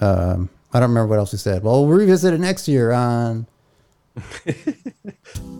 Um, 0.00 0.50
I 0.72 0.80
don't 0.80 0.88
remember 0.90 1.08
what 1.08 1.18
else 1.18 1.32
we 1.32 1.38
said. 1.38 1.62
Well, 1.62 1.86
we'll 1.86 1.96
revisit 1.98 2.34
it 2.34 2.40
next 2.40 2.66
year 2.66 2.90
on 2.92 3.46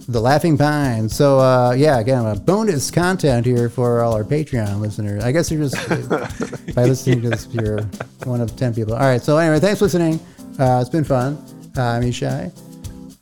the 0.08 0.20
Laughing 0.20 0.58
Pine. 0.58 1.08
So 1.08 1.38
uh, 1.40 1.72
yeah, 1.72 1.98
again, 2.00 2.24
uh, 2.26 2.34
bonus 2.34 2.90
content 2.90 3.46
here 3.46 3.68
for 3.68 4.02
all 4.02 4.14
our 4.14 4.24
Patreon 4.24 4.80
listeners. 4.80 5.24
I 5.24 5.32
guess 5.32 5.50
you're 5.50 5.68
just 5.68 5.76
by 6.74 6.84
listening 6.84 7.22
to 7.22 7.30
this, 7.30 7.46
you're 7.52 7.80
one 8.24 8.40
of 8.40 8.54
ten 8.56 8.74
people. 8.74 8.94
All 8.94 9.00
right. 9.00 9.22
So 9.22 9.38
anyway, 9.38 9.60
thanks 9.60 9.78
for 9.78 9.86
listening. 9.86 10.20
Uh, 10.58 10.78
it's 10.80 10.90
been 10.90 11.04
fun. 11.04 11.38
Uh, 11.76 11.82
I'm 11.82 12.02
Ishai, 12.02 12.52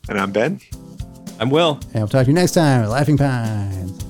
And 0.09 0.19
I'm 0.19 0.31
Ben. 0.31 0.59
I'm 1.39 1.49
Will. 1.49 1.79
and 1.93 1.95
we'll 1.95 2.07
talk 2.07 2.25
to 2.25 2.29
you 2.29 2.35
next 2.35 2.51
time 2.51 2.83
at 2.83 2.89
Laughing 2.89 3.17
Pines. 3.17 4.03